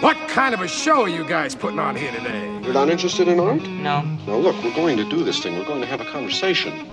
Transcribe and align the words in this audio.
What 0.00 0.16
kind 0.28 0.54
of 0.54 0.60
a 0.60 0.66
show 0.66 1.02
are 1.02 1.08
you 1.08 1.24
guys 1.24 1.54
putting 1.54 1.78
on 1.78 1.94
here 1.94 2.10
today? 2.10 2.60
You're 2.62 2.74
not 2.74 2.90
interested 2.90 3.28
in 3.28 3.38
art? 3.38 3.62
No. 3.62 4.02
Now, 4.02 4.36
look, 4.36 4.56
we're 4.64 4.74
going 4.74 4.96
to 4.96 5.08
do 5.08 5.22
this 5.22 5.40
thing. 5.40 5.56
We're 5.56 5.64
going 5.64 5.80
to 5.80 5.86
have 5.86 6.00
a 6.00 6.04
conversation. 6.04 6.90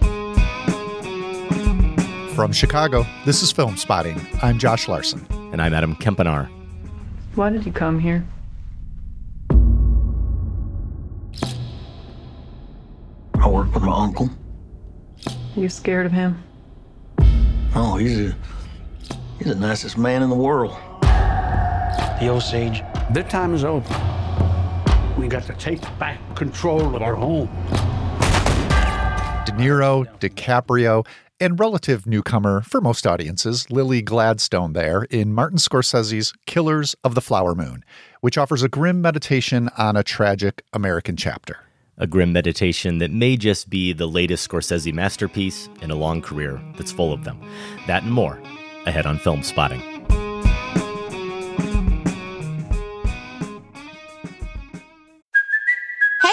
From 2.36 2.52
Chicago, 2.54 3.06
this 3.26 3.42
is 3.42 3.52
Filmspotting. 3.52 4.44
I'm 4.44 4.60
Josh 4.60 4.88
Larsen. 4.88 5.26
And 5.52 5.62
I'm 5.62 5.74
Adam 5.74 5.96
Kempenaar. 5.96 6.48
Why 7.36 7.50
did 7.50 7.66
you 7.66 7.72
come 7.72 8.00
here? 8.00 8.26
I 13.40 13.48
work 13.48 13.74
with 13.74 13.84
my 13.84 13.98
uncle. 13.98 14.30
You 15.56 15.70
scared 15.70 16.06
of 16.06 16.12
him? 16.12 16.42
Oh, 17.76 17.98
he's 17.98 18.30
a, 18.30 18.36
he's 19.40 19.48
the 19.48 19.56
nicest 19.56 19.98
man 19.98 20.22
in 20.22 20.30
the 20.30 20.36
world. 20.36 20.78
The 21.02 22.30
Osage. 22.30 22.84
Their 23.12 23.24
time 23.24 23.54
is 23.54 23.66
over. 23.66 23.90
We 25.18 25.28
got 25.28 25.44
to 25.44 25.54
take 25.56 25.82
back 26.00 26.18
control 26.34 26.96
of 26.96 27.02
our 27.02 27.14
home. 27.14 27.48
De 29.46 29.52
Niro, 29.52 30.08
DiCaprio, 30.20 31.06
and 31.42 31.60
relative 31.60 32.08
newcomer 32.08 32.62
for 32.62 32.80
most 32.80 33.06
audiences, 33.06 33.70
Lily 33.70 34.02
Gladstone 34.02 34.72
there 34.72 35.04
in 35.10 35.34
Martin 35.34 35.58
Scorsese's 35.58 36.32
Killers 36.46 36.96
of 37.04 37.14
the 37.14 37.22
Flower 37.22 37.54
Moon, 37.54 37.84
which 38.22 38.38
offers 38.38 38.64
a 38.64 38.70
grim 38.70 39.02
meditation 39.02 39.70
on 39.78 39.98
a 39.98 40.04
tragic 40.04 40.64
American 40.72 41.18
chapter. 41.18 41.58
A 41.98 42.08
grim 42.08 42.32
meditation 42.32 43.00
that 43.00 43.12
may 43.12 43.36
just 43.36 43.70
be 43.70 43.92
the 43.92 44.08
latest 44.08 44.50
Scorsese 44.50 44.94
masterpiece 44.94 45.68
in 45.82 45.92
a 45.92 45.96
long 45.96 46.22
career 46.22 46.62
that's 46.78 46.94
full 46.94 47.12
of 47.12 47.26
them. 47.26 47.42
That 47.88 48.04
and 48.04 48.14
more 48.14 48.42
ahead 48.86 49.06
on 49.06 49.20
Filmspotting. 49.20 49.91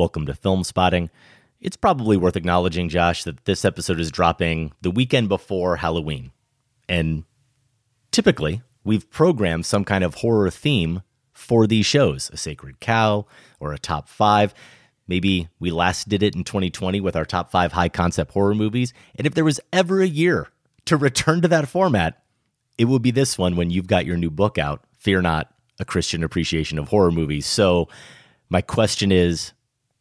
Welcome 0.00 0.24
to 0.24 0.32
Filmspotting. 0.32 1.10
It's 1.60 1.76
probably 1.76 2.16
worth 2.16 2.34
acknowledging, 2.34 2.88
Josh, 2.88 3.24
that 3.24 3.44
this 3.44 3.66
episode 3.66 4.00
is 4.00 4.10
dropping 4.10 4.72
the 4.80 4.90
weekend 4.90 5.28
before 5.28 5.76
Halloween. 5.76 6.32
And 6.88 7.24
typically, 8.10 8.62
we've 8.82 9.10
programmed 9.10 9.66
some 9.66 9.84
kind 9.84 10.02
of 10.02 10.14
horror 10.14 10.48
theme 10.50 11.02
for 11.34 11.66
these 11.66 11.84
shows 11.84 12.30
a 12.32 12.38
sacred 12.38 12.80
cow 12.80 13.26
or 13.60 13.74
a 13.74 13.78
top 13.78 14.08
five. 14.08 14.54
Maybe 15.06 15.50
we 15.58 15.70
last 15.70 16.08
did 16.08 16.22
it 16.22 16.34
in 16.34 16.44
2020 16.44 16.98
with 17.02 17.14
our 17.14 17.26
top 17.26 17.50
five 17.50 17.72
high 17.72 17.90
concept 17.90 18.32
horror 18.32 18.54
movies. 18.54 18.94
And 19.16 19.26
if 19.26 19.34
there 19.34 19.44
was 19.44 19.60
ever 19.70 20.00
a 20.00 20.08
year 20.08 20.48
to 20.86 20.96
return 20.96 21.42
to 21.42 21.48
that 21.48 21.68
format, 21.68 22.22
it 22.78 22.86
would 22.86 23.02
be 23.02 23.10
this 23.10 23.36
one 23.36 23.54
when 23.54 23.68
you've 23.68 23.86
got 23.86 24.06
your 24.06 24.16
new 24.16 24.30
book 24.30 24.56
out, 24.56 24.82
Fear 24.96 25.20
Not, 25.20 25.52
a 25.78 25.84
Christian 25.84 26.24
Appreciation 26.24 26.78
of 26.78 26.88
Horror 26.88 27.12
Movies. 27.12 27.44
So, 27.44 27.88
my 28.48 28.62
question 28.62 29.12
is 29.12 29.52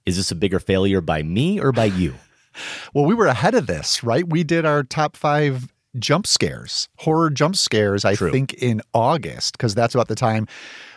is 0.09 0.17
this 0.17 0.31
a 0.31 0.35
bigger 0.35 0.59
failure 0.59 0.99
by 0.99 1.23
me 1.23 1.59
or 1.59 1.71
by 1.71 1.85
you? 1.85 2.15
well, 2.93 3.05
we 3.05 3.13
were 3.13 3.27
ahead 3.27 3.55
of 3.55 3.67
this, 3.67 4.03
right? 4.03 4.27
We 4.27 4.43
did 4.43 4.65
our 4.65 4.83
top 4.83 5.15
five 5.15 5.71
jump 5.97 6.27
scares, 6.27 6.89
horror 6.97 7.29
jump 7.29 7.55
scares, 7.55 8.03
I 8.03 8.15
True. 8.15 8.31
think 8.31 8.53
in 8.55 8.81
August, 8.93 9.53
because 9.53 9.73
that's 9.73 9.95
about 9.95 10.07
the 10.07 10.15
time 10.15 10.47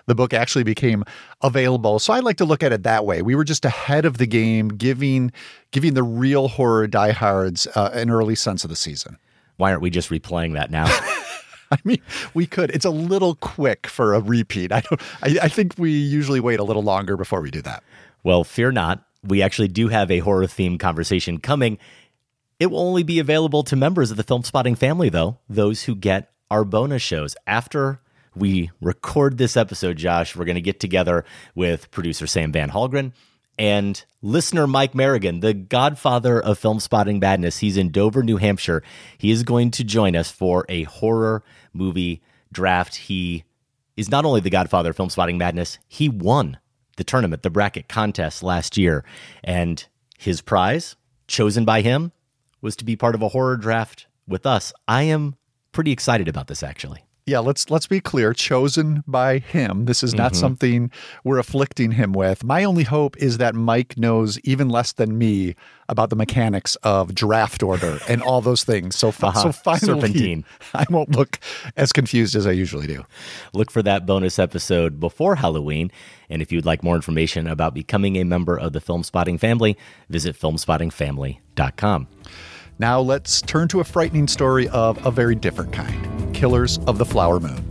the 0.06 0.14
book 0.14 0.34
actually 0.34 0.64
became 0.64 1.04
available. 1.42 1.98
So 1.98 2.12
I 2.12 2.20
like 2.20 2.36
to 2.38 2.44
look 2.44 2.62
at 2.62 2.72
it 2.72 2.82
that 2.82 3.06
way. 3.06 3.22
We 3.22 3.34
were 3.34 3.44
just 3.44 3.64
ahead 3.64 4.04
of 4.04 4.18
the 4.18 4.26
game, 4.26 4.68
giving 4.68 5.30
giving 5.70 5.94
the 5.94 6.02
real 6.02 6.48
horror 6.48 6.86
diehards 6.86 7.66
uh, 7.74 7.90
an 7.92 8.10
early 8.10 8.34
sense 8.34 8.64
of 8.64 8.70
the 8.70 8.76
season. 8.76 9.18
Why 9.58 9.70
aren't 9.70 9.82
we 9.82 9.90
just 9.90 10.10
replaying 10.10 10.54
that 10.54 10.70
now? 10.70 10.86
I 11.70 11.78
mean, 11.84 12.02
we 12.34 12.46
could. 12.46 12.70
It's 12.70 12.84
a 12.84 12.90
little 12.90 13.36
quick 13.36 13.86
for 13.86 14.12
a 14.14 14.20
repeat. 14.20 14.72
I 14.72 14.80
don't. 14.80 15.00
I, 15.22 15.38
I 15.44 15.48
think 15.48 15.74
we 15.78 15.90
usually 15.90 16.40
wait 16.40 16.60
a 16.60 16.64
little 16.64 16.82
longer 16.82 17.16
before 17.16 17.40
we 17.40 17.50
do 17.50 17.62
that. 17.62 17.82
Well, 18.22 18.44
fear 18.44 18.72
not. 18.72 19.04
We 19.24 19.42
actually 19.42 19.68
do 19.68 19.88
have 19.88 20.10
a 20.10 20.18
horror 20.20 20.46
themed 20.46 20.80
conversation 20.80 21.38
coming. 21.38 21.78
It 22.58 22.66
will 22.66 22.80
only 22.80 23.02
be 23.02 23.18
available 23.18 23.62
to 23.64 23.76
members 23.76 24.10
of 24.10 24.16
the 24.16 24.24
Filmspotting 24.24 24.78
family, 24.78 25.08
though, 25.08 25.38
those 25.48 25.84
who 25.84 25.94
get 25.94 26.30
our 26.50 26.64
bonus 26.64 27.02
shows. 27.02 27.34
After 27.46 28.00
we 28.34 28.70
record 28.80 29.38
this 29.38 29.56
episode, 29.56 29.96
Josh, 29.96 30.36
we're 30.36 30.44
going 30.44 30.54
to 30.56 30.60
get 30.60 30.80
together 30.80 31.24
with 31.54 31.90
producer 31.90 32.26
Sam 32.26 32.52
Van 32.52 32.70
Hallgren 32.70 33.12
and 33.58 34.04
listener 34.22 34.66
Mike 34.66 34.92
Merrigan, 34.92 35.40
the 35.40 35.54
godfather 35.54 36.40
of 36.40 36.60
Filmspotting 36.60 37.20
Badness. 37.20 37.58
He's 37.58 37.76
in 37.76 37.90
Dover, 37.90 38.22
New 38.22 38.38
Hampshire. 38.38 38.82
He 39.18 39.30
is 39.30 39.42
going 39.42 39.70
to 39.72 39.84
join 39.84 40.16
us 40.16 40.30
for 40.30 40.64
a 40.68 40.84
horror 40.84 41.42
movie 41.72 42.22
draft. 42.52 42.94
He 42.96 43.44
is 43.96 44.10
not 44.10 44.24
only 44.24 44.40
the 44.40 44.50
godfather 44.50 44.90
of 44.90 44.96
Filmspotting 44.96 45.36
Madness, 45.36 45.78
he 45.86 46.08
won 46.08 46.58
the 46.96 47.04
tournament, 47.04 47.42
the 47.42 47.50
bracket 47.50 47.88
contest 47.88 48.42
last 48.42 48.76
year. 48.76 49.04
And 49.42 49.84
his 50.18 50.40
prize, 50.40 50.96
chosen 51.26 51.64
by 51.64 51.82
him, 51.82 52.12
was 52.60 52.76
to 52.76 52.84
be 52.84 52.96
part 52.96 53.14
of 53.14 53.22
a 53.22 53.28
horror 53.28 53.56
draft 53.56 54.06
with 54.26 54.46
us. 54.46 54.72
I 54.86 55.02
am 55.02 55.36
pretty 55.72 55.90
excited 55.90 56.28
about 56.28 56.46
this, 56.46 56.62
actually. 56.62 57.04
Yeah, 57.24 57.38
let's 57.38 57.70
let's 57.70 57.86
be 57.86 58.00
clear. 58.00 58.32
Chosen 58.34 59.04
by 59.06 59.38
him. 59.38 59.84
This 59.84 60.02
is 60.02 60.12
not 60.12 60.32
Mhm. 60.32 60.36
something 60.36 60.90
we're 61.22 61.38
afflicting 61.38 61.92
him 61.92 62.12
with. 62.12 62.42
My 62.42 62.64
only 62.64 62.82
hope 62.82 63.16
is 63.16 63.38
that 63.38 63.54
Mike 63.54 63.96
knows 63.96 64.40
even 64.40 64.68
less 64.68 64.90
than 64.90 65.16
me 65.16 65.54
about 65.88 66.10
the 66.10 66.16
mechanics 66.16 66.74
of 66.82 67.14
draft 67.14 67.62
order 67.62 68.00
and 68.08 68.22
all 68.22 68.40
those 68.40 68.64
things. 68.64 68.96
So, 68.96 69.12
fi- 69.12 69.28
Uh-huh. 69.28 69.40
so 69.40 69.52
finally, 69.52 70.00
Serpentine. 70.00 70.44
I 70.74 70.84
won't 70.90 71.14
look 71.14 71.38
as 71.76 71.92
confused 71.92 72.34
as 72.34 72.44
I 72.44 72.50
usually 72.52 72.88
do. 72.88 73.04
Look 73.54 73.70
for 73.70 73.82
that 73.84 74.04
bonus 74.04 74.40
episode 74.40 74.98
before 74.98 75.36
Halloween. 75.36 75.92
And 76.28 76.42
if 76.42 76.50
you'd 76.50 76.66
like 76.66 76.82
more 76.82 76.96
information 76.96 77.46
about 77.46 77.72
becoming 77.72 78.16
a 78.16 78.24
member 78.24 78.58
of 78.58 78.72
the 78.72 78.80
Filmspotting 78.80 79.38
family, 79.38 79.76
visit 80.10 80.36
filmspottingfamily.com. 80.40 82.08
Now 82.82 83.00
let's 83.00 83.40
turn 83.40 83.68
to 83.68 83.78
a 83.78 83.84
frightening 83.84 84.26
story 84.26 84.66
of 84.70 85.06
a 85.06 85.12
very 85.12 85.36
different 85.36 85.72
kind: 85.72 86.34
Killers 86.34 86.78
of 86.88 86.98
the 86.98 87.04
Flower 87.04 87.38
Moon. 87.38 87.64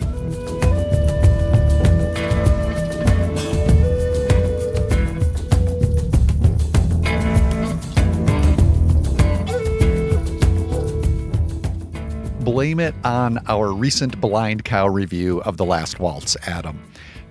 Blame 12.40 12.80
it 12.80 12.96
on 13.04 13.40
our 13.50 13.74
recent 13.74 14.22
blind 14.22 14.63
cow 14.63 14.88
review 14.88 15.42
of 15.42 15.58
The 15.58 15.66
Last 15.66 16.00
Waltz, 16.00 16.38
Adam. 16.48 16.81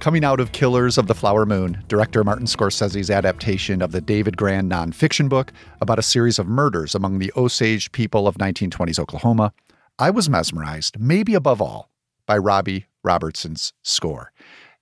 Coming 0.01 0.25
out 0.25 0.41
of 0.41 0.53
Killers 0.53 0.97
of 0.97 1.09
the 1.09 1.15
Flower 1.15 1.45
Moon, 1.45 1.85
director 1.87 2.25
Martin 2.25 2.47
Scorsese's 2.47 3.11
adaptation 3.11 3.83
of 3.83 3.93
the 3.93 4.01
David 4.01 4.35
Grann 4.35 4.67
nonfiction 4.67 5.29
book 5.29 5.53
about 5.83 5.99
a 5.99 6.03
series 6.03 6.39
of 6.39 6.47
murders 6.47 6.95
among 6.95 7.19
the 7.19 7.31
Osage 7.37 7.93
people 7.93 8.27
of 8.27 8.37
1920s 8.37 8.99
Oklahoma, 8.99 9.53
I 9.99 10.09
was 10.09 10.31
mesmerized, 10.31 10.99
maybe 10.99 11.35
above 11.35 11.61
all, 11.61 11.91
by 12.25 12.39
Robbie 12.39 12.87
Robertson's 13.05 13.75
score. 13.83 14.33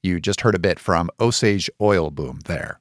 You 0.05 0.21
just 0.21 0.43
heard 0.43 0.55
a 0.55 0.61
bit 0.61 0.79
from 0.79 1.11
Osage 1.19 1.69
Oil 1.81 2.13
Boom 2.13 2.39
there. 2.45 2.79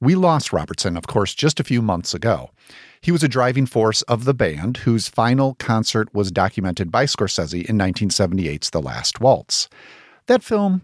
We 0.00 0.14
lost 0.14 0.54
Robertson, 0.54 0.96
of 0.96 1.08
course, 1.08 1.34
just 1.34 1.60
a 1.60 1.64
few 1.64 1.82
months 1.82 2.14
ago. 2.14 2.48
He 3.02 3.12
was 3.12 3.22
a 3.22 3.28
driving 3.28 3.66
force 3.66 4.00
of 4.02 4.24
the 4.24 4.32
band, 4.32 4.78
whose 4.78 5.08
final 5.08 5.56
concert 5.56 6.08
was 6.14 6.32
documented 6.32 6.90
by 6.90 7.04
Scorsese 7.04 7.66
in 7.66 7.76
1978's 7.76 8.70
The 8.70 8.80
Last 8.80 9.20
Waltz. 9.20 9.68
That 10.24 10.42
film 10.42 10.82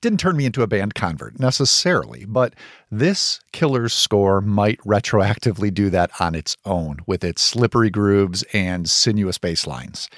didn't 0.00 0.20
turn 0.20 0.36
me 0.36 0.46
into 0.46 0.62
a 0.62 0.66
band 0.66 0.94
convert 0.94 1.38
necessarily, 1.38 2.24
but 2.24 2.54
this 2.90 3.40
killer's 3.52 3.94
score 3.94 4.40
might 4.40 4.78
retroactively 4.80 5.72
do 5.72 5.90
that 5.90 6.10
on 6.20 6.34
its 6.34 6.56
own 6.64 6.98
with 7.06 7.24
its 7.24 7.42
slippery 7.42 7.90
grooves 7.90 8.44
and 8.52 8.88
sinuous 8.88 9.38
bass 9.38 9.66
lines. 9.66 10.08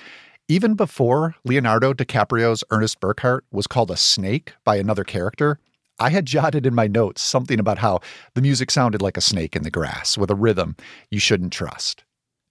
Even 0.49 0.75
before 0.75 1.37
Leonardo 1.45 1.93
DiCaprio's 1.93 2.65
Ernest 2.71 3.01
Burkhart 3.01 3.43
was 3.53 3.67
called 3.67 3.91
a 3.91 3.97
snake 3.97 4.53
by 4.65 4.77
another 4.77 5.05
character, 5.05 5.61
I 6.01 6.11
had 6.11 6.27
jotted 6.27 6.67
in 6.67 6.75
my 6.75 6.87
notes 6.87 7.23
something 7.23 7.61
about 7.61 7.79
how 7.79 8.01
the 8.35 8.43
music 8.43 8.71
sounded 8.71 9.03
like 9.03 9.17
a 9.17 9.21
snake 9.21 9.55
in 9.55 9.63
the 9.63 9.71
grass 9.71 10.19
with 10.19 10.31
a 10.31 10.35
rhythm 10.35 10.77
you 11.11 11.21
shouldn't 11.21 11.53
trust. 11.53 12.05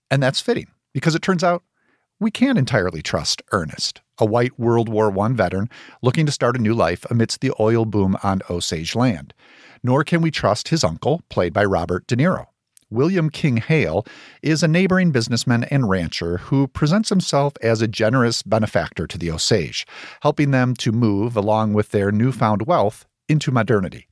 And 0.09 0.23
that's 0.23 0.39
fitting 0.39 0.67
because 0.93 1.15
it 1.15 1.21
turns 1.21 1.43
out 1.43 1.63
we 2.19 2.31
can't 2.31 2.57
entirely 2.57 3.01
trust 3.01 3.41
Ernest, 3.51 4.01
a 4.19 4.25
white 4.25 4.59
World 4.59 4.89
War 4.89 5.17
I 5.19 5.29
veteran 5.29 5.69
looking 6.01 6.25
to 6.25 6.31
start 6.31 6.57
a 6.57 6.61
new 6.61 6.73
life 6.73 7.05
amidst 7.09 7.41
the 7.41 7.53
oil 7.59 7.85
boom 7.85 8.17
on 8.21 8.41
Osage 8.49 8.95
land. 8.95 9.33
Nor 9.81 10.03
can 10.03 10.21
we 10.21 10.29
trust 10.29 10.67
his 10.67 10.83
uncle, 10.83 11.21
played 11.29 11.53
by 11.53 11.63
Robert 11.63 12.05
De 12.05 12.15
Niro. 12.15 12.47
William 12.91 13.29
King 13.29 13.57
Hale 13.57 14.05
is 14.41 14.63
a 14.63 14.67
neighboring 14.67 15.11
businessman 15.11 15.63
and 15.65 15.89
rancher 15.89 16.37
who 16.37 16.67
presents 16.67 17.09
himself 17.09 17.53
as 17.61 17.81
a 17.81 17.87
generous 17.87 18.41
benefactor 18.41 19.05
to 19.05 19.17
the 19.17 19.31
Osage, 19.31 19.85
helping 20.21 20.51
them 20.51 20.73
to 20.75 20.91
move, 20.91 21.37
along 21.37 21.73
with 21.73 21.89
their 21.89 22.11
newfound 22.11 22.63
wealth, 22.65 23.05
into 23.27 23.51
modernity. 23.51 24.07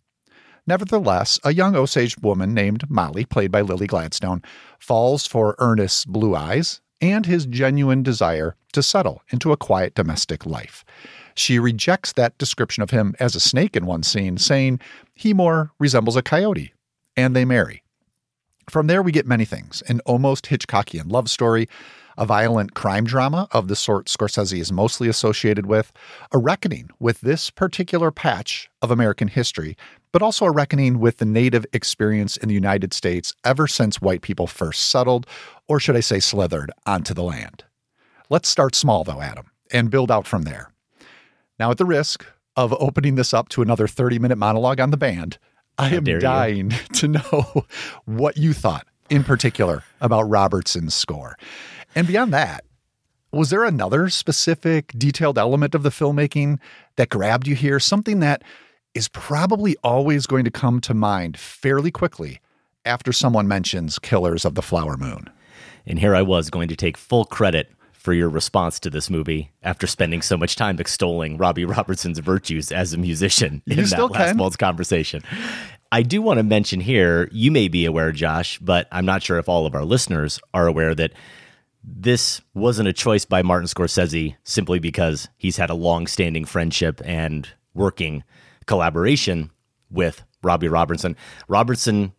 Nevertheless, 0.67 1.39
a 1.43 1.53
young 1.53 1.75
Osage 1.75 2.17
woman 2.19 2.53
named 2.53 2.89
Molly, 2.89 3.25
played 3.25 3.51
by 3.51 3.61
Lily 3.61 3.87
Gladstone, 3.87 4.43
falls 4.79 5.25
for 5.25 5.55
Ernest's 5.57 6.05
blue 6.05 6.35
eyes 6.35 6.81
and 7.01 7.25
his 7.25 7.45
genuine 7.45 8.03
desire 8.03 8.55
to 8.73 8.83
settle 8.83 9.21
into 9.29 9.51
a 9.51 9.57
quiet 9.57 9.95
domestic 9.95 10.45
life. 10.45 10.83
She 11.35 11.59
rejects 11.59 12.13
that 12.13 12.37
description 12.37 12.81
of 12.83 12.89
him 12.89 13.15
as 13.19 13.35
a 13.35 13.39
snake 13.39 13.75
in 13.75 13.85
one 13.85 14.03
scene, 14.03 14.37
saying 14.37 14.79
he 15.13 15.33
more 15.33 15.71
resembles 15.79 16.15
a 16.15 16.23
coyote, 16.23 16.73
and 17.15 17.35
they 17.35 17.45
marry. 17.45 17.83
From 18.69 18.87
there, 18.87 19.01
we 19.01 19.11
get 19.11 19.27
many 19.27 19.45
things 19.45 19.81
an 19.83 20.01
almost 20.05 20.47
Hitchcockian 20.47 21.11
love 21.11 21.29
story, 21.29 21.69
a 22.17 22.25
violent 22.25 22.73
crime 22.73 23.05
drama 23.05 23.47
of 23.51 23.67
the 23.67 23.75
sort 23.75 24.07
Scorsese 24.07 24.59
is 24.59 24.71
mostly 24.71 25.07
associated 25.07 25.65
with, 25.65 25.91
a 26.31 26.37
reckoning 26.37 26.89
with 26.99 27.21
this 27.21 27.49
particular 27.49 28.11
patch 28.11 28.69
of 28.81 28.91
American 28.91 29.27
history, 29.27 29.77
but 30.11 30.21
also 30.21 30.45
a 30.45 30.51
reckoning 30.51 30.99
with 30.99 31.17
the 31.17 31.25
native 31.25 31.65
experience 31.73 32.37
in 32.37 32.47
the 32.47 32.55
United 32.55 32.93
States 32.93 33.33
ever 33.43 33.67
since 33.67 34.01
white 34.01 34.21
people 34.21 34.47
first 34.47 34.89
settled, 34.89 35.27
or 35.67 35.79
should 35.79 35.95
I 35.95 36.01
say 36.01 36.19
slithered, 36.19 36.71
onto 36.85 37.13
the 37.13 37.23
land. 37.23 37.63
Let's 38.29 38.49
start 38.49 38.75
small, 38.75 39.03
though, 39.03 39.21
Adam, 39.21 39.51
and 39.71 39.91
build 39.91 40.11
out 40.11 40.27
from 40.27 40.43
there. 40.43 40.71
Now, 41.59 41.71
at 41.71 41.77
the 41.77 41.85
risk 41.85 42.25
of 42.55 42.73
opening 42.79 43.15
this 43.15 43.33
up 43.33 43.49
to 43.49 43.61
another 43.61 43.87
30 43.87 44.19
minute 44.19 44.37
monologue 44.37 44.79
on 44.79 44.91
the 44.91 44.97
band, 44.97 45.37
I 45.77 45.93
am 45.95 46.03
dying 46.03 46.71
you. 46.71 46.77
to 46.95 47.07
know 47.07 47.65
what 48.05 48.37
you 48.37 48.53
thought 48.53 48.87
in 49.09 49.23
particular 49.23 49.83
about 50.01 50.23
Robertson's 50.23 50.93
score. 50.93 51.37
And 51.95 52.07
beyond 52.07 52.33
that, 52.33 52.63
was 53.31 53.49
there 53.49 53.63
another 53.63 54.09
specific 54.09 54.93
detailed 54.97 55.37
element 55.37 55.75
of 55.75 55.83
the 55.83 55.89
filmmaking 55.89 56.59
that 56.95 57.09
grabbed 57.09 57.47
you 57.47 57.55
here? 57.55 57.79
Something 57.79 58.19
that 58.21 58.43
is 58.93 59.07
probably 59.09 59.75
always 59.83 60.25
going 60.25 60.45
to 60.45 60.51
come 60.51 60.81
to 60.81 60.93
mind 60.93 61.37
fairly 61.37 61.91
quickly 61.91 62.39
after 62.85 63.11
someone 63.11 63.47
mentions 63.47 63.99
Killers 63.99 64.45
of 64.45 64.55
the 64.55 64.61
Flower 64.61 64.97
Moon. 64.97 65.29
And 65.85 65.99
here 65.99 66.15
I 66.15 66.21
was 66.21 66.49
going 66.49 66.67
to 66.69 66.75
take 66.75 66.97
full 66.97 67.25
credit 67.25 67.69
for 67.91 68.13
your 68.13 68.29
response 68.29 68.79
to 68.79 68.89
this 68.89 69.09
movie 69.09 69.51
after 69.63 69.85
spending 69.85 70.21
so 70.21 70.37
much 70.37 70.55
time 70.55 70.79
extolling 70.79 71.37
Robbie 71.37 71.65
Robertson's 71.65 72.19
virtues 72.19 72.71
as 72.71 72.93
a 72.93 72.97
musician 72.97 73.61
you 73.65 73.77
in 73.77 73.85
that 73.85 74.11
last 74.11 74.37
Waltz 74.37 74.55
conversation. 74.55 75.21
I 75.91 76.03
do 76.03 76.21
want 76.21 76.37
to 76.37 76.43
mention 76.43 76.79
here, 76.79 77.29
you 77.31 77.51
may 77.51 77.67
be 77.67 77.85
aware, 77.85 78.11
Josh, 78.11 78.59
but 78.59 78.87
I'm 78.91 79.05
not 79.05 79.23
sure 79.23 79.37
if 79.37 79.49
all 79.49 79.65
of 79.65 79.75
our 79.75 79.83
listeners 79.83 80.39
are 80.53 80.67
aware 80.67 80.95
that 80.95 81.11
this 81.89 82.41
wasn't 82.53 82.89
a 82.89 82.93
choice 82.93 83.23
by 83.23 83.41
Martin 83.41 83.67
Scorsese 83.67 84.35
simply 84.43 84.77
because 84.77 85.29
he's 85.37 85.55
had 85.55 85.69
a 85.69 85.75
long 85.75 86.05
standing 86.05 86.43
friendship 86.43 87.01
and 87.05 87.47
working 87.73 88.23
collaboration 88.65 89.49
with 89.89 90.23
Robbie 90.43 90.67
Robertson. 90.67 91.15
Robertson 91.47 92.11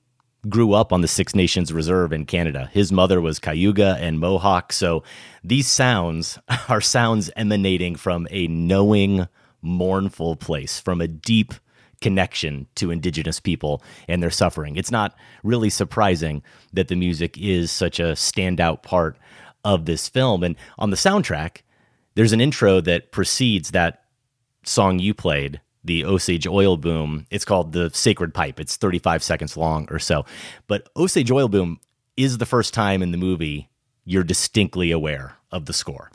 grew 0.48 0.72
up 0.72 0.90
on 0.90 1.02
the 1.02 1.08
Six 1.08 1.34
Nations 1.34 1.70
Reserve 1.70 2.14
in 2.14 2.24
Canada. 2.24 2.70
His 2.72 2.90
mother 2.90 3.20
was 3.20 3.38
Cayuga 3.38 3.98
and 4.00 4.18
Mohawk. 4.18 4.72
So 4.72 5.02
these 5.44 5.68
sounds 5.68 6.38
are 6.68 6.80
sounds 6.80 7.30
emanating 7.36 7.94
from 7.94 8.26
a 8.30 8.46
knowing, 8.48 9.28
mournful 9.60 10.36
place, 10.36 10.80
from 10.80 11.02
a 11.02 11.08
deep 11.08 11.52
connection 12.00 12.66
to 12.76 12.90
indigenous 12.90 13.40
people 13.40 13.82
and 14.06 14.22
their 14.22 14.30
suffering. 14.30 14.76
It's 14.76 14.92
not 14.92 15.16
really 15.42 15.68
surprising 15.68 16.42
that 16.72 16.88
the 16.88 16.96
music 16.96 17.36
is 17.36 17.70
such 17.70 17.98
a 17.98 18.12
standout 18.12 18.82
part 18.82 19.18
of 19.68 19.84
this 19.84 20.08
film. 20.08 20.42
And 20.42 20.56
on 20.78 20.88
the 20.90 20.96
soundtrack, 20.96 21.58
there's 22.14 22.32
an 22.32 22.40
intro 22.40 22.80
that 22.80 23.12
precedes 23.12 23.70
that 23.72 24.04
song 24.64 24.98
you 24.98 25.12
played, 25.12 25.60
the 25.84 26.06
Osage 26.06 26.46
Oil 26.46 26.78
Boom. 26.78 27.26
It's 27.30 27.44
called 27.44 27.72
The 27.72 27.90
Sacred 27.90 28.32
Pipe. 28.32 28.58
It's 28.58 28.76
35 28.76 29.22
seconds 29.22 29.56
long 29.56 29.86
or 29.90 29.98
so. 29.98 30.24
But 30.66 30.88
Osage 30.96 31.30
Oil 31.30 31.48
Boom 31.48 31.78
is 32.16 32.38
the 32.38 32.46
first 32.46 32.72
time 32.72 33.02
in 33.02 33.12
the 33.12 33.18
movie 33.18 33.68
you're 34.04 34.24
distinctly 34.24 34.90
aware 34.90 35.36
of 35.52 35.66
the 35.66 35.74
score. 35.74 36.10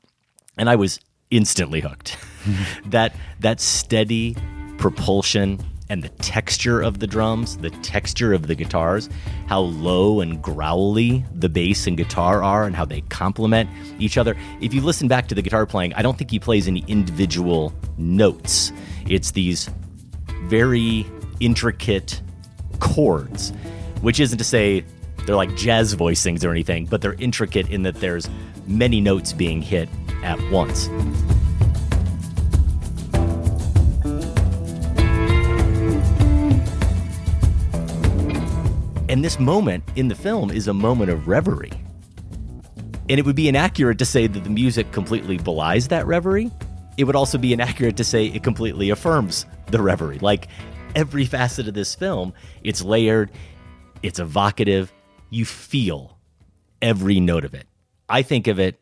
And 0.57 0.67
I 0.67 0.75
was 0.75 0.99
instantly 1.29 1.81
hooked. 1.81 2.17
that 2.87 3.15
that 3.39 3.61
steady 3.61 4.35
propulsion 4.79 5.63
and 5.93 6.01
the 6.01 6.09
texture 6.09 6.81
of 6.81 6.97
the 6.97 7.05
drums, 7.05 7.55
the 7.57 7.69
texture 7.69 8.33
of 8.33 8.47
the 8.47 8.55
guitars, 8.55 9.09
how 9.45 9.59
low 9.59 10.21
and 10.21 10.41
growly 10.41 11.23
the 11.35 11.47
bass 11.47 11.85
and 11.85 11.95
guitar 11.97 12.41
are, 12.41 12.65
and 12.65 12.75
how 12.75 12.83
they 12.83 13.01
complement 13.01 13.69
each 13.99 14.17
other. 14.17 14.35
If 14.59 14.73
you 14.73 14.81
listen 14.81 15.07
back 15.07 15.27
to 15.27 15.35
the 15.35 15.43
guitar 15.43 15.67
playing, 15.67 15.93
I 15.93 16.01
don't 16.01 16.17
think 16.17 16.31
he 16.31 16.39
plays 16.39 16.67
any 16.67 16.83
individual 16.87 17.71
notes. 17.99 18.71
It's 19.07 19.29
these 19.29 19.69
very 20.45 21.05
intricate 21.39 22.19
chords, 22.79 23.51
which 24.01 24.19
isn't 24.19 24.39
to 24.39 24.43
say 24.43 24.83
they're 25.27 25.35
like 25.35 25.55
jazz 25.55 25.95
voicings 25.95 26.43
or 26.43 26.49
anything, 26.49 26.87
but 26.87 27.03
they're 27.03 27.13
intricate 27.13 27.69
in 27.69 27.83
that 27.83 27.99
there's 27.99 28.27
many 28.65 28.99
notes 28.99 29.31
being 29.31 29.61
hit 29.61 29.89
at 30.23 30.41
once. 30.49 30.89
And 39.13 39.23
this 39.23 39.39
moment 39.39 39.83
in 39.95 40.07
the 40.07 40.15
film 40.15 40.49
is 40.49 40.67
a 40.67 40.73
moment 40.73 41.11
of 41.11 41.27
reverie. 41.27 41.69
And 43.07 43.19
it 43.19 43.25
would 43.27 43.35
be 43.35 43.47
inaccurate 43.47 43.99
to 43.99 44.05
say 44.05 44.25
that 44.25 44.43
the 44.43 44.49
music 44.49 44.91
completely 44.91 45.37
belies 45.37 45.89
that 45.89 46.07
reverie. 46.07 46.49
It 46.97 47.03
would 47.03 47.15
also 47.15 47.37
be 47.37 47.53
inaccurate 47.53 47.95
to 47.97 48.03
say 48.03 48.25
it 48.25 48.41
completely 48.41 48.89
affirms 48.89 49.45
the 49.67 49.79
reverie. 49.79 50.17
Like 50.17 50.47
every 50.95 51.25
facet 51.25 51.67
of 51.67 51.75
this 51.75 51.93
film, 51.93 52.33
it's 52.63 52.81
layered, 52.81 53.29
it's 54.01 54.17
evocative. 54.17 54.91
You 55.29 55.45
feel 55.45 56.17
every 56.81 57.19
note 57.19 57.45
of 57.45 57.53
it. 57.53 57.67
I 58.09 58.23
think 58.23 58.47
of 58.47 58.59
it 58.59 58.81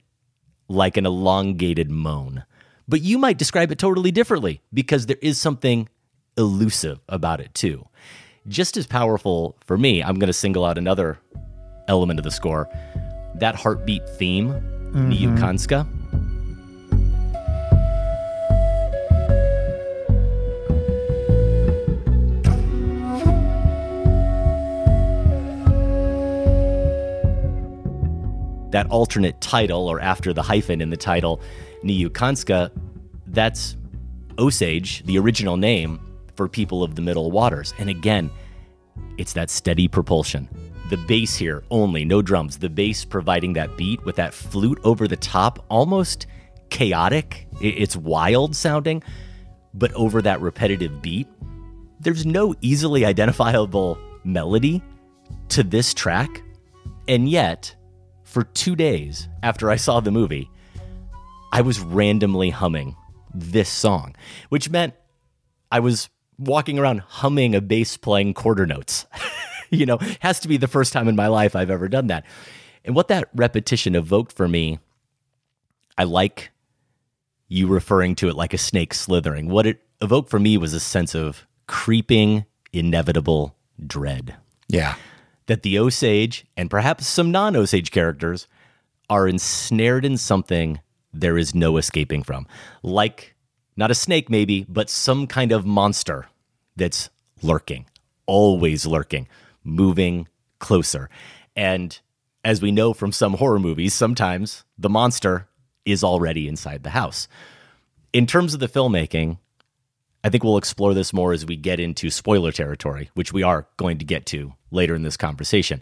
like 0.70 0.96
an 0.96 1.06
elongated 1.06 1.92
moan. 1.92 2.46
But 2.88 3.02
you 3.02 3.18
might 3.18 3.38
describe 3.38 3.70
it 3.70 3.80
totally 3.80 4.12
differently 4.12 4.62
because 4.74 5.08
there 5.08 5.20
is 5.22 5.38
something 5.38 5.90
elusive 6.38 7.02
about 7.10 7.42
it 7.42 7.54
too 7.54 7.86
just 8.48 8.78
as 8.78 8.88
powerful 8.88 9.56
for 9.66 9.78
me, 9.78 10.02
I'm 10.04 10.16
going 10.16 10.28
to 10.28 10.34
single 10.34 10.66
out 10.66 10.78
another 10.78 11.20
element 11.88 12.20
of 12.20 12.24
the 12.24 12.32
score 12.32 12.70
that 13.36 13.56
heartbeat 13.56 14.08
theme, 14.18 14.50
mm-hmm. 14.50 15.12
Niukanska. 15.12 15.88
That 28.72 28.88
alternate 28.90 29.42
title, 29.42 29.88
or 29.88 30.00
after 30.00 30.34
the 30.34 30.42
hyphen 30.42 30.82
in 30.82 30.90
the 30.90 30.98
title, 30.98 31.42
Niukanska, 31.84 32.72
that's 33.28 33.76
Osage, 34.40 35.04
the 35.04 35.18
original 35.18 35.58
name, 35.58 36.00
for 36.42 36.48
people 36.48 36.82
of 36.84 36.96
the 36.96 37.04
middle 37.04 37.30
waters. 37.30 37.72
And 37.78 37.88
again, 37.88 38.32
it's 39.20 39.34
that 39.34 39.52
steady 39.52 39.88
propulsion. 39.88 40.50
The 40.90 40.98
bass 40.98 41.36
here 41.36 41.62
only, 41.70 42.04
no 42.04 42.24
drums. 42.24 42.58
The 42.58 42.68
bass 42.68 43.06
providing 43.06 43.54
that 43.54 43.78
beat 43.78 44.04
with 44.06 44.16
that 44.16 44.34
flute 44.34 44.80
over 44.84 45.08
the 45.08 45.18
top, 45.18 45.64
almost 45.70 46.26
chaotic. 46.72 47.48
It's 47.62 47.96
wild 47.96 48.56
sounding, 48.56 49.04
but 49.76 49.94
over 49.94 50.20
that 50.24 50.42
repetitive 50.42 51.00
beat. 51.00 51.28
There's 52.00 52.26
no 52.26 52.56
easily 52.62 53.06
identifiable 53.06 54.00
melody 54.24 54.82
to 55.50 55.62
this 55.62 55.94
track. 55.94 56.42
And 57.08 57.30
yet, 57.30 57.76
for 58.24 58.46
two 58.46 58.76
days 58.76 59.30
after 59.44 59.70
I 59.70 59.76
saw 59.76 60.00
the 60.00 60.10
movie, 60.10 60.50
I 61.52 61.62
was 61.62 61.80
randomly 61.80 62.50
humming 62.50 62.96
this 63.32 63.70
song, 63.70 64.16
which 64.50 64.72
meant 64.72 64.96
I 65.72 65.82
was 65.82 66.10
walking 66.38 66.80
around 66.80 67.02
humming 67.02 67.56
a 67.56 67.62
bass 67.62 67.98
playing 67.98 68.34
quarter 68.34 68.66
notes. 68.66 69.06
you 69.72 69.86
know, 69.86 69.98
has 70.20 70.40
to 70.42 70.48
be 70.48 70.58
the 70.58 70.68
first 70.68 70.94
time 70.94 71.08
in 71.08 71.16
my 71.16 71.28
life 71.28 71.56
I've 71.56 71.70
ever 71.70 71.88
done 71.88 72.08
that. 72.08 72.26
And 72.84 72.96
what 72.96 73.08
that 73.08 73.30
repetition 73.34 73.96
evoked 73.96 74.34
for 74.34 74.48
me, 74.48 74.80
I 75.98 76.04
like 76.04 76.52
you 77.48 77.68
referring 77.68 78.16
to 78.16 78.30
it 78.30 78.36
like 78.36 78.54
a 78.54 78.58
snake 78.58 78.94
slithering. 78.94 79.50
What 79.50 79.66
it 79.66 79.82
evoked 80.02 80.30
for 80.30 80.40
me 80.40 80.58
was 80.58 80.74
a 80.74 80.80
sense 80.80 81.16
of 81.16 81.46
creeping, 81.68 82.46
inevitable 82.74 83.56
dread. 83.86 84.36
Yeah. 84.68 84.96
That 85.48 85.64
the 85.64 85.78
Osage 85.78 86.46
and 86.56 86.70
perhaps 86.70 87.08
some 87.08 87.32
non 87.32 87.56
Osage 87.56 87.92
characters 87.92 88.48
are 89.10 89.28
ensnared 89.28 90.06
in 90.06 90.18
something 90.18 90.80
there 91.14 91.38
is 91.38 91.54
no 91.54 91.78
escaping 91.78 92.24
from. 92.24 92.48
Like, 92.84 93.36
not 93.76 93.92
a 93.92 93.96
snake 93.96 94.30
maybe, 94.30 94.66
but 94.68 94.90
some 94.90 95.28
kind 95.28 95.52
of 95.52 95.66
monster 95.66 96.28
that's 96.76 97.10
lurking, 97.42 97.86
always 98.26 98.86
lurking, 98.86 99.28
moving 99.64 100.28
closer. 100.60 101.10
And 101.56 101.98
as 102.44 102.62
we 102.62 102.72
know 102.72 102.94
from 102.94 103.12
some 103.12 103.34
horror 103.34 103.60
movies, 103.60 103.94
sometimes 103.94 104.64
the 104.78 104.90
monster 104.90 105.48
is 105.86 106.04
already 106.04 106.48
inside 106.48 106.84
the 106.84 106.92
house. 106.92 107.28
In 108.14 108.28
terms 108.28 108.54
of 108.54 108.60
the 108.60 108.68
filmmaking, 108.68 109.38
I 110.24 110.30
think 110.30 110.44
we'll 110.44 110.58
explore 110.58 110.94
this 110.94 111.14
more 111.14 111.34
as 111.34 111.46
we 111.46 111.56
get 111.56 111.80
into 111.80 112.10
spoiler 112.10 112.52
territory, 112.52 113.10
which 113.16 113.34
we 113.34 113.44
are 113.44 113.68
going 113.78 113.98
to 114.00 114.06
get 114.06 114.26
to 114.28 114.54
later 114.70 114.96
in 114.96 115.02
this 115.02 115.18
conversation. 115.18 115.82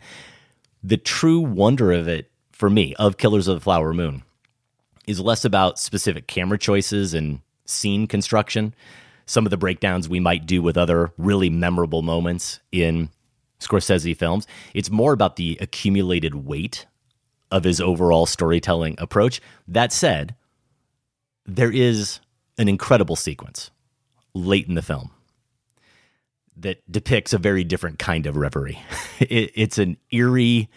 The 0.82 0.98
true 0.98 1.42
wonder 1.42 1.92
of 1.92 2.08
it, 2.08 2.32
for 2.52 2.70
me, 2.70 2.96
of 2.96 3.18
Killers 3.18 3.48
of 3.48 3.56
the 3.56 3.62
Flower 3.62 3.94
Moon, 3.94 4.24
is 5.08 5.20
less 5.20 5.44
about 5.44 5.80
specific 5.80 6.28
camera 6.28 6.58
choices 6.58 7.14
and 7.14 7.42
scene 7.70 8.08
construction. 8.08 8.74
Some 9.26 9.46
of 9.46 9.52
the 9.52 9.58
breakdowns 9.58 10.10
we 10.10 10.20
might 10.20 10.46
do 10.46 10.62
with 10.62 10.78
other 10.78 11.12
really 11.18 11.50
memorable 11.50 12.02
moments 12.02 12.60
in 12.72 13.10
Scorsese 13.60 14.18
films. 14.18 14.48
It's 14.74 14.90
more 14.90 15.14
about 15.14 15.36
the 15.36 15.58
accumulated 15.62 16.34
weight 16.36 16.86
of 17.52 17.64
his 17.64 17.82
overall 17.82 18.26
storytelling 18.26 18.96
approach. 18.98 19.42
That 19.68 19.92
said, 19.92 20.36
there 21.46 21.72
is 21.72 22.20
an 22.58 22.68
incredible 22.68 23.16
sequence 23.16 23.72
late 24.34 24.68
in 24.68 24.76
the 24.76 24.82
film 24.82 25.12
that 26.56 26.80
depicts 26.92 27.34
a 27.34 27.38
very 27.38 27.64
different 27.64 28.00
kind 28.00 28.26
of 28.26 28.36
reverie. 28.36 28.82
It, 29.20 29.52
it's 29.54 29.78
an 29.78 29.98
eerie, 30.12 30.70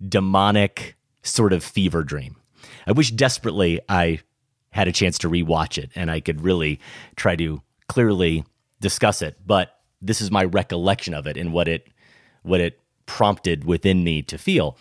demonic 0.00 0.96
sort 1.22 1.52
of 1.52 1.62
fever 1.62 2.02
dream. 2.02 2.36
I 2.86 2.92
wish 2.92 3.10
desperately 3.10 3.80
I 3.86 4.20
had 4.72 4.88
a 4.88 4.92
chance 4.92 5.18
to 5.18 5.30
rewatch 5.30 5.78
it 5.78 5.90
and 5.94 6.10
I 6.10 6.20
could 6.20 6.42
really 6.42 6.80
try 7.16 7.36
to 7.36 7.62
clearly 7.88 8.44
discuss 8.80 9.22
it, 9.22 9.38
but 9.46 9.78
this 10.00 10.20
is 10.20 10.30
my 10.30 10.44
recollection 10.44 11.14
of 11.14 11.26
it 11.26 11.36
and 11.36 11.52
what 11.52 11.68
it 11.68 11.88
what 12.42 12.60
it 12.60 12.80
prompted 13.06 13.64
within 13.64 14.02
me 14.02 14.22
to 14.22 14.36
feel. 14.36 14.76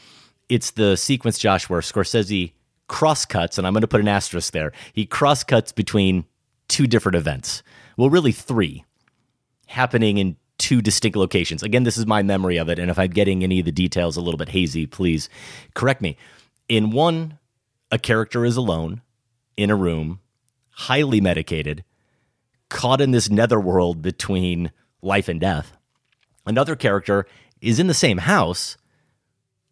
It's 0.49 0.71
the 0.71 0.95
sequence, 0.95 1.37
Josh, 1.37 1.69
where 1.69 1.81
Scorsese 1.81 2.53
crosscuts, 2.87 3.57
and 3.57 3.67
I'm 3.67 3.73
going 3.73 3.81
to 3.81 3.87
put 3.87 4.01
an 4.01 4.07
asterisk 4.07 4.51
there. 4.51 4.71
He 4.93 5.05
crosscuts 5.05 5.71
between 5.71 6.25
two 6.67 6.87
different 6.87 7.15
events. 7.15 7.61
Well, 7.97 8.09
really 8.09 8.31
three, 8.31 8.83
happening 9.67 10.17
in 10.17 10.37
two 10.57 10.81
distinct 10.81 11.17
locations. 11.17 11.63
Again, 11.63 11.83
this 11.83 11.97
is 11.97 12.05
my 12.05 12.23
memory 12.23 12.57
of 12.57 12.69
it, 12.69 12.79
and 12.79 12.89
if 12.89 12.99
I'm 12.99 13.11
getting 13.11 13.43
any 13.43 13.59
of 13.59 13.65
the 13.65 13.71
details 13.71 14.17
a 14.17 14.21
little 14.21 14.37
bit 14.37 14.49
hazy, 14.49 14.85
please 14.85 15.29
correct 15.73 16.01
me. 16.01 16.17
In 16.67 16.91
one, 16.91 17.37
a 17.91 17.99
character 17.99 18.43
is 18.45 18.57
alone 18.57 19.01
in 19.61 19.69
a 19.69 19.75
room, 19.75 20.19
highly 20.71 21.21
medicated, 21.21 21.83
caught 22.69 23.01
in 23.01 23.11
this 23.11 23.29
netherworld 23.29 24.01
between 24.01 24.71
life 25.01 25.27
and 25.27 25.39
death. 25.39 25.77
Another 26.45 26.75
character 26.75 27.25
is 27.61 27.79
in 27.79 27.87
the 27.87 27.93
same 27.93 28.19
house, 28.19 28.77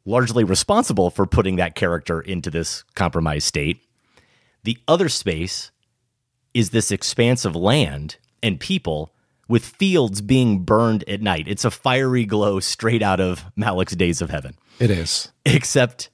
largely 0.05 0.43
responsible 0.43 1.09
for 1.09 1.25
putting 1.25 1.55
that 1.55 1.75
character 1.75 2.21
into 2.21 2.49
this 2.49 2.83
compromised 2.95 3.47
state. 3.47 3.81
The 4.63 4.77
other 4.87 5.09
space 5.09 5.71
is 6.53 6.69
this 6.69 6.91
expanse 6.91 7.45
of 7.45 7.55
land 7.55 8.17
and 8.43 8.59
people 8.59 9.13
with 9.47 9.65
fields 9.65 10.21
being 10.21 10.59
burned 10.59 11.03
at 11.07 11.21
night. 11.21 11.47
It's 11.47 11.65
a 11.65 11.71
fiery 11.71 12.25
glow 12.25 12.59
straight 12.59 13.01
out 13.01 13.19
of 13.19 13.45
Malick's 13.57 13.95
Days 13.95 14.21
of 14.21 14.29
Heaven. 14.29 14.55
It 14.79 14.91
is. 14.91 15.31
Except 15.45 16.09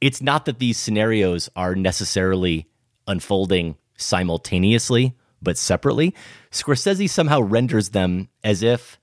it's 0.00 0.22
not 0.22 0.44
that 0.44 0.58
these 0.58 0.78
scenarios 0.78 1.50
are 1.56 1.74
necessarily 1.74 2.68
unfolding 3.06 3.76
simultaneously, 3.96 5.14
but 5.42 5.58
separately. 5.58 6.14
Scorsese 6.50 7.08
somehow 7.08 7.40
renders 7.40 7.90
them 7.90 8.28
as 8.42 8.62
if 8.62 8.98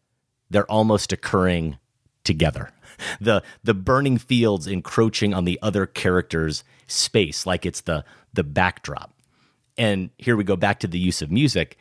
they're 0.50 0.70
almost 0.70 1.12
occurring 1.13 1.77
together. 2.24 2.72
The 3.20 3.41
the 3.63 3.74
burning 3.74 4.20
fields 4.20 4.67
encroaching 4.67 5.34
on 5.34 5.43
the 5.46 5.58
other 5.63 5.88
character's 5.88 6.63
space, 6.86 7.48
like 7.48 7.65
it's 7.65 7.81
the 7.81 8.05
the 8.31 8.43
backdrop. 8.43 9.12
And 9.75 10.12
here 10.20 10.38
we 10.38 10.43
go 10.43 10.55
back 10.55 10.79
to 10.81 10.88
the 10.88 11.00
use 11.00 11.24
of 11.24 11.31
music. 11.31 11.79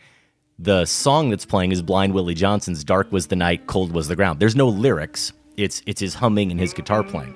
The 0.59 0.87
song 0.87 1.29
that's 1.29 1.45
playing 1.45 1.73
is 1.73 1.83
Blind 1.83 2.15
Willie 2.15 2.33
Johnson's 2.33 2.85
"Dark 2.85 3.13
Was 3.13 3.27
the 3.27 3.37
Night, 3.37 3.67
Cold 3.67 3.93
Was 3.93 4.09
the 4.09 4.17
Ground." 4.17 4.41
There's 4.41 4.57
no 4.57 4.69
lyrics. 4.69 5.35
It's 5.59 5.83
it's 5.85 6.01
his 6.01 6.15
humming 6.15 6.51
and 6.51 6.59
his 6.59 6.73
guitar 6.73 7.03
playing, 7.03 7.35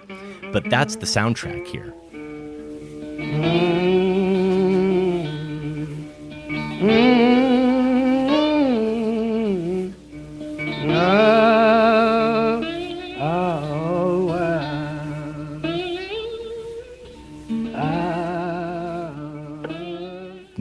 but 0.50 0.64
that's 0.70 0.96
the 0.96 1.04
soundtrack 1.04 1.66
here. 1.66 1.92
Mm-hmm. 2.12 3.74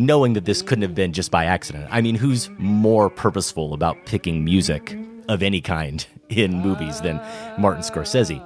Knowing 0.05 0.33
that 0.33 0.45
this 0.45 0.61
couldn't 0.61 0.81
have 0.81 0.95
been 0.95 1.13
just 1.13 1.31
by 1.31 1.45
accident. 1.45 1.87
I 1.89 2.01
mean, 2.01 2.15
who's 2.15 2.49
more 2.57 3.09
purposeful 3.09 3.73
about 3.73 4.05
picking 4.05 4.43
music 4.43 4.97
of 5.29 5.41
any 5.41 5.61
kind 5.61 6.05
in 6.29 6.59
movies 6.59 7.01
than 7.01 7.21
Martin 7.57 7.83
Scorsese? 7.83 8.41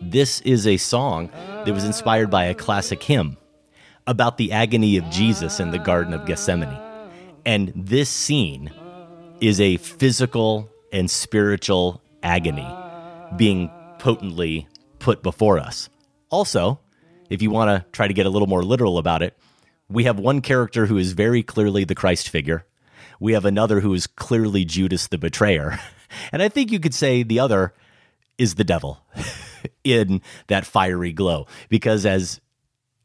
This 0.00 0.40
is 0.42 0.66
a 0.66 0.76
song 0.76 1.30
that 1.64 1.74
was 1.74 1.84
inspired 1.84 2.30
by 2.30 2.44
a 2.44 2.54
classic 2.54 3.02
hymn 3.02 3.36
about 4.08 4.38
the 4.38 4.52
agony 4.52 4.96
of 4.96 5.08
Jesus 5.10 5.60
in 5.60 5.70
the 5.70 5.78
Garden 5.78 6.14
of 6.14 6.24
Gethsemane. 6.24 6.76
And 7.44 7.70
this 7.76 8.08
scene 8.08 8.72
is 9.40 9.60
a 9.60 9.76
physical 9.76 10.70
and 10.90 11.10
spiritual 11.10 12.02
agony 12.22 12.66
being 13.36 13.70
potently 13.98 14.66
put 14.98 15.22
before 15.22 15.58
us. 15.58 15.90
Also, 16.30 16.80
if 17.28 17.42
you 17.42 17.50
want 17.50 17.68
to 17.68 17.90
try 17.92 18.08
to 18.08 18.14
get 18.14 18.24
a 18.24 18.30
little 18.30 18.48
more 18.48 18.62
literal 18.62 18.96
about 18.96 19.22
it, 19.22 19.36
we 19.90 20.04
have 20.04 20.18
one 20.18 20.40
character 20.40 20.86
who 20.86 20.96
is 20.96 21.12
very 21.12 21.42
clearly 21.42 21.84
the 21.84 21.94
Christ 21.94 22.30
figure. 22.30 22.64
We 23.20 23.34
have 23.34 23.44
another 23.44 23.80
who 23.80 23.92
is 23.92 24.06
clearly 24.06 24.64
Judas 24.64 25.06
the 25.06 25.18
betrayer. 25.18 25.78
And 26.32 26.40
I 26.40 26.48
think 26.48 26.72
you 26.72 26.80
could 26.80 26.94
say 26.94 27.22
the 27.22 27.38
other 27.38 27.74
is 28.38 28.54
the 28.54 28.64
devil 28.64 29.04
in 29.84 30.22
that 30.46 30.64
fiery 30.64 31.12
glow. 31.12 31.46
Because 31.68 32.06
as 32.06 32.40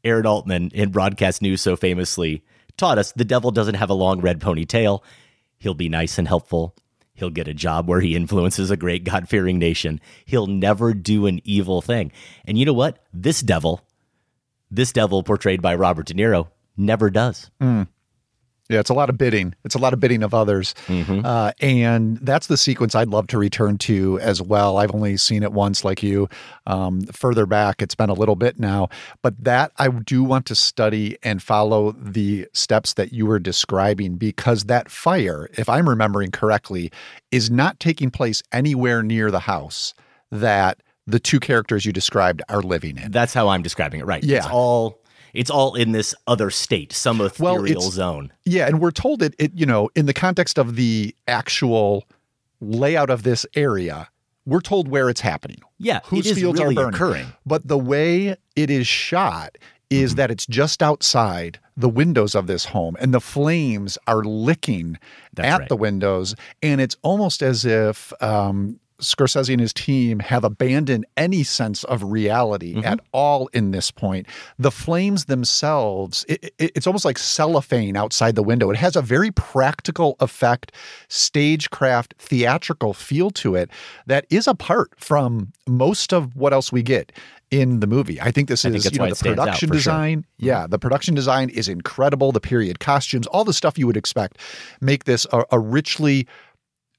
Aaron 0.04 0.26
Altman 0.26 0.70
in 0.74 0.90
broadcast 0.90 1.42
news 1.42 1.60
so 1.60 1.76
famously 1.76 2.44
taught 2.76 2.98
us, 2.98 3.12
the 3.12 3.24
devil 3.24 3.50
doesn't 3.50 3.76
have 3.76 3.90
a 3.90 3.94
long 3.94 4.20
red 4.20 4.40
ponytail. 4.40 5.02
He'll 5.58 5.74
be 5.74 5.88
nice 5.88 6.18
and 6.18 6.28
helpful. 6.28 6.74
He'll 7.14 7.30
get 7.30 7.48
a 7.48 7.54
job 7.54 7.88
where 7.88 8.00
he 8.00 8.16
influences 8.16 8.70
a 8.70 8.76
great 8.76 9.04
God 9.04 9.28
fearing 9.28 9.58
nation. 9.58 10.00
He'll 10.24 10.48
never 10.48 10.92
do 10.94 11.26
an 11.26 11.40
evil 11.44 11.80
thing. 11.80 12.10
And 12.44 12.58
you 12.58 12.66
know 12.66 12.72
what? 12.72 12.98
This 13.12 13.40
devil, 13.40 13.80
this 14.70 14.92
devil 14.92 15.22
portrayed 15.22 15.62
by 15.62 15.76
Robert 15.76 16.06
De 16.06 16.14
Niro, 16.14 16.48
never 16.76 17.10
does. 17.10 17.50
Mm. 17.62 17.86
Yeah, 18.70 18.80
it's 18.80 18.88
a 18.88 18.94
lot 18.94 19.10
of 19.10 19.18
bidding. 19.18 19.54
It's 19.64 19.74
a 19.74 19.78
lot 19.78 19.92
of 19.92 20.00
bidding 20.00 20.22
of 20.22 20.32
others. 20.32 20.74
Mm-hmm. 20.86 21.20
Uh, 21.24 21.52
and 21.60 22.16
that's 22.18 22.46
the 22.46 22.56
sequence 22.56 22.94
I'd 22.94 23.08
love 23.08 23.26
to 23.28 23.38
return 23.38 23.76
to 23.78 24.18
as 24.20 24.40
well. 24.40 24.78
I've 24.78 24.94
only 24.94 25.18
seen 25.18 25.42
it 25.42 25.52
once, 25.52 25.84
like 25.84 26.02
you. 26.02 26.30
Um, 26.66 27.02
further 27.02 27.44
back, 27.44 27.82
it's 27.82 27.94
been 27.94 28.08
a 28.08 28.14
little 28.14 28.36
bit 28.36 28.58
now. 28.58 28.88
But 29.20 29.42
that 29.44 29.72
I 29.76 29.88
do 29.88 30.24
want 30.24 30.46
to 30.46 30.54
study 30.54 31.18
and 31.22 31.42
follow 31.42 31.92
the 31.92 32.48
steps 32.54 32.94
that 32.94 33.12
you 33.12 33.26
were 33.26 33.38
describing 33.38 34.16
because 34.16 34.64
that 34.64 34.90
fire, 34.90 35.50
if 35.58 35.68
I'm 35.68 35.86
remembering 35.86 36.30
correctly, 36.30 36.90
is 37.30 37.50
not 37.50 37.78
taking 37.80 38.10
place 38.10 38.42
anywhere 38.50 39.02
near 39.02 39.30
the 39.30 39.40
house 39.40 39.92
that 40.30 40.78
the 41.06 41.20
two 41.20 41.38
characters 41.38 41.84
you 41.84 41.92
described 41.92 42.40
are 42.48 42.62
living 42.62 42.96
in. 42.96 43.10
That's 43.12 43.34
how 43.34 43.48
I'm 43.48 43.62
describing 43.62 44.00
it, 44.00 44.06
right? 44.06 44.24
Yeah. 44.24 44.38
It's 44.38 44.46
all 44.46 45.03
it's 45.34 45.50
all 45.50 45.74
in 45.74 45.92
this 45.92 46.14
other 46.26 46.48
state, 46.50 46.92
some 46.92 47.20
ethereal 47.20 47.80
Well, 47.80 47.90
zone. 47.90 48.32
Yeah, 48.44 48.66
and 48.66 48.80
we're 48.80 48.90
told 48.92 49.22
it, 49.22 49.34
it, 49.38 49.52
you 49.54 49.66
know, 49.66 49.90
in 49.94 50.06
the 50.06 50.14
context 50.14 50.58
of 50.58 50.76
the 50.76 51.14
actual 51.28 52.04
layout 52.60 53.10
of 53.10 53.22
this 53.24 53.44
area, 53.54 54.08
we're 54.46 54.60
told 54.60 54.88
where 54.88 55.08
it's 55.10 55.20
happening. 55.20 55.60
Yeah, 55.78 56.00
whose 56.04 56.30
fields 56.32 56.60
really 56.60 56.74
are 56.74 56.76
burning. 56.76 56.94
occurring. 56.94 57.26
But 57.44 57.66
the 57.68 57.78
way 57.78 58.36
it 58.56 58.70
is 58.70 58.86
shot 58.86 59.58
is 59.90 60.12
Mm-hmm. 60.12 60.16
that 60.16 60.30
it's 60.30 60.46
just 60.46 60.82
outside 60.82 61.58
the 61.76 61.88
windows 61.90 62.34
of 62.34 62.46
this 62.46 62.64
home, 62.64 62.96
and 63.00 63.12
the 63.12 63.20
flames 63.20 63.98
are 64.06 64.24
licking 64.24 64.98
That's 65.34 65.46
at 65.48 65.58
right. 65.60 65.68
the 65.68 65.76
windows, 65.76 66.34
and 66.62 66.80
it's 66.80 66.96
almost 67.02 67.42
as 67.42 67.64
if. 67.64 68.12
Um, 68.22 68.80
Scorsese 69.04 69.50
and 69.52 69.60
his 69.60 69.72
team 69.72 70.18
have 70.20 70.44
abandoned 70.44 71.06
any 71.16 71.42
sense 71.42 71.84
of 71.84 72.02
reality 72.02 72.74
Mm-hmm. 72.74 72.84
at 72.86 73.00
all 73.12 73.48
in 73.52 73.70
this 73.70 73.90
point. 73.90 74.26
The 74.58 74.70
flames 74.70 75.26
themselves, 75.26 76.24
it, 76.28 76.52
it- 76.58 76.72
it's 76.74 76.86
almost 76.86 77.04
like 77.04 77.18
cellophane 77.18 77.96
outside 77.96 78.34
the 78.34 78.42
window. 78.42 78.70
It 78.70 78.76
has 78.76 78.96
a 78.96 79.02
very 79.02 79.30
practical 79.30 80.16
effect, 80.20 80.72
stagecraft, 81.08 82.14
theatrical 82.18 82.94
feel 82.94 83.30
to 83.30 83.54
it 83.54 83.70
that 84.06 84.24
is 84.30 84.46
apart 84.46 84.92
from 84.96 85.52
most 85.66 86.12
of 86.12 86.36
what 86.36 86.52
else 86.52 86.70
we 86.72 86.82
get 86.82 87.12
in 87.50 87.80
the 87.80 87.86
movie. 87.86 88.20
I 88.20 88.30
think 88.30 88.48
this 88.48 88.64
I 88.64 88.68
is 88.70 88.82
think 88.84 88.94
you 88.94 88.98
know, 89.00 89.04
the 89.06 89.10
it 89.12 89.16
stands 89.16 89.38
out, 89.38 89.44
production 89.44 89.68
for 89.68 89.74
sure. 89.74 89.78
design. 89.92 90.24
Yeah, 90.38 90.66
the 90.66 90.78
production 90.78 91.14
design 91.14 91.50
is 91.50 91.68
incredible. 91.68 92.32
The 92.32 92.40
period 92.40 92.80
costumes, 92.80 93.26
all 93.28 93.44
the 93.44 93.52
stuff 93.52 93.78
you 93.78 93.86
would 93.86 93.96
expect, 93.96 94.38
make 94.80 95.04
this 95.04 95.26
a, 95.32 95.44
a 95.50 95.58
richly 95.58 96.26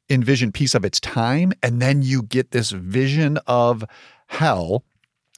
envisioned 0.09 0.53
piece 0.53 0.75
of 0.75 0.85
its 0.85 0.99
time. 0.99 1.53
And 1.63 1.81
then 1.81 2.01
you 2.01 2.23
get 2.23 2.51
this 2.51 2.71
vision 2.71 3.37
of 3.47 3.83
hell. 4.27 4.83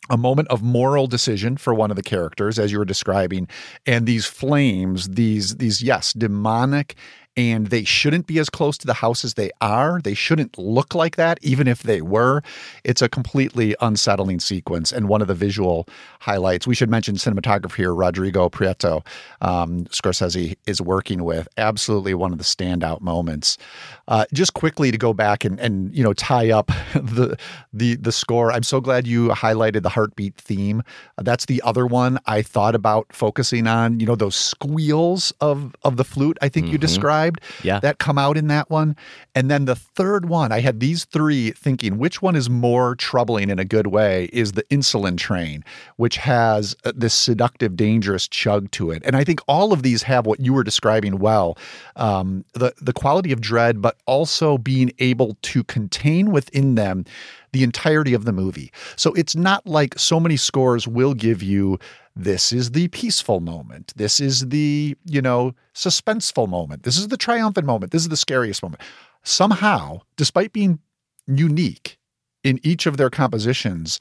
A 0.09 0.15
moment 0.15 0.47
of 0.47 0.63
moral 0.63 1.07
decision 1.07 1.57
for 1.57 1.73
one 1.73 1.89
of 1.89 1.97
the 1.97 2.03
characters, 2.03 2.57
as 2.57 2.71
you 2.71 2.77
were 2.77 2.85
describing, 2.85 3.45
and 3.85 4.05
these 4.05 4.25
flames, 4.25 5.09
these 5.09 5.57
these 5.57 5.81
yes, 5.81 6.13
demonic, 6.13 6.95
and 7.37 7.67
they 7.67 7.83
shouldn't 7.83 8.25
be 8.25 8.39
as 8.39 8.49
close 8.49 8.79
to 8.79 8.87
the 8.87 8.95
house 8.95 9.23
as 9.23 9.35
they 9.35 9.51
are. 9.61 10.01
They 10.01 10.15
shouldn't 10.15 10.57
look 10.57 10.95
like 10.95 11.17
that, 11.17 11.37
even 11.43 11.67
if 11.67 11.83
they 11.83 12.01
were. 12.01 12.41
It's 12.83 13.03
a 13.03 13.07
completely 13.07 13.75
unsettling 13.79 14.39
sequence, 14.39 14.91
and 14.91 15.07
one 15.07 15.21
of 15.21 15.27
the 15.27 15.35
visual 15.35 15.87
highlights. 16.19 16.65
We 16.65 16.73
should 16.73 16.89
mention 16.89 17.15
cinematographer 17.15 17.75
here, 17.75 17.93
Rodrigo 17.93 18.49
Prieto. 18.49 19.05
Um, 19.41 19.85
Scorsese 19.85 20.57
is 20.65 20.81
working 20.81 21.23
with 21.23 21.47
absolutely 21.57 22.15
one 22.15 22.31
of 22.31 22.39
the 22.39 22.43
standout 22.43 23.01
moments. 23.01 23.59
Uh, 24.07 24.25
just 24.33 24.55
quickly 24.55 24.89
to 24.89 24.97
go 24.97 25.13
back 25.13 25.45
and 25.45 25.59
and 25.59 25.95
you 25.95 26.03
know 26.03 26.13
tie 26.13 26.49
up 26.49 26.67
the 26.95 27.37
the 27.71 27.95
the 27.97 28.11
score. 28.11 28.51
I'm 28.51 28.63
so 28.63 28.81
glad 28.81 29.05
you 29.05 29.29
highlighted 29.29 29.83
the 29.83 29.89
heartbeat 29.89 30.35
theme. 30.35 30.81
That's 31.19 31.45
the 31.45 31.61
other 31.63 31.85
one 31.85 32.17
I 32.25 32.41
thought 32.41 32.73
about 32.73 33.05
focusing 33.13 33.67
on. 33.67 33.99
You 33.99 34.07
know 34.07 34.15
those 34.15 34.35
squeals 34.35 35.31
of 35.39 35.75
of 35.83 35.97
the 35.97 36.03
flute. 36.03 36.39
I 36.41 36.49
think 36.49 36.71
you 36.71 36.79
described 36.79 37.26
Yeah. 37.63 37.79
that 37.79 37.99
come 37.99 38.17
out 38.17 38.37
in 38.37 38.47
that 38.47 38.69
one. 38.69 38.95
And 39.35 39.49
then 39.49 39.65
the 39.65 39.75
third 39.75 40.27
one, 40.27 40.51
I 40.51 40.59
had 40.59 40.79
these 40.79 41.05
three 41.05 41.51
thinking 41.51 41.97
which 41.97 42.21
one 42.21 42.35
is 42.35 42.49
more 42.49 42.95
troubling 42.95 43.49
in 43.49 43.59
a 43.59 43.65
good 43.65 43.87
way 43.87 44.29
is 44.33 44.53
the 44.53 44.63
insulin 44.63 45.17
train, 45.17 45.63
which 45.97 46.17
has 46.17 46.75
uh, 46.85 46.91
this 46.95 47.13
seductive, 47.13 47.75
dangerous 47.75 48.27
chug 48.27 48.71
to 48.71 48.91
it. 48.91 49.03
And 49.05 49.15
I 49.15 49.23
think 49.23 49.41
all 49.47 49.73
of 49.73 49.83
these 49.83 50.03
have 50.03 50.25
what 50.25 50.39
you 50.39 50.53
were 50.53 50.63
describing 50.63 51.19
well 51.19 51.57
um, 51.95 52.45
the, 52.53 52.73
the 52.81 52.93
quality 52.93 53.31
of 53.31 53.41
dread, 53.41 53.81
but 53.81 53.97
also 54.05 54.57
being 54.57 54.91
able 54.99 55.37
to 55.41 55.63
contain 55.63 56.31
within 56.31 56.75
them 56.75 57.05
the 57.53 57.63
entirety 57.63 58.13
of 58.13 58.25
the 58.25 58.33
movie. 58.33 58.71
So 58.95 59.13
it's 59.13 59.35
not 59.35 59.65
like 59.65 59.97
so 59.97 60.19
many 60.19 60.37
scores 60.37 60.87
will 60.87 61.13
give 61.13 61.41
you 61.41 61.79
this 62.15 62.51
is 62.51 62.71
the 62.71 62.87
peaceful 62.87 63.39
moment. 63.39 63.93
This 63.95 64.19
is 64.19 64.49
the, 64.49 64.97
you 65.05 65.21
know, 65.21 65.53
suspenseful 65.75 66.49
moment. 66.49 66.83
This 66.83 66.97
is 66.97 67.09
the 67.09 67.17
triumphant 67.17 67.67
moment. 67.67 67.91
This 67.91 68.01
is 68.01 68.09
the 68.09 68.17
scariest 68.17 68.63
moment. 68.63 68.81
Somehow, 69.23 70.01
despite 70.15 70.51
being 70.51 70.79
unique 71.27 71.97
in 72.43 72.59
each 72.63 72.85
of 72.87 72.97
their 72.97 73.11
compositions, 73.11 73.99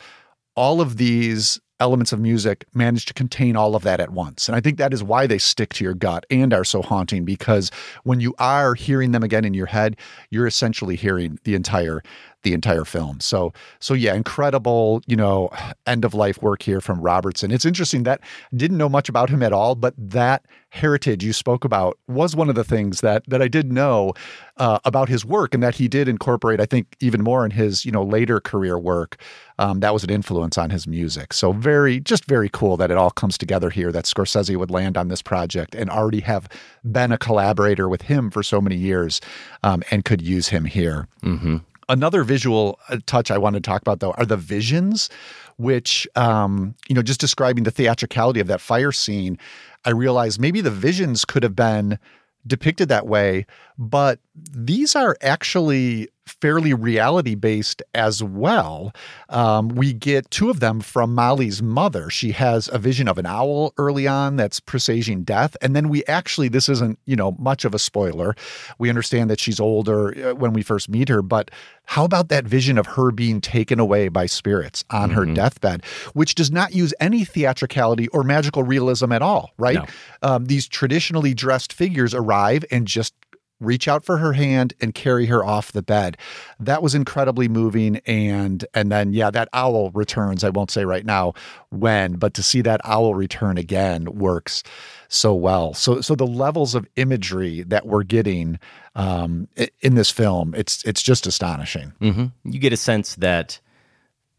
all 0.54 0.80
of 0.80 0.96
these 0.96 1.60
elements 1.78 2.12
of 2.12 2.20
music 2.20 2.64
manage 2.72 3.04
to 3.06 3.14
contain 3.14 3.56
all 3.56 3.76
of 3.76 3.82
that 3.82 4.00
at 4.00 4.10
once. 4.10 4.48
And 4.48 4.56
I 4.56 4.60
think 4.60 4.78
that 4.78 4.94
is 4.94 5.02
why 5.02 5.26
they 5.26 5.38
stick 5.38 5.74
to 5.74 5.84
your 5.84 5.94
gut 5.94 6.24
and 6.30 6.54
are 6.54 6.64
so 6.64 6.80
haunting 6.80 7.24
because 7.24 7.70
when 8.04 8.20
you 8.20 8.34
are 8.38 8.74
hearing 8.74 9.12
them 9.12 9.22
again 9.22 9.44
in 9.44 9.54
your 9.54 9.66
head, 9.66 9.96
you're 10.30 10.46
essentially 10.46 10.96
hearing 10.96 11.38
the 11.44 11.54
entire 11.54 12.02
the 12.46 12.54
entire 12.54 12.84
film. 12.84 13.18
So 13.18 13.52
so 13.80 13.92
yeah, 13.92 14.14
incredible, 14.14 15.02
you 15.06 15.16
know, 15.16 15.50
end 15.84 16.04
of 16.04 16.14
life 16.14 16.40
work 16.40 16.62
here 16.62 16.80
from 16.80 17.00
Robertson. 17.00 17.50
It's 17.50 17.64
interesting 17.64 18.04
that 18.04 18.20
didn't 18.54 18.78
know 18.78 18.88
much 18.88 19.08
about 19.08 19.28
him 19.28 19.42
at 19.42 19.52
all, 19.52 19.74
but 19.74 19.94
that 19.98 20.46
heritage 20.70 21.24
you 21.24 21.32
spoke 21.32 21.64
about 21.64 21.98
was 22.06 22.36
one 22.36 22.48
of 22.48 22.54
the 22.54 22.62
things 22.62 23.00
that 23.00 23.24
that 23.26 23.42
I 23.42 23.48
did 23.48 23.72
know 23.72 24.12
uh, 24.58 24.78
about 24.84 25.08
his 25.08 25.24
work 25.24 25.54
and 25.54 25.62
that 25.62 25.74
he 25.74 25.88
did 25.88 26.06
incorporate, 26.08 26.60
I 26.60 26.66
think, 26.66 26.96
even 27.00 27.22
more 27.22 27.44
in 27.44 27.50
his, 27.50 27.84
you 27.84 27.90
know, 27.90 28.04
later 28.04 28.38
career 28.38 28.78
work. 28.78 29.20
Um, 29.58 29.80
that 29.80 29.92
was 29.92 30.04
an 30.04 30.10
influence 30.10 30.56
on 30.56 30.70
his 30.70 30.86
music. 30.86 31.32
So 31.32 31.52
very, 31.52 31.98
just 31.98 32.26
very 32.26 32.48
cool 32.52 32.76
that 32.76 32.90
it 32.90 32.96
all 32.96 33.10
comes 33.10 33.36
together 33.36 33.70
here. 33.70 33.90
That 33.90 34.04
Scorsese 34.04 34.56
would 34.56 34.70
land 34.70 34.96
on 34.96 35.08
this 35.08 35.22
project 35.22 35.74
and 35.74 35.90
already 35.90 36.20
have 36.20 36.48
been 36.84 37.10
a 37.10 37.18
collaborator 37.18 37.88
with 37.88 38.02
him 38.02 38.30
for 38.30 38.42
so 38.42 38.60
many 38.60 38.76
years, 38.76 39.20
um, 39.64 39.82
and 39.90 40.04
could 40.04 40.22
use 40.22 40.48
him 40.48 40.64
here. 40.64 41.08
Mm-hmm. 41.22 41.56
Another 41.88 42.24
visual 42.24 42.80
uh, 42.88 42.98
touch 43.06 43.30
I 43.30 43.38
want 43.38 43.54
to 43.54 43.60
talk 43.60 43.80
about, 43.80 44.00
though, 44.00 44.12
are 44.12 44.26
the 44.26 44.36
visions, 44.36 45.08
which, 45.56 46.06
um, 46.16 46.74
you 46.88 46.94
know, 46.94 47.02
just 47.02 47.20
describing 47.20 47.64
the 47.64 47.70
theatricality 47.70 48.40
of 48.40 48.48
that 48.48 48.60
fire 48.60 48.92
scene, 48.92 49.38
I 49.84 49.90
realized 49.90 50.40
maybe 50.40 50.60
the 50.60 50.70
visions 50.70 51.24
could 51.24 51.42
have 51.44 51.54
been 51.54 51.98
depicted 52.46 52.88
that 52.88 53.06
way, 53.06 53.46
but 53.78 54.18
these 54.34 54.96
are 54.96 55.16
actually 55.20 56.08
fairly 56.26 56.74
reality 56.74 57.34
based 57.34 57.82
as 57.94 58.22
well. 58.22 58.92
Um, 59.28 59.68
we 59.68 59.92
get 59.92 60.30
two 60.30 60.50
of 60.50 60.60
them 60.60 60.80
from 60.80 61.14
Molly's 61.14 61.62
mother. 61.62 62.10
She 62.10 62.32
has 62.32 62.68
a 62.72 62.78
vision 62.78 63.08
of 63.08 63.18
an 63.18 63.26
owl 63.26 63.72
early 63.78 64.06
on 64.06 64.36
that's 64.36 64.60
presaging 64.60 65.22
death. 65.24 65.56
And 65.62 65.74
then 65.74 65.88
we 65.88 66.04
actually, 66.06 66.48
this 66.48 66.68
isn't, 66.68 66.98
you 67.06 67.16
know, 67.16 67.36
much 67.38 67.64
of 67.64 67.74
a 67.74 67.78
spoiler. 67.78 68.34
We 68.78 68.88
understand 68.88 69.30
that 69.30 69.40
she's 69.40 69.60
older 69.60 70.30
uh, 70.30 70.34
when 70.34 70.52
we 70.52 70.62
first 70.62 70.88
meet 70.88 71.08
her, 71.08 71.22
but 71.22 71.50
how 71.84 72.04
about 72.04 72.28
that 72.28 72.44
vision 72.44 72.78
of 72.78 72.86
her 72.86 73.12
being 73.12 73.40
taken 73.40 73.78
away 73.78 74.08
by 74.08 74.26
spirits 74.26 74.84
on 74.90 75.10
her 75.10 75.24
deathbed, 75.24 75.84
which 76.14 76.34
does 76.34 76.50
not 76.50 76.74
use 76.74 76.92
any 76.98 77.24
theatricality 77.24 78.08
or 78.08 78.24
magical 78.24 78.64
realism 78.64 79.12
at 79.12 79.22
all, 79.22 79.52
right? 79.56 79.76
No. 79.76 79.84
Um, 80.22 80.46
these 80.46 80.66
traditionally 80.66 81.32
dressed 81.32 81.72
figures 81.72 82.12
arrive 82.12 82.64
and 82.72 82.88
just 82.88 83.14
reach 83.60 83.88
out 83.88 84.04
for 84.04 84.18
her 84.18 84.32
hand 84.34 84.74
and 84.80 84.94
carry 84.94 85.26
her 85.26 85.44
off 85.44 85.72
the 85.72 85.82
bed. 85.82 86.16
That 86.60 86.82
was 86.82 86.94
incredibly 86.94 87.48
moving 87.48 87.96
and 88.06 88.64
and 88.74 88.92
then 88.92 89.12
yeah, 89.12 89.30
that 89.30 89.48
owl 89.52 89.90
returns. 89.92 90.44
I 90.44 90.50
won't 90.50 90.70
say 90.70 90.84
right 90.84 91.04
now 91.06 91.32
when, 91.70 92.14
but 92.14 92.34
to 92.34 92.42
see 92.42 92.60
that 92.62 92.80
owl 92.84 93.14
return 93.14 93.58
again 93.58 94.04
works 94.04 94.62
so 95.08 95.34
well. 95.34 95.74
So 95.74 96.00
so 96.00 96.14
the 96.14 96.26
levels 96.26 96.74
of 96.74 96.86
imagery 96.96 97.62
that 97.64 97.86
we're 97.86 98.02
getting 98.02 98.58
um, 98.94 99.48
in 99.80 99.94
this 99.94 100.10
film, 100.10 100.54
it's 100.54 100.84
it's 100.84 101.02
just 101.02 101.26
astonishing. 101.26 101.92
hmm 102.00 102.26
You 102.44 102.58
get 102.58 102.72
a 102.72 102.76
sense 102.76 103.14
that 103.16 103.60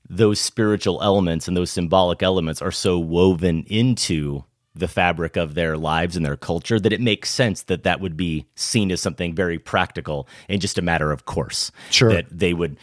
those 0.09 0.39
spiritual 0.39 1.01
elements 1.03 1.47
and 1.47 1.57
those 1.57 1.71
symbolic 1.71 2.23
elements 2.23 2.61
are 2.61 2.71
so 2.71 2.97
woven 2.97 3.65
into 3.67 4.43
the 4.79 4.87
fabric 4.87 5.35
of 5.35 5.53
their 5.53 5.77
lives 5.77 6.15
and 6.15 6.25
their 6.25 6.37
culture 6.37 6.79
that 6.79 6.93
it 6.93 7.01
makes 7.01 7.29
sense 7.29 7.63
that 7.63 7.83
that 7.83 7.99
would 7.99 8.17
be 8.17 8.45
seen 8.55 8.91
as 8.91 9.01
something 9.01 9.33
very 9.33 9.59
practical 9.59 10.27
and 10.49 10.61
just 10.61 10.77
a 10.77 10.81
matter 10.81 11.11
of 11.11 11.25
course. 11.25 11.71
Sure. 11.89 12.11
That 12.11 12.25
they 12.31 12.53
would 12.53 12.77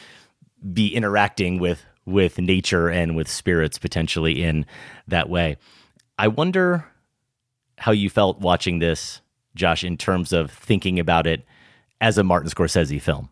be 0.72 0.88
interacting 0.88 1.58
with 1.58 1.84
with 2.06 2.38
nature 2.38 2.88
and 2.88 3.16
with 3.16 3.28
spirits 3.28 3.78
potentially 3.78 4.42
in 4.42 4.66
that 5.08 5.28
way. 5.28 5.56
I 6.18 6.28
wonder 6.28 6.86
how 7.78 7.92
you 7.92 8.10
felt 8.10 8.40
watching 8.40 8.78
this, 8.78 9.20
Josh, 9.54 9.84
in 9.84 9.96
terms 9.96 10.32
of 10.32 10.50
thinking 10.50 11.00
about 11.00 11.26
it 11.26 11.46
as 12.00 12.18
a 12.18 12.24
Martin 12.24 12.50
Scorsese 12.50 13.00
film 13.00 13.30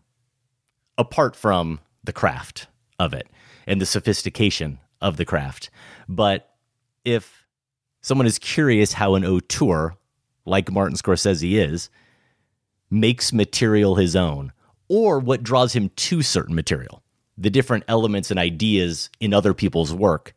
apart 0.97 1.35
from 1.35 1.79
the 2.03 2.13
craft 2.13 2.67
of 2.99 3.13
it 3.13 3.27
and 3.65 3.79
the 3.81 3.85
sophistication 3.85 4.79
of 5.01 5.17
the 5.17 5.25
craft. 5.25 5.69
But 6.07 6.49
if 7.05 7.42
someone 8.03 8.27
is 8.27 8.37
curious 8.37 8.93
how 8.93 9.15
an 9.15 9.25
auteur 9.25 9.95
like 10.45 10.71
Martin 10.71 10.97
Scorsese 10.97 11.53
is, 11.53 11.89
makes 12.91 13.33
material 13.33 13.95
his 13.95 14.15
own 14.15 14.51
or 14.87 15.17
what 15.17 15.41
draws 15.41 15.73
him 15.73 15.89
to 15.95 16.21
certain 16.21 16.53
material, 16.53 17.01
the 17.37 17.49
different 17.49 17.85
elements 17.87 18.29
and 18.29 18.39
ideas 18.39 19.09
in 19.19 19.33
other 19.33 19.53
people's 19.53 19.91
work 19.93 20.35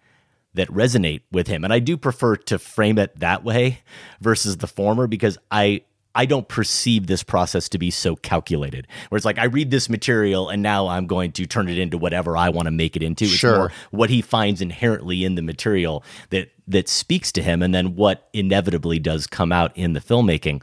that 0.54 0.68
resonate 0.68 1.20
with 1.30 1.48
him. 1.48 1.64
And 1.64 1.72
I 1.72 1.80
do 1.80 1.98
prefer 1.98 2.36
to 2.36 2.58
frame 2.58 2.98
it 2.98 3.18
that 3.18 3.44
way 3.44 3.80
versus 4.20 4.56
the 4.56 4.66
former 4.66 5.06
because 5.06 5.36
I 5.50 5.82
I 6.16 6.24
don't 6.24 6.48
perceive 6.48 7.06
this 7.06 7.22
process 7.22 7.68
to 7.68 7.78
be 7.78 7.90
so 7.90 8.16
calculated. 8.16 8.86
Where 9.10 9.18
it's 9.18 9.26
like 9.26 9.38
I 9.38 9.44
read 9.44 9.70
this 9.70 9.90
material 9.90 10.48
and 10.48 10.62
now 10.62 10.88
I'm 10.88 11.06
going 11.06 11.32
to 11.32 11.44
turn 11.46 11.68
it 11.68 11.78
into 11.78 11.98
whatever 11.98 12.38
I 12.38 12.48
want 12.48 12.66
to 12.66 12.70
make 12.70 12.96
it 12.96 13.02
into. 13.02 13.26
It's 13.26 13.34
Sure. 13.34 13.56
more 13.58 13.72
what 13.90 14.08
he 14.08 14.22
finds 14.22 14.62
inherently 14.62 15.24
in 15.24 15.34
the 15.34 15.42
material 15.42 16.02
that 16.30 16.50
that 16.68 16.88
speaks 16.88 17.30
to 17.32 17.42
him 17.42 17.62
and 17.62 17.74
then 17.74 17.94
what 17.94 18.28
inevitably 18.32 18.98
does 18.98 19.26
come 19.26 19.52
out 19.52 19.76
in 19.76 19.92
the 19.92 20.00
filmmaking. 20.00 20.62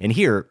And 0.00 0.12
here, 0.12 0.48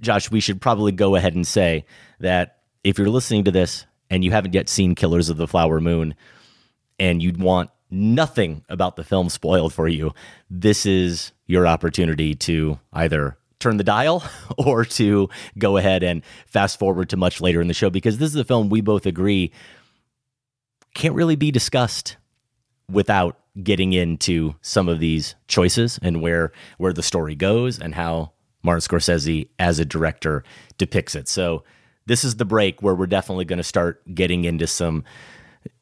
Josh, 0.00 0.30
we 0.30 0.40
should 0.40 0.60
probably 0.60 0.92
go 0.92 1.16
ahead 1.16 1.34
and 1.34 1.46
say 1.46 1.86
that 2.20 2.58
if 2.84 2.98
you're 2.98 3.08
listening 3.08 3.44
to 3.44 3.50
this 3.50 3.86
and 4.10 4.22
you 4.22 4.30
haven't 4.30 4.54
yet 4.54 4.68
seen 4.68 4.94
Killers 4.94 5.30
of 5.30 5.38
the 5.38 5.48
Flower 5.48 5.80
Moon 5.80 6.14
and 6.98 7.22
you'd 7.22 7.40
want 7.40 7.70
nothing 7.90 8.62
about 8.68 8.96
the 8.96 9.04
film 9.04 9.30
spoiled 9.30 9.72
for 9.72 9.88
you, 9.88 10.12
this 10.50 10.84
is 10.84 11.32
your 11.46 11.66
opportunity 11.66 12.34
to 12.34 12.78
either 12.92 13.36
turn 13.60 13.76
the 13.76 13.84
dial 13.84 14.24
or 14.58 14.84
to 14.84 15.28
go 15.58 15.76
ahead 15.76 16.02
and 16.02 16.22
fast 16.46 16.78
forward 16.78 17.08
to 17.10 17.16
much 17.16 17.40
later 17.40 17.60
in 17.60 17.68
the 17.68 17.74
show 17.74 17.90
because 17.90 18.18
this 18.18 18.30
is 18.30 18.36
a 18.36 18.44
film 18.44 18.68
we 18.68 18.80
both 18.80 19.06
agree 19.06 19.52
can't 20.94 21.14
really 21.14 21.36
be 21.36 21.50
discussed 21.50 22.16
without 22.90 23.38
getting 23.62 23.92
into 23.92 24.54
some 24.62 24.88
of 24.88 24.98
these 24.98 25.34
choices 25.46 25.98
and 26.02 26.20
where 26.20 26.52
where 26.78 26.92
the 26.92 27.02
story 27.02 27.34
goes 27.34 27.78
and 27.78 27.94
how 27.94 28.32
Martin 28.62 28.80
Scorsese 28.80 29.48
as 29.58 29.78
a 29.78 29.84
director 29.84 30.44
depicts 30.78 31.14
it. 31.14 31.28
So 31.28 31.64
this 32.06 32.24
is 32.24 32.36
the 32.36 32.44
break 32.44 32.82
where 32.82 32.94
we're 32.94 33.06
definitely 33.06 33.44
going 33.44 33.58
to 33.58 33.62
start 33.64 34.02
getting 34.14 34.44
into 34.44 34.66
some 34.66 35.04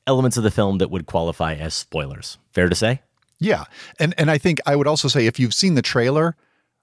elements 0.07 0.37
of 0.37 0.43
the 0.43 0.51
film 0.51 0.79
that 0.79 0.91
would 0.91 1.07
qualify 1.07 1.55
as 1.55 1.75
spoilers. 1.75 2.39
Fair 2.53 2.69
to 2.69 2.75
say? 2.75 3.03
Yeah. 3.39 3.65
And 3.99 4.15
and 4.19 4.31
I 4.31 4.39
think 4.39 4.59
I 4.67 4.77
would 4.77 4.87
also 4.87 5.09
say 5.09 5.27
if 5.27 5.39
you've 5.39 5.55
seen 5.55 5.75
the 5.75 5.83
trailer, 5.83 6.37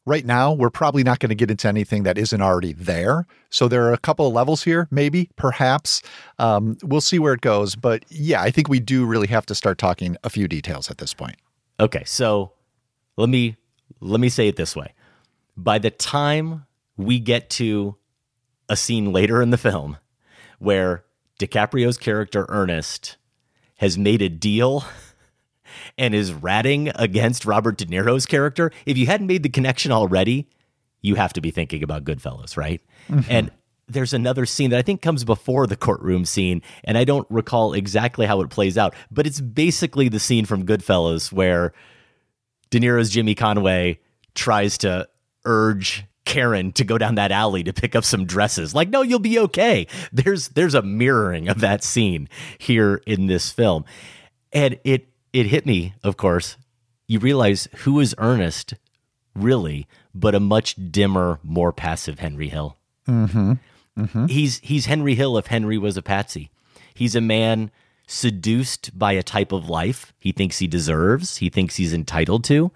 right 0.05 0.25
now 0.25 0.53
we're 0.53 0.69
probably 0.69 1.03
not 1.03 1.19
going 1.19 1.29
to 1.29 1.35
get 1.35 1.51
into 1.51 1.67
anything 1.67 2.03
that 2.03 2.17
isn't 2.17 2.41
already 2.41 2.73
there. 2.73 3.25
So 3.49 3.67
there 3.67 3.83
are 3.85 3.93
a 3.93 3.97
couple 3.97 4.27
of 4.27 4.33
levels 4.33 4.63
here, 4.63 4.87
maybe, 4.91 5.29
perhaps. 5.35 6.01
Um, 6.39 6.77
we'll 6.83 7.01
see 7.01 7.19
where 7.19 7.33
it 7.33 7.41
goes. 7.41 7.75
But 7.75 8.05
yeah, 8.09 8.41
I 8.41 8.51
think 8.51 8.69
we 8.69 8.79
do 8.79 9.05
really 9.05 9.27
have 9.27 9.45
to 9.47 9.55
start 9.55 9.77
talking 9.77 10.17
a 10.23 10.29
few 10.29 10.47
details 10.47 10.89
at 10.91 10.97
this 10.99 11.13
point. 11.13 11.37
Okay, 11.79 12.03
so 12.05 12.53
let 13.17 13.29
me 13.29 13.57
let 13.99 14.19
me 14.19 14.29
say 14.29 14.47
it 14.47 14.55
this 14.55 14.75
way. 14.75 14.93
By 15.57 15.79
the 15.79 15.91
time 15.91 16.65
we 16.97 17.19
get 17.19 17.49
to 17.51 17.95
a 18.69 18.75
scene 18.75 19.11
later 19.11 19.41
in 19.41 19.49
the 19.49 19.57
film 19.57 19.97
where 20.59 21.03
DiCaprio's 21.39 21.97
character 21.97 22.45
Ernest 22.49 23.17
has 23.77 23.97
made 23.97 24.21
a 24.21 24.29
deal 24.29 24.85
and 25.97 26.13
is 26.13 26.33
ratting 26.33 26.91
against 26.95 27.45
Robert 27.45 27.77
De 27.77 27.85
Niro's 27.85 28.25
character, 28.25 28.71
if 28.85 28.97
you 28.97 29.05
hadn't 29.05 29.27
made 29.27 29.43
the 29.43 29.49
connection 29.49 29.91
already, 29.91 30.47
you 31.01 31.15
have 31.15 31.33
to 31.33 31.41
be 31.41 31.51
thinking 31.51 31.83
about 31.83 32.03
Goodfellas, 32.03 32.57
right? 32.57 32.81
Mhm. 33.09 33.25
And 33.29 33.51
there's 33.87 34.13
another 34.13 34.45
scene 34.45 34.71
that 34.71 34.79
I 34.79 34.81
think 34.81 35.01
comes 35.01 35.23
before 35.23 35.67
the 35.67 35.75
courtroom 35.75 36.25
scene, 36.25 36.61
and 36.83 36.97
I 36.97 37.03
don't 37.03 37.27
recall 37.29 37.73
exactly 37.73 38.25
how 38.25 38.41
it 38.41 38.49
plays 38.49 38.77
out, 38.77 38.95
but 39.11 39.27
it's 39.27 39.39
basically 39.39 40.09
the 40.09 40.19
scene 40.19 40.45
from 40.45 40.65
Goodfellas 40.65 41.31
where 41.31 41.73
De 42.71 42.79
Niro's 42.79 43.11
Jimmy 43.11 43.35
Conway 43.35 43.99
tries 44.33 44.77
to 44.79 45.07
urge 45.45 46.05
Karen 46.25 46.71
to 46.71 46.83
go 46.83 46.97
down 46.97 47.15
that 47.15 47.31
alley 47.31 47.63
to 47.63 47.71
pick 47.71 47.95
up 47.95 48.03
some 48.03 48.25
dresses. 48.25 48.73
Like, 48.73 48.89
no, 48.89 49.03
you'll 49.03 49.19
be 49.19 49.37
okay. 49.37 49.85
There's 50.11 50.49
there's 50.49 50.73
a 50.73 50.81
mirroring 50.81 51.47
of 51.47 51.59
that 51.59 51.83
scene 51.83 52.27
here 52.57 53.01
in 53.05 53.27
this 53.27 53.51
film. 53.51 53.85
And 54.51 54.79
it 54.83 55.07
it 55.35 55.47
hit 55.47 55.65
me, 55.65 55.93
of 56.01 56.15
course. 56.15 56.55
You 57.07 57.19
realize 57.19 57.67
who 57.79 57.99
is 57.99 58.15
Ernest 58.17 58.73
really, 59.35 59.85
but 60.13 60.33
a 60.33 60.39
much 60.39 60.75
dimmer, 60.91 61.39
more 61.43 61.73
passive 61.73 62.19
Henry 62.19 62.47
Hill. 62.47 62.77
Mm-hmm. 63.05 63.53
Mm-hmm. 63.99 64.25
He's 64.27 64.59
he's 64.59 64.85
Henry 64.85 65.13
Hill 65.15 65.37
if 65.37 65.47
Henry 65.47 65.77
was 65.77 65.97
a 65.97 66.01
patsy. 66.01 66.51
He's 66.93 67.15
a 67.15 67.21
man 67.21 67.69
seduced 68.07 68.97
by 68.97 69.11
a 69.11 69.23
type 69.23 69.51
of 69.51 69.67
life 69.67 70.13
he 70.19 70.31
thinks 70.31 70.59
he 70.59 70.67
deserves, 70.67 71.37
he 71.37 71.49
thinks 71.49 71.75
he's 71.75 71.93
entitled 71.93 72.45
to, 72.45 72.71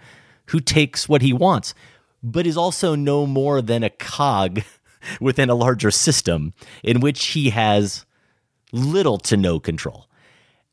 who 0.48 0.60
takes 0.60 1.08
what 1.08 1.22
he 1.22 1.32
wants, 1.32 1.74
but 2.22 2.46
is 2.46 2.58
also 2.58 2.94
no 2.94 3.26
more 3.26 3.62
than 3.62 3.84
a 3.84 3.90
cog 3.90 4.64
within 5.22 5.50
a 5.50 5.56
larger 5.56 5.92
system 5.92 6.54
in 6.84 7.00
which 7.00 7.28
he 7.28 7.52
has 7.52 8.06
little 8.74 9.18
to 9.18 9.38
no 9.38 9.62
control. 9.62 10.09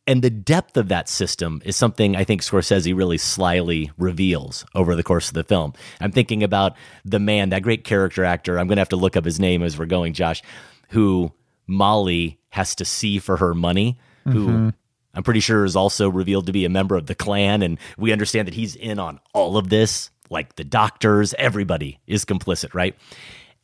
And 0.09 0.23
the 0.23 0.31
depth 0.31 0.77
of 0.77 0.89
that 0.89 1.09
system 1.09 1.61
is 1.65 1.75
something 1.75 2.15
I 2.15 2.23
think 2.23 2.43
Scorsese 2.43 2.97
really 2.97 3.19
slyly 3.19 3.91
reveals 3.99 4.65
over 4.75 4.95
the 4.95 5.03
course 5.03 5.29
of 5.29 5.35
the 5.35 5.43
film. 5.43 5.73
I'm 6.01 6.13
thinking 6.13 6.45
about 6.45 6.77
the 7.05 7.19
man, 7.19 7.49
that 7.49 7.63
great 7.63 7.83
character 7.83 8.25
actor. 8.25 8.59
I'm 8.59 8.69
going 8.69 8.77
to 8.77 8.81
have 8.81 8.89
to 8.91 8.97
look 8.97 9.17
up 9.17 9.25
his 9.25 9.41
name 9.41 9.63
as 9.65 9.77
we're 9.79 9.87
going, 9.87 10.13
Josh, 10.13 10.43
who 10.91 11.33
Molly 11.67 12.39
has 12.51 12.77
to 12.77 12.85
see 12.85 13.19
for 13.19 13.39
her 13.39 13.53
money, 13.53 13.99
who 14.25 14.47
Mhm. 14.47 14.75
I'm 15.15 15.23
pretty 15.23 15.41
sure 15.41 15.65
is 15.65 15.75
also 15.77 16.09
revealed 16.09 16.47
to 16.47 16.53
be 16.53 16.65
a 16.65 16.69
member 16.69 16.95
of 16.95 17.07
the 17.07 17.15
clan. 17.15 17.63
And 17.63 17.79
we 17.97 18.13
understand 18.13 18.47
that 18.47 18.55
he's 18.55 18.77
in 18.77 18.99
on 18.99 19.19
all 19.33 19.57
of 19.57 19.71
this, 19.71 20.11
like 20.31 20.57
the 20.57 20.65
doctors, 20.65 21.35
everybody 21.39 21.99
is 22.07 22.25
complicit, 22.25 22.75
right? 22.75 22.95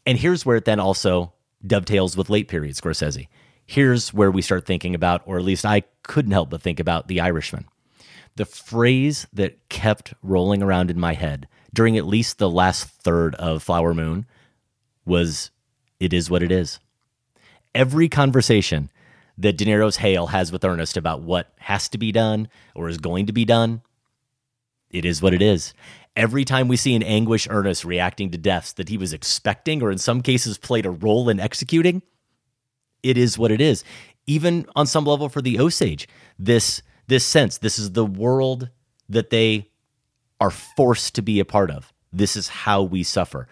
And 0.06 0.18
here's 0.18 0.44
where 0.44 0.56
it 0.56 0.64
then 0.64 0.80
also 0.80 1.32
dovetails 1.64 2.16
with 2.16 2.30
late 2.30 2.48
period 2.48 2.74
Scorsese. 2.74 3.28
Here's 3.66 4.12
where 4.12 4.30
we 4.30 4.42
start 4.42 4.66
thinking 4.66 4.94
about, 4.94 5.22
or 5.26 5.38
at 5.38 5.44
least 5.44 5.64
I 5.64 5.82
couldn't 6.02 6.32
help 6.32 6.50
but 6.50 6.62
think 6.62 6.80
about 6.80 7.08
The 7.08 7.20
Irishman. 7.20 7.66
The 8.36 8.44
phrase 8.44 9.26
that 9.32 9.68
kept 9.68 10.14
rolling 10.22 10.62
around 10.62 10.90
in 10.90 10.98
my 10.98 11.14
head 11.14 11.48
during 11.74 11.96
at 11.96 12.06
least 12.06 12.38
the 12.38 12.50
last 12.50 12.84
third 12.84 13.34
of 13.36 13.62
Flower 13.62 13.94
Moon 13.94 14.26
was, 15.04 15.50
It 16.00 16.12
is 16.12 16.30
what 16.30 16.42
it 16.42 16.52
is. 16.52 16.78
Every 17.74 18.08
conversation 18.08 18.90
that 19.38 19.56
De 19.56 19.64
Niro's 19.64 19.96
Hale 19.96 20.28
has 20.28 20.52
with 20.52 20.64
Ernest 20.64 20.96
about 20.96 21.22
what 21.22 21.52
has 21.58 21.88
to 21.90 21.98
be 21.98 22.12
done 22.12 22.48
or 22.74 22.88
is 22.88 22.98
going 22.98 23.26
to 23.26 23.32
be 23.32 23.44
done, 23.44 23.82
it 24.90 25.04
is 25.04 25.22
what 25.22 25.34
it 25.34 25.42
is. 25.42 25.72
Every 26.14 26.44
time 26.44 26.68
we 26.68 26.76
see 26.76 26.94
an 26.94 27.02
anguish 27.02 27.48
Ernest 27.50 27.84
reacting 27.84 28.30
to 28.30 28.38
deaths 28.38 28.74
that 28.74 28.90
he 28.90 28.98
was 28.98 29.14
expecting 29.14 29.82
or 29.82 29.90
in 29.90 29.98
some 29.98 30.20
cases 30.20 30.58
played 30.58 30.84
a 30.84 30.90
role 30.90 31.30
in 31.30 31.40
executing, 31.40 32.02
it 33.02 33.16
is 33.16 33.38
what 33.38 33.50
it 33.50 33.60
is. 33.60 33.82
Even 34.26 34.66
on 34.76 34.86
some 34.86 35.04
level 35.04 35.28
for 35.28 35.42
the 35.42 35.58
Osage, 35.58 36.08
this 36.38 36.82
this 37.08 37.24
sense, 37.24 37.58
this 37.58 37.78
is 37.78 37.92
the 37.92 38.06
world 38.06 38.70
that 39.08 39.30
they 39.30 39.68
are 40.40 40.50
forced 40.50 41.14
to 41.16 41.22
be 41.22 41.40
a 41.40 41.44
part 41.44 41.70
of. 41.70 41.92
This 42.12 42.36
is 42.36 42.48
how 42.48 42.82
we 42.82 43.02
suffer. 43.02 43.48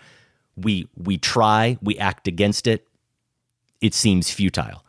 We 0.56 0.88
we 0.96 1.18
try, 1.18 1.78
we 1.82 1.98
act 1.98 2.28
against 2.28 2.66
it. 2.66 2.86
It 3.80 3.94
seems 3.94 4.30
futile. 4.30 4.84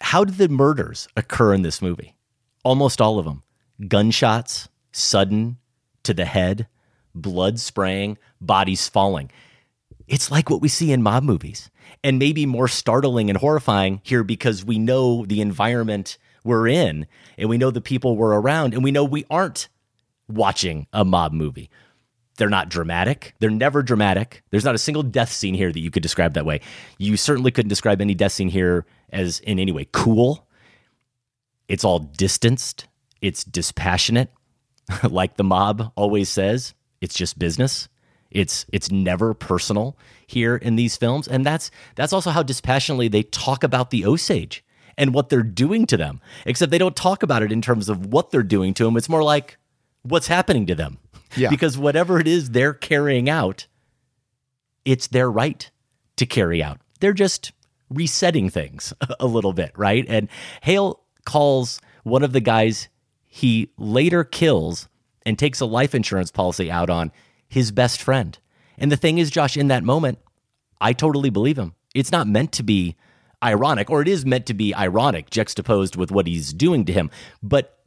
How 0.00 0.24
did 0.24 0.36
the 0.36 0.48
murders 0.48 1.08
occur 1.16 1.54
in 1.54 1.62
this 1.62 1.80
movie? 1.80 2.16
Almost 2.64 3.00
all 3.00 3.18
of 3.18 3.24
them. 3.24 3.42
Gunshots, 3.88 4.68
sudden, 4.92 5.58
to 6.02 6.14
the 6.14 6.24
head, 6.24 6.66
blood 7.14 7.58
spraying, 7.58 8.18
bodies 8.40 8.88
falling. 8.88 9.30
It's 10.12 10.30
like 10.30 10.50
what 10.50 10.60
we 10.60 10.68
see 10.68 10.92
in 10.92 11.02
mob 11.02 11.22
movies, 11.22 11.70
and 12.04 12.18
maybe 12.18 12.44
more 12.44 12.68
startling 12.68 13.30
and 13.30 13.38
horrifying 13.38 14.02
here 14.04 14.22
because 14.22 14.62
we 14.62 14.78
know 14.78 15.24
the 15.24 15.40
environment 15.40 16.18
we're 16.44 16.68
in, 16.68 17.06
and 17.38 17.48
we 17.48 17.56
know 17.56 17.70
the 17.70 17.80
people 17.80 18.14
we're 18.14 18.38
around, 18.38 18.74
and 18.74 18.84
we 18.84 18.90
know 18.90 19.04
we 19.04 19.24
aren't 19.30 19.70
watching 20.28 20.86
a 20.92 21.02
mob 21.02 21.32
movie. 21.32 21.70
They're 22.36 22.50
not 22.50 22.68
dramatic. 22.68 23.34
They're 23.38 23.48
never 23.48 23.82
dramatic. 23.82 24.42
There's 24.50 24.66
not 24.66 24.74
a 24.74 24.78
single 24.78 25.02
death 25.02 25.32
scene 25.32 25.54
here 25.54 25.72
that 25.72 25.80
you 25.80 25.90
could 25.90 26.02
describe 26.02 26.34
that 26.34 26.44
way. 26.44 26.60
You 26.98 27.16
certainly 27.16 27.50
couldn't 27.50 27.70
describe 27.70 28.02
any 28.02 28.14
death 28.14 28.32
scene 28.32 28.50
here 28.50 28.84
as 29.14 29.40
in 29.40 29.58
any 29.58 29.72
way 29.72 29.86
cool. 29.92 30.46
It's 31.68 31.84
all 31.84 32.00
distanced. 32.00 32.86
It's 33.22 33.44
dispassionate. 33.44 34.30
like 35.08 35.38
the 35.38 35.44
mob 35.44 35.90
always 35.96 36.28
says, 36.28 36.74
it's 37.00 37.14
just 37.14 37.38
business. 37.38 37.88
It's 38.34 38.66
it's 38.72 38.90
never 38.90 39.34
personal 39.34 39.96
here 40.26 40.56
in 40.56 40.76
these 40.76 40.96
films, 40.96 41.28
and 41.28 41.44
that's 41.44 41.70
that's 41.94 42.12
also 42.12 42.30
how 42.30 42.42
dispassionately 42.42 43.08
they 43.08 43.22
talk 43.22 43.62
about 43.64 43.90
the 43.90 44.04
Osage 44.06 44.64
and 44.96 45.14
what 45.14 45.28
they're 45.28 45.42
doing 45.42 45.86
to 45.86 45.96
them. 45.96 46.20
Except 46.46 46.70
they 46.70 46.78
don't 46.78 46.96
talk 46.96 47.22
about 47.22 47.42
it 47.42 47.52
in 47.52 47.62
terms 47.62 47.88
of 47.88 48.06
what 48.06 48.30
they're 48.30 48.42
doing 48.42 48.74
to 48.74 48.84
them. 48.84 48.96
It's 48.96 49.08
more 49.08 49.22
like 49.22 49.58
what's 50.02 50.26
happening 50.26 50.66
to 50.66 50.74
them. 50.74 50.98
Yeah. 51.36 51.48
Because 51.48 51.78
whatever 51.78 52.20
it 52.20 52.28
is 52.28 52.50
they're 52.50 52.74
carrying 52.74 53.28
out, 53.28 53.66
it's 54.84 55.06
their 55.06 55.30
right 55.30 55.70
to 56.16 56.26
carry 56.26 56.62
out. 56.62 56.80
They're 57.00 57.12
just 57.12 57.52
resetting 57.88 58.50
things 58.50 58.92
a 59.20 59.26
little 59.26 59.52
bit, 59.52 59.72
right? 59.76 60.04
And 60.08 60.28
Hale 60.62 61.00
calls 61.24 61.80
one 62.04 62.22
of 62.22 62.32
the 62.32 62.40
guys 62.40 62.88
he 63.26 63.70
later 63.78 64.24
kills 64.24 64.88
and 65.24 65.38
takes 65.38 65.60
a 65.60 65.66
life 65.66 65.94
insurance 65.94 66.30
policy 66.30 66.70
out 66.70 66.90
on 66.90 67.12
his 67.52 67.70
best 67.70 68.00
friend. 68.02 68.38
And 68.78 68.90
the 68.90 68.96
thing 68.96 69.18
is, 69.18 69.30
Josh, 69.30 69.56
in 69.56 69.68
that 69.68 69.84
moment, 69.84 70.18
I 70.80 70.92
totally 70.94 71.30
believe 71.30 71.58
him. 71.58 71.74
It's 71.94 72.10
not 72.10 72.26
meant 72.26 72.52
to 72.52 72.62
be 72.62 72.96
ironic, 73.44 73.90
or 73.90 74.00
it 74.00 74.08
is 74.08 74.24
meant 74.24 74.46
to 74.46 74.54
be 74.54 74.74
ironic, 74.74 75.28
juxtaposed 75.30 75.94
with 75.96 76.10
what 76.10 76.26
he's 76.26 76.52
doing 76.52 76.84
to 76.86 76.92
him. 76.92 77.10
But 77.42 77.78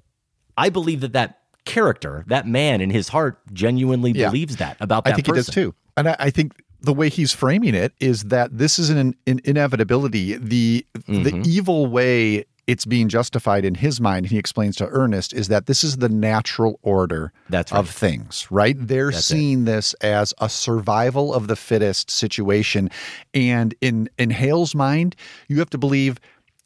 I 0.57 0.69
believe 0.69 1.01
that 1.01 1.13
that 1.13 1.39
character, 1.65 2.23
that 2.27 2.47
man 2.47 2.79
in 2.81 2.91
his 2.91 3.09
heart, 3.09 3.39
genuinely 3.53 4.11
Yeah. 4.11 4.29
believes 4.29 4.57
that 4.57 4.77
about 4.79 5.05
that 5.05 5.13
I 5.13 5.15
think 5.15 5.27
person. 5.27 5.37
he 5.37 5.45
does 5.45 5.53
too. 5.53 5.73
And 5.97 6.09
I, 6.09 6.15
I 6.19 6.29
think 6.29 6.53
the 6.81 6.93
way 6.93 7.09
he's 7.09 7.33
framing 7.33 7.73
it 7.73 7.93
is 7.99 8.25
that 8.25 8.55
this 8.55 8.77
is 8.77 8.89
an, 8.91 9.15
an 9.25 9.39
inevitability. 9.43 10.37
The 10.37 10.85
the 11.07 11.31
Mm-hmm. 11.31 11.41
evil 11.45 11.87
way 11.87 12.45
it's 12.67 12.85
being 12.85 13.09
justified 13.09 13.63
in 13.63 13.75
his 13.75 14.01
mind, 14.01 14.27
he 14.27 14.37
explains 14.37 14.75
to 14.77 14.87
Ernest, 14.87 15.33
is 15.33 15.49
that 15.49 15.67
this 15.67 15.83
is 15.83 15.97
the 15.97 16.09
natural 16.09 16.79
order 16.81 17.31
That's 17.49 17.71
of 17.71 17.89
things, 17.89 18.47
right? 18.49 18.75
They're 18.77 19.11
That's 19.11 19.19
it. 19.29 19.35
seeing 19.35 19.65
this 19.65 19.93
as 19.95 20.33
a 20.39 20.49
survival 20.49 21.33
of 21.33 21.47
the 21.47 21.55
fittest 21.55 22.09
situation. 22.09 22.89
And 23.33 23.75
in 23.81 24.09
in 24.17 24.31
Hale's 24.31 24.73
mind, 24.73 25.15
you 25.47 25.59
have 25.59 25.69
to 25.71 25.77
believe 25.77 26.19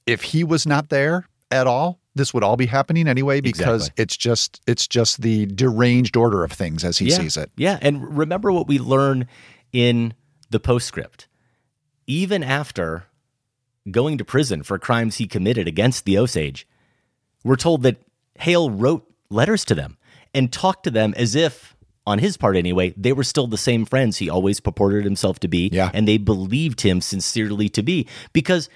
if 0.06 0.24
he 0.24 0.44
was 0.44 0.66
not 0.66 0.90
there 0.90 1.28
at 1.52 1.68
all, 1.68 2.00
this 2.16 2.34
would 2.34 2.44
all 2.44 2.58
be 2.58 2.66
happening 2.66 3.08
anyway 3.08 3.42
because 3.42 3.88
Exactly. 3.88 4.04
it's 4.04 4.18
just 4.18 4.62
it's 4.68 4.88
just 4.88 5.22
the 5.22 5.46
deranged 5.48 6.16
order 6.16 6.44
of 6.44 6.52
things 6.52 6.84
as 6.84 6.98
he 6.98 7.10
yeah. 7.10 7.18
sees 7.18 7.38
it. 7.38 7.52
Yeah. 7.58 7.78
And 7.82 8.18
remember 8.18 8.52
what 8.52 8.68
we 8.68 8.80
learn 8.80 9.28
in 9.72 10.14
the 10.50 10.60
postscript. 10.60 11.28
Even 12.08 12.42
after 12.44 13.06
going 13.92 14.18
to 14.18 14.26
prison 14.26 14.64
for 14.64 14.78
crimes 14.80 15.18
he 15.18 15.28
committed 15.28 15.68
against 15.68 16.06
the 16.06 16.18
Osage, 16.18 16.68
we're 17.44 17.56
told 17.56 17.84
that 17.84 18.02
Hale 18.40 18.70
wrote 18.70 19.06
letters 19.30 19.66
to 19.66 19.76
them 19.76 19.98
and 20.34 20.52
talked 20.52 20.84
to 20.84 20.92
them 20.92 21.14
as 21.18 21.36
if, 21.36 21.76
on 22.06 22.20
his 22.20 22.38
part 22.38 22.56
anyway, 22.56 22.94
they 22.98 23.14
were 23.14 23.24
still 23.24 23.48
the 23.48 23.58
same 23.58 23.86
friends 23.86 24.18
he 24.18 24.30
always 24.30 24.60
purported 24.60 25.04
himself 25.04 25.40
to 25.40 25.48
be. 25.48 25.70
Yeah. 25.72 25.92
And 25.94 26.08
they 26.08 26.18
believed 26.18 26.82
him 26.82 27.02
sincerely 27.02 27.70
to 27.70 27.84
be 27.84 28.08
because 28.34 28.70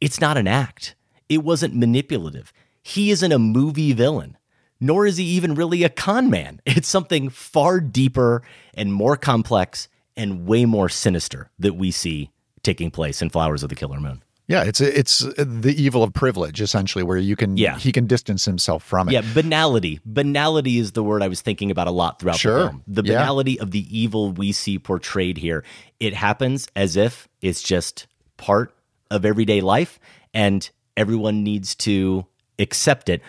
it's 0.00 0.20
not 0.20 0.36
an 0.36 0.46
act. 0.46 0.94
It 1.28 1.42
wasn't 1.42 1.74
manipulative. 1.74 2.52
He 2.82 3.10
isn't 3.10 3.32
a 3.32 3.38
movie 3.38 3.92
villain, 3.92 4.36
nor 4.80 5.06
is 5.06 5.16
he 5.16 5.24
even 5.24 5.54
really 5.54 5.82
a 5.82 5.88
con 5.88 6.30
man. 6.30 6.60
It's 6.66 6.88
something 6.88 7.30
far 7.30 7.80
deeper 7.80 8.42
and 8.74 8.92
more 8.92 9.16
complex 9.16 9.88
and 10.16 10.46
way 10.46 10.64
more 10.64 10.88
sinister 10.88 11.50
that 11.58 11.74
we 11.74 11.90
see 11.90 12.30
taking 12.66 12.90
place 12.90 13.22
in 13.22 13.30
Flowers 13.30 13.62
of 13.62 13.68
the 13.70 13.74
Killer 13.74 14.00
Moon. 14.00 14.22
Yeah, 14.48 14.62
it's 14.62 14.80
it's 14.80 15.20
the 15.36 15.74
evil 15.76 16.02
of 16.04 16.12
privilege 16.12 16.60
essentially, 16.60 17.02
where 17.02 17.16
you 17.16 17.34
can 17.34 17.56
Yeah. 17.56 17.78
he 17.78 17.90
can 17.90 18.06
distance 18.06 18.44
himself 18.44 18.84
from 18.84 19.08
it. 19.08 19.12
Yeah, 19.12 19.22
banality. 19.34 19.98
Banality 20.04 20.78
is 20.78 20.92
the 20.92 21.02
word 21.02 21.20
I 21.22 21.26
was 21.28 21.40
thinking 21.40 21.70
about 21.72 21.88
a 21.88 21.90
lot 21.90 22.20
throughout 22.20 22.38
Sure. 22.38 22.58
the 22.58 22.68
film. 22.68 22.82
The 22.86 23.02
Yeah. 23.04 23.12
banality 23.18 23.58
of 23.58 23.70
the 23.72 23.84
evil 23.90 24.30
we 24.32 24.52
see 24.52 24.78
portrayed 24.78 25.38
here. 25.38 25.64
It 25.98 26.14
happens 26.14 26.68
as 26.76 26.96
if 26.96 27.26
it's 27.42 27.60
just 27.62 28.06
part 28.36 28.72
of 29.10 29.24
everyday 29.24 29.60
life 29.60 29.98
and 30.32 30.68
everyone 30.96 31.42
needs 31.42 31.74
to 31.76 32.26
accept 32.60 33.08
it. 33.08 33.22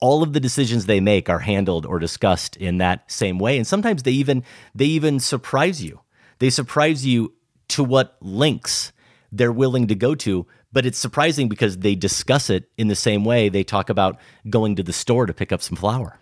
All 0.00 0.22
of 0.22 0.34
the 0.34 0.40
decisions 0.40 0.84
they 0.86 1.00
make 1.00 1.30
are 1.30 1.40
handled 1.40 1.86
or 1.86 1.98
discussed 1.98 2.56
in 2.56 2.78
that 2.78 3.10
same 3.10 3.38
way 3.38 3.56
and 3.56 3.66
sometimes 3.66 4.02
they 4.02 4.12
even 4.12 4.42
they 4.74 4.86
even 4.86 5.20
surprise 5.20 5.82
you. 5.82 6.00
They 6.38 6.50
surprise 6.50 7.06
you 7.06 7.32
to 7.70 7.84
what 7.84 8.16
lengths 8.20 8.92
they're 9.32 9.52
willing 9.52 9.86
to 9.88 9.94
go 9.94 10.14
to, 10.16 10.46
but 10.72 10.86
it's 10.86 10.98
surprising 10.98 11.48
because 11.48 11.78
they 11.78 11.94
discuss 11.94 12.50
it 12.50 12.68
in 12.76 12.88
the 12.88 12.94
same 12.94 13.24
way 13.24 13.48
they 13.48 13.64
talk 13.64 13.88
about 13.90 14.18
going 14.48 14.76
to 14.76 14.82
the 14.82 14.92
store 14.92 15.26
to 15.26 15.34
pick 15.34 15.52
up 15.52 15.62
some 15.62 15.76
flour. 15.76 16.18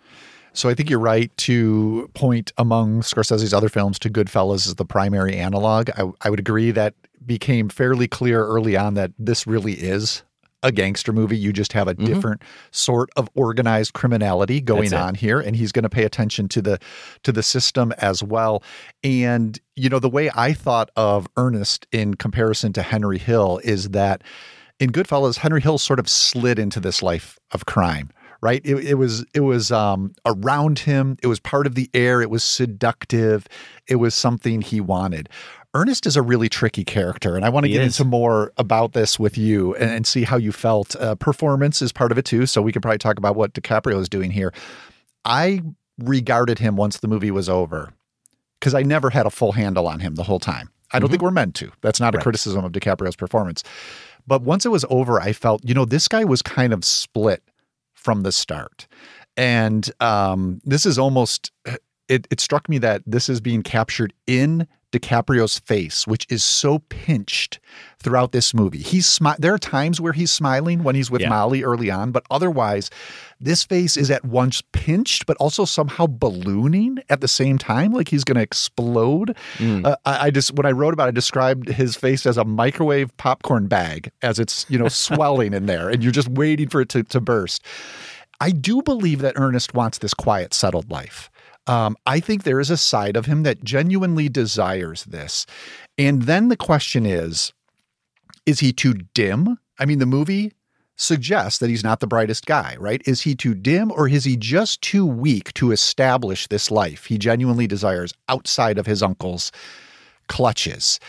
So 0.53 0.69
I 0.69 0.73
think 0.73 0.89
you're 0.89 0.99
right 0.99 1.35
to 1.37 2.09
point 2.15 2.51
among 2.57 3.01
Scorsese's 3.01 3.53
other 3.53 3.69
films 3.69 3.99
to 3.99 4.09
Goodfellas 4.09 4.67
as 4.67 4.75
the 4.75 4.85
primary 4.85 5.35
analog. 5.35 5.89
I, 5.95 6.09
I 6.21 6.29
would 6.29 6.39
agree 6.39 6.71
that 6.71 6.95
became 7.25 7.69
fairly 7.69 8.07
clear 8.07 8.43
early 8.43 8.75
on 8.75 8.95
that 8.95 9.11
this 9.19 9.45
really 9.45 9.73
is 9.73 10.23
a 10.63 10.71
gangster 10.71 11.13
movie. 11.13 11.37
You 11.37 11.53
just 11.53 11.73
have 11.73 11.87
a 11.87 11.93
different 11.93 12.41
sort 12.71 13.09
of 13.15 13.29
organized 13.35 13.93
criminality 13.93 14.59
going 14.61 14.93
on 14.93 15.15
here, 15.15 15.39
and 15.39 15.55
he's 15.55 15.71
going 15.71 15.83
to 15.83 15.89
pay 15.89 16.03
attention 16.03 16.47
to 16.49 16.61
the 16.61 16.79
to 17.23 17.31
the 17.31 17.43
system 17.43 17.93
as 17.97 18.21
well. 18.21 18.63
And 19.03 19.59
you 19.75 19.89
know 19.89 19.99
the 19.99 20.09
way 20.09 20.29
I 20.35 20.53
thought 20.53 20.89
of 20.95 21.27
Ernest 21.37 21.87
in 21.91 22.15
comparison 22.15 22.73
to 22.73 22.81
Henry 22.81 23.17
Hill 23.17 23.59
is 23.63 23.89
that 23.89 24.23
in 24.79 24.91
Goodfellas, 24.91 25.37
Henry 25.37 25.61
Hill 25.61 25.77
sort 25.77 25.99
of 25.99 26.09
slid 26.09 26.59
into 26.59 26.79
this 26.79 27.01
life 27.03 27.37
of 27.51 27.65
crime. 27.65 28.09
Right, 28.41 28.61
it, 28.63 28.77
it 28.77 28.93
was 28.93 29.25
it 29.33 29.41
was 29.41 29.69
um, 29.69 30.13
around 30.25 30.79
him. 30.79 31.17
It 31.21 31.27
was 31.27 31.41
part 31.41 31.67
of 31.67 31.75
the 31.75 31.89
air. 31.93 32.21
It 32.21 32.29
was 32.29 32.41
seductive. 32.41 33.45
It 33.85 33.97
was 33.97 34.15
something 34.15 34.61
he 34.61 34.79
wanted. 34.79 35.27
Ernest 35.75 36.07
is 36.07 36.15
a 36.15 36.21
really 36.21 36.49
tricky 36.49 36.83
character, 36.83 37.35
and 37.35 37.45
I 37.45 37.49
want 37.49 37.65
to 37.65 37.67
He 37.67 37.73
get 37.73 37.83
is. 37.83 37.99
into 37.99 38.09
more 38.09 38.51
about 38.57 38.93
this 38.93 39.19
with 39.19 39.37
you 39.37 39.75
and, 39.75 39.91
and 39.91 40.07
see 40.07 40.23
how 40.23 40.37
you 40.37 40.51
felt. 40.51 40.95
Uh, 40.95 41.15
performance 41.15 41.81
is 41.81 41.91
part 41.91 42.11
of 42.11 42.17
it 42.17 42.25
too, 42.25 42.45
so 42.47 42.61
we 42.61 42.71
could 42.71 42.81
probably 42.81 42.97
talk 42.97 43.17
about 43.17 43.35
what 43.35 43.53
DiCaprio 43.53 43.99
is 43.99 44.09
doing 44.09 44.31
here. 44.31 44.51
I 45.25 45.61
regarded 45.99 46.59
him 46.59 46.75
once 46.75 46.97
the 46.97 47.07
movie 47.07 47.29
was 47.29 47.49
over 47.49 47.93
because 48.59 48.73
I 48.73 48.81
never 48.81 49.11
had 49.11 49.25
a 49.25 49.29
full 49.29 49.51
handle 49.51 49.87
on 49.87 49.99
him 49.99 50.15
the 50.15 50.23
whole 50.23 50.39
time. 50.39 50.71
I 50.91 50.97
don't 50.97 51.09
think 51.09 51.21
we're 51.21 51.29
meant 51.29 51.53
to. 51.55 51.71
That's 51.81 51.99
not 51.99 52.15
a 52.15 52.17
criticism 52.17 52.65
of 52.65 52.71
DiCaprio's 52.71 53.15
performance. 53.15 53.63
But 54.25 54.41
once 54.41 54.65
it 54.65 54.69
was 54.69 54.85
over, 54.89 55.21
I 55.21 55.33
felt, 55.33 55.63
you 55.63 55.75
know, 55.75 55.85
this 55.85 56.07
guy 56.07 56.23
was 56.23 56.41
kind 56.41 56.73
of 56.73 56.83
split 56.83 57.43
from 57.93 58.23
the 58.23 58.31
start. 58.31 58.87
And 59.37 59.89
um, 59.99 60.61
this 60.63 60.87
is 60.87 60.97
almost, 60.97 61.51
it, 62.07 62.27
it 62.31 62.39
struck 62.39 62.67
me 62.67 62.79
that 62.79 63.03
this 63.05 63.29
is 63.29 63.39
being 63.39 63.61
captured 63.61 64.13
in 64.25 64.67
DiCaprio's 64.91 65.59
face, 65.59 66.07
which 66.07 66.25
is 66.29 66.43
so 66.43 66.79
pinched 66.89 67.59
throughout 68.01 68.31
this 68.31 68.53
movie. 68.53 68.79
He's 68.79 69.05
smi- 69.05 69.37
there 69.37 69.53
are 69.53 69.59
times 69.59 70.01
where 70.01 70.13
he's 70.13 70.31
smiling 70.31 70.83
when 70.83 70.95
he's 70.95 71.11
with 71.11 71.21
Yeah. 71.21 71.29
Molly 71.29 71.63
early 71.63 71.91
on, 71.91 72.11
but 72.11 72.23
otherwise, 72.31 72.89
this 73.39 73.63
face 73.63 73.95
is 73.97 74.09
at 74.09 74.25
once 74.25 74.63
pinched, 74.71 75.25
but 75.25 75.37
also 75.37 75.63
somehow 75.65 76.07
ballooning 76.07 76.99
at 77.09 77.21
the 77.21 77.27
same 77.27 77.57
time, 77.57 77.91
like 77.91 78.09
he's 78.09 78.23
going 78.23 78.37
to 78.37 78.41
explode. 78.41 79.35
Uh, 79.59 79.95
I, 80.05 80.27
I 80.27 80.31
just 80.31 80.53
when 80.55 80.65
I 80.65 80.71
wrote 80.71 80.93
about 80.93 81.05
it, 81.05 81.09
I 81.09 81.11
described 81.11 81.67
his 81.69 81.95
face 81.95 82.25
as 82.25 82.37
a 82.37 82.45
microwave 82.45 83.15
popcorn 83.17 83.67
bag 83.67 84.11
as 84.21 84.39
it's 84.39 84.65
you 84.69 84.79
know 84.79 84.87
swelling 84.89 85.53
in 85.53 85.65
there, 85.67 85.89
and 85.89 86.01
you're 86.01 86.11
just 86.11 86.29
waiting 86.29 86.67
for 86.69 86.81
it 86.81 86.89
to 86.89 87.03
to 87.03 87.21
burst. 87.21 87.63
I 88.41 88.51
do 88.51 88.81
believe 88.81 89.19
that 89.19 89.33
Ernest 89.35 89.73
wants 89.73 89.97
this 89.97 90.13
quiet, 90.13 90.53
settled 90.53 90.89
life. 90.89 91.29
Um, 91.69 91.95
I 92.07 92.19
think 92.19 92.43
there 92.43 92.59
is 92.59 92.71
a 92.71 92.77
side 92.77 93.15
of 93.15 93.27
him 93.27 93.43
that 93.43 93.63
genuinely 93.63 94.27
desires 94.27 95.03
this. 95.03 95.45
And 95.99 96.23
then 96.23 96.47
the 96.47 96.57
question 96.57 97.05
is 97.05 97.53
is 98.47 98.59
he 98.59 98.73
too 98.73 98.95
dim? 99.13 99.59
I 99.77 99.85
mean, 99.85 99.99
the 99.99 100.07
movie 100.07 100.53
suggests 100.95 101.59
that 101.59 101.69
he's 101.69 101.83
not 101.83 101.99
the 101.99 102.07
brightest 102.07 102.47
guy, 102.47 102.75
right? 102.79 103.03
Is 103.05 103.21
he 103.21 103.35
too 103.35 103.53
dim 103.53 103.91
or 103.91 104.07
is 104.09 104.23
he 104.25 104.35
just 104.35 104.81
too 104.81 105.05
weak 105.05 105.53
to 105.53 105.71
establish 105.71 106.47
this 106.47 106.71
life 106.71 107.05
he 107.05 107.19
genuinely 107.19 107.67
desires 107.67 108.13
outside 108.27 108.79
of 108.79 108.87
his 108.87 109.03
uncle's 109.03 109.51
clutches? 110.27 110.99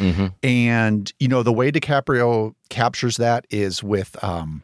And, 0.42 1.11
you 1.18 1.29
know, 1.29 1.42
the 1.42 1.55
way 1.55 1.73
DiCaprio 1.73 2.55
captures 2.68 3.16
that 3.16 3.46
is 3.49 3.83
with 3.83 4.23
um, 4.23 4.62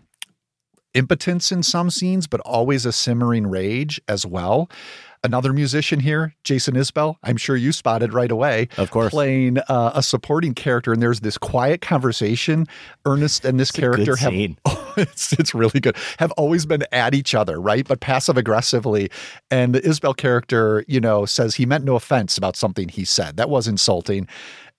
impotence 0.92 1.50
in 1.50 1.62
some 1.62 1.90
scenes, 1.90 2.26
but 2.26 2.40
always 2.40 2.85
a 2.87 2.92
simmering 2.92 3.46
rage 3.46 4.00
as 4.09 4.26
well. 4.26 4.68
Another 5.26 5.52
musician 5.52 5.98
here, 5.98 6.36
Jason 6.44 6.74
Isbell, 6.76 7.16
I'm 7.24 7.36
sure 7.36 7.56
you 7.56 7.72
spotted 7.72 8.14
right 8.14 8.30
away. 8.30 8.68
Of 8.76 8.92
course. 8.92 9.10
Playing 9.10 9.58
uh, 9.58 9.90
a 9.92 10.00
supporting 10.00 10.54
character, 10.54 10.92
and 10.92 11.02
there's 11.02 11.18
this 11.18 11.36
quiet 11.36 11.80
conversation. 11.80 12.68
Ernest 13.04 13.44
and 13.44 13.58
this 13.58 13.70
It's 13.70 13.76
character 13.76 14.14
have 14.14 14.30
scene. 14.30 14.56
it's 14.96 15.32
it's 15.32 15.52
really 15.52 15.80
good. 15.80 15.96
Have 16.18 16.30
always 16.32 16.64
been 16.64 16.84
at 16.92 17.12
each 17.12 17.34
other, 17.34 17.60
right? 17.60 17.84
But 17.88 17.98
passive 17.98 18.36
aggressively. 18.36 19.10
And 19.50 19.74
the 19.74 19.80
Isbell 19.80 20.16
character, 20.16 20.84
you 20.86 21.00
know, 21.00 21.26
says 21.26 21.56
he 21.56 21.66
meant 21.66 21.82
no 21.82 21.96
offense 21.96 22.38
about 22.38 22.54
something 22.54 22.88
he 22.88 23.04
said. 23.04 23.36
That 23.36 23.50
was 23.50 23.66
insulting. 23.66 24.28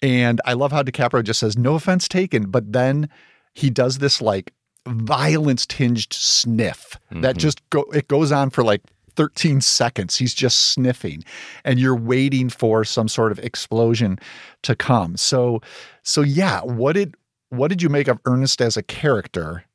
And 0.01 0.39
I 0.45 0.53
love 0.53 0.71
how 0.71 0.81
DiCaprio 0.81 1.25
just 1.25 1.41
says, 1.41 1.57
no 1.57 1.75
offense 1.75 2.07
taken. 2.07 2.49
But 2.49 2.71
then 2.71 3.09
he 3.53 3.69
does 3.69 3.97
this 3.97 4.21
like 4.21 4.53
violence 4.87 5.65
tinged 5.65 6.13
sniff 6.13 6.97
that 7.11 7.35
just 7.35 7.69
go 7.69 7.81
it 7.93 8.07
goes 8.07 8.31
on 8.31 8.49
for 8.49 8.63
like 8.63 8.81
13 9.17 9.61
seconds. 9.61 10.15
He's 10.15 10.33
just 10.33 10.69
sniffing 10.69 11.23
and 11.65 11.79
you're 11.79 11.95
waiting 11.95 12.49
for 12.49 12.85
some 12.85 13.07
sort 13.07 13.31
of 13.31 13.39
explosion 13.39 14.19
to 14.63 14.75
come. 14.75 15.17
So 15.17 15.61
so 16.03 16.21
yeah, 16.21 16.61
what 16.61 16.93
did 16.93 17.15
what 17.49 17.67
did 17.67 17.81
you 17.81 17.89
make 17.89 18.07
of 18.07 18.19
Ernest 18.25 18.61
as 18.61 18.77
a 18.77 18.83
character? 18.83 19.65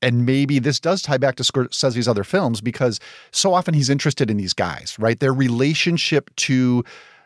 And 0.00 0.26
maybe 0.26 0.58
this 0.58 0.80
does 0.80 1.00
tie 1.00 1.16
back 1.16 1.36
to 1.36 1.42
Scorsese's 1.42 2.08
other 2.08 2.24
films 2.24 2.60
because 2.60 3.00
so 3.30 3.54
often 3.54 3.72
he's 3.72 3.88
interested 3.88 4.30
in 4.30 4.36
these 4.36 4.52
guys, 4.52 4.96
right? 4.98 5.18
Their 5.18 5.32
relationship 5.32 6.34
to 6.36 6.84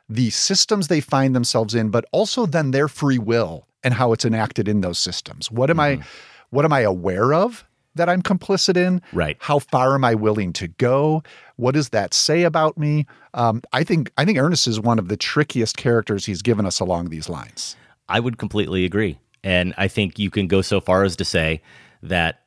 the 0.09 0.31
systems 0.31 0.89
they 0.89 1.01
find 1.01 1.35
themselves 1.35 1.75
in, 1.75 1.89
but 1.91 2.05
also 2.13 2.47
then 2.47 2.71
their 2.71 2.87
free 2.87 3.19
will 3.19 3.67
and 3.83 3.95
how 3.95 4.13
it's 4.13 4.25
enacted 4.25 4.69
in 4.69 4.81
those 4.81 4.99
systems. 4.99 5.51
What 5.51 5.71
am 5.71 5.81
I 5.81 5.97
mm-hmm. 5.97 6.09
what 6.51 6.65
am 6.65 6.73
I 6.73 6.81
aware 6.81 7.35
of 7.35 7.66
that 7.97 8.09
I'm 8.09 8.23
complicit 8.23 8.77
in? 8.77 9.03
Right. 9.13 9.37
How 9.41 9.59
far 9.59 9.95
am 9.95 10.05
I 10.05 10.15
willing 10.15 10.53
to 10.55 10.69
go? 10.69 11.23
What 11.57 11.75
does 11.75 11.91
that 11.91 12.15
say 12.15 12.43
about 12.43 12.79
me? 12.79 13.07
Um, 13.35 13.63
I 13.73 13.85
think 13.85 14.13
I 14.17 14.25
think 14.25 14.39
Ernest 14.39 14.67
is 14.67 14.81
one 14.81 14.99
of 14.99 15.09
the 15.09 15.17
trickiest 15.17 15.77
characters 15.77 16.27
he's 16.27 16.43
given 16.43 16.67
us 16.67 16.81
along 16.81 17.11
these 17.11 17.29
lines. 17.29 17.77
I 18.09 18.21
would 18.21 18.39
completely 18.39 18.85
agree. 18.85 19.19
And 19.43 19.75
I 19.77 19.89
think 19.89 20.19
you 20.19 20.31
can 20.31 20.47
go 20.47 20.63
so 20.63 20.81
far 20.81 21.05
as 21.05 21.17
to 21.17 21.25
say 21.25 21.63
that 22.03 22.43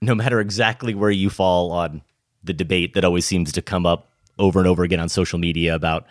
no 0.00 0.14
matter 0.14 0.40
exactly 0.40 0.94
where 0.94 1.10
you 1.10 1.30
fall 1.30 1.72
on 1.72 2.02
the 2.44 2.52
debate 2.52 2.94
that 2.94 3.04
always 3.04 3.26
seems 3.26 3.52
to 3.52 3.62
come 3.62 3.86
up 3.86 4.08
over 4.38 4.58
and 4.58 4.68
over 4.68 4.82
again 4.82 5.00
on 5.00 5.08
social 5.08 5.38
media 5.38 5.74
about 5.74 6.06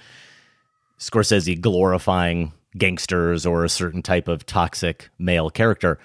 Scorsese 1.00 1.60
glorifying 1.60 2.52
gangsters 2.78 3.46
or 3.46 3.64
a 3.64 3.70
certain 3.70 4.02
type 4.02 4.28
of 4.28 4.46
toxic 4.46 5.10
male 5.18 5.50
character, 5.50 6.00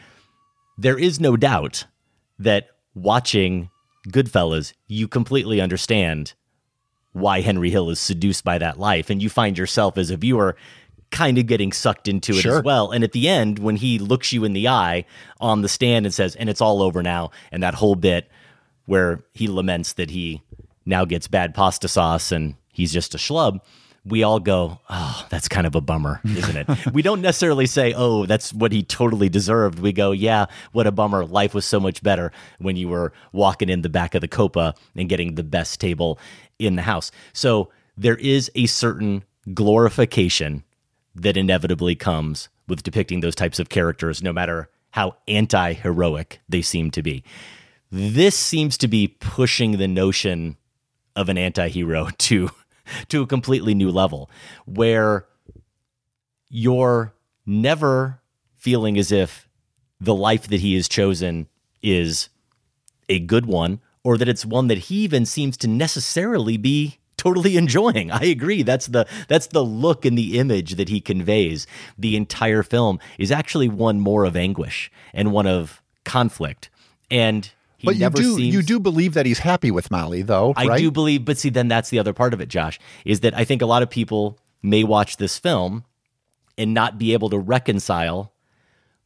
there 0.79 0.99
is 0.99 1.21
no 1.21 1.37
doubt 1.37 1.87
that 2.41 2.69
watching 2.95 3.71
Goodfellas, 4.09 4.73
you 4.89 5.07
completely 5.09 5.61
understand 5.61 6.35
why 7.13 7.41
Henry 7.41 7.71
Hill 7.71 7.91
is 7.91 8.01
seduced 8.01 8.45
by 8.45 8.59
that 8.59 8.79
life. 8.79 9.11
And 9.11 9.23
you 9.23 9.29
find 9.29 9.57
yourself 9.59 9.99
as 9.99 10.11
a 10.11 10.17
viewer 10.17 10.57
kind 11.11 11.39
of 11.39 11.47
getting 11.47 11.73
sucked 11.73 12.07
into 12.09 12.33
it 12.33 12.43
Sure. 12.43 12.59
as 12.59 12.65
well. 12.65 12.93
And 12.93 13.03
at 13.03 13.13
the 13.13 13.29
end, 13.29 13.59
when 13.59 13.77
he 13.77 13.99
looks 13.99 14.33
you 14.33 14.45
in 14.45 14.53
the 14.53 14.69
eye 14.69 15.05
on 15.41 15.63
the 15.63 15.69
stand 15.69 16.07
and 16.07 16.15
says, 16.15 16.37
and 16.37 16.49
it's 16.49 16.61
all 16.61 16.83
over 16.83 17.03
now, 17.03 17.31
and 17.51 17.63
that 17.63 17.75
whole 17.75 17.97
bit 17.97 18.29
where 18.87 19.25
he 19.35 19.49
laments 19.49 19.95
that 19.95 20.11
he 20.11 20.43
now 20.87 21.05
gets 21.05 21.27
bad 21.29 21.53
pasta 21.55 21.89
sauce 21.89 22.31
and 22.33 22.55
he's 22.73 22.93
just 22.93 23.15
a 23.15 23.19
schlub, 23.19 23.59
we 24.05 24.23
all 24.23 24.41
go, 24.41 24.79
oh, 24.89 25.27
that's 25.31 25.49
kind 25.49 25.67
of 25.67 25.75
a 25.75 25.81
bummer, 25.81 26.21
isn't 26.25 26.57
it? 26.57 26.93
we 26.93 27.03
don't 27.03 27.21
necessarily 27.21 27.67
say, 27.67 27.93
oh, 27.95 28.27
that's 28.27 28.53
what 28.53 28.73
he 28.73 28.83
totally 28.83 29.29
deserved. 29.29 29.79
We 29.79 29.93
go, 29.93 30.13
yeah, 30.13 30.47
what 30.73 30.87
a 30.87 30.93
bummer. 30.93 31.25
Life 31.25 31.55
was 31.55 31.65
so 31.65 31.79
much 31.79 32.03
better 32.03 32.33
when 32.59 32.77
you 32.77 32.89
were 32.89 33.13
walking 33.33 33.69
in 33.69 33.83
the 33.83 33.89
back 33.89 34.15
of 34.15 34.21
the 34.21 34.29
Copa 34.29 34.75
and 34.97 35.09
getting 35.09 35.35
the 35.35 35.45
best 35.45 35.81
table 35.81 36.19
in 36.59 36.77
the 36.77 36.83
house. 36.83 37.11
So 37.33 37.71
there 37.97 38.17
is 38.17 38.51
a 38.55 38.67
certain 38.67 39.25
glorification 39.53 40.65
that 41.15 41.37
inevitably 41.37 41.97
comes 41.97 42.49
with 42.69 42.83
depicting 42.83 43.21
those 43.21 43.35
types 43.35 43.59
of 43.59 43.69
characters, 43.69 44.23
no 44.23 44.33
matter 44.33 44.71
how 44.91 45.17
anti 45.29 45.73
heroic 45.73 46.41
they 46.49 46.63
seem 46.63 46.91
to 46.93 47.03
be. 47.03 47.23
This 47.91 48.37
seems 48.37 48.79
to 48.79 48.89
be 48.89 49.09
pushing 49.09 49.73
the 49.73 49.89
notion 49.89 50.57
of 51.17 51.29
an 51.29 51.37
anti 51.37 51.69
hero 51.69 52.09
to, 52.19 52.51
to 53.09 53.23
a 53.23 53.27
completely 53.27 53.75
new 53.75 53.91
level 53.91 54.31
where 54.67 55.27
you're 56.49 57.15
never 57.47 58.21
feeling 58.57 58.99
as 58.99 59.11
if 59.13 59.49
the 60.01 60.15
life 60.15 60.49
that 60.49 60.61
he 60.61 60.75
has 60.75 60.89
chosen 60.89 61.47
is 61.83 62.29
a 63.09 63.19
good 63.21 63.47
one 63.47 63.81
or 64.03 64.17
that 64.17 64.29
it's 64.29 64.47
one 64.47 64.69
that 64.69 64.79
he 64.79 64.97
even 64.97 65.27
seems 65.27 65.57
to 65.59 65.69
necessarily 65.69 66.57
be 66.57 66.99
totally 67.17 67.57
enjoying. 67.59 68.11
I 68.11 68.25
agree. 68.25 68.63
That's 68.63 68.87
the 68.87 69.07
that's 69.29 69.49
the 69.49 69.65
look 69.65 70.05
and 70.05 70.17
the 70.17 70.39
image 70.39 70.77
that 70.77 70.89
he 70.89 71.01
conveys. 71.01 71.67
The 71.99 72.17
entire 72.17 72.63
film 72.63 72.99
is 73.19 73.31
actually 73.31 73.69
one 73.69 74.01
more 74.01 74.25
of 74.25 74.37
anguish 74.37 74.91
and 75.13 75.33
one 75.33 75.47
of 75.47 75.83
conflict. 76.05 76.71
And 77.11 77.51
he 77.81 77.87
but 77.87 77.97
you 77.97 78.11
do 78.11 78.37
seems 78.37 78.55
you 78.55 78.61
do 78.61 78.79
believe 78.79 79.15
that 79.15 79.25
he's 79.25 79.39
happy 79.39 79.71
with 79.71 79.91
Molly, 79.91 80.21
though, 80.21 80.53
I 80.55 80.79
do 80.79 80.91
believe, 80.91 81.25
but 81.25 81.39
see, 81.39 81.49
then 81.49 81.69
that's 81.69 81.89
the 81.89 81.99
other 81.99 82.13
part 82.13 82.35
of 82.35 82.41
it, 82.41 82.51
Josh, 82.51 82.79
is 83.07 83.21
that 83.21 83.35
I 83.35 83.45
think 83.45 83.63
a 83.63 83.67
lot 83.67 83.83
of 83.83 83.89
people 83.89 84.39
may 84.63 84.85
watch 84.85 85.17
this 85.17 85.39
film 85.39 85.85
and 86.59 86.75
not 86.75 86.99
be 86.99 87.15
able 87.15 87.31
to 87.31 87.39
reconcile 87.39 88.35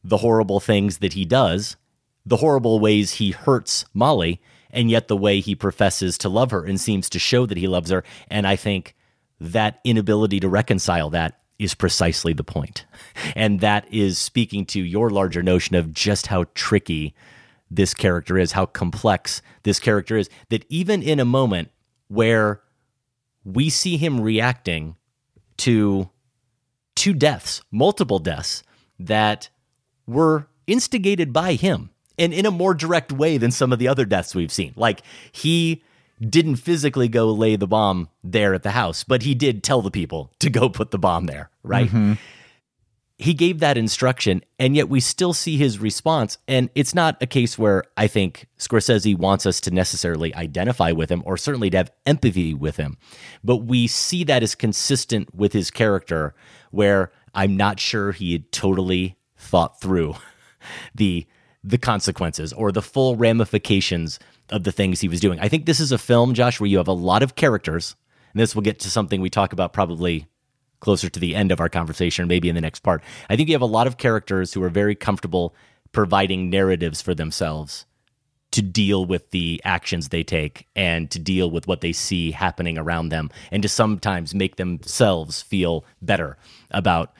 the 0.03 0.17
horrible 0.17 0.59
things 0.59 0.97
that 0.97 1.13
he 1.13 1.23
does, 1.23 1.77
the 2.25 2.37
horrible 2.37 2.81
ways 2.81 3.13
he 3.13 3.31
hurts 3.31 3.85
Molly, 3.93 4.41
and 4.71 4.91
yet 4.91 5.07
the 5.07 5.15
way 5.15 5.39
he 5.39 5.55
professes 5.55 6.17
to 6.17 6.27
love 6.27 6.51
her 6.51 6.65
and 6.65 6.79
seems 6.79 7.09
to 7.11 7.17
show 7.17 7.45
that 7.45 7.57
he 7.57 7.67
loves 7.67 7.91
her. 7.91 8.03
And 8.29 8.45
I 8.45 8.57
think 8.57 8.93
that 9.39 9.79
inability 9.85 10.41
to 10.41 10.49
reconcile 10.49 11.09
that 11.11 11.39
is 11.57 11.73
precisely 11.73 12.33
the 12.33 12.43
point. 12.43 12.85
And 13.35 13.59
that 13.61 13.91
is 13.91 14.17
speaking 14.17 14.65
to 14.67 14.81
your 14.81 15.09
larger 15.09 15.41
notion 15.41 15.75
of 15.75 15.93
just 15.93 16.27
how 16.27 16.45
tricky 16.53 17.15
this 17.69 17.93
character 17.93 18.37
is, 18.37 18.53
how 18.53 18.65
complex 18.65 19.41
this 19.63 19.79
character 19.79 20.17
is, 20.17 20.29
that 20.49 20.65
even 20.69 21.01
in 21.01 21.19
a 21.19 21.25
moment 21.25 21.69
where 22.07 22.61
we 23.43 23.69
see 23.69 23.97
him 23.97 24.21
reacting 24.21 24.95
to 25.57 26.09
two 26.95 27.13
deaths, 27.13 27.61
multiple 27.71 28.19
deaths 28.19 28.63
that 28.99 29.49
were 30.07 30.47
instigated 30.67 31.33
by 31.33 31.53
him 31.53 31.89
and 32.17 32.33
in 32.33 32.45
a 32.45 32.51
more 32.51 32.73
direct 32.73 33.11
way 33.11 33.37
than 33.37 33.51
some 33.51 33.73
of 33.73 33.79
the 33.79 33.87
other 33.87 34.05
deaths 34.05 34.33
we've 34.33 34.51
seen. 34.51 34.73
Like 34.75 35.01
he 35.31 35.83
didn't 36.21 36.55
physically 36.57 37.07
go 37.07 37.31
lay 37.31 37.55
the 37.55 37.67
bomb 37.67 38.09
there 38.23 38.53
at 38.53 38.63
the 38.63 38.71
house, 38.71 39.03
but 39.03 39.23
he 39.23 39.35
did 39.35 39.63
tell 39.63 39.81
the 39.81 39.91
people 39.91 40.31
to 40.39 40.49
go 40.49 40.69
put 40.69 40.91
the 40.91 40.97
bomb 40.97 41.25
there, 41.25 41.49
right? 41.63 41.87
Mm-hmm. 41.87 42.13
He 43.17 43.33
gave 43.33 43.59
that 43.59 43.77
instruction, 43.77 44.43
and 44.59 44.75
yet 44.75 44.89
we 44.89 44.99
still 44.99 45.33
see 45.33 45.55
his 45.55 45.79
response. 45.79 46.37
And 46.49 46.69
it's 46.75 46.93
not 46.93 47.15
a 47.21 47.25
case 47.25 47.57
where 47.57 47.85
I 47.95 48.07
think 48.07 48.47
Scorsese 48.59 49.17
wants 49.17 49.45
us 49.45 49.61
to 49.61 49.71
necessarily 49.71 50.35
identify 50.35 50.91
with 50.91 51.09
him 51.09 51.23
or 51.25 51.37
certainly 51.37 51.69
to 51.69 51.77
have 51.77 51.91
empathy 52.05 52.53
with 52.53 52.75
him. 52.75 52.97
But 53.41 53.57
we 53.57 53.87
see 53.87 54.25
that 54.25 54.43
as 54.43 54.53
consistent 54.53 55.33
with 55.33 55.53
his 55.53 55.71
character, 55.71 56.35
where 56.71 57.11
I'm 57.33 57.55
not 57.55 57.79
sure 57.79 58.11
he 58.11 58.33
had 58.33 58.51
totally 58.51 59.17
thought 59.37 59.79
through 59.79 60.15
the 60.95 61.25
the 61.63 61.77
consequences 61.79 62.53
or 62.53 62.71
the 62.71 62.81
full 62.81 63.15
ramifications 63.15 64.19
of 64.51 64.63
the 64.63 64.71
things 64.71 65.01
he 65.01 65.07
was 65.07 65.19
doing. 65.19 65.39
I 65.39 65.49
think 65.49 65.65
this 65.65 65.79
is 65.79 65.91
a 65.91 65.97
film, 65.97 66.35
Josh, 66.35 66.59
where 66.59 66.69
you 66.69 66.77
have 66.77 66.87
a 66.87 66.93
lot 66.93 67.23
of 67.23 67.35
characters, 67.35 67.95
and 68.33 68.39
this 68.39 68.53
will 68.53 68.61
get 68.61 68.79
to 68.81 68.91
something 68.91 69.19
we 69.19 69.31
talk 69.31 69.51
about 69.51 69.73
probably 69.73 70.27
closer 70.85 71.09
to 71.09 71.19
the 71.19 71.35
end 71.35 71.51
of 71.51 71.59
our 71.59 71.67
conversation, 71.67 72.27
maybe 72.27 72.47
in 72.47 72.53
the 72.53 72.61
next 72.61 72.81
part. 72.81 73.01
I 73.27 73.35
think 73.35 73.49
you 73.49 73.55
have 73.55 73.61
a 73.61 73.65
lot 73.65 73.87
of 73.87 73.97
characters 73.97 74.53
who 74.53 74.61
are 74.63 74.69
very 74.69 74.93
comfortable 74.93 75.55
providing 75.91 76.51
narratives 76.51 77.01
for 77.01 77.15
themselves 77.15 77.87
to 78.51 78.61
deal 78.61 79.03
with 79.03 79.31
the 79.31 79.59
actions 79.65 80.09
they 80.09 80.23
take 80.23 80.67
and 80.75 81.09
to 81.09 81.17
deal 81.17 81.49
with 81.49 81.67
what 81.67 81.81
they 81.81 81.91
see 81.91 82.31
happening 82.31 82.77
around 82.77 83.09
them 83.09 83.31
and 83.51 83.63
to 83.63 83.67
sometimes 83.67 84.35
make 84.35 84.57
themselves 84.57 85.41
feel 85.41 85.83
better 86.03 86.37
about 86.69 87.11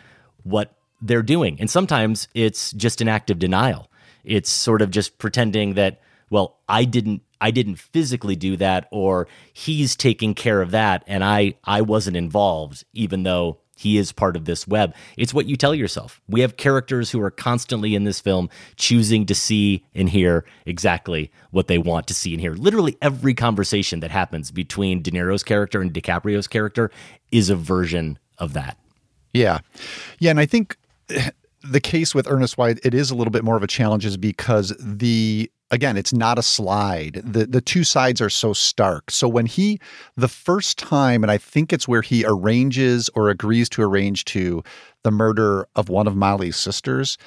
what 0.43 0.75
they're 1.01 1.23
doing. 1.23 1.57
And 1.59 1.69
sometimes 1.69 2.27
it's 2.35 2.71
just 2.71 3.01
an 3.01 3.07
act 3.07 3.31
of 3.31 3.39
denial. 3.39 3.89
It's 4.23 4.51
sort 4.51 4.83
of 4.83 4.91
just 4.91 5.17
pretending 5.17 5.73
that, 5.73 6.01
well, 6.29 6.59
I 6.69 6.85
didn't 6.85 7.23
I 7.41 7.51
didn't 7.51 7.75
physically 7.75 8.35
do 8.35 8.57
that 8.57 8.87
or 8.91 9.27
he's 9.53 9.95
taking 9.95 10.33
care 10.33 10.61
of 10.61 10.71
that 10.71 11.03
and 11.07 11.23
I 11.23 11.55
I 11.63 11.81
wasn't 11.81 12.17
involved 12.17 12.83
even 12.93 13.23
though 13.23 13.59
he 13.75 13.97
is 13.97 14.11
part 14.11 14.35
of 14.37 14.45
this 14.45 14.67
web. 14.67 14.95
It's 15.17 15.33
what 15.33 15.47
you 15.47 15.57
tell 15.57 15.75
yourself. 15.75 16.21
We 16.29 16.41
have 16.41 16.55
characters 16.55 17.11
who 17.11 17.21
are 17.21 17.31
constantly 17.31 17.93
in 17.93 18.05
this 18.05 18.21
film 18.21 18.49
choosing 18.77 19.25
to 19.25 19.35
see 19.35 19.85
and 19.93 20.09
hear 20.09 20.45
exactly 20.65 21.29
what 21.51 21.67
they 21.67 21.77
want 21.77 22.07
to 22.07 22.13
see 22.13 22.31
and 22.31 22.39
hear. 22.39 22.53
Literally 22.53 22.97
every 23.01 23.33
conversation 23.33 23.99
that 23.99 24.11
happens 24.11 24.49
between 24.49 25.01
De 25.01 25.11
Niro's 25.11 25.43
character 25.43 25.81
and 25.81 25.93
DiCaprio's 25.93 26.47
character 26.47 26.89
is 27.31 27.49
a 27.49 27.55
version 27.55 28.17
of 28.37 28.53
that. 28.53 28.77
Yeah. 29.33 29.59
Yeah. 30.19 30.31
And 30.31 30.39
I 30.39 30.45
think 30.45 30.77
the 31.69 31.79
case 31.79 32.13
with 32.13 32.27
Ernest 32.29 32.57
White, 32.57 32.79
it 32.83 32.93
is 32.93 33.11
a 33.11 33.15
little 33.15 33.31
bit 33.31 33.43
more 33.43 33.57
of 33.57 33.63
a 33.63 33.67
challenge 33.67 34.05
is 34.05 34.17
because 34.17 34.73
the 34.79 35.51
again, 35.71 35.97
it's 35.97 36.13
not 36.13 36.37
a 36.37 36.43
slide. 36.43 37.21
The 37.23 37.45
the 37.45 37.61
two 37.61 37.83
sides 37.83 38.21
are 38.21 38.29
so 38.29 38.53
stark. 38.53 39.11
So 39.11 39.27
when 39.27 39.45
he 39.45 39.79
the 40.15 40.27
first 40.27 40.77
time, 40.77 41.23
and 41.23 41.31
I 41.31 41.37
think 41.37 41.73
it's 41.73 41.87
where 41.87 42.01
he 42.01 42.23
arranges 42.25 43.09
or 43.15 43.29
agrees 43.29 43.69
to 43.69 43.81
arrange 43.81 44.25
to 44.25 44.63
the 45.03 45.11
murder 45.11 45.67
of 45.75 45.89
one 45.89 46.07
of 46.07 46.15
Molly's 46.15 46.57
sisters, 46.57 47.17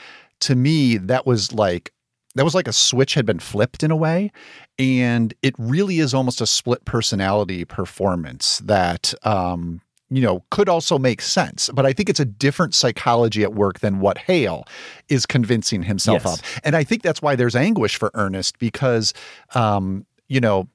to 0.40 0.54
me, 0.54 0.96
that 0.98 1.26
was 1.26 1.52
like 1.52 1.92
that 2.34 2.44
was 2.44 2.54
like 2.54 2.68
a 2.68 2.72
switch 2.72 3.14
had 3.14 3.26
been 3.26 3.40
flipped 3.40 3.82
in 3.82 3.90
a 3.90 3.96
way 3.96 4.30
and 4.78 5.34
it 5.42 5.54
really 5.58 5.98
is 5.98 6.14
almost 6.14 6.40
a 6.40 6.46
split 6.46 6.84
personality 6.84 7.64
performance 7.64 8.58
that 8.58 9.12
um 9.24 9.80
you 10.10 10.22
know, 10.22 10.42
could 10.50 10.68
also 10.68 10.98
make 10.98 11.20
sense. 11.20 11.68
But 11.74 11.84
I 11.86 11.92
think 11.92 12.08
it's 12.08 12.20
a 12.20 12.24
different 12.24 12.74
psychology 12.74 13.42
at 13.42 13.54
work 13.54 13.80
than 13.80 14.00
what 14.00 14.18
Hale 14.18 14.64
is 15.08 15.26
convincing 15.26 15.82
himself 15.82 16.22
Yes. 16.24 16.40
of. 16.40 16.60
And 16.64 16.74
I 16.76 16.84
think 16.84 17.02
that's 17.02 17.20
why 17.20 17.36
there's 17.36 17.54
anguish 17.56 17.96
for 17.96 18.10
Ernest 18.14 18.58
because, 18.58 19.12
um, 19.54 20.06
you 20.28 20.40
know, 20.40 20.68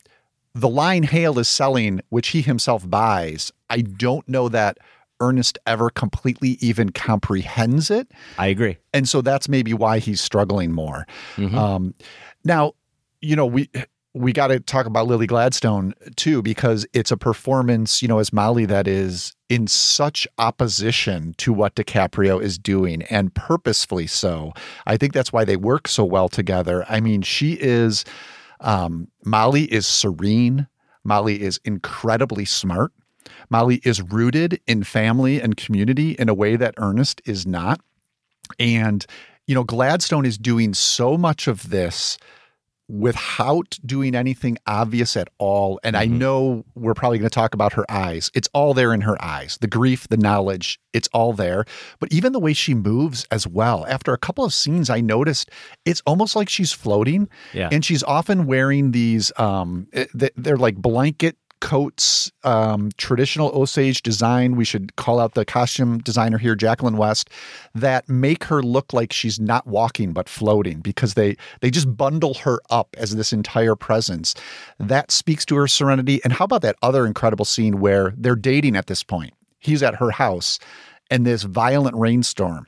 the 0.54 0.70
line 0.70 1.02
Hale 1.04 1.40
is 1.40 1.48
selling, 1.48 2.00
which 2.10 2.28
he 2.30 2.42
himself 2.42 2.88
buys, 2.88 3.52
I 3.72 3.82
don't 3.82 4.28
know 4.30 4.50
that 4.50 4.78
Ernest 5.20 5.58
ever 5.66 5.90
completely 5.90 6.58
even 6.60 6.92
comprehends 6.92 7.90
it. 7.90 8.12
I 8.38 8.48
agree. 8.48 8.78
And 8.94 9.10
so 9.10 9.22
that's 9.22 9.50
maybe 9.50 9.74
why 9.74 9.98
he's 10.00 10.22
struggling 10.22 10.72
more. 10.72 11.08
Mhm. 11.38 11.54
Um, 11.56 11.96
now, 12.44 12.74
you 13.22 13.36
know, 13.36 13.46
we 13.46 13.70
we 14.14 14.32
got 14.32 14.48
to 14.48 14.60
talk 14.60 14.86
about 14.86 15.08
Lily 15.08 15.26
Gladstone 15.26 15.94
too, 16.16 16.42
because 16.42 16.86
it's 16.94 17.12
a 17.12 17.18
performance, 17.18 18.02
you 18.02 18.08
know, 18.08 18.20
as 18.20 18.32
Molly 18.32 18.66
that 18.66 18.88
is 18.88 19.34
in 19.50 19.66
such 19.68 20.28
opposition 20.38 21.34
to 21.38 21.52
what 21.52 21.76
DiCaprio 21.76 22.42
is 22.42 22.60
doing 22.60 23.02
and 23.04 23.34
purposefully 23.34 24.06
so. 24.06 24.54
I 24.86 24.98
think 24.98 25.14
that's 25.14 25.34
why 25.34 25.46
they 25.46 25.56
work 25.56 25.88
so 25.88 26.04
well 26.04 26.30
together. 26.30 26.86
I 26.88 27.00
mean, 27.00 27.24
she 27.24 27.54
is, 27.54 28.06
um, 28.60 29.08
Molly 29.26 29.64
is 29.64 29.88
serene, 29.88 30.68
Molly 31.04 31.42
is 31.42 31.60
incredibly 31.66 32.46
smart. 32.46 32.92
Molly 33.50 33.82
is 33.84 34.02
rooted 34.02 34.60
in 34.68 34.84
family 34.84 35.42
and 35.42 35.58
community 35.58 36.12
in 36.12 36.30
a 36.30 36.34
way 36.34 36.56
that 36.56 36.76
Ernest 36.78 37.22
is 37.26 37.48
not. 37.48 37.82
And, 38.60 39.06
you 39.48 39.56
know, 39.56 39.64
Gladstone 39.64 40.26
is 40.26 40.38
doing 40.38 40.74
so 40.74 41.18
much 41.18 41.48
of 41.48 41.70
this 41.70 42.18
without 42.94 43.80
doing 43.84 44.14
anything 44.14 44.56
obvious 44.68 45.18
at 45.18 45.28
all. 45.40 45.80
And 45.84 45.98
I 45.98 46.06
know 46.06 46.64
we're 46.76 46.94
probably 46.94 47.18
going 47.18 47.30
to 47.30 47.34
talk 47.34 47.56
about 47.56 47.74
her 47.74 47.90
eyes. 47.90 48.30
It's 48.36 48.48
all 48.54 48.76
there 48.76 48.94
in 48.94 49.02
her 49.02 49.20
eyes 49.22 49.58
the 49.62 49.68
grief, 49.68 50.08
the 50.10 50.18
knowledge, 50.18 50.80
it's 50.94 51.08
all 51.12 51.34
there. 51.34 51.66
But 52.00 52.14
even 52.14 52.34
the 52.34 52.40
way 52.40 52.54
she 52.54 52.76
moves 52.76 53.26
as 53.32 53.48
well. 53.48 53.86
After 53.88 54.14
a 54.14 54.18
couple 54.18 54.46
of 54.46 54.54
scenes, 54.54 54.92
I 54.92 55.02
noticed 55.02 55.50
it's 55.86 56.04
almost 56.06 56.36
like 56.36 56.50
she's 56.50 56.72
floating. 56.72 57.30
Yeah. 57.52 57.70
And 57.72 57.84
she's 57.84 58.04
often 58.04 58.46
wearing 58.46 58.92
these, 58.92 59.32
um, 59.38 59.88
eh, 59.94 60.06
th- 60.18 60.34
they're 60.36 60.58
like 60.58 60.76
blanket 60.76 61.38
coats, 61.64 62.30
um, 62.44 62.92
traditional 62.98 63.48
Osage 63.56 64.02
design. 64.02 64.58
We 64.58 64.66
should 64.66 64.98
call 64.98 65.18
out 65.18 65.34
the 65.34 65.46
costume 65.46 66.00
designer 66.00 66.38
here, 66.38 66.56
Jacqueline 66.56 66.98
West, 66.98 67.30
that 67.74 68.08
make 68.10 68.44
her 68.44 68.62
look 68.62 68.92
like 68.92 69.14
she's 69.14 69.40
not 69.40 69.66
walking 69.66 70.12
but 70.12 70.28
floating 70.28 70.82
because 70.82 71.14
they 71.14 71.38
they 71.62 71.72
just 71.72 71.96
bundle 71.96 72.34
her 72.34 72.60
up 72.70 72.94
as 73.00 73.16
this 73.16 73.32
entire 73.32 73.78
presence. 73.78 74.36
That 74.78 75.10
speaks 75.10 75.46
to 75.46 75.56
her 75.56 75.70
serenity. 75.70 76.20
And 76.26 76.34
how 76.34 76.44
about 76.44 76.64
that 76.64 76.76
other 76.82 77.06
incredible 77.06 77.46
scene 77.46 77.80
where 77.80 78.14
they're 78.18 78.36
dating 78.36 78.76
at 78.76 78.88
this 78.88 79.02
point? 79.02 79.34
He's 79.60 79.82
at 79.82 79.96
her 79.96 80.12
house 80.12 80.60
and 81.10 81.26
this 81.26 81.44
violent 81.44 81.96
rainstorm 81.96 82.68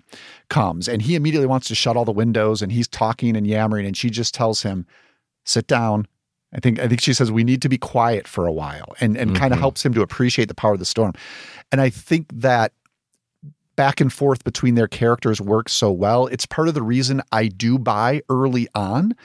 comes 0.49 0.87
and 0.87 1.01
he 1.01 1.15
immediately 1.15 1.47
wants 1.47 1.67
to 1.67 1.75
shut 1.75 1.97
all 1.97 2.05
the 2.05 2.13
windows 2.13 2.61
and 2.61 2.71
he's 2.71 2.87
talking 2.87 3.35
and 3.35 3.45
yammering 3.45 3.85
and 3.85 3.97
she 3.97 4.09
just 4.09 4.33
tells 4.33 4.61
him 4.61 4.85
sit 5.43 5.67
down 5.67 6.07
I 6.55 6.59
think 6.59 6.79
I 6.79 6.87
think 6.87 7.01
she 7.01 7.13
says 7.13 7.31
we 7.31 7.43
need 7.43 7.61
to 7.63 7.69
be 7.69 7.77
quiet 7.77 8.27
for 8.27 8.47
a 8.47 8.51
while 8.51 8.95
and 9.01 9.17
and 9.17 9.35
kind 9.35 9.53
of 9.53 9.59
helps 9.59 9.85
him 9.85 9.93
to 9.93 10.01
appreciate 10.01 10.47
the 10.47 10.55
power 10.55 10.73
of 10.73 10.79
the 10.79 10.85
storm. 10.85 11.13
And 11.71 11.81
I 11.81 11.89
think 11.89 12.27
that 12.33 12.71
back 13.75 13.99
and 13.99 14.11
forth 14.11 14.43
between 14.45 14.75
their 14.75 14.87
characters 14.87 15.41
works 15.41 15.73
so 15.73 15.91
well. 15.91 16.27
It's 16.27 16.45
part 16.45 16.69
of 16.69 16.73
the 16.73 16.81
reason 16.81 17.21
I 17.33 17.47
do 17.47 17.77
buy 17.77 18.21
early 18.29 18.67
on 18.73 19.15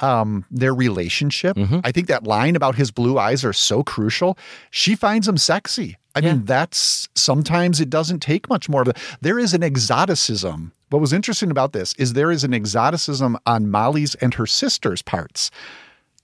um 0.00 0.44
their 0.52 0.72
relationship. 0.72 1.56
I 1.82 1.90
think 1.90 2.06
that 2.06 2.22
line 2.24 2.54
about 2.54 2.76
his 2.76 2.92
blue 2.92 3.18
eyes 3.18 3.44
are 3.44 3.52
so 3.52 3.82
crucial. 3.82 4.38
She 4.70 4.94
finds 4.94 5.26
him 5.26 5.36
sexy. 5.36 5.96
I 6.14 6.20
mean, 6.20 6.44
that's 6.44 7.08
sometimes 7.16 7.80
it 7.80 7.90
doesn't 7.90 8.20
take 8.20 8.48
much 8.48 8.68
more 8.68 8.82
of 8.82 8.88
a 8.88 8.94
there 9.20 9.38
is 9.40 9.52
an 9.52 9.64
exoticism. 9.64 10.72
What 10.90 11.00
was 11.00 11.12
interesting 11.12 11.50
about 11.50 11.72
this 11.72 11.92
is 11.94 12.12
there 12.12 12.30
is 12.30 12.44
an 12.44 12.54
exoticism 12.54 13.36
on 13.46 13.68
Molly's 13.68 14.14
and 14.16 14.34
her 14.34 14.46
sister's 14.46 15.02
parts 15.02 15.50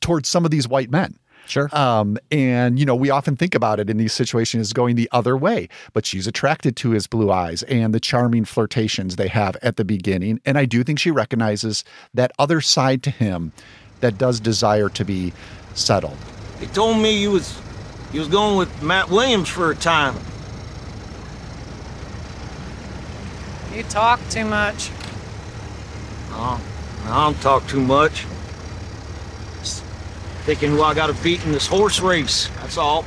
towards 0.05 0.29
some 0.29 0.45
of 0.45 0.51
these 0.51 0.69
white 0.69 0.91
men. 0.91 1.19
Sure. 1.47 1.69
Um, 1.77 2.19
and 2.31 2.79
you 2.79 2.87
know, 2.87 2.95
we 2.95 3.11
often 3.11 3.37
think 3.37 3.55
about 3.55 3.81
it 3.81 3.91
in 3.91 3.97
these 3.97 4.13
situations 4.13 4.73
going 4.73 4.97
the 4.97 5.09
other 5.13 5.37
way, 5.37 5.69
but 5.93 6.07
she's 6.07 6.27
attracted 6.27 6.77
to 6.77 6.91
his 6.91 7.07
blue 7.07 7.31
eyes 7.31 7.63
and 7.65 7.95
the 7.95 8.01
charming 8.01 8.45
flirtations 8.45 9.17
they 9.17 9.29
have 9.29 9.57
at 9.63 9.77
the 9.77 9.85
beginning. 9.85 10.41
And 10.45 10.57
I 10.59 10.67
do 10.67 10.85
think 10.85 10.99
she 10.99 11.11
recognizes 11.11 11.85
that 12.13 12.33
other 12.39 12.61
side 12.61 13.03
to 13.05 13.11
him 13.11 13.53
that 14.01 14.19
does 14.19 14.41
desire 14.41 14.89
to 14.91 15.05
be 15.05 15.33
settled. 15.75 16.17
They 16.61 16.67
told 16.67 16.99
me 16.99 17.19
you 17.19 17.33
was 17.33 17.59
you 18.13 18.21
was 18.21 18.29
going 18.29 18.57
with 18.57 18.83
Matt 18.83 19.09
Williams 19.09 19.49
for 19.49 19.71
a 19.71 19.75
time. 19.75 20.15
You 23.75 23.83
talk 23.85 24.21
too 24.29 24.45
much. 24.45 24.91
Oh, 26.31 26.61
I 27.07 27.25
don't 27.25 27.41
talk 27.41 27.67
too 27.67 27.81
much. 27.81 28.25
Thinking 30.45 30.71
who 30.73 30.83
I 30.83 30.93
got 30.93 31.07
to 31.07 31.15
beat 31.23 31.43
in 31.45 31.53
this 31.53 31.67
horse 31.67 32.01
race. 32.01 32.49
That's 32.61 32.77
all. 32.77 33.05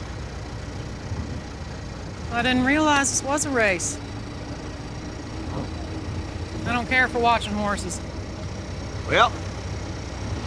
I 2.31 2.41
didn't 2.41 2.65
realize 2.65 3.11
this 3.11 3.23
was 3.23 3.45
a 3.45 3.49
race. 3.51 3.99
I 6.65 6.73
don't 6.73 6.87
care 6.89 7.07
for 7.07 7.19
watching 7.19 7.53
horses. 7.53 8.01
Well, 9.07 9.31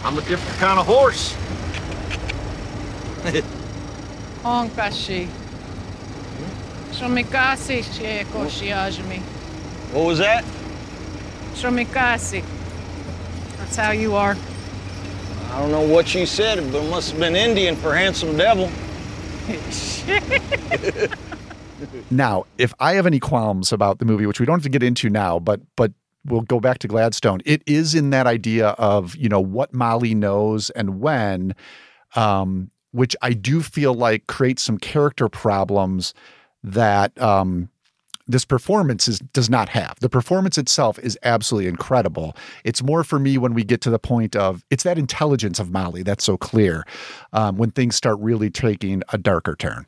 I'm 0.03 0.17
a 0.17 0.21
different 0.21 0.57
kind 0.59 0.79
of 0.79 0.85
horse. 0.85 1.33
Honkashi. 4.43 5.27
Shomikasi 6.91 7.83
shieko 7.83 8.47
shiajimi. 8.47 9.21
Oh. 9.21 9.97
What 9.97 10.05
was 10.07 10.17
that? 10.17 10.43
Shomikasi. 11.53 12.43
That's 13.57 13.75
how 13.77 13.91
you 13.91 14.15
are. 14.15 14.35
I 15.51 15.59
don't 15.59 15.71
know 15.71 15.81
what 15.81 16.15
you 16.15 16.25
said, 16.25 16.59
but 16.71 16.81
it 16.83 16.89
must 16.89 17.11
have 17.11 17.19
been 17.19 17.35
Indian 17.35 17.75
for 17.75 17.93
handsome 17.93 18.37
devil. 18.37 18.71
Now, 22.09 22.45
if 22.57 22.73
I 22.79 22.93
have 22.93 23.05
any 23.05 23.19
qualms 23.19 23.71
about 23.71 23.99
the 23.99 24.05
movie, 24.05 24.25
which 24.25 24.39
we 24.39 24.45
don't 24.45 24.57
have 24.57 24.63
to 24.63 24.69
get 24.69 24.83
into 24.83 25.09
now, 25.09 25.39
but 25.39 25.61
but 25.75 25.91
we'll 26.25 26.41
go 26.41 26.59
back 26.59 26.79
to 26.79 26.87
Gladstone. 26.87 27.41
It 27.45 27.63
is 27.65 27.95
in 27.95 28.11
that 28.11 28.27
idea 28.27 28.69
of 28.69 29.15
you 29.15 29.29
know 29.29 29.39
what 29.39 29.73
Molly 29.73 30.13
knows 30.13 30.69
and 30.71 30.99
when, 30.99 31.55
um, 32.15 32.69
which 32.91 33.15
I 33.21 33.33
do 33.33 33.61
feel 33.61 33.93
like 33.93 34.27
creates 34.27 34.61
some 34.61 34.77
character 34.77 35.27
problems 35.27 36.13
that 36.63 37.19
um, 37.19 37.69
this 38.31 38.45
performance 38.45 39.07
is 39.07 39.19
does 39.19 39.49
not 39.49 39.69
have. 39.69 39.99
The 39.99 40.09
performance 40.09 40.57
itself 40.57 40.99
is 40.99 41.17
absolutely 41.23 41.69
incredible. 41.69 42.35
It's 42.63 42.81
more 42.81 43.03
for 43.03 43.19
me 43.19 43.37
when 43.37 43.53
we 43.53 43.63
get 43.63 43.81
to 43.81 43.89
the 43.89 43.99
point 43.99 44.35
of 44.35 44.63
it's 44.69 44.83
that 44.83 44.97
intelligence 44.97 45.59
of 45.59 45.71
Molly 45.71 46.03
that's 46.03 46.23
so 46.23 46.37
clear 46.37 46.85
um, 47.33 47.57
when 47.57 47.71
things 47.71 47.95
start 47.95 48.19
really 48.19 48.49
taking 48.49 49.03
a 49.13 49.17
darker 49.17 49.55
turn. 49.55 49.85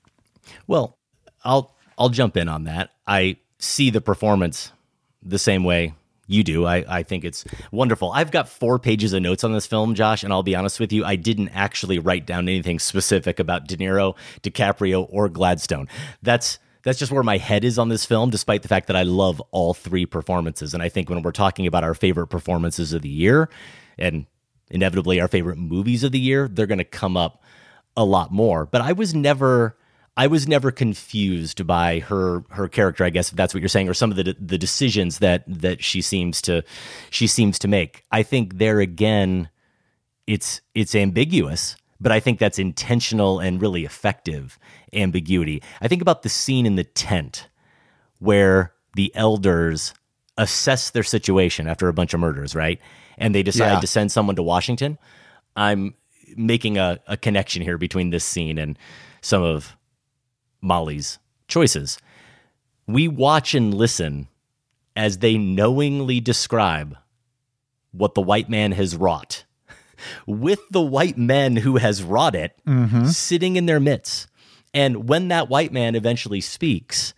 Well, 0.68 0.98
I'll 1.44 1.76
I'll 1.98 2.10
jump 2.10 2.38
in 2.38 2.50
on 2.50 2.64
that. 2.66 2.92
I 3.08 3.38
see 3.60 3.90
the 3.90 4.02
performance 4.02 4.72
the 5.22 5.40
same 5.40 5.64
way 5.64 5.94
you 6.28 6.44
do. 6.44 6.66
I, 6.66 6.86
I 6.88 7.04
think 7.04 7.26
it's 7.26 7.44
wonderful. 7.72 8.12
I've 8.12 8.32
got 8.32 8.48
four 8.48 8.80
pages 8.80 9.14
of 9.14 9.22
notes 9.22 9.44
on 9.44 9.54
this 9.54 9.68
film, 9.68 9.94
Josh, 9.94 10.24
and 10.24 10.32
I'll 10.32 10.44
be 10.44 10.56
honest 10.56 10.80
with 10.80 10.94
you, 10.94 11.04
I 11.04 11.16
didn't 11.16 11.50
actually 11.50 12.00
write 12.00 12.26
down 12.26 12.48
anything 12.48 12.80
specific 12.80 13.40
about 13.40 13.68
De 13.68 13.78
Niro, 13.78 14.16
DiCaprio, 14.42 15.08
or 15.10 15.30
Gladstone. 15.30 15.88
That's 16.22 16.60
that's 16.84 17.00
just 17.00 17.12
where 17.12 17.24
my 17.24 17.38
head 17.38 17.64
is 17.64 17.80
on 17.80 17.90
this 17.90 18.06
film, 18.06 18.30
despite 18.30 18.62
the 18.62 18.68
fact 18.68 18.88
that 18.88 18.96
I 18.96 19.04
love 19.04 19.42
all 19.52 19.74
three 19.74 20.06
performances. 20.06 20.74
And 20.74 20.84
I 20.84 20.90
think 20.90 21.10
when 21.10 21.22
we're 21.22 21.32
talking 21.32 21.66
about 21.66 21.84
our 21.84 21.94
favorite 21.94 22.28
performances 22.28 22.94
of 22.94 23.02
the 23.02 23.10
year, 23.10 23.50
and 23.98 24.26
inevitably 24.70 25.22
our 25.22 25.28
favorite 25.28 25.58
movies 25.58 26.04
of 26.04 26.12
the 26.12 26.20
year, 26.20 26.48
they're 26.48 26.68
going 26.68 26.78
to 26.80 26.84
come 26.84 27.16
up 27.16 27.42
a 27.96 28.04
lot 28.04 28.32
more. 28.32 28.66
But 28.66 28.82
I 28.82 28.92
was 28.92 29.14
never 29.14 29.78
I 30.16 30.28
was 30.28 30.48
never 30.48 30.72
confused 30.72 31.66
by 31.66 32.00
her 32.00 32.44
her 32.50 32.68
character, 32.68 33.04
I 33.04 33.10
guess 33.10 33.32
if 33.32 33.36
that's 33.36 33.54
what 33.54 33.62
you're 33.62 33.70
saying, 33.70 33.90
or 33.90 33.94
some 33.94 34.12
of 34.12 34.18
the 34.18 34.36
the 34.40 34.58
decisions 34.58 35.20
that 35.20 35.44
that 35.48 35.84
she 35.84 36.02
seems 36.02 36.42
to 36.44 36.64
she 37.10 37.28
seems 37.28 37.58
to 37.60 37.68
make. 37.68 38.04
I 38.12 38.24
think 38.24 38.58
there 38.58 38.80
again, 38.80 39.50
it's 40.28 40.62
it's 40.76 40.94
ambiguous, 40.96 41.76
but 42.04 42.12
I 42.12 42.20
think 42.20 42.38
that's 42.38 42.60
intentional 42.60 43.40
and 43.40 43.62
really 43.62 43.86
effective 43.86 44.60
ambiguity. 44.92 45.64
I 45.82 45.88
think 45.88 46.02
about 46.02 46.22
the 46.22 46.30
scene 46.30 46.66
in 46.66 46.76
the 46.76 46.84
tent 46.84 47.48
where 48.20 48.74
the 48.96 49.12
elders 49.16 49.94
assess 50.38 50.90
their 50.90 51.04
situation 51.04 51.68
after 51.68 51.88
a 51.88 51.94
bunch 51.94 52.14
of 52.14 52.20
murders, 52.20 52.56
right? 52.56 52.80
And 53.18 53.34
they 53.34 53.42
decide 53.42 53.74
Yeah. 53.76 53.80
to 53.80 53.88
send 53.88 54.12
someone 54.12 54.36
to 54.36 54.44
Washington. 54.44 54.98
I'm 55.56 55.96
making 56.36 56.78
a, 56.78 57.00
a 57.08 57.16
connection 57.16 57.62
here 57.62 57.78
between 57.78 58.10
this 58.10 58.26
scene 58.26 58.58
and 58.58 58.78
some 59.22 59.42
of 59.44 59.78
Molly's 60.62 61.20
choices. 61.48 62.00
We 62.86 63.08
watch 63.08 63.54
and 63.56 63.74
listen 63.74 64.28
as 64.96 65.20
they 65.20 65.38
knowingly 65.38 66.20
describe 66.20 66.98
what 67.92 68.14
the 68.14 68.22
white 68.22 68.50
man 68.50 68.74
has 68.74 68.96
wrought 68.96 69.46
with 70.28 70.60
the 70.72 70.82
white 70.82 71.18
men 71.18 71.58
who 71.58 71.78
has 71.78 72.04
wrought 72.04 72.36
it 72.36 72.54
Mhm. 72.68 73.08
sitting 73.08 73.56
in 73.56 73.66
their 73.66 73.80
midst. 73.80 74.28
And 74.74 75.08
when 75.08 75.28
that 75.28 75.50
white 75.50 75.72
man 75.72 75.96
eventually 75.96 76.42
speaks, 76.42 77.14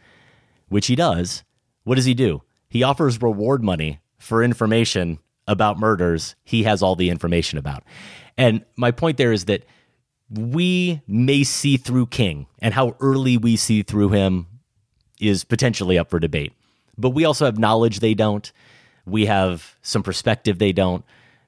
which 0.68 0.88
he 0.88 0.96
does, 0.96 1.44
what 1.84 1.96
does 1.96 2.06
he 2.06 2.14
do? 2.14 2.42
He 2.70 2.84
offers 2.84 3.22
reward 3.22 3.64
money 3.64 4.00
for 4.18 4.44
information 4.44 5.20
about 5.48 5.80
murders 5.80 6.36
he 6.44 6.64
has 6.64 6.82
all 6.82 6.96
the 6.96 7.10
information 7.10 7.58
about. 7.58 7.84
And 8.38 8.66
my 8.76 8.92
point 8.92 9.18
there 9.18 9.32
is 9.32 9.46
that 9.46 9.64
we 10.30 11.02
may 11.08 11.44
see 11.44 11.78
through 11.78 12.08
King, 12.08 12.48
and 12.60 12.74
how 12.74 12.96
early 13.00 13.38
we 13.38 13.56
see 13.56 13.84
through 13.84 14.10
him 14.10 14.48
is 15.22 15.44
potentially 15.44 15.98
up 15.98 16.10
for 16.10 16.20
debate. 16.20 16.52
But 16.98 17.12
we 17.12 17.24
also 17.26 17.46
have 17.46 17.60
knowledge 17.60 18.00
they 18.00 18.16
don't. 18.16 18.52
We 19.06 19.28
have 19.28 19.76
some 19.82 20.02
perspective 20.02 20.58
they 20.58 20.72
don't. 20.74 21.06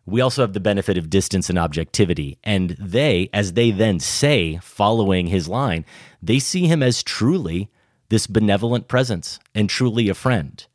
We 0.07 0.21
also 0.21 0.41
have 0.41 0.53
the 0.53 0.61
benefit 0.61 0.97
of 0.97 1.09
distance 1.09 1.49
and 1.49 1.59
objectivity. 1.59 2.39
And 2.43 2.71
they, 2.79 3.29
as 3.33 3.53
they 3.53 3.71
then 3.71 3.99
say, 3.99 4.57
following 4.63 5.27
his 5.27 5.49
line, 5.49 5.85
they 6.23 6.39
see 6.39 6.65
him 6.65 6.81
as 6.81 7.03
truly 7.03 7.69
this 8.07 8.25
benevolent 8.25 8.87
presence 8.87 9.37
and 9.53 9.69
truly 9.69 10.07
a 10.07 10.13
friend. 10.13 10.65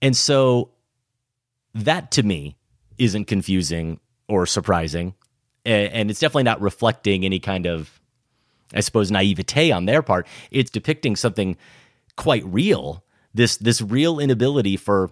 And 0.00 0.16
so 0.16 0.70
that 1.74 2.10
to 2.12 2.22
me 2.22 2.56
isn't 2.96 3.26
confusing 3.26 4.00
or 4.26 4.46
surprising. 4.46 5.14
And 5.66 6.10
it's 6.10 6.18
definitely 6.18 6.44
not 6.44 6.60
reflecting 6.62 7.26
any 7.26 7.40
kind 7.40 7.66
of, 7.66 8.00
I 8.74 8.80
suppose, 8.80 9.10
naivete 9.10 9.70
on 9.70 9.84
their 9.84 10.00
part. 10.02 10.26
It's 10.50 10.70
depicting 10.70 11.14
something 11.14 11.58
quite 12.16 12.44
real. 12.46 13.04
This 13.34 13.58
this 13.58 13.80
real 13.80 14.18
inability 14.18 14.76
for 14.76 15.10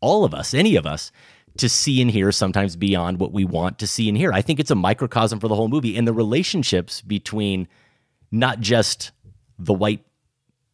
all 0.00 0.24
of 0.24 0.34
us, 0.34 0.52
any 0.52 0.74
of 0.74 0.84
us, 0.84 1.12
to 1.58 1.68
see 1.68 2.00
and 2.00 2.10
hear 2.10 2.32
sometimes 2.32 2.76
beyond 2.76 3.18
what 3.18 3.32
we 3.32 3.44
want 3.44 3.78
to 3.78 3.86
see 3.86 4.08
and 4.08 4.18
hear. 4.18 4.32
I 4.32 4.42
think 4.42 4.58
it's 4.58 4.70
a 4.70 4.76
microcosm 4.76 5.40
for 5.40 5.48
the 5.48 5.54
whole 5.54 5.68
movie 5.68 5.96
and 5.96 6.06
the 6.06 6.12
relationships 6.12 7.00
between 7.00 7.68
not 8.32 8.60
just 8.60 9.12
the 9.58 9.72
white 9.72 10.04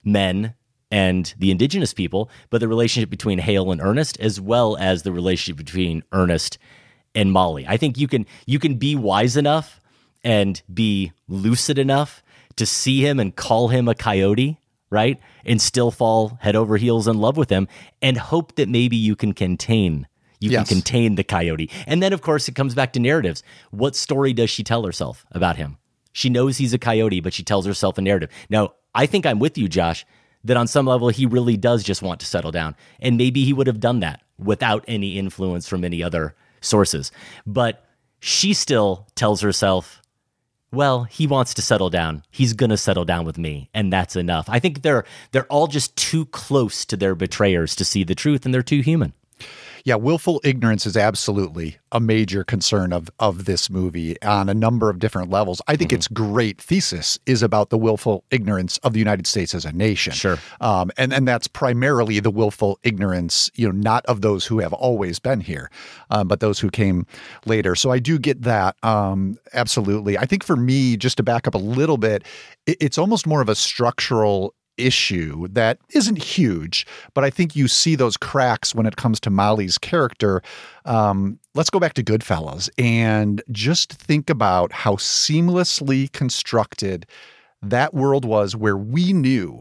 men 0.03 0.55
and 0.91 1.33
the 1.39 1.51
indigenous 1.51 1.95
people, 1.95 2.31
but 2.49 2.61
the 2.61 2.68
relationship 2.68 3.11
between 3.11 3.39
Hale 3.39 3.70
and 3.70 3.81
Ernest, 3.81 4.18
as 4.20 4.41
well 4.41 4.76
as 4.78 5.03
the 5.03 5.12
relationship 5.12 5.57
between 5.57 6.03
Ernest 6.12 6.59
and 7.14 7.33
Molly. 7.33 7.66
I 7.68 7.76
think 7.76 7.99
you 7.99 8.09
can 8.09 8.26
you 8.47 8.59
can 8.59 8.76
be 8.76 8.97
wise 8.97 9.37
enough 9.37 9.81
and 10.24 10.61
be 10.72 11.12
lucid 11.28 11.78
enough 11.78 12.22
to 12.57 12.66
see 12.66 13.01
him 13.07 13.20
and 13.20 13.35
call 13.35 13.68
him 13.68 13.89
a 13.89 13.95
coyote, 13.95 14.59
right? 14.91 15.18
And 15.45 15.61
still 15.61 15.91
fall 15.91 16.39
head 16.41 16.57
over 16.57 16.76
heels 16.76 17.07
in 17.09 17.18
love 17.18 17.37
with 17.37 17.51
him 17.51 17.68
and 18.03 18.16
hope 18.16 18.57
that 18.57 18.68
maybe 18.68 18.97
you 18.97 19.16
can 19.16 19.33
contain 19.33 20.07
you 20.41 20.51
yes. 20.51 20.68
can 20.68 20.76
contain 20.76 21.14
the 21.14 21.24
coyote. 21.24 21.70
And 21.86 22.03
then 22.03 22.12
of 22.12 22.22
course 22.22 22.49
it 22.49 22.55
comes 22.55 22.74
back 22.74 22.93
to 22.95 23.01
narratives. 23.01 23.43
What 23.70 23.95
story 23.95 24.32
does 24.32 24.51
she 24.51 24.64
tell 24.64 24.84
herself 24.84 25.24
about 25.30 25.57
him? 25.57 25.76
She 26.12 26.28
knows 26.28 26.57
he's 26.57 26.74
a 26.74 26.78
coyote, 26.78 27.20
but 27.20 27.32
she 27.32 27.45
tells 27.45 27.66
herself 27.66 27.99
a 27.99 28.03
narrative. 28.03 28.30
Now, 28.49 28.74
I 28.95 29.07
think 29.07 29.26
I'm 29.26 29.38
with 29.38 29.57
you, 29.57 29.68
Josh, 29.68 30.05
that 30.43 30.57
on 30.57 30.66
some 30.66 30.86
level 30.86 31.09
he 31.09 31.26
really 31.26 31.57
does 31.57 31.84
just 31.84 32.03
want 32.03 32.20
to 32.20 32.26
settle 32.26 32.51
down. 32.51 32.74
And 32.99 33.16
maybe 33.16 33.45
he 33.45 33.53
would 33.53 33.66
have 33.66 33.78
done 33.78 34.01
that 34.01 34.22
without 34.38 34.84
any 34.88 35.18
influence 35.18 35.68
from 35.68 35.84
any 35.84 36.03
other 36.03 36.34
sources. 36.61 37.12
But 37.47 37.84
she 38.18 38.55
still 38.55 39.07
tells 39.14 39.43
herself, 39.43 40.03
well, 40.72 41.05
he 41.05 41.26
wants 41.26 41.55
to 41.55 41.62
settle 41.62 41.91
down. 41.91 42.22
He's 42.30 42.53
going 42.53 42.70
to 42.70 42.76
settle 42.76 43.05
down 43.05 43.24
with 43.24 43.36
me, 43.36 43.70
and 43.74 43.93
that's 43.93 44.14
enough. 44.14 44.47
I 44.49 44.61
think 44.61 44.82
they're 44.82 45.05
they're 45.32 45.47
all 45.47 45.66
just 45.66 45.97
too 45.97 46.26
close 46.26 46.84
to 46.86 46.97
their 46.97 47.16
betrayers 47.16 47.74
to 47.76 47.84
see 47.84 48.05
the 48.05 48.14
truth 48.14 48.45
and 48.45 48.55
they're 48.55 48.62
too 48.62 48.80
human 48.80 49.12
yeah, 49.85 49.95
willful 49.95 50.41
ignorance 50.45 50.87
is 50.87 50.97
absolutely 50.97 51.78
a 51.93 52.01
major 52.01 52.45
concern 52.45 52.93
of 52.93 53.11
of 53.18 53.45
this 53.45 53.70
movie 53.70 54.20
on 54.22 54.49
a 54.49 54.55
number 54.55 54.91
of 54.91 54.99
different 54.99 55.31
levels. 55.31 55.61
I 55.66 55.76
think 55.76 55.91
mm-hmm. 55.91 55.97
its 55.97 56.09
great 56.09 56.61
thesis 56.61 57.18
is 57.26 57.43
about 57.43 57.70
the 57.70 57.78
willful 57.78 58.24
ignorance 58.31 58.78
of 58.78 58.93
the 58.93 58.99
United 58.99 59.26
States 59.26 59.55
as 59.55 59.64
a 59.64 59.72
nation. 59.72 60.12
Sure, 60.12 60.39
um, 60.61 60.91
and 60.97 61.12
and 61.12 61.26
that's 61.26 61.49
primarily 61.49 62.20
the 62.20 62.31
willful 62.31 62.78
ignorance, 62.83 63.51
you 63.55 63.66
know, 63.66 63.72
not 63.72 64.05
of 64.07 64.20
those 64.20 64.47
who 64.47 64.59
have 64.59 64.72
always 64.72 65.18
been 65.18 65.41
here, 65.41 65.70
um, 66.11 66.28
but 66.28 66.41
those 66.41 66.59
who 66.59 66.70
came 66.70 67.07
later. 67.47 67.74
So 67.74 67.91
I 67.91 67.99
do 67.99 68.18
get 68.18 68.43
that 68.43 68.76
um, 68.83 69.39
absolutely. 69.55 70.18
I 70.18 70.26
think 70.26 70.45
for 70.45 70.57
me, 70.57 70.97
just 70.97 71.16
to 71.16 71.22
back 71.22 71.47
up 71.47 71.55
a 71.55 71.59
little 71.59 71.99
bit, 71.99 72.24
it, 72.66 72.76
it's 72.81 72.99
almost 72.99 73.26
more 73.26 73.41
of 73.41 73.49
a 73.49 73.55
structural 73.55 74.55
issue 74.87 75.49
that 75.49 75.78
isn't 75.91 76.22
huge, 76.22 76.87
but 77.14 77.24
I 77.24 77.31
think 77.31 77.55
you 77.55 77.68
see 77.68 77.95
those 77.95 78.16
cracks 78.16 78.74
when 78.74 78.87
it 78.87 78.97
comes 78.97 79.20
to 79.20 79.31
Molly's 79.31 79.78
character. 79.78 80.43
Um, 80.85 81.39
let's 81.55 81.70
go 81.70 81.78
back 81.78 81.95
to 81.95 82.03
Goodfellas 82.03 82.68
and 82.78 83.43
just 83.51 83.93
think 83.93 84.31
about 84.31 84.72
how 84.72 84.97
seamlessly 84.97 86.11
constructed 86.12 87.07
that 87.62 87.93
world 87.93 88.24
was, 88.24 88.57
where 88.57 88.76
we 88.76 89.12
knew 89.12 89.61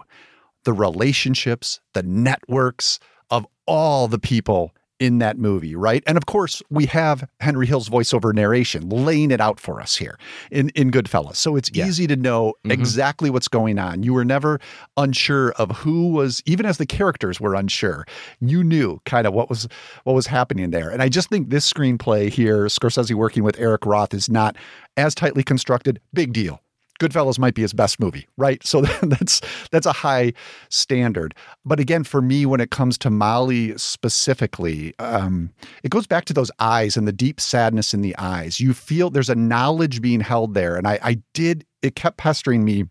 the 0.63 0.73
relationships, 0.73 1.79
the 1.93 2.03
networks 2.03 2.99
of 3.29 3.45
all 3.65 4.07
the 4.07 4.19
people 4.19 4.73
in 4.99 5.19
that 5.19 5.37
movie, 5.37 5.75
right? 5.75 6.03
And 6.05 6.17
of 6.17 6.25
course, 6.25 6.61
we 6.69 6.85
have 6.87 7.27
Henry 7.39 7.65
Hill's 7.65 7.89
voiceover 7.89 8.33
narration 8.33 8.89
laying 8.89 9.31
it 9.31 9.39
out 9.39 9.59
for 9.59 9.81
us 9.81 9.95
here 9.95 10.17
in, 10.51 10.69
in 10.69 10.91
Goodfellas. 10.91 11.37
So 11.37 11.55
it's 11.55 11.71
yeah. 11.73 11.87
easy 11.87 12.05
to 12.07 12.15
know 12.15 12.53
mm-hmm. 12.59 12.71
exactly 12.71 13.29
what's 13.29 13.47
going 13.47 13.79
on. 13.79 14.03
You 14.03 14.13
were 14.13 14.25
never 14.25 14.59
unsure 14.97 15.51
of 15.53 15.71
who 15.71 16.09
was, 16.09 16.43
even 16.45 16.65
as 16.65 16.77
the 16.77 16.85
characters 16.85 17.39
were 17.39 17.55
unsure, 17.55 18.05
you 18.41 18.63
knew 18.63 18.99
kind 19.05 19.25
of 19.25 19.33
what 19.33 19.49
was 19.49 19.67
what 20.03 20.13
was 20.13 20.27
happening 20.27 20.71
there. 20.71 20.89
And 20.89 21.01
I 21.01 21.09
just 21.09 21.29
think 21.29 21.49
this 21.49 21.71
screenplay 21.71 22.29
here, 22.29 22.65
Scorsese 22.65 23.13
working 23.13 23.43
with 23.43 23.59
Eric 23.59 23.85
Roth, 23.85 24.13
is 24.13 24.29
not 24.29 24.55
as 24.97 25.15
tightly 25.15 25.43
constructed. 25.43 25.99
Big 26.13 26.33
deal. 26.33 26.61
Goodfellas 26.99 27.39
might 27.39 27.55
be 27.55 27.61
his 27.61 27.73
best 27.73 27.99
movie, 27.99 28.27
right? 28.37 28.65
So 28.65 28.81
that's 29.03 29.41
that's 29.71 29.85
a 29.85 29.93
high 29.93 30.33
standard. 30.69 31.33
But 31.65 31.79
again, 31.79 32.03
for 32.03 32.21
me, 32.21 32.45
when 32.45 32.61
it 32.61 32.71
comes 32.71 32.97
to 32.99 33.09
Molly 33.09 33.77
specifically, 33.77 34.93
um, 34.99 35.51
it 35.83 35.91
goes 35.91 36.07
back 36.07 36.25
to 36.25 36.33
those 36.33 36.51
eyes 36.59 36.97
and 36.97 37.07
the 37.07 37.13
deep 37.13 37.39
sadness 37.39 37.93
in 37.93 38.01
the 38.01 38.15
eyes. 38.17 38.59
You 38.59 38.73
feel 38.73 39.09
there's 39.09 39.29
a 39.29 39.35
knowledge 39.35 40.01
being 40.01 40.21
held 40.21 40.53
there, 40.53 40.75
and 40.75 40.87
I, 40.87 40.99
I 41.01 41.21
did. 41.33 41.65
It 41.81 41.95
kept 41.95 42.17
pestering 42.17 42.63
me 42.63 42.85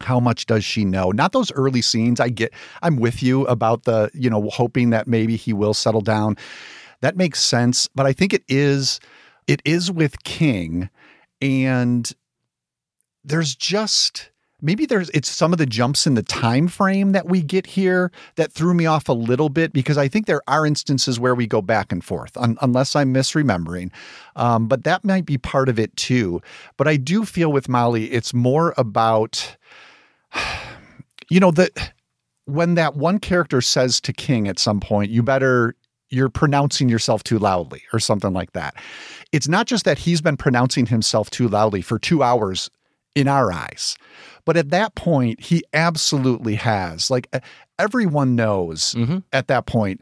how 0.00 0.18
much 0.18 0.46
does 0.46 0.64
she 0.64 0.84
know 0.84 1.12
not 1.12 1.30
those 1.30 1.52
early 1.52 1.80
scenes 1.80 2.18
i 2.18 2.28
get 2.28 2.52
i'm 2.82 2.96
with 2.96 3.22
you 3.22 3.46
about 3.46 3.84
the 3.84 4.10
you 4.12 4.28
know 4.28 4.50
hoping 4.50 4.90
that 4.90 5.06
maybe 5.06 5.36
he 5.36 5.52
will 5.52 5.72
settle 5.72 6.00
down 6.00 6.36
that 7.00 7.16
makes 7.16 7.40
sense 7.40 7.88
but 7.94 8.04
i 8.04 8.12
think 8.12 8.32
it 8.32 8.42
is 8.48 8.98
it 9.46 9.62
is 9.64 9.92
with 9.92 10.24
king 10.24 10.90
and 11.40 12.12
there's 13.24 13.54
just 13.54 14.30
maybe 14.64 14.86
there's 14.86 15.10
it's 15.10 15.28
some 15.28 15.52
of 15.52 15.58
the 15.58 15.66
jumps 15.66 16.06
in 16.06 16.14
the 16.14 16.22
time 16.22 16.68
frame 16.68 17.12
that 17.12 17.26
we 17.26 17.42
get 17.42 17.66
here 17.66 18.10
that 18.36 18.52
threw 18.52 18.74
me 18.74 18.86
off 18.86 19.08
a 19.08 19.12
little 19.12 19.48
bit 19.48 19.72
because 19.72 19.98
I 19.98 20.08
think 20.08 20.26
there 20.26 20.42
are 20.48 20.66
instances 20.66 21.20
where 21.20 21.34
we 21.34 21.46
go 21.46 21.60
back 21.60 21.92
and 21.92 22.02
forth 22.02 22.36
un, 22.36 22.56
unless 22.62 22.96
I'm 22.96 23.12
misremembering. 23.12 23.90
Um, 24.36 24.66
but 24.66 24.84
that 24.84 25.04
might 25.04 25.26
be 25.26 25.38
part 25.38 25.68
of 25.68 25.78
it 25.78 25.94
too. 25.96 26.40
But 26.76 26.88
I 26.88 26.96
do 26.96 27.24
feel 27.24 27.52
with 27.52 27.68
Molly 27.68 28.06
it's 28.06 28.34
more 28.34 28.74
about 28.76 29.56
you 31.30 31.40
know 31.40 31.50
that 31.52 31.92
when 32.46 32.74
that 32.74 32.96
one 32.96 33.18
character 33.18 33.60
says 33.60 34.00
to 34.02 34.12
King 34.12 34.48
at 34.48 34.58
some 34.58 34.80
point 34.80 35.10
you 35.10 35.22
better 35.22 35.74
you're 36.10 36.28
pronouncing 36.28 36.88
yourself 36.88 37.24
too 37.24 37.38
loudly 37.38 37.82
or 37.92 37.98
something 37.98 38.32
like 38.32 38.52
that. 38.52 38.74
It's 39.32 39.48
not 39.48 39.66
just 39.66 39.84
that 39.84 39.98
he's 39.98 40.20
been 40.20 40.36
pronouncing 40.36 40.86
himself 40.86 41.28
too 41.28 41.48
loudly 41.48 41.82
for 41.82 41.98
2 41.98 42.22
hours 42.22 42.70
in 43.14 43.28
our 43.28 43.52
eyes. 43.52 43.96
But 44.44 44.56
at 44.56 44.70
that 44.70 44.94
point, 44.94 45.40
he 45.40 45.62
absolutely 45.72 46.54
has. 46.56 47.10
Like 47.10 47.34
everyone 47.78 48.36
knows 48.36 48.94
mm-hmm. 48.94 49.18
at 49.32 49.48
that 49.48 49.66
point 49.66 50.00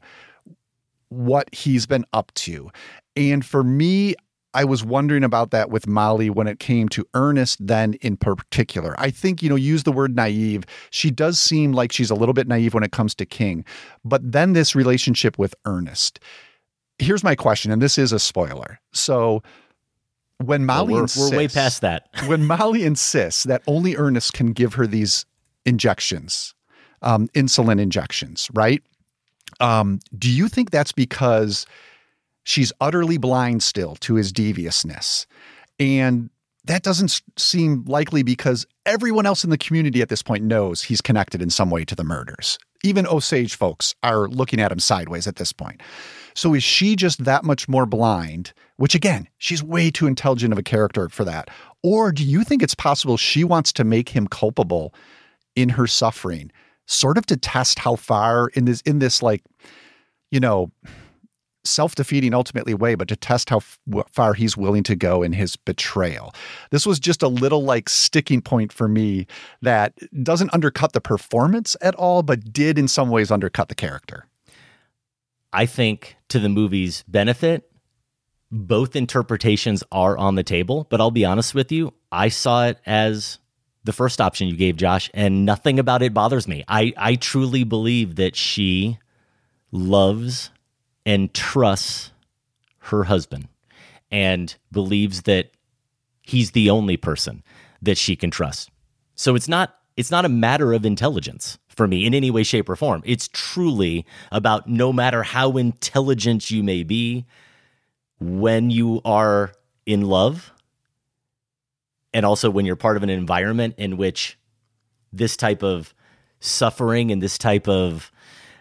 what 1.08 1.54
he's 1.54 1.86
been 1.86 2.04
up 2.12 2.32
to. 2.34 2.70
And 3.16 3.44
for 3.44 3.62
me, 3.62 4.14
I 4.54 4.64
was 4.64 4.84
wondering 4.84 5.24
about 5.24 5.50
that 5.50 5.70
with 5.70 5.86
Molly 5.86 6.28
when 6.28 6.46
it 6.46 6.58
came 6.58 6.88
to 6.90 7.06
Ernest, 7.14 7.66
then 7.66 7.94
in 7.94 8.16
particular. 8.16 8.94
I 8.98 9.10
think, 9.10 9.42
you 9.42 9.48
know, 9.48 9.56
use 9.56 9.84
the 9.84 9.92
word 9.92 10.14
naive. 10.14 10.64
She 10.90 11.10
does 11.10 11.38
seem 11.38 11.72
like 11.72 11.92
she's 11.92 12.10
a 12.10 12.14
little 12.14 12.34
bit 12.34 12.48
naive 12.48 12.74
when 12.74 12.82
it 12.82 12.92
comes 12.92 13.14
to 13.16 13.26
King. 13.26 13.64
But 14.04 14.32
then 14.32 14.52
this 14.52 14.74
relationship 14.74 15.38
with 15.38 15.54
Ernest. 15.64 16.20
Here's 16.98 17.24
my 17.24 17.34
question, 17.34 17.72
and 17.72 17.80
this 17.80 17.96
is 17.96 18.12
a 18.12 18.18
spoiler. 18.18 18.78
So 18.92 19.42
when 20.38 20.64
Molly 20.64 20.94
well, 20.94 20.94
we're, 20.94 21.02
insists, 21.02 21.30
we're 21.30 21.36
way 21.36 21.48
past 21.48 21.80
that. 21.82 22.08
when 22.26 22.44
Molly 22.44 22.84
insists 22.84 23.44
that 23.44 23.62
only 23.66 23.96
Ernest 23.96 24.32
can 24.32 24.52
give 24.52 24.74
her 24.74 24.86
these 24.86 25.24
injections, 25.64 26.54
um, 27.02 27.28
insulin 27.28 27.80
injections, 27.80 28.48
right? 28.52 28.82
Um, 29.60 30.00
do 30.18 30.30
you 30.30 30.48
think 30.48 30.70
that's 30.70 30.92
because 30.92 31.66
she's 32.44 32.72
utterly 32.80 33.18
blind 33.18 33.62
still 33.62 33.96
to 33.96 34.14
his 34.14 34.32
deviousness? 34.32 35.26
And 35.78 36.30
that 36.64 36.82
doesn't 36.82 37.22
seem 37.36 37.84
likely 37.86 38.22
because 38.22 38.66
everyone 38.86 39.26
else 39.26 39.44
in 39.44 39.50
the 39.50 39.58
community 39.58 40.00
at 40.00 40.08
this 40.08 40.22
point 40.22 40.44
knows 40.44 40.82
he's 40.82 41.00
connected 41.00 41.42
in 41.42 41.50
some 41.50 41.70
way 41.70 41.84
to 41.84 41.94
the 41.94 42.04
murders. 42.04 42.58
Even 42.84 43.06
Osage 43.06 43.54
folks 43.54 43.94
are 44.02 44.28
looking 44.28 44.60
at 44.60 44.72
him 44.72 44.78
sideways 44.78 45.26
at 45.26 45.36
this 45.36 45.52
point. 45.52 45.80
So 46.34 46.54
is 46.54 46.62
she 46.62 46.96
just 46.96 47.24
that 47.24 47.44
much 47.44 47.68
more 47.68 47.86
blind? 47.86 48.52
Which 48.76 48.94
again, 48.94 49.28
she's 49.38 49.62
way 49.62 49.90
too 49.90 50.06
intelligent 50.06 50.52
of 50.52 50.58
a 50.58 50.62
character 50.62 51.08
for 51.08 51.24
that. 51.24 51.50
Or 51.82 52.12
do 52.12 52.24
you 52.24 52.44
think 52.44 52.62
it's 52.62 52.74
possible 52.74 53.16
she 53.16 53.44
wants 53.44 53.72
to 53.74 53.84
make 53.84 54.08
him 54.08 54.26
culpable 54.26 54.94
in 55.56 55.68
her 55.70 55.86
suffering, 55.86 56.50
sort 56.86 57.18
of 57.18 57.26
to 57.26 57.36
test 57.36 57.78
how 57.78 57.96
far 57.96 58.48
in 58.48 58.64
this 58.64 58.80
in 58.82 58.98
this 58.98 59.22
like, 59.22 59.42
you 60.30 60.40
know, 60.40 60.70
self-defeating 61.64 62.34
ultimately 62.34 62.74
way, 62.74 62.94
but 62.94 63.08
to 63.08 63.16
test 63.16 63.50
how 63.50 63.58
f- 63.58 63.78
far 64.10 64.34
he's 64.34 64.56
willing 64.56 64.82
to 64.82 64.96
go 64.96 65.22
in 65.22 65.32
his 65.32 65.56
betrayal. 65.56 66.34
This 66.70 66.86
was 66.86 66.98
just 66.98 67.22
a 67.22 67.28
little 67.28 67.62
like 67.62 67.88
sticking 67.88 68.40
point 68.40 68.72
for 68.72 68.88
me 68.88 69.26
that 69.60 69.94
doesn't 70.22 70.52
undercut 70.52 70.92
the 70.92 71.00
performance 71.00 71.76
at 71.80 71.94
all, 71.94 72.22
but 72.22 72.52
did 72.52 72.78
in 72.78 72.88
some 72.88 73.10
ways 73.10 73.30
undercut 73.30 73.68
the 73.68 73.74
character. 73.74 74.26
I 75.52 75.66
think 75.66 76.16
to 76.32 76.38
the 76.38 76.48
movie's 76.48 77.04
benefit, 77.06 77.70
both 78.50 78.96
interpretations 78.96 79.82
are 79.92 80.16
on 80.18 80.34
the 80.34 80.42
table, 80.42 80.86
but 80.90 81.00
I'll 81.00 81.10
be 81.10 81.24
honest 81.24 81.54
with 81.54 81.72
you, 81.72 81.94
I 82.10 82.28
saw 82.28 82.66
it 82.66 82.78
as 82.84 83.38
the 83.84 83.92
first 83.92 84.20
option 84.20 84.48
you 84.48 84.56
gave, 84.56 84.76
Josh, 84.76 85.10
and 85.14 85.44
nothing 85.44 85.78
about 85.78 86.02
it 86.02 86.14
bothers 86.14 86.46
me. 86.46 86.64
I, 86.68 86.92
I 86.96 87.14
truly 87.16 87.64
believe 87.64 88.16
that 88.16 88.36
she 88.36 88.98
loves 89.70 90.50
and 91.04 91.32
trusts 91.32 92.12
her 92.78 93.04
husband 93.04 93.48
and 94.10 94.54
believes 94.70 95.22
that 95.22 95.50
he's 96.22 96.52
the 96.52 96.70
only 96.70 96.96
person 96.96 97.42
that 97.80 97.98
she 97.98 98.16
can 98.16 98.30
trust. 98.30 98.70
So 99.14 99.34
it's 99.34 99.48
not 99.48 99.76
it's 99.96 100.10
not 100.10 100.24
a 100.24 100.30
matter 100.30 100.72
of 100.72 100.86
intelligence 100.86 101.58
for 101.76 101.86
me 101.86 102.06
in 102.06 102.14
any 102.14 102.30
way 102.30 102.42
shape 102.42 102.68
or 102.68 102.76
form. 102.76 103.02
It's 103.04 103.28
truly 103.32 104.06
about 104.30 104.68
no 104.68 104.92
matter 104.92 105.22
how 105.22 105.56
intelligent 105.56 106.50
you 106.50 106.62
may 106.62 106.82
be 106.82 107.26
when 108.20 108.70
you 108.70 109.00
are 109.04 109.52
in 109.86 110.02
love 110.02 110.52
and 112.14 112.24
also 112.26 112.50
when 112.50 112.66
you're 112.66 112.76
part 112.76 112.96
of 112.96 113.02
an 113.02 113.10
environment 113.10 113.74
in 113.78 113.96
which 113.96 114.38
this 115.12 115.36
type 115.36 115.62
of 115.62 115.94
suffering 116.40 117.10
and 117.10 117.22
this 117.22 117.38
type 117.38 117.68
of 117.68 118.10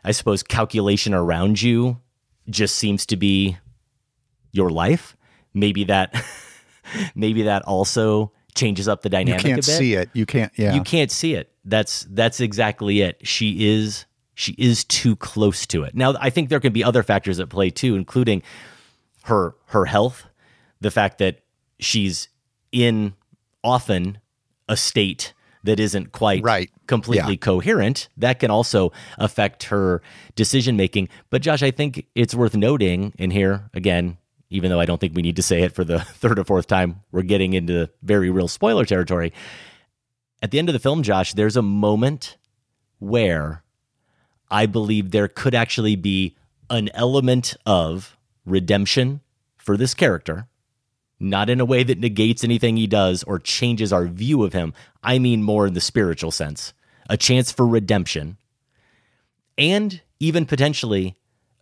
I 0.04 0.12
suppose 0.12 0.42
calculation 0.42 1.14
around 1.14 1.62
you 1.62 2.00
just 2.50 2.76
seems 2.76 3.06
to 3.08 3.18
be 3.18 3.58
your 4.52 4.70
life. 4.72 5.16
Maybe 5.54 5.84
that 5.86 6.16
maybe 7.16 7.44
that 7.44 7.64
also 7.64 8.32
changes 8.56 8.88
up 8.88 9.02
the 9.02 9.10
dynamic. 9.10 9.44
You 9.44 9.50
can't 9.54 9.66
see 9.66 9.94
it. 9.94 10.10
You 10.14 10.26
can't. 10.26 10.52
Yeah. 10.58 10.74
You 10.74 10.82
can't 10.82 11.12
see 11.12 11.36
it. 11.36 11.51
That's 11.64 12.06
that's 12.10 12.40
exactly 12.40 13.02
it. 13.02 13.26
She 13.28 13.68
is 13.70 14.06
she 14.34 14.54
is 14.58 14.84
too 14.84 15.16
close 15.16 15.66
to 15.68 15.84
it. 15.84 15.94
Now, 15.96 16.16
I 16.20 16.30
think 16.30 16.50
there 16.50 16.60
can 16.60 16.74
be 16.74 16.84
other 16.84 17.04
factors 17.04 17.40
at 17.40 17.50
play 17.50 17.70
too, 17.70 17.96
including 17.96 18.42
her 19.24 19.56
her 19.68 19.86
health, 19.86 20.26
the 20.80 20.92
fact 20.92 21.20
that 21.20 21.42
she's 21.80 22.30
in 22.72 23.14
often 23.64 24.18
a 24.68 24.76
state 24.78 25.34
that 25.64 25.80
isn't 25.80 26.12
quite 26.12 26.42
right. 26.44 26.72
completely 26.88 27.34
Yeah. 27.34 27.38
coherent. 27.38 28.10
That 28.18 28.40
can 28.40 28.50
also 28.50 28.92
affect 29.20 29.66
her 29.66 30.02
decision 30.36 30.76
making. 30.76 31.10
But 31.30 31.44
Josh, 31.44 31.62
I 31.62 31.70
think 31.70 32.08
it's 32.16 32.34
worth 32.34 32.56
noting 32.56 33.14
in 33.20 33.30
here 33.30 33.70
again, 33.76 34.18
even 34.50 34.72
though 34.72 34.80
I 34.80 34.86
don't 34.86 35.00
think 35.00 35.16
we 35.16 35.22
need 35.22 35.36
to 35.36 35.44
say 35.44 35.62
it 35.62 35.74
for 35.76 35.84
the 35.84 36.00
third 36.00 36.40
or 36.40 36.44
fourth 36.44 36.66
time, 36.66 37.02
we're 37.12 37.22
getting 37.22 37.54
into 37.54 37.90
very 38.02 38.32
real 38.32 38.48
spoiler 38.48 38.86
territory. 38.86 39.34
At 40.42 40.52
the 40.52 40.60
end 40.60 40.70
of 40.70 40.74
the 40.74 40.80
film, 40.80 41.04
Josh, 41.04 41.34
there's 41.34 41.56
a 41.58 41.62
moment 41.62 42.38
where 43.00 43.64
I 44.50 44.66
believe 44.66 45.12
there 45.12 45.28
could 45.28 45.54
actually 45.56 45.96
be 45.96 46.36
an 46.70 46.90
element 46.94 47.56
of 47.66 48.18
redemption 48.46 49.22
for 49.58 49.78
this 49.78 49.94
character, 49.94 50.48
not 51.20 51.50
in 51.50 51.60
a 51.60 51.66
way 51.66 51.84
that 51.84 52.00
negates 52.00 52.44
anything 52.44 52.78
he 52.78 52.88
does 52.88 53.24
or 53.24 53.38
changes 53.40 53.94
our 53.94 54.06
view 54.06 54.44
of 54.44 54.54
him. 54.54 54.74
I 55.04 55.20
mean 55.20 55.44
more 55.44 55.68
in 55.68 55.74
the 55.74 55.82
spiritual 55.82 56.32
sense, 56.32 56.74
a 57.10 57.18
chance 57.18 57.52
for 57.52 57.68
redemption, 57.68 58.38
and 59.58 60.02
even 60.20 60.46
potentially 60.46 61.16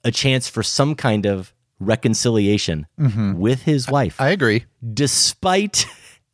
a 0.03 0.11
chance 0.11 0.47
for 0.47 0.63
some 0.63 0.95
kind 0.95 1.25
of 1.25 1.53
reconciliation 1.81 2.87
Mhm. 2.99 3.35
with 3.35 3.63
his 3.63 3.89
wife. 3.89 4.19
I 4.21 4.29
agree. 4.29 4.65
Despite 4.93 5.85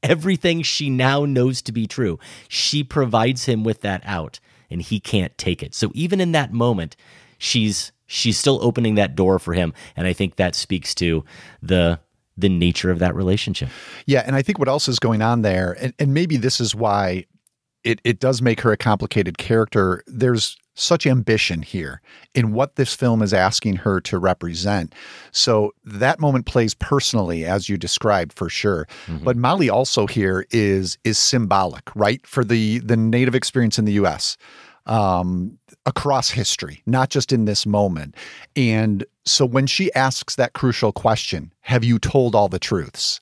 everything 0.06 0.62
she 0.62 0.89
now 0.89 1.26
knows 1.26 1.62
to 1.64 1.72
be 1.72 1.88
true, 1.88 2.20
she 2.47 2.84
provides 2.84 3.45
him 3.45 3.64
with 3.64 3.82
that 3.82 4.01
out 4.06 4.39
and 4.70 4.82
he 4.82 4.99
can't 4.99 5.38
take 5.38 5.62
it. 5.62 5.74
So 5.74 5.91
even 5.93 6.22
in 6.22 6.32
that 6.34 6.53
moment, 6.53 6.95
she's 7.38 7.91
she's 8.08 8.38
still 8.38 8.60
opening 8.62 8.95
that 8.95 9.16
door 9.16 9.39
for 9.39 9.53
him 9.53 9.74
and 9.95 10.06
I 10.06 10.14
think 10.14 10.36
that 10.36 10.56
speaks 10.56 10.93
to 10.95 11.26
the 11.62 11.99
the 12.38 12.49
nature 12.49 12.91
of 12.91 12.99
that 12.99 13.16
relationship. 13.16 13.70
Yeah, 14.06 14.24
and 14.26 14.36
I 14.36 14.41
think 14.41 14.60
what 14.60 14.68
else 14.68 14.89
is 14.89 14.99
going 14.99 15.22
on 15.22 15.41
there, 15.41 15.78
and, 15.80 15.93
and 15.99 16.14
maybe 16.14 16.36
this 16.36 16.60
is 16.60 16.76
why 16.76 17.26
it, 17.86 18.01
it 18.03 18.19
does 18.19 18.41
make 18.41 18.59
her 18.61 18.71
a 18.71 18.77
complicated 18.77 19.38
character. 19.38 20.03
There's 20.07 20.57
such 20.73 21.07
ambition 21.07 21.61
here 21.61 22.01
in 22.33 22.51
what 22.51 22.75
this 22.75 22.93
film 22.93 23.21
is 23.21 23.33
asking 23.33 23.77
her 23.77 24.01
to 24.01 24.17
represent. 24.17 24.93
So 25.31 25.73
that 25.86 26.19
moment 26.19 26.45
plays 26.47 26.73
personally, 26.73 27.45
as 27.45 27.69
you 27.69 27.77
described, 27.77 28.33
for 28.33 28.49
sure. 28.49 28.88
But 29.23 29.38
Molly 29.38 29.69
also 29.69 30.07
here 30.07 30.45
is 30.51 30.97
is 31.05 31.17
symbolic, 31.17 31.95
right, 31.95 32.25
for 32.27 32.43
the 32.43 32.79
the 32.79 32.97
Native 32.97 33.36
experience 33.36 33.79
in 33.79 33.86
the 33.86 33.93
U.S. 33.93 34.36
Um, 34.88 35.57
across 35.86 36.29
history, 36.29 36.81
not 36.86 37.09
just 37.09 37.31
in 37.31 37.45
this 37.45 37.65
moment. 37.65 38.15
And 38.55 39.05
so 39.25 39.45
when 39.45 39.67
she 39.67 39.93
asks 39.93 40.36
that 40.36 40.53
crucial 40.53 40.91
question, 40.91 41.53
"Have 41.61 41.83
you 41.83 41.99
told 41.99 42.36
all 42.36 42.49
the 42.49 42.59
truths?" 42.59 43.21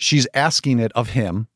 she's 0.00 0.28
asking 0.32 0.78
it 0.78 0.92
of 0.92 1.08
him 1.10 1.48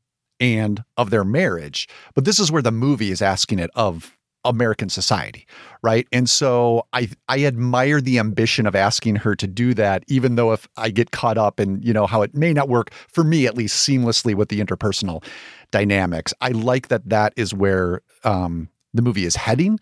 and 0.43 0.83
of 0.97 1.11
their 1.11 1.25
marriage. 1.25 1.89
But 2.15 2.25
this 2.25 2.41
is 2.41 2.51
where 2.51 2.63
the 2.63 2.73
movie 2.73 3.13
is 3.13 3.23
asking 3.23 3.61
it 3.61 3.71
of 3.77 4.19
American 4.45 4.89
society, 4.89 5.47
right? 5.83 6.09
And 6.11 6.29
so 6.29 6.85
I 6.93 7.09
I 7.29 7.45
admire 7.45 8.01
the 8.01 8.19
ambition 8.19 8.67
of 8.67 8.75
asking 8.75 9.17
her 9.17 9.37
to 9.37 9.47
do 9.47 9.73
that, 9.75 10.03
even 10.09 10.35
though 10.35 10.51
if 10.53 10.67
I 10.77 10.91
get 10.91 11.13
caught 11.13 11.39
up 11.39 11.61
in, 11.61 11.81
you 11.81 11.93
know, 11.93 12.09
how 12.09 12.23
it 12.23 12.35
may 12.35 12.53
not 12.53 12.69
work 12.69 12.91
for 13.09 13.23
me 13.23 13.47
at 13.47 13.57
least 13.57 13.89
seamlessly 13.89 14.35
with 14.35 14.49
the 14.49 14.61
interpersonal 14.61 15.25
dynamics. 15.71 16.35
I 16.41 16.49
like 16.49 16.89
that 16.89 17.09
that 17.09 17.35
is 17.37 17.55
where 17.55 18.03
um, 18.25 18.69
the 18.93 19.03
movie 19.03 19.25
is 19.25 19.37
heading 19.37 19.79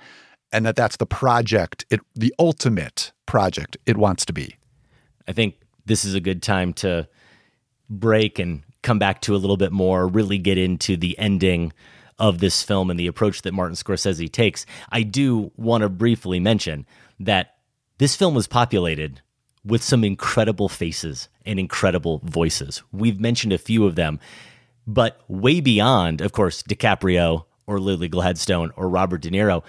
and 0.53 0.67
that 0.67 0.77
that's 0.77 0.99
the 0.99 1.07
project, 1.07 1.87
it 1.89 2.01
the 2.15 2.35
ultimate 2.39 3.13
project 3.25 3.79
it 3.87 3.97
wants 3.97 4.27
to 4.27 4.35
be. 4.35 4.57
I 5.27 5.33
think 5.33 5.55
this 5.87 6.05
is 6.05 6.15
a 6.15 6.21
good 6.21 6.43
time 6.43 6.75
to 6.75 7.09
break 7.89 8.39
and 8.39 8.63
come 8.83 8.99
back 8.99 9.21
to 9.23 9.35
a 9.35 9.39
little 9.39 9.57
bit 9.57 9.73
more, 9.73 10.07
really 10.07 10.39
get 10.39 10.59
into 10.59 10.97
the 10.97 11.19
ending 11.19 11.73
of 12.19 12.39
this 12.39 12.63
film 12.63 12.91
and 12.91 13.01
the 13.01 13.07
approach 13.07 13.43
that 13.43 13.55
Martin 13.55 13.75
Scorsese 13.75 14.31
takes. 14.31 14.67
I 14.91 15.03
do 15.03 15.51
want 15.57 15.83
to 15.83 15.89
briefly 15.89 16.39
mention 16.39 16.87
that 17.19 17.57
this 17.99 18.17
film 18.17 18.35
was 18.35 18.47
populated 18.47 19.21
with 19.65 19.83
some 19.83 20.05
incredible 20.05 20.69
faces 20.69 21.29
and 21.45 21.59
incredible 21.59 22.21
voices. 22.25 22.83
We've 22.93 23.21
mentioned 23.21 23.53
a 23.53 23.59
few 23.59 23.87
of 23.87 23.95
them, 23.95 24.21
but 24.87 25.21
way 25.29 25.61
beyond, 25.61 26.21
of 26.21 26.33
course, 26.33 26.63
DiCaprio 26.63 27.45
or 27.67 27.79
Lily 27.79 28.09
Gladstone 28.09 28.73
or 28.77 28.89
Robert 28.89 29.23
De 29.23 29.31
Niro, 29.31 29.63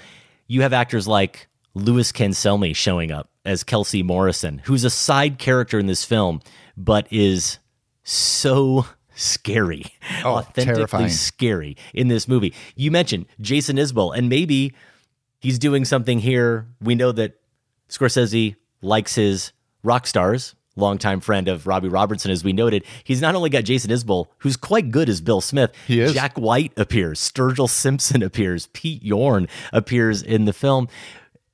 you 0.47 0.61
have 0.61 0.73
actors 0.73 1.07
like 1.07 1.47
Louis 1.73 2.11
Cancelmi 2.11 2.75
showing 2.75 3.11
up 3.11 3.29
as 3.45 3.63
Kelsey 3.63 4.03
Morrison, 4.03 4.59
who's 4.65 4.83
a 4.83 4.89
side 4.89 5.37
character 5.37 5.79
in 5.79 5.87
this 5.87 6.03
film, 6.03 6.41
but 6.75 7.07
is 7.11 7.59
so 8.03 8.85
scary, 9.15 9.85
oh, 10.23 10.35
authentically 10.35 10.75
terrifying. 10.75 11.09
scary 11.09 11.77
in 11.93 12.07
this 12.07 12.27
movie. 12.27 12.53
You 12.75 12.91
mentioned 12.91 13.25
Jason 13.39 13.77
Isbell, 13.77 14.15
and 14.17 14.29
maybe 14.29 14.73
he's 15.39 15.59
doing 15.59 15.85
something 15.85 16.19
here. 16.19 16.67
We 16.81 16.95
know 16.95 17.11
that 17.11 17.39
Scorsese 17.89 18.55
likes 18.81 19.15
his 19.15 19.51
rock 19.83 20.07
stars. 20.07 20.55
Longtime 20.77 21.19
friend 21.19 21.49
of 21.49 21.67
Robbie 21.67 21.89
Robertson, 21.89 22.31
as 22.31 22.45
we 22.45 22.53
noted, 22.53 22.85
he's 23.03 23.21
not 23.21 23.35
only 23.35 23.49
got 23.49 23.65
Jason 23.65 23.91
Isbell, 23.91 24.27
who's 24.37 24.55
quite 24.55 24.89
good 24.89 25.09
as 25.09 25.19
Bill 25.19 25.41
Smith. 25.41 25.73
He 25.85 25.99
is. 25.99 26.13
Jack 26.13 26.37
White 26.37 26.71
appears, 26.77 27.19
Sturgill 27.19 27.69
Simpson 27.69 28.23
appears, 28.23 28.67
Pete 28.67 29.03
Yorn 29.03 29.49
appears 29.73 30.23
in 30.23 30.45
the 30.45 30.53
film. 30.53 30.87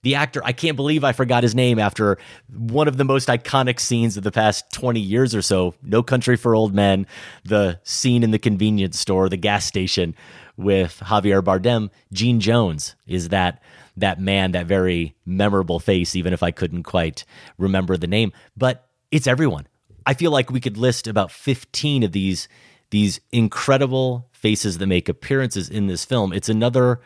The 0.04 0.16
actor, 0.16 0.42
I 0.44 0.54
can't 0.54 0.76
believe 0.76 1.04
I 1.04 1.12
forgot 1.12 1.44
his 1.44 1.56
name 1.56 1.80
after 1.80 2.18
one 2.56 2.88
of 2.88 2.98
the 2.98 3.04
most 3.04 3.28
iconic 3.30 3.80
scenes 3.80 4.16
of 4.16 4.24
the 4.24 4.32
past 4.32 4.72
20 4.72 5.00
years 5.00 5.34
or 5.34 5.42
so 5.42 5.74
No 5.82 6.04
Country 6.04 6.38
for 6.38 6.56
Old 6.56 6.74
Men, 6.74 7.08
the 7.44 7.80
scene 7.84 8.24
in 8.24 8.32
the 8.32 8.40
convenience 8.40 9.00
store, 9.00 9.28
the 9.28 9.38
gas 9.38 9.66
station 9.66 10.16
with 10.56 11.02
Javier 11.04 11.42
Bardem. 11.42 11.90
Gene 12.14 12.40
Jones 12.40 12.96
is 13.08 13.30
that 13.30 13.62
that 13.98 14.20
man, 14.20 14.52
that 14.52 14.68
very 14.68 15.16
memorable 15.26 15.80
face, 15.80 16.16
even 16.16 16.32
if 16.32 16.44
I 16.44 16.52
couldn't 16.52 16.84
quite 16.84 17.26
remember 17.58 17.98
the 17.98 18.08
name. 18.08 18.32
But 18.56 18.88
it's 19.12 19.28
everyone. 19.28 19.68
I 20.06 20.14
feel 20.14 20.32
like 20.32 20.52
we 20.52 20.62
could 20.62 20.78
list 20.78 21.08
about 21.08 21.32
15 21.32 22.04
of 22.04 22.12
these 22.12 22.48
these 22.90 23.20
incredible 23.34 24.30
faces 24.32 24.78
that 24.78 24.88
make 24.88 25.10
appearances 25.10 25.70
in 25.70 25.88
this 25.88 26.06
film. 26.06 26.32
It's 26.32 26.48
another 26.48 27.02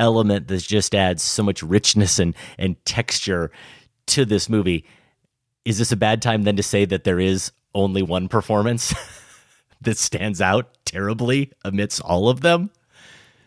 element 0.00 0.48
that 0.48 0.62
just 0.62 0.94
adds 0.94 1.22
so 1.22 1.42
much 1.42 1.62
richness 1.62 2.18
and 2.18 2.34
and 2.58 2.84
texture 2.84 3.52
to 4.06 4.24
this 4.24 4.48
movie. 4.48 4.84
Is 5.64 5.78
this 5.78 5.92
a 5.92 5.96
bad 5.96 6.22
time 6.22 6.42
then 6.42 6.56
to 6.56 6.62
say 6.62 6.84
that 6.86 7.04
there 7.04 7.20
is 7.20 7.52
only 7.74 8.02
one 8.02 8.28
performance 8.28 8.92
that 9.82 9.98
stands 9.98 10.40
out 10.40 10.76
terribly 10.84 11.52
amidst 11.64 12.00
all 12.00 12.28
of 12.28 12.40
them? 12.40 12.70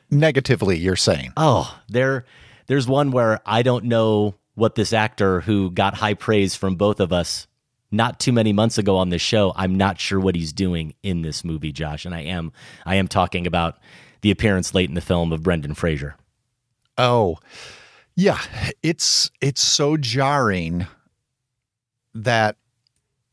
Negatively, 0.09 0.77
you're 0.77 0.95
saying. 0.95 1.33
Oh, 1.35 1.77
there 1.89 2.25
there's 2.67 2.87
one 2.87 3.11
where 3.11 3.41
I 3.45 3.63
don't 3.63 3.85
know 3.85 4.35
what 4.55 4.75
this 4.75 4.93
actor 4.93 5.41
who 5.41 5.71
got 5.71 5.95
high 5.95 6.13
praise 6.13 6.55
from 6.55 6.75
both 6.75 6.99
of 6.99 7.11
us 7.11 7.47
not 7.93 8.19
too 8.19 8.33
many 8.33 8.51
months 8.51 8.77
ago 8.79 8.97
on 8.97 9.09
this 9.09 9.21
show, 9.21 9.53
I'm 9.55 9.75
not 9.75 9.99
sure 9.99 10.19
what 10.19 10.35
he's 10.35 10.51
doing 10.51 10.95
in 11.03 11.21
this 11.21 11.45
movie, 11.45 11.71
Josh, 11.71 12.05
and 12.05 12.15
I 12.15 12.21
am 12.21 12.51
I 12.85 12.95
am 12.95 13.07
talking 13.07 13.45
about 13.45 13.77
the 14.21 14.31
appearance 14.31 14.73
late 14.73 14.89
in 14.89 14.95
the 14.95 15.01
film 15.01 15.31
of 15.31 15.43
Brendan 15.43 15.75
Fraser. 15.75 16.15
Oh, 16.97 17.37
yeah. 18.15 18.39
It's 18.81 19.31
it's 19.41 19.61
so 19.61 19.97
jarring 19.97 20.87
that 22.13 22.57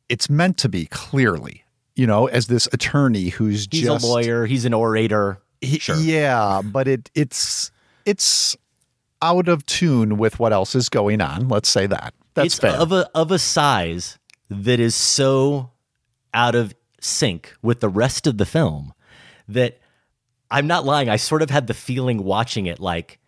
it's 0.09 0.31
meant 0.31 0.57
to 0.59 0.69
be 0.69 0.87
clearly, 0.87 1.65
you 1.95 2.07
know, 2.07 2.27
as 2.27 2.47
this 2.47 2.69
attorney 2.73 3.29
who's 3.29 3.69
He's 3.71 3.83
just 3.83 4.05
a 4.05 4.07
lawyer. 4.07 4.47
He's 4.47 4.65
an 4.65 4.75
orator. 4.75 5.41
He- 5.61 5.79
sure. 5.79 5.97
Yeah, 5.97 6.63
but 6.65 6.89
it 6.89 7.11
it's 7.15 7.71
it's 8.07 8.57
out 9.23 9.49
of 9.49 9.67
tune 9.67 10.17
with 10.17 10.39
what 10.39 10.53
else 10.53 10.75
is 10.75 10.89
going 10.89 11.21
on. 11.21 11.49
Let's 11.49 11.69
say 11.69 11.87
that. 11.87 12.15
That's 12.35 12.47
it's 12.47 12.59
fair. 12.59 12.73
of 12.73 12.93
a 12.93 13.09
of 13.15 13.31
a 13.31 13.39
size 13.39 14.19
that 14.49 14.81
is 14.81 14.95
so 14.95 15.71
out 16.33 16.55
of 16.55 16.75
sync 17.01 17.55
with 17.63 17.81
the 17.81 17.89
rest 17.89 18.27
of 18.27 18.39
the 18.39 18.47
film 18.47 18.95
that 19.49 19.79
I'm 20.51 20.67
not 20.67 20.85
lying. 20.85 21.09
I 21.09 21.17
sort 21.17 21.43
of 21.43 21.51
had 21.51 21.67
the 21.67 21.75
feeling 21.75 22.25
watching 22.25 22.67
it 22.67 22.81
like 22.81 23.19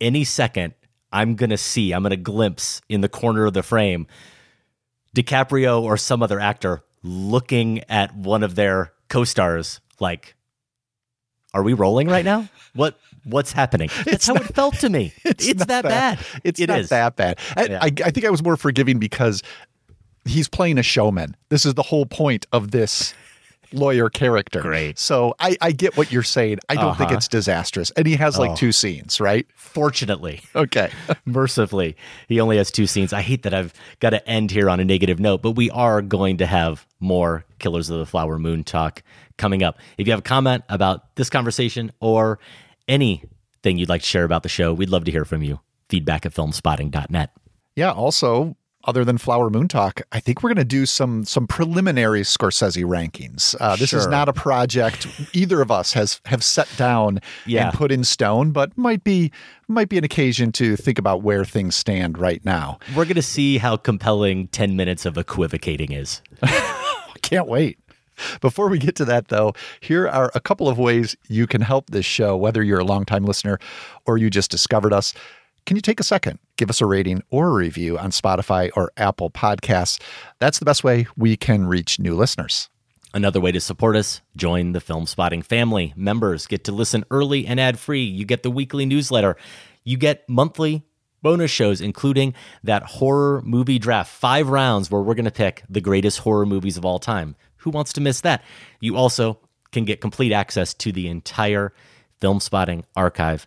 any 0.00 0.24
second 0.24 0.74
I'm 1.12 1.36
gonna 1.36 1.56
see, 1.56 1.92
I'm 1.92 2.02
gonna 2.02 2.16
glimpse 2.16 2.82
in 2.88 3.00
the 3.00 3.08
corner 3.08 3.46
of 3.46 3.52
the 3.54 3.62
frame 3.62 4.06
DiCaprio 5.14 5.80
or 5.82 5.96
some 5.96 6.22
other 6.22 6.40
actor 6.40 6.82
looking 7.02 7.84
at 7.88 8.14
one 8.16 8.42
of 8.42 8.56
their 8.56 8.92
co-stars 9.08 9.80
like 10.00 10.34
are 11.52 11.62
we 11.62 11.72
rolling 11.72 12.08
right 12.08 12.24
now? 12.24 12.48
What 12.74 12.98
what's 13.22 13.52
happening? 13.52 13.90
That's 14.04 14.26
how 14.26 14.34
it 14.34 14.54
felt 14.54 14.74
to 14.80 14.88
me. 14.90 15.12
It's, 15.24 15.54
not 15.54 15.68
that 15.68 15.84
bad. 15.84 16.18
It's 16.42 16.58
It 16.58 16.68
not 16.68 16.80
is. 16.80 16.88
that 16.88 17.14
bad. 17.14 17.38
I, 17.56 17.64
Yeah. 17.66 17.78
I, 17.80 17.86
I 18.04 18.10
think 18.10 18.26
I 18.26 18.30
was 18.30 18.42
more 18.42 18.56
forgiving 18.56 18.98
because 18.98 19.42
he's 20.24 20.48
playing 20.48 20.78
a 20.78 20.82
showman. 20.82 21.36
This 21.50 21.64
is 21.64 21.74
the 21.74 21.82
whole 21.82 22.06
point 22.06 22.46
of 22.52 22.72
this 22.72 23.14
lawyer 23.72 24.08
character. 24.10 24.60
Great. 24.60 24.98
So 24.98 25.34
I, 25.40 25.56
I 25.60 25.72
get 25.72 25.96
what 25.96 26.10
you're 26.12 26.22
saying. 26.22 26.58
I 26.68 26.74
don't 26.74 26.96
think 26.96 27.08
Uh-huh. 27.08 27.16
it's 27.16 27.28
disastrous. 27.28 27.90
And 27.92 28.06
he 28.06 28.16
has 28.16 28.38
like 28.38 28.50
Oh. 28.52 28.56
two 28.56 28.72
scenes, 28.72 29.20
right? 29.20 29.46
Fortunately. 29.56 30.40
Okay. 30.54 30.90
Mercifully, 31.24 31.96
he 32.28 32.40
only 32.40 32.56
has 32.56 32.70
two 32.70 32.86
scenes. 32.86 33.12
I 33.12 33.22
hate 33.22 33.42
that 33.42 33.54
I've 33.54 33.72
got 34.00 34.10
to 34.10 34.28
end 34.28 34.50
here 34.50 34.70
on 34.70 34.80
a 34.80 34.84
negative 34.84 35.18
note, 35.20 35.42
but 35.42 35.52
we 35.52 35.70
are 35.70 36.02
going 36.02 36.36
to 36.38 36.46
have 36.46 36.86
more 37.00 37.44
Killers 37.58 37.90
of 37.90 37.98
the 37.98 38.06
Flower 38.06 38.38
Moon 38.38 38.64
talk 38.64 39.02
coming 39.36 39.62
up. 39.62 39.78
If 39.98 40.06
you 40.06 40.12
have 40.12 40.20
a 40.20 40.22
comment 40.22 40.64
about 40.68 41.14
this 41.16 41.28
conversation 41.30 41.90
or 42.00 42.38
anything 42.88 43.78
you'd 43.78 43.88
like 43.88 44.02
to 44.02 44.06
share 44.06 44.24
about 44.24 44.42
the 44.42 44.48
show, 44.48 44.72
we'd 44.72 44.90
love 44.90 45.04
to 45.04 45.10
hear 45.10 45.24
from 45.24 45.42
you. 45.42 45.60
Feedback 45.88 46.24
at 46.26 46.32
filmspotting.net. 46.32 47.30
Yeah. 47.76 47.92
Also, 47.92 48.56
other 48.86 49.04
than 49.04 49.18
Flower 49.18 49.50
Moon 49.50 49.66
Talk, 49.68 50.02
I 50.12 50.20
think 50.20 50.42
we're 50.42 50.50
going 50.50 50.56
to 50.58 50.64
do 50.64 50.86
some 50.86 51.24
some 51.24 51.46
preliminary 51.46 52.22
Scorsese 52.22 52.84
rankings. 52.84 53.54
Uh, 53.60 53.76
this 53.76 53.92
is 53.92 54.06
not 54.06 54.28
a 54.28 54.32
project 54.32 55.06
either 55.32 55.60
of 55.62 55.70
us 55.70 55.92
has 55.94 56.20
have 56.26 56.44
set 56.44 56.68
down 56.76 57.20
Yeah. 57.46 57.68
and 57.68 57.74
put 57.76 57.90
in 57.90 58.04
stone, 58.04 58.50
but 58.52 58.76
might 58.76 59.02
be 59.04 59.32
might 59.68 59.88
be 59.88 59.96
an 59.98 60.04
occasion 60.04 60.52
to 60.52 60.76
think 60.76 60.98
about 60.98 61.22
where 61.22 61.44
things 61.44 61.74
stand 61.74 62.18
right 62.18 62.44
now. 62.44 62.78
We're 62.94 63.04
going 63.04 63.14
to 63.16 63.22
see 63.22 63.58
how 63.58 63.76
compelling 63.76 64.48
10 64.48 64.76
minutes 64.76 65.06
of 65.06 65.16
equivocating 65.16 65.92
is. 65.92 66.20
Can't 67.22 67.46
wait. 67.48 67.78
Before 68.40 68.68
we 68.68 68.78
get 68.78 68.94
to 68.96 69.04
that, 69.06 69.28
though, 69.28 69.54
here 69.80 70.06
are 70.06 70.30
a 70.36 70.40
couple 70.40 70.68
of 70.68 70.78
ways 70.78 71.16
you 71.28 71.46
can 71.48 71.62
help 71.62 71.90
this 71.90 72.06
show, 72.06 72.36
whether 72.36 72.62
you're 72.62 72.78
a 72.78 72.84
longtime 72.84 73.24
listener 73.24 73.58
or 74.06 74.18
you 74.18 74.30
just 74.30 74.50
discovered 74.52 74.92
us. 74.92 75.14
Can 75.66 75.76
you 75.76 75.80
take 75.80 75.98
a 75.98 76.04
second, 76.04 76.38
give 76.56 76.68
us 76.68 76.82
a 76.82 76.86
rating 76.86 77.22
or 77.30 77.48
a 77.48 77.52
review 77.54 77.98
on 77.98 78.10
Spotify 78.10 78.70
or 78.76 78.92
Apple 78.98 79.30
Podcasts? 79.30 79.98
That's 80.38 80.58
the 80.58 80.66
best 80.66 80.84
way 80.84 81.06
we 81.16 81.38
can 81.38 81.66
reach 81.66 81.98
new 81.98 82.14
listeners. 82.14 82.68
Another 83.14 83.40
way 83.40 83.50
to 83.50 83.60
support 83.60 83.96
us, 83.96 84.20
join 84.36 84.72
the 84.72 84.80
Filmspotting 84.80 85.42
family. 85.42 85.94
Members 85.96 86.46
get 86.46 86.64
to 86.64 86.72
listen 86.72 87.04
early 87.10 87.46
and 87.46 87.58
ad 87.58 87.78
free. 87.78 88.04
You 88.04 88.26
get 88.26 88.42
the 88.42 88.50
weekly 88.50 88.84
newsletter. 88.84 89.38
You 89.84 89.96
get 89.96 90.28
monthly 90.28 90.84
bonus 91.22 91.50
shows, 91.50 91.80
including 91.80 92.34
that 92.62 92.82
horror 92.82 93.40
movie 93.42 93.78
draft, 93.78 94.12
five 94.12 94.50
rounds 94.50 94.90
where 94.90 95.00
we're 95.00 95.14
going 95.14 95.24
to 95.24 95.30
pick 95.30 95.62
the 95.70 95.80
greatest 95.80 96.18
horror 96.18 96.44
movies 96.44 96.76
of 96.76 96.84
all 96.84 96.98
time. 96.98 97.36
Who 97.58 97.70
wants 97.70 97.94
to 97.94 98.02
miss 98.02 98.20
that? 98.20 98.44
You 98.80 98.96
also 98.96 99.38
can 99.72 99.86
get 99.86 100.02
complete 100.02 100.32
access 100.32 100.74
to 100.74 100.92
the 100.92 101.08
entire 101.08 101.72
Filmspotting 102.20 102.84
archive, 102.94 103.46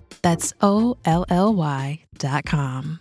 That's 0.21 0.53
O 0.61 0.97
L 1.05 1.25
L 1.29 1.53
Y 1.53 1.99
dot 2.17 2.45
com. 2.45 2.99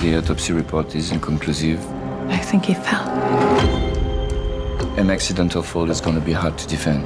The 0.00 0.16
autopsy 0.18 0.52
report 0.52 0.94
is 0.94 1.12
inconclusive. 1.12 1.84
I 2.28 2.38
think 2.38 2.64
he 2.64 2.74
fell. 2.74 3.08
An 4.98 5.10
accidental 5.10 5.62
fall 5.62 5.90
is 5.90 6.00
going 6.00 6.16
to 6.16 6.22
be 6.22 6.32
hard 6.32 6.58
to 6.58 6.66
defend. 6.66 7.04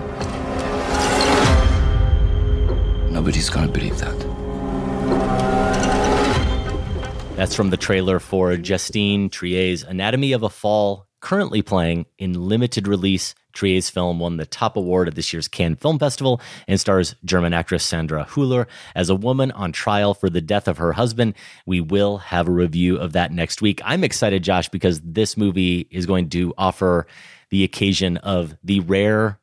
Nobody's 3.12 3.50
going 3.50 3.66
to 3.66 3.72
believe 3.72 3.98
that. 3.98 4.16
That's 7.36 7.54
from 7.54 7.70
the 7.70 7.76
trailer 7.76 8.18
for 8.18 8.56
Justine 8.56 9.28
Triet's 9.28 9.82
Anatomy 9.82 10.32
of 10.32 10.42
a 10.42 10.48
Fall, 10.48 11.06
currently 11.20 11.62
playing 11.62 12.06
in 12.18 12.34
limited 12.34 12.86
release. 12.86 13.34
Triet's 13.52 13.88
film 13.88 14.18
won 14.18 14.36
the 14.36 14.44
top 14.44 14.76
award 14.76 15.08
at 15.08 15.14
this 15.14 15.32
year's 15.32 15.48
Cannes 15.48 15.76
Film 15.76 15.98
Festival 15.98 16.40
and 16.68 16.78
stars 16.78 17.14
German 17.24 17.54
actress 17.54 17.84
Sandra 17.84 18.26
Hüller 18.26 18.66
as 18.94 19.08
a 19.08 19.14
woman 19.14 19.50
on 19.52 19.72
trial 19.72 20.12
for 20.12 20.28
the 20.28 20.42
death 20.42 20.68
of 20.68 20.76
her 20.76 20.92
husband. 20.92 21.34
We 21.64 21.80
will 21.80 22.18
have 22.18 22.48
a 22.48 22.52
review 22.52 22.98
of 22.98 23.12
that 23.14 23.32
next 23.32 23.62
week. 23.62 23.80
I'm 23.84 24.04
excited, 24.04 24.44
Josh, 24.44 24.68
because 24.68 25.00
this 25.00 25.36
movie 25.38 25.88
is 25.90 26.04
going 26.04 26.28
to 26.30 26.52
offer 26.58 27.06
the 27.50 27.64
occasion 27.64 28.18
of 28.18 28.54
the 28.62 28.80
rare 28.80 29.40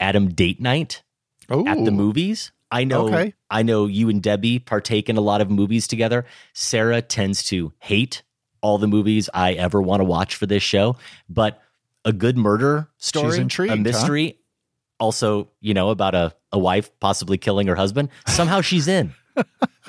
Adam 0.00 0.28
date 0.30 0.60
night 0.60 1.02
at 1.48 1.84
the 1.84 1.92
movies. 1.92 2.50
I 2.70 2.82
know 2.82 3.06
Okay. 3.06 3.32
I 3.48 3.62
know 3.62 3.86
you 3.86 4.08
and 4.08 4.20
Debbie 4.20 4.58
partake 4.58 5.08
in 5.08 5.16
a 5.16 5.20
lot 5.20 5.40
of 5.40 5.50
movies 5.50 5.86
together. 5.86 6.24
Sarah 6.52 7.00
tends 7.00 7.44
to 7.44 7.72
hate 7.78 8.24
all 8.66 8.78
the 8.78 8.88
movies 8.88 9.30
I 9.32 9.52
ever 9.52 9.80
want 9.80 10.00
to 10.00 10.04
watch 10.04 10.34
for 10.34 10.44
this 10.46 10.62
show, 10.62 10.96
but 11.28 11.62
a 12.04 12.12
good 12.12 12.36
murder 12.36 12.88
story, 12.98 13.38
a 13.38 13.68
huh? 13.68 13.76
mystery, 13.76 14.38
also, 14.98 15.48
you 15.60 15.72
know, 15.72 15.90
about 15.90 16.16
a, 16.16 16.34
a 16.50 16.58
wife 16.58 16.90
possibly 16.98 17.38
killing 17.38 17.68
her 17.68 17.76
husband, 17.76 18.08
somehow 18.26 18.60
she's 18.60 18.88
in. 18.88 19.14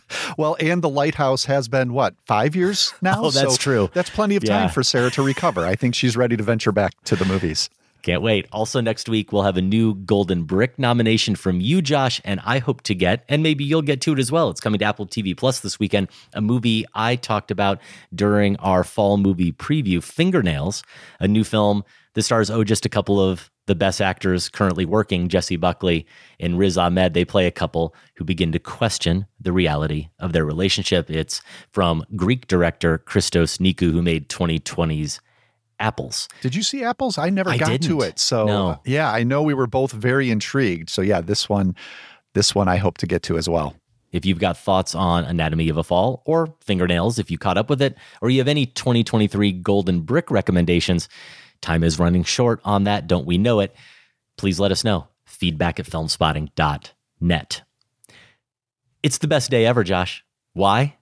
Well, 0.37 0.55
and 0.61 0.81
the 0.81 0.87
lighthouse 0.89 1.45
has 1.45 1.67
been 1.67 1.91
what 1.91 2.15
five 2.25 2.55
years 2.55 2.93
now. 3.01 3.23
Oh, 3.23 3.29
that's 3.31 3.55
So 3.55 3.57
true. 3.57 3.89
That's 3.93 4.09
plenty 4.09 4.37
of 4.37 4.43
time 4.45 4.65
Yeah. 4.65 4.67
for 4.69 4.81
Sarah 4.83 5.11
to 5.11 5.21
recover. 5.21 5.65
I 5.65 5.75
think 5.75 5.95
she's 5.95 6.15
ready 6.15 6.37
to 6.37 6.43
venture 6.43 6.71
back 6.71 6.93
to 7.05 7.17
the 7.17 7.25
movies. 7.25 7.69
Can't 8.07 8.21
wait. 8.21 8.47
Also, 8.53 8.79
next 8.79 9.09
week, 9.09 9.33
we'll 9.33 9.43
have 9.43 9.57
a 9.57 9.61
new 9.61 9.93
Golden 9.93 10.43
Brick 10.43 10.79
nomination 10.79 11.35
from 11.35 11.59
you, 11.59 11.81
Josh, 11.81 12.21
and 12.23 12.39
I 12.45 12.59
hope 12.59 12.81
to 12.83 12.95
get, 12.95 13.25
and 13.27 13.43
maybe 13.43 13.65
you'll 13.65 13.81
get 13.81 13.99
to 14.03 14.13
it 14.13 14.19
as 14.19 14.31
well. 14.31 14.49
It's 14.49 14.61
coming 14.61 14.79
to 14.79 14.85
Apple 14.85 15.07
TV 15.07 15.35
Plus 15.35 15.59
this 15.59 15.77
weekend, 15.77 16.07
a 16.33 16.39
movie 16.39 16.85
I 16.93 17.17
talked 17.17 17.51
about 17.51 17.81
during 18.15 18.55
our 18.59 18.85
fall 18.85 19.17
movie 19.17 19.51
preview, 19.51 20.01
Fingernails, 20.01 20.83
a 21.19 21.27
new 21.27 21.43
film 21.43 21.83
that 22.13 22.23
stars, 22.23 22.49
oh, 22.49 22.63
just 22.63 22.85
a 22.85 22.89
couple 22.89 23.19
of 23.19 23.51
the 23.65 23.75
best 23.75 23.99
actors 23.99 24.47
currently 24.47 24.85
working, 24.85 25.27
Jessie 25.27 25.57
Buckley 25.57 26.07
and 26.39 26.57
Riz 26.57 26.77
Ahmed. 26.77 27.13
They 27.13 27.25
play 27.25 27.45
a 27.45 27.51
couple 27.51 27.93
who 28.15 28.23
begin 28.23 28.53
to 28.53 28.59
question 28.59 29.25
the 29.37 29.51
reality 29.51 30.07
of 30.17 30.31
their 30.31 30.45
relationship. 30.45 31.09
It's 31.09 31.41
from 31.71 32.05
Greek 32.15 32.47
director 32.47 32.99
Christos 32.99 33.57
Nikou, 33.57 33.91
who 33.91 34.01
made 34.01 34.29
2020's 34.29 35.19
Apples. 35.79 36.27
Did 36.41 36.55
you 36.55 36.63
see 36.63 36.83
apples? 36.83 37.17
I 37.17 37.29
never 37.29 37.49
I 37.51 37.57
got 37.57 37.67
to 37.67 37.77
didn't. 37.77 38.01
it. 38.01 38.19
So 38.19 38.45
No. 38.45 38.67
Uh, 38.69 38.77
yeah, 38.85 39.11
I 39.11 39.23
know 39.23 39.43
we 39.43 39.53
were 39.53 39.67
both 39.67 39.91
very 39.91 40.31
intrigued. 40.31 40.89
So 40.89 41.01
yeah, 41.01 41.21
this 41.21 41.47
one, 41.47 41.75
this 42.33 42.55
one 42.55 42.67
I 42.67 42.77
hope 42.77 42.97
to 42.99 43.07
get 43.07 43.23
to 43.23 43.37
as 43.37 43.47
well. 43.47 43.75
If 44.11 44.25
you've 44.25 44.39
got 44.39 44.57
thoughts 44.57 44.95
on 44.95 45.25
Anatomy 45.25 45.69
of 45.69 45.77
a 45.77 45.83
Fall 45.83 46.23
or 46.25 46.53
Fingernails, 46.61 47.19
if 47.19 47.29
you 47.29 47.37
caught 47.37 47.57
up 47.57 47.69
with 47.69 47.81
it, 47.81 47.95
or 48.21 48.29
you 48.29 48.39
have 48.39 48.47
any 48.47 48.65
2023 48.65 49.51
Golden 49.51 49.99
Brick 50.01 50.31
recommendations, 50.31 51.09
time 51.61 51.83
is 51.83 51.99
running 51.99 52.23
short 52.23 52.61
on 52.63 52.85
that. 52.85 53.05
Don't 53.07 53.27
we 53.27 53.37
know 53.37 53.59
it? 53.59 53.75
Please 54.37 54.59
let 54.59 54.71
us 54.71 54.83
know. 54.83 55.07
Feedback 55.25 55.79
at 55.79 55.85
filmspotting.net. 55.85 57.61
It's 59.03 59.17
the 59.17 59.27
best 59.27 59.51
day 59.51 59.65
ever, 59.65 59.83
Josh. 59.83 60.23
Why? 60.53 60.95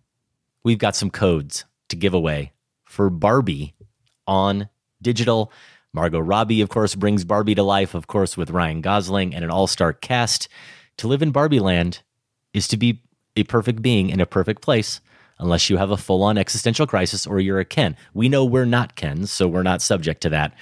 We've 0.63 0.79
got 0.79 0.95
some 0.95 1.11
codes 1.11 1.65
to 1.89 1.95
give 1.95 2.13
away 2.13 2.53
for 2.83 3.09
Barbie 3.11 3.74
on 4.27 4.69
digital. 5.01 5.51
Margot 5.93 6.19
Robbie, 6.19 6.61
of 6.61 6.69
course, 6.69 6.95
brings 6.95 7.23
Barbie 7.23 7.55
to 7.55 7.63
life, 7.63 7.93
of 7.93 8.07
course, 8.07 8.35
with 8.35 8.51
Ryan 8.51 8.81
Gosling 8.81 9.33
and 9.33 9.43
an 9.43 9.51
all 9.51 9.67
star 9.67 9.93
cast. 9.93 10.47
To 10.97 11.07
live 11.07 11.21
in 11.21 11.31
Barbie 11.31 11.59
land 11.59 12.01
is 12.53 12.67
to 12.69 12.77
be 12.77 13.01
a 13.35 13.43
perfect 13.43 13.81
being 13.81 14.09
in 14.09 14.21
a 14.21 14.25
perfect 14.25 14.61
place 14.61 15.01
unless 15.39 15.69
you 15.69 15.77
have 15.77 15.91
a 15.91 15.97
full 15.97 16.23
on 16.23 16.37
existential 16.37 16.87
crisis 16.87 17.27
or 17.27 17.39
you're 17.39 17.59
a 17.59 17.65
Ken. 17.65 17.97
We 18.13 18.29
know 18.29 18.45
we're 18.45 18.65
not 18.65 18.95
Kens, 18.95 19.31
so 19.31 19.47
we're 19.47 19.63
not 19.63 19.81
subject 19.81 20.21
to 20.21 20.29
that. 20.29 20.53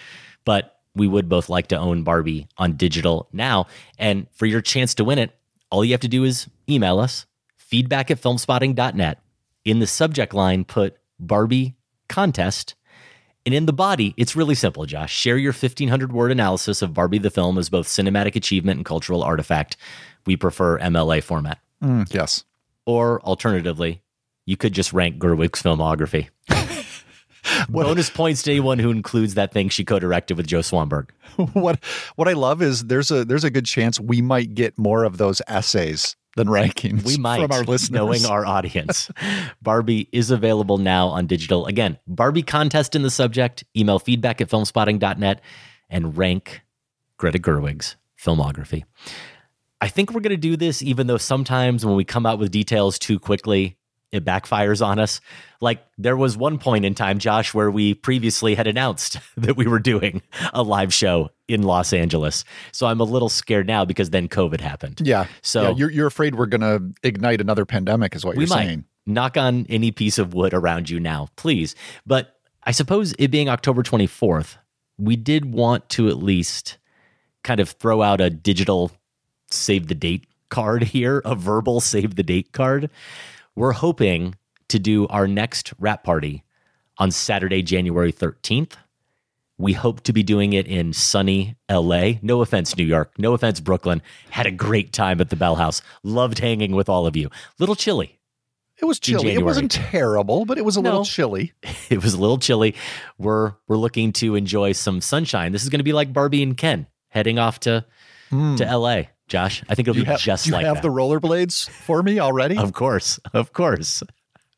But 0.45 0.79
we 0.95 1.07
would 1.07 1.29
both 1.29 1.49
like 1.49 1.67
to 1.67 1.77
own 1.77 2.03
Barbie 2.03 2.47
on 2.57 2.73
digital 2.73 3.27
now. 3.31 3.67
And 3.97 4.27
for 4.33 4.45
your 4.45 4.61
chance 4.61 4.95
to 4.95 5.03
win 5.03 5.19
it, 5.19 5.31
all 5.69 5.83
you 5.83 5.91
have 5.93 6.01
to 6.01 6.07
do 6.07 6.23
is 6.23 6.47
email 6.69 6.99
us 6.99 7.25
feedback 7.57 8.11
at 8.11 8.21
filmspotting.net. 8.21 9.19
In 9.65 9.79
the 9.79 9.87
subject 9.87 10.33
line, 10.33 10.65
put 10.65 10.97
Barbie 11.19 11.75
contest. 12.09 12.75
And 13.45 13.53
in 13.53 13.65
the 13.65 13.73
body, 13.73 14.13
it's 14.15 14.35
really 14.35 14.55
simple, 14.55 14.85
Josh. 14.85 15.13
Share 15.13 15.37
your 15.37 15.51
1500 15.51 16.13
word 16.13 16.31
analysis 16.31 16.81
of 16.81 16.93
Barbie 16.93 17.17
the 17.17 17.29
film 17.29 17.57
as 17.57 17.69
both 17.69 17.87
cinematic 17.87 18.35
achievement 18.35 18.77
and 18.77 18.85
cultural 18.85 19.21
artifact. 19.21 19.75
We 20.25 20.37
prefer 20.37 20.79
MLA 20.79 21.21
format. 21.21 21.59
Mm, 21.83 22.11
yes. 22.13 22.45
Or 22.85 23.21
alternatively, 23.21 24.01
you 24.45 24.55
could 24.55 24.73
just 24.73 24.93
rank 24.93 25.17
Gerwig's 25.17 25.61
filmography. 25.61 26.29
Bonus 27.69 28.09
points 28.09 28.43
to 28.43 28.51
anyone 28.51 28.79
who 28.79 28.91
includes 28.91 29.33
that 29.33 29.51
thing 29.51 29.67
she 29.67 29.83
co-directed 29.83 30.37
with 30.37 30.47
Joe 30.47 30.59
Swanberg. 30.59 31.09
what 31.53 31.83
what 32.15 32.29
I 32.29 32.33
love 32.33 32.61
is 32.61 32.85
there's 32.85 33.11
a 33.11 33.25
there's 33.25 33.43
a 33.43 33.49
good 33.49 33.65
chance 33.65 33.99
we 33.99 34.21
might 34.21 34.55
get 34.55 34.77
more 34.77 35.03
of 35.03 35.17
those 35.17 35.41
essays 35.47 36.15
than 36.35 36.47
rankings 36.47 37.05
we 37.05 37.17
might 37.17 37.41
from 37.41 37.51
our 37.51 37.63
listeners. 37.63 37.91
knowing 37.91 38.25
our 38.25 38.45
audience. 38.45 39.11
Barbie 39.61 40.09
is 40.11 40.31
available 40.31 40.77
now 40.77 41.07
on 41.07 41.27
digital. 41.27 41.65
Again 41.65 41.97
barbie 42.07 42.43
contest 42.43 42.95
in 42.95 43.01
the 43.03 43.09
subject 43.09 43.63
email 43.75 43.99
feedback 43.99 44.41
at 44.41 44.49
filmspotting.net 44.49 45.41
and 45.89 46.17
rank 46.17 46.61
greta 47.17 47.39
gerwig's 47.39 47.95
filmography. 48.19 48.83
I 49.81 49.89
think 49.89 50.13
we're 50.13 50.21
going 50.21 50.31
to 50.31 50.37
do 50.37 50.55
this 50.55 50.81
even 50.81 51.07
though 51.07 51.17
sometimes 51.17 51.85
when 51.85 51.95
we 51.95 52.05
come 52.05 52.25
out 52.25 52.39
with 52.39 52.51
details 52.51 52.97
too 52.97 53.19
quickly 53.19 53.77
it 54.13 54.23
backfires 54.23 54.85
on 54.85 54.99
us. 54.99 55.19
Like 55.59 55.83
there 55.97 56.15
was 56.15 56.37
one 56.37 56.59
point 56.59 56.85
in 56.85 56.93
time, 56.93 57.19
Josh, 57.19 57.53
where 57.53 57.71
we 57.71 57.93
previously 57.93 58.55
had 58.55 58.67
announced 58.67 59.17
that 59.37 59.57
we 59.57 59.67
were 59.67 59.79
doing 59.79 60.21
a 60.53 60.61
live 60.63 60.93
show 60.93 61.31
in 61.47 61.63
Los 61.63 61.91
Angeles. 61.93 62.45
So 62.71 62.87
I'm 62.87 62.99
a 62.99 63.05
little 63.05 63.29
scared 63.29 63.67
now 63.67 63.83
because 63.85 64.11
then 64.11 64.27
COVID 64.27 64.61
happened. 64.61 65.01
Yeah. 65.03 65.25
So 65.41 65.63
yeah, 65.63 65.75
you're 65.75 65.91
you're 65.91 66.07
afraid 66.07 66.35
we're 66.35 66.45
gonna 66.45 66.79
ignite 67.01 67.41
another 67.41 67.65
pandemic, 67.65 68.15
is 68.15 68.23
what 68.23 68.37
we 68.37 68.43
you're 68.43 68.55
might 68.55 68.65
saying. 68.65 68.85
knock 69.05 69.35
on 69.35 69.65
any 69.67 69.91
piece 69.91 70.17
of 70.17 70.33
wood 70.33 70.53
around 70.53 70.89
you 70.89 70.99
now, 70.99 71.29
please. 71.35 71.75
But 72.05 72.35
I 72.63 72.71
suppose 72.71 73.13
it 73.17 73.29
being 73.29 73.49
October 73.49 73.83
24th, 73.83 74.57
we 74.97 75.15
did 75.15 75.51
want 75.53 75.89
to 75.89 76.07
at 76.07 76.17
least 76.17 76.77
kind 77.43 77.59
of 77.59 77.71
throw 77.71 78.01
out 78.01 78.21
a 78.21 78.29
digital 78.29 78.91
save 79.49 79.87
the 79.87 79.95
date 79.95 80.27
card 80.49 80.83
here, 80.83 81.21
a 81.25 81.35
verbal 81.35 81.81
save 81.81 82.15
the 82.15 82.23
date 82.23 82.51
card. 82.51 82.89
We're 83.55 83.73
hoping 83.73 84.35
to 84.69 84.79
do 84.79 85.07
our 85.07 85.27
next 85.27 85.73
wrap 85.79 86.03
party 86.03 86.43
on 86.97 87.11
Saturday, 87.11 87.61
January 87.61 88.11
13th. 88.11 88.73
We 89.57 89.73
hope 89.73 90.01
to 90.01 90.13
be 90.13 90.23
doing 90.23 90.53
it 90.53 90.67
in 90.67 90.93
sunny 90.93 91.55
LA. 91.69 92.13
No 92.21 92.41
offense, 92.41 92.75
New 92.75 92.83
York. 92.83 93.13
No 93.19 93.33
offense, 93.33 93.59
Brooklyn. 93.59 94.01
Had 94.31 94.47
a 94.47 94.51
great 94.51 94.91
time 94.91 95.21
at 95.21 95.29
the 95.29 95.35
Bell 95.35 95.55
House. 95.55 95.81
Loved 96.01 96.39
hanging 96.39 96.71
with 96.71 96.89
all 96.89 97.05
of 97.05 97.15
you. 97.15 97.29
Little 97.59 97.75
chilly. 97.75 98.19
It 98.81 98.85
was 98.85 98.99
chilly. 98.99 99.33
It 99.33 99.45
wasn't 99.45 99.71
terrible, 99.71 100.45
but 100.45 100.57
it 100.57 100.65
was 100.65 100.75
a 100.75 100.81
little 100.81 101.05
chilly. 101.05 101.53
It 101.89 102.01
was 102.01 102.15
a 102.15 102.19
little 102.19 102.39
chilly. 102.39 102.75
We're 103.19 103.53
we're 103.67 103.77
looking 103.77 104.13
to 104.13 104.35
enjoy 104.35 104.71
some 104.71 104.99
sunshine. 104.99 105.51
This 105.51 105.63
is 105.63 105.69
going 105.69 105.79
to 105.79 105.83
be 105.83 105.93
like 105.93 106.11
Barbie 106.11 106.41
and 106.41 106.57
Ken 106.57 106.87
heading 107.09 107.37
off 107.37 107.59
to 107.61 107.85
hmm. 108.29 108.55
to 108.55 108.77
LA. 108.77 109.03
Josh, 109.27 109.63
I 109.69 109.75
think 109.75 109.87
it'll 109.87 109.97
you 109.97 110.03
be 110.03 110.11
have, 110.11 110.19
just 110.19 110.45
do 110.45 110.49
you 110.49 110.55
like 110.55 110.65
have 110.65 110.75
that. 110.75 110.81
the 110.83 110.89
rollerblades 110.89 111.69
for 111.69 112.03
me 112.03 112.19
already? 112.19 112.57
Of 112.57 112.73
course, 112.73 113.19
of 113.33 113.53
course. 113.53 114.03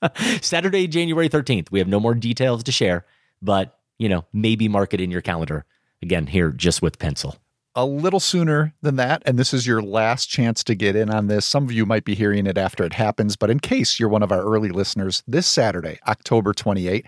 Saturday, 0.41 0.87
January 0.87 1.29
13th. 1.29 1.71
We 1.71 1.79
have 1.79 1.87
no 1.87 1.99
more 1.99 2.13
details 2.13 2.63
to 2.63 2.71
share, 2.71 3.05
but 3.41 3.77
you 3.97 4.09
know, 4.09 4.25
maybe 4.33 4.67
mark 4.67 4.93
it 4.93 4.99
in 5.01 5.11
your 5.11 5.21
calendar. 5.21 5.65
Again, 6.01 6.27
here 6.27 6.51
just 6.51 6.81
with 6.81 6.99
pencil. 6.99 7.37
a 7.75 7.85
little 7.85 8.19
sooner 8.19 8.73
than 8.81 8.95
that, 8.97 9.21
and 9.25 9.37
this 9.39 9.53
is 9.53 9.65
your 9.67 9.81
last 9.81 10.27
chance 10.29 10.63
to 10.63 10.75
get 10.75 10.95
in 10.95 11.09
on 11.09 11.27
this. 11.27 11.45
Some 11.45 11.63
of 11.63 11.71
you 11.71 11.85
might 11.85 12.05
be 12.05 12.15
hearing 12.15 12.47
it 12.47 12.57
after 12.57 12.83
it 12.83 12.93
happens, 12.93 13.35
but 13.35 13.49
in 13.49 13.59
case 13.59 13.99
you're 13.99 14.09
one 14.09 14.23
of 14.23 14.31
our 14.31 14.41
early 14.43 14.69
listeners, 14.69 15.23
this 15.27 15.47
Saturday, 15.47 15.99
October 16.07 16.53
28, 16.53 17.05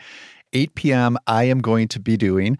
8 0.54 0.76
p.m., 0.76 1.18
I 1.28 1.44
am 1.46 1.60
going 1.60 1.88
to 1.90 2.00
be 2.00 2.18
doing 2.18 2.58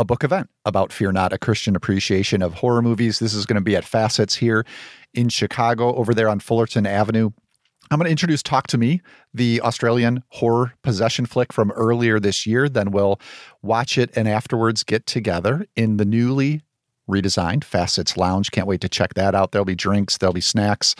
a 0.00 0.04
book 0.04 0.24
event 0.24 0.48
about 0.64 0.94
Fear 0.94 1.12
Not, 1.12 1.32
a 1.34 1.38
Christian 1.38 1.76
appreciation 1.76 2.40
of 2.40 2.54
horror 2.54 2.80
movies. 2.80 3.18
This 3.18 3.34
is 3.34 3.44
going 3.44 3.56
to 3.56 3.60
be 3.60 3.76
at 3.76 3.84
Facets 3.84 4.34
here 4.34 4.64
in 5.12 5.28
Chicago, 5.28 5.94
over 5.94 6.14
there 6.14 6.28
on 6.28 6.40
Fullerton 6.40 6.86
Avenue. 6.86 7.30
I'm 7.90 7.98
going 7.98 8.06
to 8.06 8.10
introduce 8.10 8.42
Talk 8.42 8.66
to 8.68 8.78
Me, 8.78 9.02
the 9.34 9.60
Australian 9.60 10.22
horror 10.28 10.72
possession 10.82 11.26
flick 11.26 11.52
from 11.52 11.70
earlier 11.72 12.18
this 12.18 12.46
year. 12.46 12.68
Then 12.68 12.92
we'll 12.92 13.20
watch 13.60 13.98
it 13.98 14.10
and 14.16 14.26
afterwards 14.26 14.84
get 14.84 15.04
together 15.04 15.66
in 15.76 15.98
the 15.98 16.06
newly 16.06 16.62
redesigned 17.08 17.64
Facets 17.64 18.16
Lounge. 18.16 18.52
Can't 18.52 18.68
wait 18.68 18.80
to 18.80 18.88
check 18.88 19.14
that 19.14 19.34
out. 19.34 19.52
There'll 19.52 19.66
be 19.66 19.74
drinks, 19.74 20.16
there'll 20.16 20.32
be 20.32 20.40
snacks, 20.40 20.94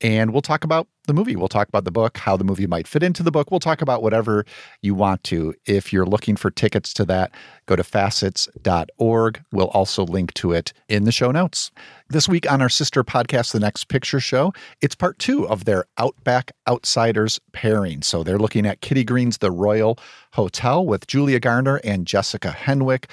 and 0.00 0.32
we'll 0.32 0.40
talk 0.40 0.64
about 0.64 0.88
the 1.08 1.14
movie. 1.14 1.34
We'll 1.34 1.48
talk 1.48 1.66
about 1.66 1.84
the 1.84 1.90
book, 1.90 2.18
how 2.18 2.36
the 2.36 2.44
movie 2.44 2.68
might 2.68 2.86
fit 2.86 3.02
into 3.02 3.24
the 3.24 3.32
book. 3.32 3.50
We'll 3.50 3.58
talk 3.58 3.82
about 3.82 4.02
whatever 4.02 4.44
you 4.80 4.94
want 4.94 5.24
to. 5.24 5.54
If 5.66 5.92
you're 5.92 6.06
looking 6.06 6.36
for 6.36 6.50
tickets 6.52 6.94
to 6.94 7.04
that, 7.06 7.32
go 7.66 7.74
to 7.74 7.82
facets.org. 7.82 9.44
We'll 9.50 9.68
also 9.68 10.04
link 10.04 10.32
to 10.34 10.52
it 10.52 10.72
in 10.88 11.04
the 11.04 11.12
show 11.12 11.32
notes. 11.32 11.72
This 12.08 12.28
week 12.28 12.50
on 12.50 12.62
our 12.62 12.68
sister 12.68 13.02
podcast, 13.02 13.52
The 13.52 13.60
Next 13.60 13.88
Picture 13.88 14.20
Show, 14.20 14.52
it's 14.80 14.94
part 14.94 15.18
two 15.18 15.48
of 15.48 15.64
their 15.64 15.86
Outback 15.98 16.52
Outsiders 16.68 17.40
pairing. 17.52 18.02
So 18.02 18.22
they're 18.22 18.38
looking 18.38 18.66
at 18.66 18.80
Kitty 18.80 19.02
Green's 19.04 19.38
The 19.38 19.50
Royal 19.50 19.98
Hotel 20.34 20.86
with 20.86 21.06
Julia 21.08 21.40
Garner 21.40 21.80
and 21.82 22.06
Jessica 22.06 22.56
Henwick, 22.56 23.06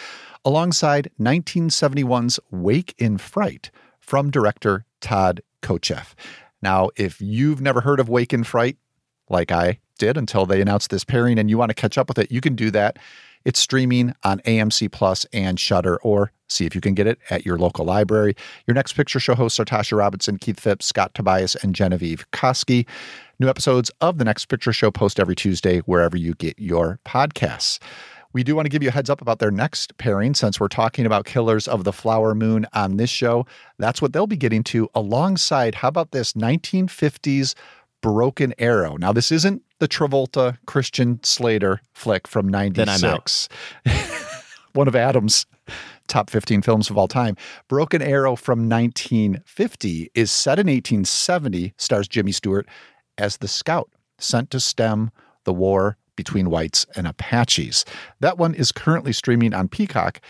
alongside 0.43 1.09
1971's 1.19 2.39
Wake 2.51 2.93
in 2.99 3.17
Fright 3.17 3.71
from 3.99 4.29
director 4.29 4.85
Todd 5.01 5.41
Kotcheff. 5.61 6.13
Now, 6.61 6.89
if 6.95 7.21
you've 7.21 7.61
never 7.61 7.81
heard 7.81 7.99
of 7.99 8.09
Wake 8.09 8.33
in 8.33 8.43
Fright, 8.43 8.77
like 9.29 9.51
I 9.51 9.79
did 9.97 10.17
until 10.17 10.45
they 10.45 10.61
announced 10.61 10.89
this 10.89 11.03
pairing, 11.03 11.39
and 11.39 11.49
you 11.49 11.57
want 11.57 11.69
to 11.69 11.75
catch 11.75 11.97
up 11.97 12.07
with 12.07 12.19
it, 12.19 12.31
you 12.31 12.41
can 12.41 12.55
do 12.55 12.71
that. 12.71 12.97
It's 13.45 13.59
streaming 13.59 14.13
on 14.23 14.39
AMC 14.39 14.91
Plus 14.91 15.25
and 15.31 15.59
Shudder, 15.59 15.97
or 16.01 16.31
see 16.49 16.65
if 16.65 16.73
you 16.73 16.81
can 16.81 16.95
get 16.95 17.05
it 17.05 17.19
at 17.29 17.45
your 17.45 17.57
local 17.57 17.85
library. 17.85 18.35
Your 18.65 18.73
next 18.73 18.93
picture 18.93 19.19
show 19.19 19.35
hosts 19.35 19.59
are 19.59 19.65
Tasha 19.65 19.97
Robinson, 19.97 20.37
Keith 20.37 20.59
Phipps, 20.59 20.87
Scott 20.87 21.13
Tobias, 21.13 21.55
and 21.55 21.75
Genevieve 21.75 22.25
Koski. 22.31 22.87
New 23.39 23.47
episodes 23.47 23.91
of 24.01 24.17
the 24.17 24.25
next 24.25 24.45
picture 24.45 24.73
show 24.73 24.89
post 24.89 25.19
every 25.19 25.35
Tuesday 25.35 25.79
wherever 25.81 26.17
you 26.17 26.33
get 26.35 26.57
your 26.57 26.99
podcasts. 27.05 27.79
We 28.36 28.43
do 28.43 28.53
want 28.53 28.65
to 28.65 28.69
give 28.69 28.83
you 28.83 28.89
a 28.89 28.91
heads 28.91 29.09
up 29.09 29.21
about 29.21 29.39
their 29.39 29.49
next 29.49 29.97
pairing 29.97 30.33
since 30.33 30.59
we're 30.59 30.67
talking 30.67 31.05
about 31.05 31.23
Killers 31.23 31.69
of 31.69 31.86
the 31.86 31.93
Flower 31.93 32.36
Moon 32.36 32.67
on 32.73 32.97
this 32.97 33.09
show. 33.09 33.45
That's 33.79 34.01
what 34.01 34.11
they'll 34.11 34.27
be 34.27 34.36
getting 34.36 34.61
to 34.63 34.89
alongside, 34.93 35.75
how 35.75 35.88
about 35.88 36.11
this 36.11 36.33
1950s 36.33 37.55
Broken 38.01 38.53
Arrow. 38.59 38.97
Now, 38.97 39.13
this 39.13 39.31
isn't 39.31 39.63
the 39.79 39.88
Travolta 39.88 40.57
Christian 40.65 41.23
Slater 41.23 41.79
flick 41.93 42.27
from 42.27 42.49
96. 42.49 43.47
Then 43.86 43.93
I'm 43.93 43.95
out. 43.95 44.27
One 44.73 44.89
of 44.89 44.97
Adam's 44.97 45.45
top 46.09 46.29
15 46.29 46.61
films 46.61 46.89
of 46.89 46.97
all 46.97 47.07
time. 47.07 47.38
Broken 47.69 48.01
Arrow 48.01 48.36
from 48.36 48.67
1950 48.67 50.11
is 50.13 50.29
set 50.29 50.59
in 50.59 50.67
1870, 50.67 51.73
stars 51.77 52.09
Jimmy 52.09 52.33
Stewart 52.33 52.67
as 53.17 53.38
the 53.38 53.47
scout 53.47 53.89
sent 54.17 54.51
to 54.51 54.59
stem 54.59 55.09
the 55.45 55.53
war 55.53 55.95
between 56.16 56.49
whites 56.49 56.86
and 56.95 57.07
Apaches. 57.07 57.86
That 58.20 58.38
one 58.38 58.53
is 58.53 58.72
currently 58.72 59.13
streaming 59.13 59.53
on 59.53 59.68
Peacock 59.68 60.22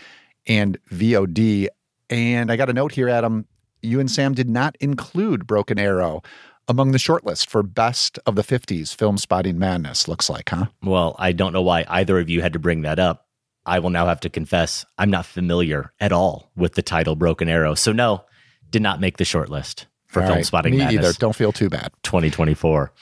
and 0.46 0.78
VOD. 0.90 1.68
And 2.10 2.50
I 2.50 2.56
got 2.56 2.70
a 2.70 2.72
note 2.72 2.92
here, 2.92 3.08
Adam. 3.08 3.46
You 3.82 4.00
and 4.00 4.10
Sam 4.10 4.34
did 4.34 4.48
not 4.48 4.76
include 4.80 5.46
Broken 5.46 5.78
Arrow 5.78 6.22
among 6.68 6.92
the 6.92 6.98
shortlist 6.98 7.48
for 7.48 7.62
best 7.62 8.18
of 8.26 8.34
the 8.34 8.42
50s 8.42 8.94
Filmspotting 8.94 9.54
madness, 9.54 10.08
looks 10.08 10.28
like, 10.28 10.48
huh? 10.48 10.66
Well, 10.82 11.14
I 11.18 11.32
don't 11.32 11.52
know 11.52 11.62
why 11.62 11.84
either 11.88 12.18
of 12.18 12.28
you 12.28 12.42
had 12.42 12.52
to 12.54 12.58
bring 12.58 12.82
that 12.82 12.98
up. 12.98 13.26
I 13.64 13.78
will 13.80 13.90
now 13.90 14.06
have 14.06 14.20
to 14.20 14.30
confess 14.30 14.84
I'm 14.96 15.10
not 15.10 15.26
familiar 15.26 15.92
at 16.00 16.12
all 16.12 16.50
with 16.56 16.74
the 16.74 16.82
title 16.82 17.16
Broken 17.16 17.48
Arrow. 17.48 17.74
So 17.74 17.92
no, 17.92 18.24
did 18.70 18.82
not 18.82 19.00
make 19.00 19.16
the 19.16 19.24
shortlist 19.24 19.86
for 20.06 20.22
All 20.22 20.28
Film 20.28 20.36
right, 20.38 20.46
Spotting 20.46 20.72
Me 20.72 20.78
Madness 20.78 21.04
either. 21.04 21.12
Don't 21.14 21.34
feel 21.34 21.52
too 21.52 21.68
bad. 21.68 21.92
2024. 22.02 22.92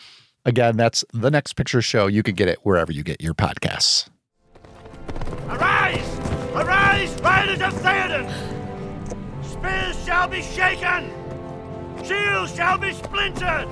Again, 0.47 0.76
that's 0.76 1.05
the 1.12 1.30
next 1.30 1.55
picture 1.55 1.80
show. 1.80 2.07
You 2.07 2.22
can 2.22 2.34
get 2.34 2.49
it 2.49 2.59
wherever 2.62 2.92
you 2.92 3.03
get 3.03 3.20
your 3.22 3.32
podcasts. 3.34 4.09
Arise! 5.49 6.18
Arise, 6.55 7.14
riders 7.22 7.61
of 7.62 7.72
Theoden! 7.82 8.30
Spears 9.42 10.05
shall 10.05 10.28
be 10.28 10.42
shaken! 10.42 11.11
Shields 12.05 12.55
shall 12.55 12.76
be 12.76 12.92
splintered! 12.92 13.68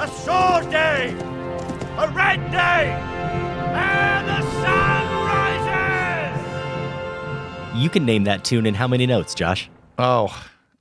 A 0.00 0.08
sword 0.08 0.68
day! 0.70 1.14
A 1.98 2.08
red 2.10 2.50
day! 2.50 2.90
And 3.72 4.28
the 4.28 4.42
sun 4.50 5.06
rises! 7.72 7.80
You 7.80 7.88
can 7.88 8.04
name 8.04 8.24
that 8.24 8.44
tune 8.44 8.66
in 8.66 8.74
how 8.74 8.88
many 8.88 9.06
notes, 9.06 9.32
Josh? 9.34 9.70
Oh, 9.98 10.28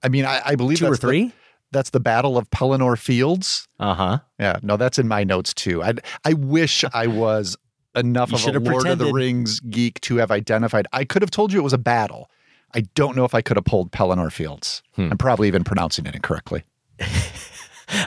I 0.01 0.09
mean, 0.09 0.26
I, 0.26 0.41
I 0.43 0.55
believe 0.55 0.80
Two 0.80 0.86
or 0.88 0.89
that's 0.89 1.01
the- 1.01 1.07
three? 1.07 1.32
That's 1.76 1.89
the 1.89 1.99
Battle 1.99 2.38
of 2.38 2.49
Pelennor 2.51 2.97
Fields. 2.97 3.67
Uh 3.82 3.93
huh. 3.93 4.19
Yeah, 4.39 4.59
no, 4.63 4.78
that's 4.78 4.97
in 4.97 5.09
my 5.09 5.26
notes 5.26 5.53
too. 5.53 5.84
I 5.84 5.95
I 6.23 6.32
wish 6.32 6.86
I 6.93 7.07
was 7.07 7.57
enough 7.93 8.32
You 8.32 8.38
of 8.38 8.55
a 8.55 8.59
Lord 8.71 8.88
of 8.88 8.97
the. 8.97 9.11
Rings 9.11 9.59
geek 9.59 9.99
to 10.01 10.15
have 10.15 10.32
identified. 10.32 10.88
I 10.93 11.03
could 11.03 11.21
have 11.21 11.32
told 11.32 11.51
you 11.51 11.59
it 11.59 11.63
was 11.63 11.73
a 11.73 11.78
battle. 11.78 12.30
I 12.73 12.86
don't 12.95 13.17
know 13.17 13.26
if 13.26 13.36
I 13.36 13.41
could 13.41 13.57
have 13.57 13.65
pulled 13.65 13.91
Pelennor 13.91 14.32
Fields. 14.32 14.84
Hmm. 14.93 15.09
I'm 15.11 15.17
probably 15.17 15.49
even 15.49 15.65
pronouncing 15.65 16.05
it 16.05 16.15
incorrectly. 16.15 16.63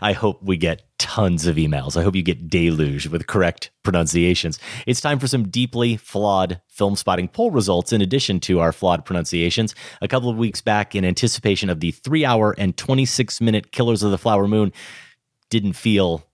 I 0.02 0.12
hope 0.12 0.42
we 0.42 0.56
get 0.56 0.82
tons 0.98 1.46
of 1.46 1.56
emails. 1.56 1.96
I 1.96 2.02
hope 2.02 2.16
you 2.16 2.22
get 2.22 2.48
deluged 2.48 3.08
with 3.08 3.26
correct 3.26 3.70
pronunciations. 3.82 4.58
It's 4.86 5.00
time 5.00 5.18
for 5.18 5.26
some 5.26 5.48
deeply 5.48 5.96
flawed 5.96 6.60
Filmspotting 6.76 7.32
poll 7.32 7.50
results 7.50 7.92
in 7.92 8.00
addition 8.00 8.40
to 8.40 8.60
our 8.60 8.72
flawed 8.72 9.04
pronunciations. 9.04 9.74
A 10.02 10.08
couple 10.08 10.28
of 10.28 10.36
weeks 10.36 10.60
back, 10.60 10.94
in 10.94 11.04
anticipation 11.04 11.70
of 11.70 11.80
the 11.80 11.92
three 11.92 12.24
hour 12.24 12.54
and 12.58 12.76
26 12.76 13.40
minute 13.40 13.72
Killers 13.72 14.02
of 14.02 14.10
the 14.10 14.18
Flower 14.18 14.46
Moon, 14.48 14.72
didn't 15.50 15.72
feel 15.74 16.24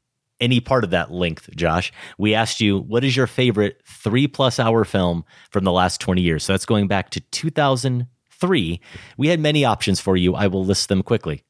any 0.40 0.60
part 0.60 0.84
of 0.84 0.90
that 0.90 1.10
length, 1.10 1.48
Josh. 1.54 1.92
We 2.18 2.34
asked 2.34 2.60
you, 2.60 2.78
what 2.78 3.04
is 3.04 3.16
your 3.16 3.26
favorite 3.26 3.80
three 3.86 4.26
plus 4.26 4.58
hour 4.58 4.84
film 4.84 5.24
from 5.50 5.64
the 5.64 5.72
last 5.72 6.00
20 6.00 6.20
years? 6.20 6.44
So 6.44 6.52
that's 6.52 6.66
going 6.66 6.88
back 6.88 7.10
to 7.10 7.20
2003. 7.20 8.80
We 9.16 9.28
had 9.28 9.40
many 9.40 9.64
options 9.64 10.00
for 10.00 10.16
you. 10.16 10.34
I 10.34 10.46
will 10.48 10.64
list 10.64 10.88
them 10.88 11.02
quickly. 11.02 11.44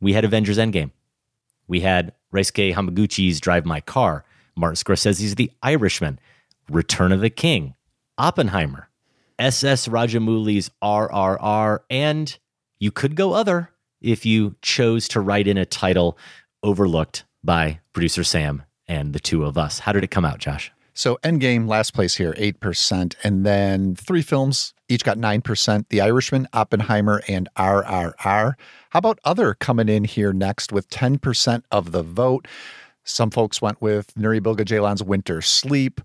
We 0.00 0.12
had 0.12 0.24
Avengers 0.24 0.58
Endgame. 0.58 0.92
We 1.68 1.80
had 1.80 2.12
Ryusuke 2.32 2.74
Hamaguchi's 2.74 3.40
Drive 3.40 3.64
My 3.64 3.80
Car, 3.80 4.24
Martin 4.56 4.76
Scorsese's 4.76 5.34
The 5.34 5.50
Irishman, 5.62 6.18
Return 6.70 7.12
of 7.12 7.20
the 7.20 7.30
King, 7.30 7.74
Oppenheimer, 8.18 8.88
SS 9.38 9.88
Rajamouli's 9.88 10.70
RRR, 10.82 11.80
and 11.90 12.38
you 12.78 12.90
could 12.90 13.16
go 13.16 13.32
other 13.32 13.70
if 14.00 14.26
you 14.26 14.56
chose 14.62 15.08
to 15.08 15.20
write 15.20 15.46
in 15.46 15.56
a 15.56 15.64
title 15.64 16.18
overlooked 16.62 17.24
by 17.42 17.80
producer 17.92 18.24
Sam 18.24 18.62
and 18.86 19.12
the 19.12 19.20
two 19.20 19.44
of 19.44 19.56
us. 19.56 19.80
How 19.80 19.92
did 19.92 20.04
it 20.04 20.10
come 20.10 20.24
out, 20.24 20.38
Josh? 20.38 20.72
So 20.94 21.18
Endgame, 21.24 21.66
last 21.66 21.94
place 21.94 22.16
here, 22.16 22.34
8%. 22.34 23.14
And 23.24 23.46
then 23.46 23.96
three 23.96 24.22
films, 24.22 24.74
each 24.88 25.04
got 25.04 25.16
9%. 25.16 25.86
The 25.88 26.00
Irishman, 26.00 26.48
Oppenheimer, 26.52 27.22
and 27.28 27.48
RRR. 27.56 28.54
How 28.92 28.98
about 28.98 29.20
other 29.24 29.54
coming 29.54 29.88
in 29.88 30.04
here 30.04 30.34
next 30.34 30.70
with 30.70 30.90
10% 30.90 31.62
of 31.70 31.92
the 31.92 32.02
vote? 32.02 32.46
Some 33.04 33.30
folks 33.30 33.62
went 33.62 33.80
with 33.80 34.12
Nuri 34.16 34.42
Bilge 34.42 34.68
Ceylan's 34.68 35.02
Winter 35.02 35.40
Sleep. 35.40 36.02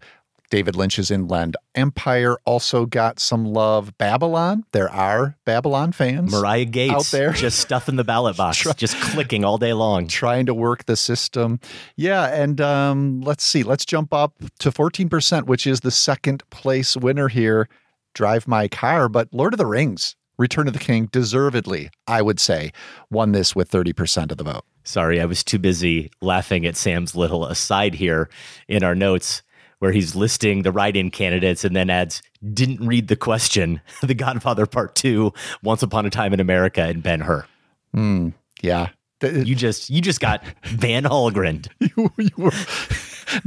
David 0.49 0.77
Lynch's 0.77 1.11
Inland 1.11 1.57
Empire 1.75 2.37
also 2.45 2.85
got 2.85 3.19
some 3.19 3.43
love. 3.43 3.97
Babylon, 3.97 4.63
there 4.71 4.89
are 4.89 5.35
Babylon 5.43 5.91
fans. 5.91 6.31
Mariah 6.31 6.63
Gates 6.63 6.93
out 6.93 7.05
there. 7.07 7.31
just 7.33 7.59
stuffing 7.59 7.97
the 7.97 8.05
ballot 8.05 8.37
box, 8.37 8.63
just 8.77 8.95
clicking 9.01 9.43
all 9.43 9.57
day 9.57 9.73
long. 9.73 10.07
trying 10.07 10.45
to 10.45 10.53
work 10.53 10.85
the 10.85 10.95
system. 10.95 11.59
Yeah, 11.97 12.27
and 12.27 12.61
um, 12.61 13.19
let's 13.19 13.43
see. 13.43 13.63
Let's 13.63 13.83
jump 13.83 14.13
up 14.13 14.33
to 14.59 14.71
14%, 14.71 15.45
which 15.45 15.67
is 15.67 15.81
the 15.81 15.91
second 15.91 16.49
place 16.51 16.95
winner 16.95 17.27
here. 17.27 17.67
Drive 18.13 18.47
my 18.47 18.69
car, 18.69 19.09
but 19.09 19.27
Lord 19.33 19.53
of 19.53 19.57
the 19.57 19.65
Rings, 19.65 20.15
Return 20.37 20.67
of 20.67 20.73
the 20.73 20.79
King, 20.79 21.07
deservedly, 21.11 21.89
I 22.07 22.21
would 22.21 22.39
say, 22.39 22.71
won 23.09 23.31
this 23.31 23.55
with 23.55 23.71
30% 23.71 24.31
of 24.31 24.37
the 24.37 24.43
vote. 24.43 24.65
Sorry, 24.83 25.19
I 25.19 25.25
was 25.25 25.43
too 25.43 25.59
busy 25.59 26.11
laughing 26.21 26.65
at 26.65 26.77
Sam's 26.77 27.15
little 27.15 27.45
aside 27.45 27.95
here 27.95 28.29
in 28.67 28.83
our 28.83 28.95
notes 28.95 29.41
where 29.79 29.91
he's 29.91 30.15
listing 30.15 30.63
the 30.63 30.71
write 30.71 30.95
in 30.95 31.11
candidates 31.11 31.63
and 31.63 31.75
then 31.75 31.89
adds, 31.89 32.21
didn't 32.53 32.85
read 32.85 33.07
the 33.07 33.15
question, 33.15 33.81
The 34.01 34.13
Godfather 34.13 34.65
Part 34.65 34.95
2, 34.95 35.33
Once 35.63 35.83
Upon 35.83 36.05
a 36.05 36.09
Time 36.09 36.33
in 36.33 36.39
America, 36.39 36.81
and 36.83 37.03
Ben 37.03 37.21
Hur. 37.21 37.45
Hmm. 37.93 38.29
yeah. 38.61 38.89
You 39.23 39.55
just 39.55 39.89
you 39.89 39.99
just 39.99 40.19
got 40.19 40.43
Van 40.65 41.03
Hallgren. 41.03 41.67
you, 41.79 42.11
you 42.17 42.29
were, 42.37 42.51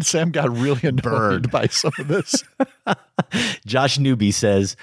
Sam 0.00 0.32
got 0.32 0.50
really 0.50 0.88
annoyed 0.88 1.02
Burned. 1.02 1.50
by 1.52 1.68
some 1.68 1.92
of 1.96 2.08
this. 2.08 2.42
Josh 3.64 3.96
Newby 3.96 4.32
says, 4.32 4.74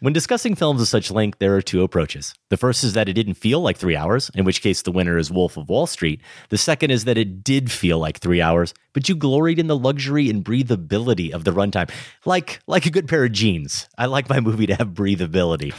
when 0.00 0.12
discussing 0.12 0.54
films 0.54 0.80
of 0.80 0.88
such 0.88 1.10
length, 1.10 1.38
there 1.38 1.56
are 1.56 1.62
two 1.62 1.82
approaches. 1.82 2.34
The 2.50 2.56
first 2.56 2.84
is 2.84 2.92
that 2.92 3.08
it 3.08 3.14
didn't 3.14 3.34
feel 3.34 3.60
like 3.60 3.76
three 3.76 3.96
hours, 3.96 4.30
in 4.34 4.44
which 4.44 4.62
case 4.62 4.82
the 4.82 4.92
winner 4.92 5.16
is 5.16 5.30
Wolf 5.30 5.56
of 5.56 5.68
Wall 5.68 5.86
Street. 5.86 6.20
The 6.50 6.58
second 6.58 6.90
is 6.90 7.04
that 7.04 7.18
it 7.18 7.42
did 7.42 7.70
feel 7.70 7.98
like 7.98 8.18
three 8.18 8.42
hours, 8.42 8.74
but 8.92 9.08
you 9.08 9.16
gloried 9.16 9.58
in 9.58 9.66
the 9.66 9.76
luxury 9.76 10.28
and 10.28 10.44
breathability 10.44 11.32
of 11.32 11.44
the 11.44 11.52
runtime, 11.52 11.90
like 12.24 12.60
like 12.66 12.86
a 12.86 12.90
good 12.90 13.08
pair 13.08 13.24
of 13.24 13.32
jeans. 13.32 13.88
I 13.96 14.06
like 14.06 14.28
my 14.28 14.40
movie 14.40 14.66
to 14.66 14.74
have 14.74 14.88
breathability. 14.88 15.74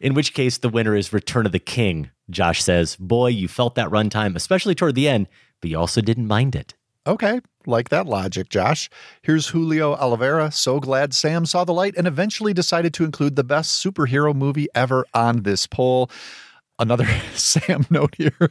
In 0.00 0.14
which 0.14 0.34
case, 0.34 0.58
the 0.58 0.68
winner 0.68 0.94
is 0.94 1.12
Return 1.12 1.44
of 1.44 1.52
the 1.52 1.58
King. 1.58 2.10
Josh 2.30 2.62
says, 2.62 2.94
"Boy, 2.96 3.28
you 3.28 3.48
felt 3.48 3.74
that 3.74 3.88
runtime, 3.88 4.36
especially 4.36 4.76
toward 4.76 4.94
the 4.94 5.08
end, 5.08 5.26
but 5.60 5.70
you 5.70 5.78
also 5.78 6.00
didn't 6.00 6.28
mind 6.28 6.54
it." 6.54 6.74
Okay, 7.08 7.40
like 7.64 7.88
that 7.88 8.04
logic, 8.04 8.50
Josh. 8.50 8.90
Here's 9.22 9.48
Julio 9.48 9.94
Oliveira. 9.94 10.52
So 10.52 10.78
glad 10.78 11.14
Sam 11.14 11.46
saw 11.46 11.64
the 11.64 11.72
light 11.72 11.94
and 11.96 12.06
eventually 12.06 12.52
decided 12.52 12.92
to 12.94 13.04
include 13.04 13.34
the 13.34 13.42
best 13.42 13.82
superhero 13.82 14.34
movie 14.34 14.68
ever 14.74 15.06
on 15.14 15.42
this 15.42 15.66
poll. 15.66 16.10
Another 16.78 17.06
Sam 17.34 17.86
note 17.88 18.14
here. 18.18 18.50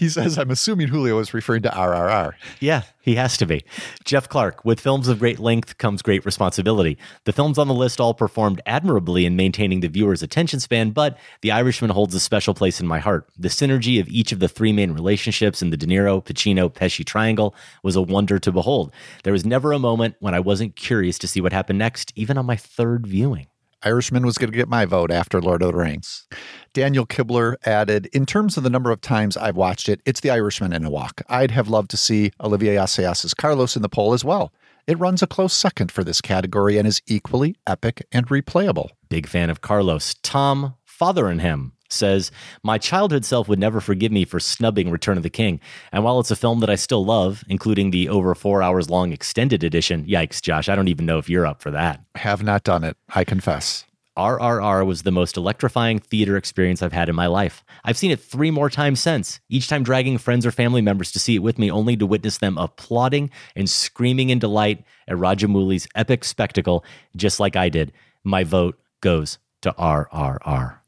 He 0.00 0.08
says, 0.08 0.38
I'm 0.38 0.50
assuming 0.50 0.88
Julio 0.88 1.18
is 1.18 1.34
referring 1.34 1.60
to 1.60 1.68
RRR. 1.68 2.32
Yeah, 2.58 2.84
he 3.02 3.16
has 3.16 3.36
to 3.36 3.44
be. 3.44 3.62
Jeff 4.02 4.30
Clark, 4.30 4.64
with 4.64 4.80
films 4.80 5.08
of 5.08 5.18
great 5.18 5.38
length 5.38 5.76
comes 5.76 6.00
great 6.00 6.24
responsibility. 6.24 6.96
The 7.26 7.34
films 7.34 7.58
on 7.58 7.68
the 7.68 7.74
list 7.74 8.00
all 8.00 8.14
performed 8.14 8.62
admirably 8.64 9.26
in 9.26 9.36
maintaining 9.36 9.80
the 9.80 9.88
viewer's 9.88 10.22
attention 10.22 10.58
span, 10.58 10.92
but 10.92 11.18
The 11.42 11.52
Irishman 11.52 11.90
holds 11.90 12.14
a 12.14 12.20
special 12.20 12.54
place 12.54 12.80
in 12.80 12.86
my 12.86 12.98
heart. 12.98 13.28
The 13.38 13.48
synergy 13.48 14.00
of 14.00 14.08
each 14.08 14.32
of 14.32 14.38
the 14.38 14.48
three 14.48 14.72
main 14.72 14.92
relationships 14.92 15.60
in 15.60 15.68
the 15.68 15.76
De 15.76 15.86
Niro, 15.86 16.24
Pacino, 16.24 16.72
Pesci 16.72 17.04
triangle 17.04 17.54
was 17.82 17.94
a 17.94 18.00
wonder 18.00 18.38
to 18.38 18.50
behold. 18.50 18.94
There 19.24 19.34
was 19.34 19.44
never 19.44 19.70
a 19.70 19.78
moment 19.78 20.16
when 20.20 20.32
I 20.32 20.40
wasn't 20.40 20.76
curious 20.76 21.18
to 21.18 21.28
see 21.28 21.42
what 21.42 21.52
happened 21.52 21.78
next, 21.78 22.10
even 22.16 22.38
on 22.38 22.46
my 22.46 22.56
third 22.56 23.06
viewing. 23.06 23.48
Irishman 23.82 24.26
was 24.26 24.36
going 24.36 24.50
to 24.50 24.56
get 24.56 24.68
my 24.68 24.84
vote 24.84 25.10
after 25.10 25.40
Lord 25.40 25.62
of 25.62 25.72
the 25.72 25.78
Rings. 25.78 26.26
Daniel 26.72 27.06
Kibler 27.06 27.56
added, 27.64 28.06
in 28.12 28.26
terms 28.26 28.56
of 28.56 28.62
the 28.62 28.70
number 28.70 28.90
of 28.90 29.00
times 29.00 29.36
I've 29.36 29.56
watched 29.56 29.88
it, 29.88 30.00
it's 30.04 30.20
The 30.20 30.30
Irishman 30.30 30.72
in 30.72 30.84
a 30.84 30.90
walk. 30.90 31.22
I'd 31.28 31.50
have 31.50 31.68
loved 31.68 31.90
to 31.92 31.96
see 31.96 32.32
Olivier 32.40 32.76
Assayas's 32.76 33.34
Carlos 33.34 33.76
in 33.76 33.82
the 33.82 33.88
poll 33.88 34.12
as 34.12 34.24
well. 34.24 34.52
It 34.86 34.98
runs 34.98 35.22
a 35.22 35.26
close 35.26 35.54
second 35.54 35.90
for 35.92 36.04
this 36.04 36.20
category 36.20 36.76
and 36.76 36.86
is 36.86 37.00
equally 37.06 37.56
epic 37.66 38.06
and 38.12 38.26
replayable. 38.28 38.88
Big 39.08 39.26
fan 39.26 39.50
of 39.50 39.60
Carlos. 39.60 40.14
Tom, 40.22 40.74
father 40.84 41.30
in 41.30 41.38
him, 41.38 41.72
says, 41.92 42.30
My 42.62 42.78
childhood 42.78 43.24
self 43.24 43.48
would 43.48 43.58
never 43.58 43.80
forgive 43.80 44.12
me 44.12 44.24
for 44.24 44.40
snubbing 44.40 44.90
Return 44.90 45.16
of 45.16 45.22
the 45.22 45.30
King. 45.30 45.60
And 45.92 46.04
while 46.04 46.20
it's 46.20 46.30
a 46.30 46.36
film 46.36 46.60
that 46.60 46.70
I 46.70 46.76
still 46.76 47.04
love, 47.04 47.44
including 47.48 47.90
the 47.90 48.08
over 48.08 48.34
four 48.34 48.62
hours 48.62 48.90
long 48.90 49.12
extended 49.12 49.64
edition, 49.64 50.04
yikes, 50.06 50.40
Josh, 50.40 50.68
I 50.68 50.76
don't 50.76 50.88
even 50.88 51.06
know 51.06 51.18
if 51.18 51.28
you're 51.28 51.46
up 51.46 51.62
for 51.62 51.70
that. 51.70 52.00
Have 52.16 52.42
not 52.42 52.64
done 52.64 52.84
it, 52.84 52.96
I 53.14 53.24
confess. 53.24 53.84
RRR 54.20 54.84
was 54.84 55.02
the 55.02 55.12
most 55.12 55.36
electrifying 55.36 55.98
theater 55.98 56.36
experience 56.36 56.82
I've 56.82 56.92
had 56.92 57.08
in 57.08 57.14
my 57.14 57.26
life. 57.26 57.64
I've 57.84 57.96
seen 57.96 58.10
it 58.10 58.20
three 58.20 58.50
more 58.50 58.68
times 58.68 59.00
since, 59.00 59.40
each 59.48 59.68
time 59.68 59.82
dragging 59.82 60.18
friends 60.18 60.44
or 60.44 60.50
family 60.50 60.82
members 60.82 61.12
to 61.12 61.18
see 61.18 61.36
it 61.36 61.42
with 61.42 61.58
me, 61.58 61.70
only 61.70 61.96
to 61.96 62.06
witness 62.06 62.38
them 62.38 62.58
applauding 62.58 63.30
and 63.54 63.70
screaming 63.70 64.30
in 64.30 64.38
delight 64.38 64.84
at 65.08 65.16
Rajamouli's 65.16 65.88
epic 65.94 66.24
spectacle, 66.24 66.84
just 67.16 67.40
like 67.40 67.56
I 67.56 67.68
did. 67.68 67.92
My 68.24 68.44
vote 68.44 68.78
goes 69.00 69.38
to 69.62 69.72
RRR. 69.72 70.79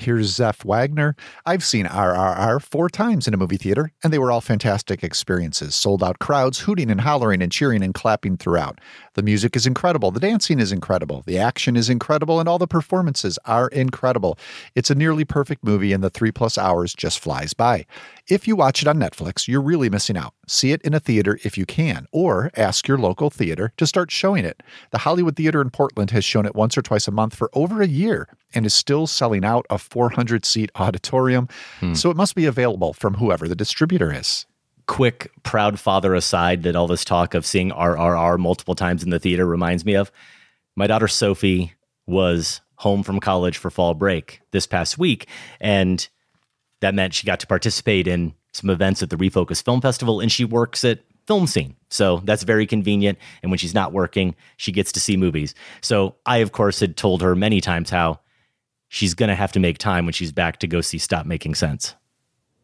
Here's 0.00 0.28
Zeph 0.28 0.64
Wagner. 0.64 1.14
I've 1.44 1.62
seen 1.62 1.84
RRR 1.84 2.62
four 2.62 2.88
times 2.88 3.28
in 3.28 3.34
a 3.34 3.36
movie 3.36 3.58
theater, 3.58 3.92
and 4.02 4.10
they 4.10 4.18
were 4.18 4.32
all 4.32 4.40
fantastic 4.40 5.04
experiences. 5.04 5.74
Sold 5.74 6.02
out 6.02 6.18
crowds, 6.18 6.60
hooting 6.60 6.90
and 6.90 7.02
hollering 7.02 7.42
and 7.42 7.52
cheering 7.52 7.82
and 7.82 7.92
clapping 7.92 8.38
throughout. 8.38 8.80
The 9.12 9.22
music 9.22 9.56
is 9.56 9.66
incredible. 9.66 10.10
The 10.10 10.18
dancing 10.18 10.58
is 10.58 10.72
incredible. 10.72 11.22
The 11.26 11.36
action 11.36 11.76
is 11.76 11.90
incredible, 11.90 12.40
and 12.40 12.48
all 12.48 12.58
the 12.58 12.66
performances 12.66 13.38
are 13.44 13.68
incredible. 13.68 14.38
It's 14.74 14.88
a 14.88 14.94
nearly 14.94 15.26
perfect 15.26 15.62
movie, 15.62 15.92
and 15.92 16.02
the 16.02 16.08
three 16.08 16.32
plus 16.32 16.56
hours 16.56 16.94
just 16.94 17.18
flies 17.18 17.52
by. 17.52 17.84
If 18.30 18.46
you 18.46 18.54
watch 18.54 18.80
it 18.80 18.86
on 18.86 18.96
Netflix, 18.96 19.48
you're 19.48 19.60
really 19.60 19.90
missing 19.90 20.16
out. 20.16 20.34
See 20.46 20.70
it 20.70 20.80
in 20.82 20.94
a 20.94 21.00
theater 21.00 21.40
if 21.42 21.58
you 21.58 21.66
can, 21.66 22.06
or 22.12 22.52
ask 22.56 22.86
your 22.86 22.96
local 22.96 23.28
theater 23.28 23.72
to 23.76 23.88
start 23.88 24.12
showing 24.12 24.44
it. 24.44 24.62
The 24.92 24.98
Hollywood 24.98 25.34
Theater 25.34 25.60
in 25.60 25.70
Portland 25.70 26.12
has 26.12 26.24
shown 26.24 26.46
it 26.46 26.54
once 26.54 26.78
or 26.78 26.82
twice 26.82 27.08
a 27.08 27.10
month 27.10 27.34
for 27.34 27.50
over 27.54 27.82
a 27.82 27.88
year 27.88 28.28
and 28.54 28.64
is 28.64 28.72
still 28.72 29.08
selling 29.08 29.44
out 29.44 29.66
a 29.68 29.78
400 29.78 30.44
seat 30.44 30.70
auditorium. 30.76 31.48
Hmm. 31.80 31.94
So 31.94 32.08
it 32.08 32.16
must 32.16 32.36
be 32.36 32.46
available 32.46 32.92
from 32.92 33.14
whoever 33.14 33.48
the 33.48 33.56
distributor 33.56 34.12
is. 34.12 34.46
quick 34.86 35.30
proud 35.42 35.80
father 35.80 36.14
aside 36.14 36.62
that 36.62 36.76
all 36.76 36.86
this 36.86 37.04
talk 37.04 37.34
of 37.34 37.44
seeing 37.44 37.70
RRR 37.70 38.38
multiple 38.38 38.76
times 38.76 39.02
in 39.02 39.10
the 39.10 39.18
theater 39.18 39.44
reminds 39.44 39.84
me 39.84 39.94
of. 39.94 40.12
My 40.76 40.86
daughter 40.86 41.08
Sophie 41.08 41.74
was 42.06 42.60
home 42.76 43.02
from 43.02 43.18
college 43.18 43.58
for 43.58 43.70
fall 43.70 43.94
break 43.94 44.40
this 44.52 44.66
past 44.68 44.98
week, 44.98 45.26
and 45.60 46.08
that 46.80 46.94
meant 46.94 47.14
she 47.14 47.26
got 47.26 47.40
to 47.40 47.46
participate 47.46 48.06
in 48.06 48.34
some 48.52 48.70
events 48.70 49.02
at 49.02 49.10
the 49.10 49.16
Refocus 49.16 49.62
Film 49.62 49.80
Festival, 49.80 50.20
and 50.20 50.30
she 50.30 50.44
works 50.44 50.84
at 50.84 51.00
Film 51.26 51.46
Scene. 51.46 51.76
So 51.90 52.20
that's 52.24 52.42
very 52.42 52.66
convenient. 52.66 53.18
And 53.42 53.50
when 53.50 53.58
she's 53.58 53.74
not 53.74 53.92
working, 53.92 54.34
she 54.56 54.72
gets 54.72 54.90
to 54.92 55.00
see 55.00 55.16
movies. 55.16 55.54
So 55.80 56.16
I, 56.26 56.38
of 56.38 56.52
course, 56.52 56.80
had 56.80 56.96
told 56.96 57.22
her 57.22 57.36
many 57.36 57.60
times 57.60 57.90
how 57.90 58.20
she's 58.88 59.14
going 59.14 59.28
to 59.28 59.34
have 59.34 59.52
to 59.52 59.60
make 59.60 59.78
time 59.78 60.06
when 60.06 60.12
she's 60.12 60.32
back 60.32 60.58
to 60.58 60.66
go 60.66 60.80
see 60.80 60.98
Stop 60.98 61.26
Making 61.26 61.54
Sense. 61.54 61.94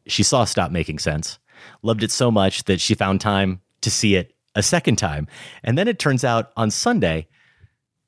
she 0.07 0.23
saw 0.23 0.45
Stop 0.45 0.71
Making 0.71 0.99
Sense, 0.99 1.39
loved 1.83 2.03
it 2.03 2.11
so 2.11 2.31
much 2.31 2.65
that 2.65 2.81
she 2.81 2.95
found 2.95 3.21
time 3.21 3.61
to 3.81 3.91
see 3.91 4.17
it 4.17 4.35
a 4.55 4.63
second 4.63 4.97
time. 4.97 5.27
And 5.63 5.77
then 5.77 5.89
it 5.89 5.99
turns 5.99 6.25
out 6.25 6.51
on 6.57 6.71
Sunday, 6.71 7.29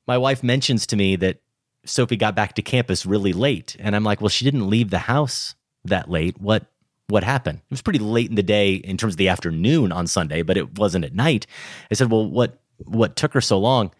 my 0.07 0.17
wife 0.17 0.43
mentions 0.43 0.87
to 0.87 0.95
me 0.95 1.15
that 1.17 1.41
Sophie 1.85 2.17
got 2.17 2.35
back 2.35 2.53
to 2.55 2.61
campus 2.61 3.05
really 3.05 3.33
late. 3.33 3.75
And 3.79 3.95
I'm 3.95 4.03
like, 4.03 4.21
well, 4.21 4.29
she 4.29 4.45
didn't 4.45 4.69
leave 4.69 4.89
the 4.89 4.99
house 4.99 5.55
that 5.85 6.09
late. 6.09 6.39
What 6.39 6.65
what 7.07 7.23
happened? 7.23 7.59
It 7.59 7.71
was 7.71 7.81
pretty 7.81 7.99
late 7.99 8.29
in 8.29 8.35
the 8.35 8.43
day 8.43 8.75
in 8.75 8.97
terms 8.97 9.13
of 9.13 9.17
the 9.17 9.29
afternoon 9.29 9.91
on 9.91 10.05
Sunday, 10.05 10.43
but 10.43 10.57
it 10.57 10.77
wasn't 10.77 11.05
at 11.05 11.15
night. 11.15 11.47
I 11.91 11.95
said, 11.95 12.11
well, 12.11 12.29
what 12.29 12.59
what 12.85 13.15
took 13.15 13.33
her 13.33 13.41
so 13.41 13.57
long? 13.57 13.91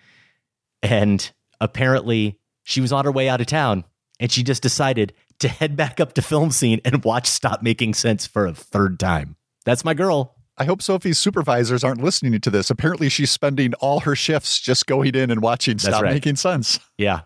And 0.83 1.29
apparently 1.59 2.39
she 2.63 2.81
was 2.81 2.93
on 2.93 3.05
her 3.05 3.11
way 3.11 3.27
out 3.27 3.41
of 3.41 3.47
town 3.47 3.83
and 4.19 4.31
she 4.31 4.43
just 4.43 4.61
decided 4.61 5.13
to 5.39 5.47
head 5.47 5.75
back 5.75 5.99
up 5.99 6.13
to 6.13 6.21
film 6.21 6.51
scene 6.51 6.81
and 6.85 7.03
watch 7.03 7.27
Stop 7.27 7.63
Making 7.63 7.93
Sense 7.93 8.27
for 8.27 8.45
a 8.45 8.53
third 8.53 8.99
time. 8.99 9.35
That's 9.65 9.83
my 9.83 9.93
girl. 9.93 10.35
I 10.57 10.65
hope 10.65 10.81
Sophie's 10.81 11.17
supervisors 11.17 11.85
aren't 11.85 12.03
listening 12.03 12.39
to 12.41 12.49
this. 12.49 12.69
Apparently, 12.69 13.07
she's 13.07 13.31
spending 13.31 13.73
all 13.75 14.01
her 14.01 14.15
shifts 14.15 14.59
just 14.59 14.87
going 14.87 15.15
in 15.15 15.31
and 15.31 15.41
watching 15.41 15.77
That's 15.77 15.85
Stop 15.85 16.03
right. 16.03 16.13
Making 16.13 16.35
Sense. 16.35 16.79
Yeah. 16.97 17.21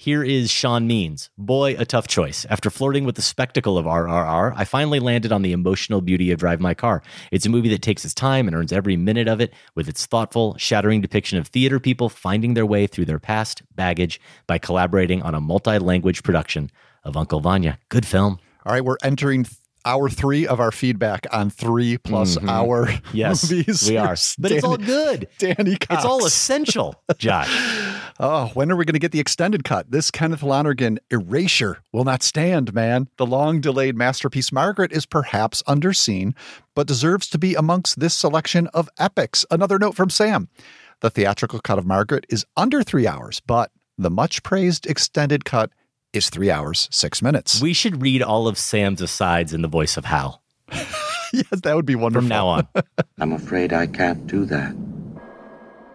Here 0.00 0.24
is 0.24 0.50
Sean 0.50 0.86
Means. 0.86 1.28
Boy, 1.36 1.76
a 1.76 1.84
tough 1.84 2.08
choice. 2.08 2.46
After 2.48 2.70
flirting 2.70 3.04
with 3.04 3.16
the 3.16 3.20
spectacle 3.20 3.76
of 3.76 3.84
RRR, 3.84 4.54
I 4.56 4.64
finally 4.64 4.98
landed 4.98 5.30
on 5.30 5.42
the 5.42 5.52
emotional 5.52 6.00
beauty 6.00 6.30
of 6.30 6.38
Drive 6.38 6.58
My 6.58 6.72
Car. 6.72 7.02
It's 7.30 7.44
a 7.44 7.50
movie 7.50 7.68
that 7.68 7.82
takes 7.82 8.02
its 8.02 8.14
time 8.14 8.48
and 8.48 8.56
earns 8.56 8.72
every 8.72 8.96
minute 8.96 9.28
of 9.28 9.42
it 9.42 9.52
with 9.74 9.90
its 9.90 10.06
thoughtful, 10.06 10.56
shattering 10.56 11.02
depiction 11.02 11.36
of 11.36 11.48
theater 11.48 11.78
people 11.78 12.08
finding 12.08 12.54
their 12.54 12.64
way 12.64 12.86
through 12.86 13.04
their 13.04 13.18
past 13.18 13.60
baggage 13.74 14.22
by 14.46 14.56
collaborating 14.56 15.20
on 15.20 15.34
a 15.34 15.40
multi 15.40 15.76
language 15.78 16.22
production 16.22 16.70
of 17.04 17.14
Uncle 17.14 17.40
Vanya. 17.40 17.78
Good 17.90 18.06
film. 18.06 18.38
All 18.64 18.72
right, 18.72 18.84
we're 18.84 18.96
entering 19.02 19.44
hour 19.84 20.08
three 20.08 20.46
of 20.46 20.60
our 20.60 20.70
feedback 20.72 21.26
on 21.32 21.50
three 21.50 21.98
plus 21.98 22.36
Mhm. 22.36 22.48
hour 22.48 22.88
Yes, 23.12 23.50
movies. 23.50 23.88
we 23.88 23.96
are. 23.96 24.16
But 24.38 24.52
it's 24.52 24.64
all 24.64 24.76
good. 24.76 25.28
Danny 25.38 25.76
Cox. 25.76 25.86
It's 25.98 26.04
all 26.04 26.24
essential, 26.26 27.02
Josh. 27.18 27.48
Oh, 28.22 28.48
when 28.52 28.70
are 28.70 28.76
we 28.76 28.84
going 28.84 28.92
to 28.92 28.98
get 28.98 29.12
the 29.12 29.18
extended 29.20 29.64
cut? 29.64 29.90
This 29.90 30.10
Kenneth 30.10 30.42
Lonergan 30.42 30.98
erasure 31.10 31.78
will 31.90 32.04
not 32.04 32.22
stand, 32.22 32.74
man. 32.74 33.08
The 33.16 33.24
long 33.24 33.62
delayed 33.62 33.96
masterpiece 33.96 34.52
Margaret 34.52 34.92
is 34.92 35.06
perhaps 35.06 35.62
underseen, 35.62 36.34
but 36.74 36.86
deserves 36.86 37.28
to 37.30 37.38
be 37.38 37.54
amongst 37.54 37.98
this 37.98 38.12
selection 38.14 38.66
of 38.74 38.90
epics. 38.98 39.46
Another 39.50 39.78
note 39.78 39.94
from 39.96 40.10
Sam 40.10 40.50
the 41.00 41.08
theatrical 41.08 41.60
cut 41.60 41.78
of 41.78 41.86
Margaret 41.86 42.26
is 42.28 42.44
under 42.58 42.82
three 42.82 43.06
hours, 43.06 43.40
but 43.46 43.70
the 43.96 44.10
much 44.10 44.42
praised 44.42 44.84
extended 44.84 45.46
cut 45.46 45.70
is 46.12 46.30
three 46.30 46.50
hours, 46.50 46.88
six 46.90 47.22
minutes. 47.22 47.60
We 47.60 47.72
should 47.72 48.02
read 48.02 48.22
all 48.22 48.48
of 48.48 48.58
Sam's 48.58 49.00
asides 49.00 49.52
in 49.52 49.62
the 49.62 49.68
voice 49.68 49.96
of 49.96 50.04
Hal. 50.04 50.42
yes, 51.32 51.60
that 51.62 51.74
would 51.76 51.86
be 51.86 51.94
wonderful. 51.94 52.22
From 52.22 52.28
now 52.28 52.48
on. 52.48 52.68
I'm 53.18 53.32
afraid 53.32 53.72
I 53.72 53.86
can't 53.86 54.26
do 54.26 54.44
that. 54.46 54.74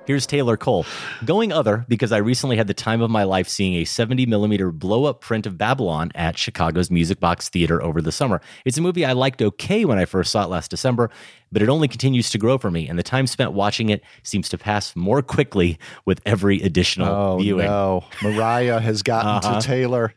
Here's 0.05 0.27
Taylor 0.27 0.55
Cole. 0.55 0.85
Going 1.25 1.51
other 1.51 1.83
because 1.87 2.11
I 2.11 2.17
recently 2.17 2.57
had 2.57 2.67
the 2.67 2.75
time 2.75 3.01
of 3.01 3.09
my 3.09 3.23
life 3.23 3.47
seeing 3.47 3.73
a 3.75 3.85
70 3.85 4.27
millimeter 4.27 4.71
blow 4.71 5.05
up 5.05 5.19
print 5.19 5.47
of 5.47 5.57
Babylon 5.57 6.11
at 6.13 6.37
Chicago's 6.37 6.91
Music 6.91 7.19
Box 7.19 7.49
Theater 7.49 7.81
over 7.81 8.03
the 8.03 8.11
summer. 8.11 8.39
It's 8.65 8.77
a 8.77 8.81
movie 8.81 9.03
I 9.03 9.13
liked 9.13 9.41
okay 9.41 9.83
when 9.83 9.97
I 9.97 10.05
first 10.05 10.31
saw 10.31 10.43
it 10.43 10.49
last 10.49 10.69
December, 10.69 11.09
but 11.51 11.63
it 11.63 11.69
only 11.69 11.87
continues 11.87 12.29
to 12.31 12.37
grow 12.37 12.59
for 12.59 12.69
me, 12.69 12.87
and 12.87 12.99
the 12.99 13.03
time 13.03 13.25
spent 13.25 13.53
watching 13.53 13.89
it 13.89 14.03
seems 14.21 14.47
to 14.49 14.59
pass 14.59 14.95
more 14.95 15.23
quickly 15.23 15.79
with 16.05 16.21
every 16.23 16.61
additional 16.61 17.07
Oh, 17.13 17.37
viewing. 17.39 17.65
no. 17.65 18.03
Mariah 18.21 18.79
has 18.79 19.01
gotten 19.01 19.29
Uh-huh. 19.49 19.59
to 19.59 19.67
Taylor. 19.67 20.13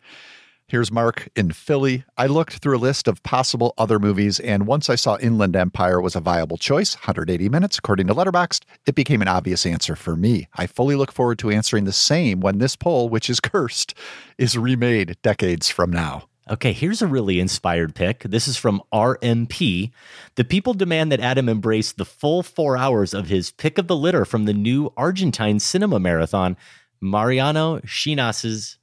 Here's 0.71 0.93
Mark 0.93 1.31
in 1.35 1.53
Philly. 1.53 2.05
I 2.19 2.27
looked 2.27 2.59
through 2.59 2.77
a 2.77 2.79
list 2.79 3.09
of 3.09 3.23
possible 3.23 3.73
other 3.79 3.99
movies, 3.99 4.39
and 4.39 4.67
once 4.67 4.91
I 4.91 4.97
saw 4.97 5.17
Inland 5.17 5.57
Empire 5.57 5.99
was 5.99 6.15
a 6.15 6.21
viable 6.21 6.59
choice, 6.59 6.95
180 6.95 7.49
minutes, 7.49 7.79
according 7.79 8.07
to 8.09 8.15
Letterboxd, 8.15 8.65
it 8.85 8.95
became 8.95 9.23
an 9.23 9.29
obvious 9.29 9.65
answer 9.65 9.97
for 9.97 10.15
me. 10.15 10.47
I 10.57 10.67
fully 10.67 10.95
look 10.95 11.11
forward 11.11 11.39
to 11.39 11.51
answering 11.51 11.85
the 11.85 11.93
same 11.93 12.41
when 12.41 12.59
this 12.59 12.77
poll, 12.77 13.09
which 13.09 13.31
is 13.31 13.41
cursed, 13.41 13.95
is 14.37 14.59
remade 14.59 15.17
decades 15.23 15.71
from 15.71 15.91
now. 15.91 16.29
Okay, 16.51 16.75
here's 16.75 17.01
a 17.01 17.07
really 17.07 17.41
inspired 17.41 17.95
pick. 17.95 18.25
This 18.25 18.47
is 18.47 18.59
from 18.59 18.83
RMP. 18.93 19.91
The 20.35 20.45
people 20.45 20.75
demand 20.75 21.11
that 21.13 21.21
Adam 21.21 21.49
embrace 21.49 21.93
the 21.93 22.05
full 22.05 22.43
four 22.43 22.77
hours 22.77 23.15
of 23.15 23.29
his 23.29 23.53
pick 23.53 23.79
of 23.79 23.87
the 23.87 23.97
litter 23.97 24.27
from 24.27 24.45
the 24.45 24.53
new 24.53 24.93
Argentine 24.99 25.61
cinema 25.61 25.99
marathon, 25.99 26.59
Mariano 27.01 27.79
Llinás's 27.79 28.77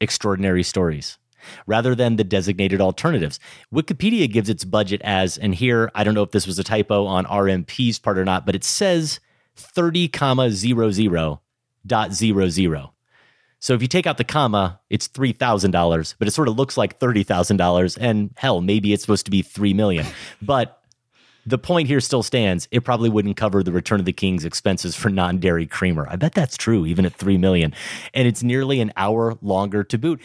Extraordinary 0.00 0.62
Stories, 0.62 1.18
rather 1.66 1.94
than 1.94 2.16
the 2.16 2.24
designated 2.24 2.80
alternatives. 2.80 3.40
Wikipedia 3.72 4.30
gives 4.30 4.48
its 4.48 4.64
budget 4.64 5.00
as, 5.02 5.38
and 5.38 5.54
here, 5.54 5.90
I 5.94 6.04
don't 6.04 6.14
know 6.14 6.22
if 6.22 6.30
this 6.32 6.46
was 6.46 6.58
a 6.58 6.64
typo 6.64 7.06
on 7.06 7.24
RMP's 7.26 7.98
part 7.98 8.18
or 8.18 8.24
not, 8.24 8.46
but 8.46 8.54
it 8.54 8.64
says 8.64 9.20
30, 9.56 10.08
comma 10.08 10.50
00 10.50 11.40
dot 11.86 12.12
zero 12.12 12.48
zero. 12.48 12.94
So 13.58 13.74
if 13.74 13.82
you 13.82 13.88
take 13.88 14.06
out 14.06 14.18
the 14.18 14.24
comma, 14.24 14.80
it's 14.90 15.06
three 15.06 15.32
thousand 15.32 15.70
dollars, 15.70 16.14
but 16.18 16.28
it 16.28 16.32
sort 16.32 16.48
of 16.48 16.56
looks 16.56 16.76
like 16.76 16.98
thirty 16.98 17.22
thousand 17.22 17.58
dollars. 17.58 17.96
And 17.96 18.30
hell, 18.36 18.60
maybe 18.60 18.92
it's 18.92 19.02
supposed 19.02 19.24
to 19.26 19.30
be 19.30 19.42
three 19.42 19.74
million. 19.74 20.06
but 20.42 20.82
the 21.44 21.58
point 21.58 21.88
here 21.88 22.00
still 22.00 22.22
stands. 22.22 22.68
It 22.70 22.80
probably 22.80 23.08
wouldn't 23.08 23.36
cover 23.36 23.62
the 23.62 23.72
Return 23.72 23.98
of 23.98 24.06
the 24.06 24.12
King's 24.12 24.44
expenses 24.44 24.94
for 24.94 25.10
non-dairy 25.10 25.66
creamer. 25.66 26.06
I 26.08 26.14
bet 26.14 26.34
that's 26.34 26.56
true, 26.56 26.86
even 26.86 27.04
at 27.04 27.14
three 27.14 27.38
million. 27.38 27.74
And 28.14 28.28
it's 28.28 28.42
nearly 28.42 28.80
an 28.80 28.92
hour 28.96 29.36
longer 29.42 29.84
to 29.84 29.98
boot. 29.98 30.20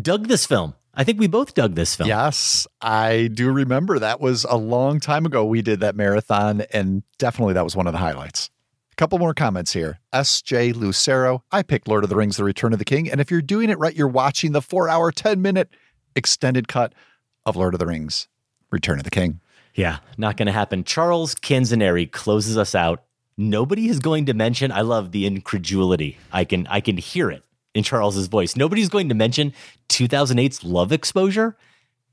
Dug 0.00 0.28
this 0.28 0.46
film. 0.46 0.74
I 0.94 1.04
think 1.04 1.20
we 1.20 1.28
both 1.28 1.54
dug 1.54 1.76
this 1.76 1.94
film. 1.94 2.08
Yes, 2.08 2.66
I 2.80 3.30
do 3.32 3.52
remember 3.52 4.00
that 4.00 4.20
was 4.20 4.44
a 4.44 4.56
long 4.56 4.98
time 4.98 5.24
ago 5.26 5.44
we 5.44 5.62
did 5.62 5.80
that 5.80 5.94
marathon, 5.94 6.62
and 6.72 7.04
definitely 7.18 7.54
that 7.54 7.64
was 7.64 7.76
one 7.76 7.86
of 7.86 7.92
the 7.92 8.00
highlights. 8.00 8.50
A 8.92 8.96
couple 8.96 9.18
more 9.20 9.32
comments 9.32 9.72
here. 9.72 10.00
S.J. 10.12 10.72
Lucero, 10.72 11.44
I 11.52 11.62
picked 11.62 11.86
Lord 11.86 12.02
of 12.02 12.10
the 12.10 12.16
Rings 12.16 12.36
The 12.36 12.42
Return 12.42 12.72
of 12.72 12.80
the 12.80 12.84
King, 12.84 13.08
and 13.08 13.20
if 13.20 13.30
you're 13.30 13.40
doing 13.40 13.70
it 13.70 13.78
right, 13.78 13.94
you're 13.94 14.08
watching 14.08 14.50
the 14.50 14.60
four 14.60 14.88
hour, 14.88 15.12
10 15.12 15.40
minute 15.40 15.68
extended 16.16 16.66
cut 16.66 16.94
of 17.46 17.54
Lord 17.54 17.74
of 17.74 17.80
the 17.80 17.86
Rings 17.86 18.26
Return 18.72 18.98
of 18.98 19.04
the 19.04 19.10
King. 19.10 19.40
Yeah, 19.74 19.98
not 20.16 20.36
going 20.36 20.46
to 20.46 20.52
happen. 20.52 20.82
Charles 20.82 21.36
Canzaneri 21.36 22.10
closes 22.10 22.58
us 22.58 22.74
out. 22.74 23.04
Nobody 23.36 23.88
is 23.88 24.00
going 24.00 24.26
to 24.26 24.34
mention. 24.34 24.72
I 24.72 24.80
love 24.80 25.12
the 25.12 25.26
incredulity. 25.26 26.18
I 26.32 26.44
can 26.44 26.66
I 26.66 26.80
can 26.80 26.96
hear 26.96 27.30
it 27.30 27.44
in 27.78 27.84
Charles's 27.84 28.26
voice. 28.26 28.56
Nobody's 28.56 28.88
going 28.88 29.08
to 29.08 29.14
mention 29.14 29.54
2008's 29.88 30.64
Love 30.64 30.92
Exposure. 30.92 31.56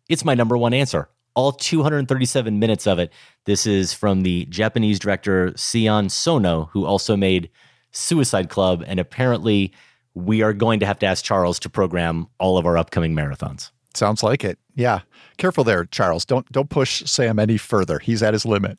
It's 0.07 0.23
my 0.23 0.35
number 0.35 0.57
one 0.57 0.73
answer. 0.73 1.09
All 1.33 1.51
237 1.51 2.59
minutes 2.59 2.87
of 2.87 2.99
it. 2.99 3.11
This 3.43 3.67
is 3.67 3.93
from 3.93 4.21
the 4.21 4.45
Japanese 4.45 4.99
director 4.99 5.53
Sion 5.57 6.07
Sono, 6.07 6.69
who 6.71 6.85
also 6.85 7.17
made 7.17 7.49
Suicide 7.91 8.49
Club, 8.49 8.83
and 8.87 8.99
apparently 8.99 9.73
we 10.13 10.41
are 10.41 10.53
going 10.53 10.79
to 10.79 10.85
have 10.85 10.99
to 10.99 11.05
ask 11.05 11.25
Charles 11.25 11.59
to 11.59 11.69
program 11.69 12.27
all 12.39 12.57
of 12.57 12.65
our 12.65 12.77
upcoming 12.77 13.13
marathons. 13.13 13.71
Sounds 13.93 14.23
like 14.23 14.43
it. 14.43 14.59
Yeah. 14.75 15.01
Careful 15.37 15.63
there, 15.63 15.85
Charles. 15.85 16.25
Don't 16.25 16.49
don't 16.51 16.69
push 16.69 17.03
Sam 17.05 17.39
any 17.39 17.57
further. 17.57 17.99
He's 17.99 18.21
at 18.23 18.33
his 18.33 18.45
limit. 18.45 18.77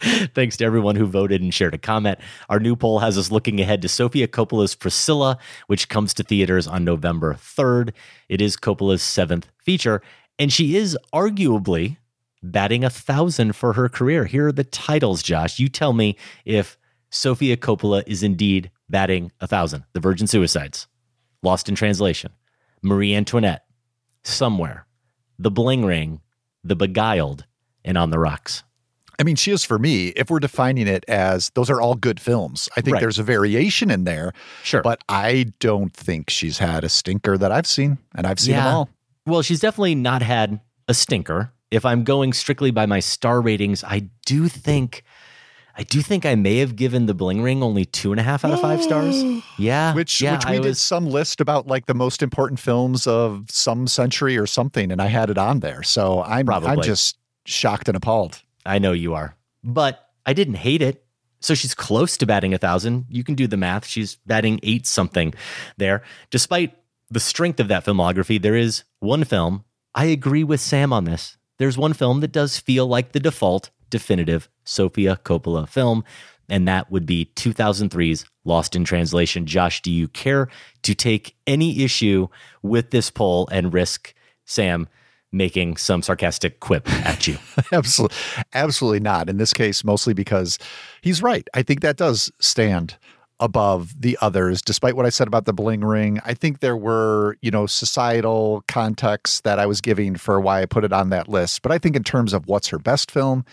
Thanks 0.34 0.56
to 0.58 0.64
everyone 0.64 0.96
who 0.96 1.06
voted 1.06 1.40
and 1.40 1.52
shared 1.52 1.74
a 1.74 1.78
comment. 1.78 2.18
Our 2.48 2.60
new 2.60 2.76
poll 2.76 2.98
has 2.98 3.16
us 3.16 3.30
looking 3.30 3.60
ahead 3.60 3.82
to 3.82 3.88
Sofia 3.88 4.28
Coppola's 4.28 4.74
Priscilla, 4.74 5.38
which 5.66 5.88
comes 5.88 6.12
to 6.14 6.22
theaters 6.22 6.66
on 6.66 6.84
November 6.84 7.34
3rd. 7.34 7.92
It 8.28 8.40
is 8.40 8.56
Coppola's 8.56 9.02
seventh 9.02 9.48
feature, 9.62 10.02
and 10.38 10.52
she 10.52 10.76
is 10.76 10.98
arguably 11.14 11.96
batting 12.42 12.84
a 12.84 12.90
thousand 12.90 13.56
for 13.56 13.72
her 13.72 13.88
career. 13.88 14.26
Here 14.26 14.48
are 14.48 14.52
the 14.52 14.64
titles, 14.64 15.22
Josh. 15.22 15.58
You 15.58 15.68
tell 15.68 15.92
me 15.92 16.16
if 16.44 16.78
Sofia 17.10 17.56
Coppola 17.56 18.02
is 18.06 18.22
indeed 18.22 18.70
batting 18.88 19.32
a 19.40 19.46
thousand. 19.46 19.84
The 19.94 20.00
Virgin 20.00 20.26
Suicides, 20.26 20.86
Lost 21.42 21.68
in 21.68 21.74
Translation, 21.74 22.32
Marie 22.82 23.14
Antoinette, 23.14 23.64
Somewhere, 24.22 24.86
The 25.38 25.50
Bling 25.50 25.84
Ring, 25.84 26.20
The 26.62 26.76
Beguiled, 26.76 27.46
and 27.84 27.96
On 27.96 28.10
the 28.10 28.18
Rocks. 28.18 28.62
I 29.18 29.22
mean, 29.22 29.36
she 29.36 29.50
is 29.50 29.64
for 29.64 29.78
me, 29.78 30.08
if 30.08 30.30
we're 30.30 30.40
defining 30.40 30.86
it 30.86 31.04
as 31.08 31.50
those 31.54 31.70
are 31.70 31.80
all 31.80 31.94
good 31.94 32.20
films. 32.20 32.68
I 32.76 32.80
think 32.82 32.94
Right. 32.94 33.00
there's 33.00 33.18
a 33.18 33.22
variation 33.22 33.90
in 33.90 34.04
there. 34.04 34.32
Sure. 34.62 34.82
But 34.82 35.02
I 35.08 35.46
don't 35.60 35.92
think 35.94 36.28
she's 36.30 36.58
had 36.58 36.84
a 36.84 36.88
stinker 36.88 37.38
that 37.38 37.50
I've 37.52 37.66
seen, 37.66 37.98
and 38.14 38.26
I've 38.26 38.38
seen 38.40 38.54
them 38.56 38.66
all. 38.66 38.88
Well, 39.26 39.42
she's 39.42 39.60
definitely 39.60 39.94
not 39.94 40.22
had 40.22 40.60
a 40.88 40.94
stinker. 40.94 41.52
If 41.70 41.84
I'm 41.84 42.04
going 42.04 42.32
strictly 42.32 42.70
by 42.70 42.86
my 42.86 43.00
star 43.00 43.40
ratings, 43.40 43.82
I 43.82 44.08
do 44.26 44.48
think 44.48 45.02
I 45.78 45.82
do 45.82 46.00
think 46.00 46.24
I 46.24 46.36
may 46.36 46.56
have 46.58 46.74
given 46.74 47.04
the 47.04 47.12
bling 47.12 47.42
ring 47.42 47.62
only 47.62 47.84
two 47.84 48.10
and 48.10 48.18
a 48.18 48.22
half 48.22 48.46
out 48.46 48.52
of 48.52 48.60
five 48.62 48.82
stars. 48.82 49.22
Yeah. 49.58 49.92
Which 49.94 50.20
yeah, 50.22 50.34
which 50.36 50.46
we 50.46 50.50
I 50.52 50.54
did 50.56 50.64
was- 50.64 50.80
some 50.80 51.06
list 51.06 51.40
about 51.40 51.66
like 51.66 51.84
the 51.86 51.94
most 51.94 52.22
important 52.22 52.60
films 52.60 53.06
of 53.06 53.44
some 53.50 53.86
century 53.86 54.38
or 54.38 54.46
something, 54.46 54.90
and 54.92 55.02
I 55.02 55.06
had 55.08 55.28
it 55.28 55.36
on 55.38 55.60
there. 55.60 55.82
So 55.82 56.22
I'm 56.22 56.48
I'm 56.50 56.80
just 56.82 57.16
shocked 57.46 57.88
and 57.88 57.96
appalled. 57.96 58.42
I 58.66 58.78
know 58.78 58.92
you 58.92 59.14
are. 59.14 59.36
But 59.64 60.10
I 60.24 60.32
didn't 60.32 60.54
hate 60.54 60.82
it. 60.82 61.04
So 61.40 61.54
she's 61.54 61.74
close 61.74 62.16
to 62.16 62.26
batting 62.26 62.54
a 62.54 62.58
thousand. 62.58 63.06
You 63.08 63.22
can 63.22 63.34
do 63.34 63.46
the 63.46 63.56
math. 63.56 63.86
She's 63.86 64.16
batting 64.26 64.58
eight 64.62 64.86
something 64.86 65.34
there. 65.76 66.02
Despite 66.30 66.74
the 67.10 67.20
strength 67.20 67.60
of 67.60 67.68
that 67.68 67.84
filmography, 67.84 68.40
there 68.40 68.56
is 68.56 68.84
one 69.00 69.22
film. 69.24 69.64
I 69.94 70.06
agree 70.06 70.44
with 70.44 70.60
Sam 70.60 70.92
on 70.92 71.04
this. 71.04 71.36
there's 71.58 71.78
one 71.78 71.92
film 71.94 72.20
that 72.20 72.32
does 72.32 72.58
feel 72.58 72.86
like 72.86 73.12
the 73.12 73.20
default 73.20 73.70
definitive 73.88 74.48
Sofia 74.64 75.18
Coppola 75.24 75.68
film, 75.68 76.04
and 76.48 76.66
that 76.68 76.90
would 76.90 77.06
be 77.06 77.30
2003's 77.36 78.26
Lost 78.44 78.76
in 78.76 78.84
Translation. 78.84 79.46
Josh, 79.46 79.80
do 79.82 79.90
you 79.90 80.08
care 80.08 80.48
to 80.82 80.94
take 80.94 81.36
any 81.46 81.82
issue 81.82 82.28
with 82.62 82.90
this 82.90 83.10
poll 83.10 83.48
and 83.50 83.72
risk 83.72 84.14
Sam 84.44 84.88
making 85.36 85.76
some 85.76 86.02
sarcastic 86.02 86.60
quip 86.60 86.90
at 87.06 87.26
you? 87.26 87.38
absolutely, 87.72 88.16
absolutely 88.54 89.00
not. 89.00 89.28
In 89.28 89.36
this 89.36 89.52
case, 89.52 89.84
mostly 89.84 90.14
because 90.14 90.58
he's 91.02 91.22
right. 91.22 91.46
I 91.54 91.62
think 91.62 91.80
that 91.80 91.96
does 91.96 92.30
stand 92.40 92.96
above 93.40 94.00
the 94.00 94.16
others, 94.20 94.62
despite 94.62 94.96
what 94.96 95.06
I 95.06 95.10
said 95.10 95.26
about 95.26 95.44
the 95.44 95.52
bling 95.52 95.82
ring. 95.82 96.20
I 96.24 96.34
think 96.34 96.60
there 96.60 96.76
were, 96.76 97.36
you 97.42 97.50
know, 97.50 97.66
societal 97.66 98.64
contexts 98.66 99.40
that 99.42 99.58
I 99.58 99.66
was 99.66 99.80
giving 99.80 100.16
for 100.16 100.40
why 100.40 100.62
I 100.62 100.66
put 100.66 100.84
it 100.84 100.92
on 100.92 101.10
that 101.10 101.28
list. 101.28 101.62
But 101.62 101.72
I 101.72 101.78
think 101.78 101.96
in 101.96 102.04
terms 102.04 102.32
of 102.32 102.46
what's 102.46 102.68
her 102.68 102.78
best 102.78 103.10
film, 103.10 103.44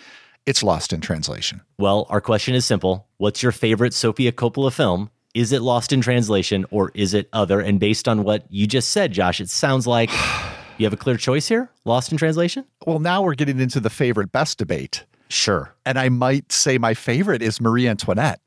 it's 0.46 0.64
lost 0.64 0.94
in 0.94 1.02
translation. 1.02 1.62
Well, 1.78 2.06
our 2.10 2.22
question 2.22 2.56
is 2.56 2.66
simple. 2.66 3.08
What's 3.18 3.44
your 3.44 3.52
favorite 3.52 3.94
Sofia 3.94 4.32
Coppola 4.32 4.72
film? 4.72 5.10
Is 5.34 5.52
it 5.52 5.62
lost 5.62 5.92
in 5.92 6.02
translation 6.02 6.66
or 6.70 6.92
is 6.94 7.14
it 7.14 7.28
other? 7.34 7.60
And 7.60 7.80
based 7.80 8.08
on 8.08 8.24
what 8.24 8.46
you 8.50 8.68
just 8.68 8.92
said, 8.92 9.12
Josh, 9.12 9.42
it 9.42 9.50
sounds 9.50 9.88
like 9.88 10.12
you 10.78 10.86
have 10.86 10.94
a 10.94 10.98
clear 10.98 11.18
choice 11.18 11.48
here 11.48 11.70
lost 11.86 12.12
in 12.12 12.18
translation? 12.18 12.66
Well, 12.86 13.00
now 13.00 13.22
we're 13.22 13.36
getting 13.36 13.60
into 13.60 13.80
the 13.80 13.90
favorite 13.90 14.32
best 14.32 14.58
debate. 14.58 15.06
Sure. 15.30 15.74
And 15.86 15.98
I 15.98 16.10
might 16.10 16.52
say 16.52 16.78
my 16.78 16.94
favorite 16.94 17.41
is 17.41 17.60
Marie 17.60 17.88
Antoinette, 17.88 18.40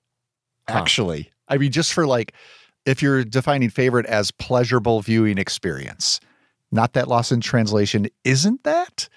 Huh. 0.68 0.78
actually. 0.78 1.30
I 1.48 1.58
mean, 1.58 1.72
just 1.72 1.92
for 1.92 2.06
like, 2.06 2.32
if 2.84 3.02
you're 3.02 3.24
defining 3.24 3.70
favorite 3.70 4.06
as 4.06 4.30
pleasurable 4.30 5.00
viewing 5.00 5.38
experience, 5.38 6.20
not 6.72 6.92
that 6.94 7.08
lost 7.08 7.32
in 7.32 7.40
translation 7.40 8.08
isn't 8.24 8.64
that? 8.64 9.08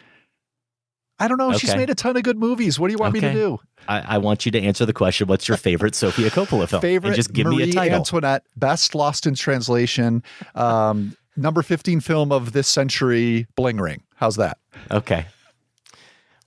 I 1.21 1.27
don't 1.27 1.37
know. 1.37 1.51
She's 1.57 1.75
made 1.75 1.89
a 1.89 1.95
ton 1.95 2.15
of 2.15 2.23
good 2.23 2.37
movies. 2.37 2.79
What 2.79 2.87
do 2.87 2.93
you 2.93 2.97
want 2.97 3.13
me 3.13 3.19
to 3.19 3.33
do? 3.33 3.59
I, 3.89 4.15
I 4.15 4.17
want 4.19 4.45
you 4.45 4.53
to 4.53 4.61
answer 4.61 4.85
the 4.85 4.93
question 4.93 5.27
what's 5.27 5.49
your 5.49 5.57
favorite 5.57 5.93
Sofia 5.93 6.29
Coppola 6.29 6.69
film? 6.69 6.81
Favorite 6.81 7.09
and 7.09 7.15
just 7.17 7.33
give 7.33 7.45
Marie 7.45 7.57
me 7.57 7.69
a 7.71 7.73
title. 7.73 7.97
Antoinette, 7.97 8.43
best 8.55 8.95
lost 8.95 9.27
in 9.27 9.35
translation, 9.35 10.23
um, 10.55 11.17
number 11.39 11.61
15 11.61 11.99
film 12.01 12.31
of 12.31 12.51
this 12.51 12.67
century, 12.67 13.47
Bling 13.55 13.77
Ring. 13.77 14.03
How's 14.15 14.35
that? 14.35 14.57
Okay. 14.91 15.25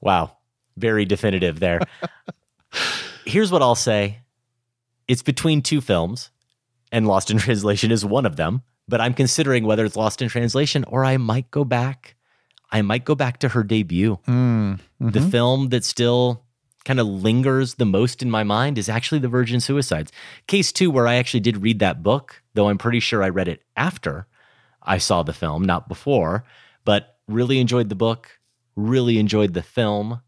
Wow. 0.00 0.36
Very 0.76 1.04
definitive 1.04 1.60
there. 1.60 1.80
Here's 3.24 3.52
what 3.52 3.62
I'll 3.62 3.74
say 3.74 4.18
it's 5.08 5.22
between 5.22 5.62
two 5.62 5.80
films, 5.80 6.30
and 6.90 7.06
Lost 7.06 7.30
in 7.30 7.38
Translation 7.38 7.90
is 7.90 8.04
one 8.04 8.26
of 8.26 8.36
them, 8.36 8.62
but 8.88 9.00
I'm 9.00 9.14
considering 9.14 9.64
whether 9.64 9.84
it's 9.84 9.96
Lost 9.96 10.22
in 10.22 10.28
Translation 10.28 10.84
or 10.84 11.04
I 11.04 11.16
might 11.16 11.50
go 11.50 11.64
back. 11.64 12.14
I 12.70 12.80
might 12.80 13.04
go 13.04 13.14
back 13.14 13.38
to 13.40 13.50
her 13.50 13.62
debut. 13.62 14.18
Mm, 14.26 14.80
The 14.98 15.20
mhm. 15.20 15.30
film 15.30 15.68
that 15.70 15.84
still 15.84 16.42
kind 16.84 16.98
of 16.98 17.06
lingers 17.06 17.74
the 17.74 17.84
most 17.84 18.22
in 18.22 18.30
my 18.30 18.42
mind 18.44 18.78
is 18.78 18.88
actually 18.88 19.18
The 19.18 19.28
Virgin 19.28 19.60
Suicides. 19.60 20.10
Case 20.46 20.72
two, 20.72 20.90
where 20.90 21.06
I 21.06 21.16
actually 21.16 21.40
did 21.40 21.58
read 21.62 21.80
that 21.80 22.02
book, 22.02 22.42
though 22.54 22.68
I'm 22.68 22.78
pretty 22.78 22.98
sure 23.00 23.22
I 23.22 23.28
read 23.28 23.46
it 23.48 23.62
after 23.76 24.26
I 24.84 24.98
saw 24.98 25.22
the 25.22 25.32
film, 25.32 25.64
not 25.64 25.88
before, 25.88 26.44
but 26.84 27.16
really 27.28 27.58
enjoyed 27.60 27.88
the 27.88 27.94
book, 27.94 28.38
really 28.76 29.18
enjoyed 29.18 29.54
the 29.54 29.62
film. 29.62 30.20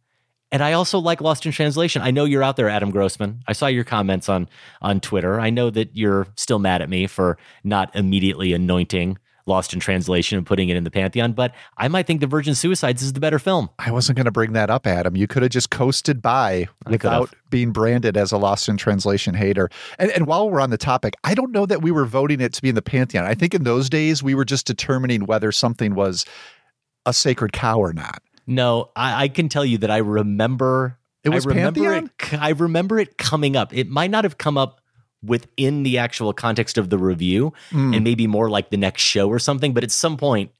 And 0.52 0.62
I 0.62 0.72
also 0.74 1.00
like 1.00 1.20
Lost 1.20 1.46
in 1.46 1.52
Translation. 1.52 2.00
I 2.02 2.12
know 2.12 2.24
you're 2.24 2.42
out 2.42 2.56
there, 2.56 2.68
Adam 2.68 2.90
Grossman. 2.90 3.42
I 3.48 3.52
saw 3.54 3.66
your 3.66 3.82
comments 3.82 4.28
on 4.28 4.48
on 4.80 5.00
Twitter. 5.00 5.40
I 5.40 5.50
know 5.50 5.68
that 5.70 5.96
you're 5.96 6.28
still 6.36 6.60
mad 6.60 6.80
at 6.80 6.88
me 6.88 7.08
for 7.08 7.38
not 7.64 7.94
immediately 7.96 8.52
anointing 8.52 9.18
Lost 9.46 9.74
in 9.74 9.80
Translation 9.80 10.38
and 10.38 10.46
putting 10.46 10.70
it 10.70 10.76
in 10.76 10.84
the 10.84 10.90
pantheon, 10.90 11.32
but 11.32 11.54
I 11.76 11.88
might 11.88 12.06
think 12.06 12.20
The 12.20 12.26
Virgin 12.26 12.54
Suicides 12.54 13.02
is 13.02 13.12
the 13.12 13.20
better 13.20 13.38
film. 13.38 13.68
I 13.78 13.90
wasn't 13.90 14.16
going 14.16 14.24
to 14.24 14.30
bring 14.30 14.54
that 14.54 14.70
up, 14.70 14.86
Adam. 14.86 15.16
You 15.16 15.26
could 15.26 15.42
have 15.42 15.52
just 15.52 15.70
coasted 15.70 16.22
by 16.22 16.68
I 16.86 16.90
without 16.90 17.28
could've. 17.28 17.50
being 17.50 17.70
branded 17.70 18.16
as 18.16 18.32
a 18.32 18.38
lost 18.38 18.68
in 18.70 18.78
translation 18.78 19.34
hater. 19.34 19.68
And, 19.98 20.10
and 20.12 20.26
while 20.26 20.48
we're 20.48 20.60
on 20.60 20.70
the 20.70 20.78
topic, 20.78 21.14
I 21.24 21.34
don't 21.34 21.52
know 21.52 21.66
that 21.66 21.82
we 21.82 21.90
were 21.90 22.06
voting 22.06 22.40
it 22.40 22.54
to 22.54 22.62
be 22.62 22.70
in 22.70 22.74
the 22.74 22.82
pantheon. 22.82 23.24
I 23.26 23.34
think 23.34 23.54
in 23.54 23.64
those 23.64 23.90
days 23.90 24.22
we 24.22 24.34
were 24.34 24.46
just 24.46 24.66
determining 24.66 25.26
whether 25.26 25.52
something 25.52 25.94
was 25.94 26.24
a 27.04 27.12
sacred 27.12 27.52
cow 27.52 27.78
or 27.78 27.92
not. 27.92 28.22
No, 28.46 28.90
I, 28.96 29.24
I 29.24 29.28
can 29.28 29.48
tell 29.50 29.64
you 29.64 29.78
that 29.78 29.90
I 29.90 29.98
remember. 29.98 30.98
It 31.22 31.30
was 31.30 31.46
I 31.46 31.50
remember 31.50 31.80
Pantheon? 31.80 32.10
it. 32.32 32.38
I 32.42 32.50
remember 32.50 32.98
it 32.98 33.18
coming 33.18 33.56
up. 33.56 33.74
It 33.74 33.88
might 33.88 34.10
not 34.10 34.24
have 34.24 34.38
come 34.38 34.56
up 34.58 34.80
within 35.26 35.82
the 35.82 35.98
actual 35.98 36.32
context 36.32 36.76
of 36.78 36.90
the 36.90 36.98
review, 36.98 37.52
Mm. 37.70 37.94
and 37.96 38.04
maybe 38.04 38.26
more 38.26 38.50
like 38.50 38.70
the 38.70 38.76
next 38.76 39.02
show 39.02 39.28
or 39.28 39.38
something. 39.38 39.72
But 39.74 39.82
at 39.84 39.90
some 39.90 40.16
point, 40.16 40.50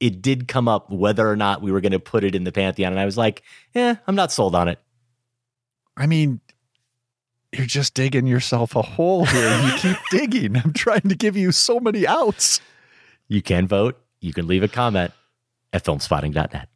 it 0.00 0.22
did 0.22 0.48
come 0.48 0.66
up 0.68 0.88
whether 0.90 1.28
or 1.28 1.36
not 1.36 1.60
we 1.60 1.70
were 1.70 1.80
going 1.82 1.92
to 1.92 2.00
put 2.00 2.24
it 2.24 2.34
in 2.34 2.44
the 2.44 2.52
pantheon, 2.52 2.92
and 2.92 2.98
I 3.00 3.04
was 3.04 3.18
like, 3.18 3.42
"Eh, 3.74 3.94
I'm 4.06 4.14
not 4.14 4.32
sold 4.32 4.54
on 4.54 4.66
it." 4.68 4.78
I 5.96 6.06
mean, 6.06 6.40
you're 7.52 7.66
just 7.66 7.92
digging 7.92 8.26
yourself 8.26 8.74
a 8.76 8.80
hole 8.82 9.26
here. 9.26 9.60
You 9.60 9.72
keep 9.76 9.96
digging. 10.10 10.56
I'm 10.56 10.72
trying 10.72 11.02
to 11.02 11.14
give 11.14 11.36
you 11.36 11.52
so 11.52 11.78
many 11.80 12.06
outs. 12.06 12.62
You 13.28 13.42
can 13.42 13.66
vote. 13.68 14.00
You 14.22 14.32
can 14.32 14.46
leave 14.46 14.62
a 14.62 14.68
comment 14.68 15.12
at 15.74 15.84
filmspotting.net. 15.84 16.68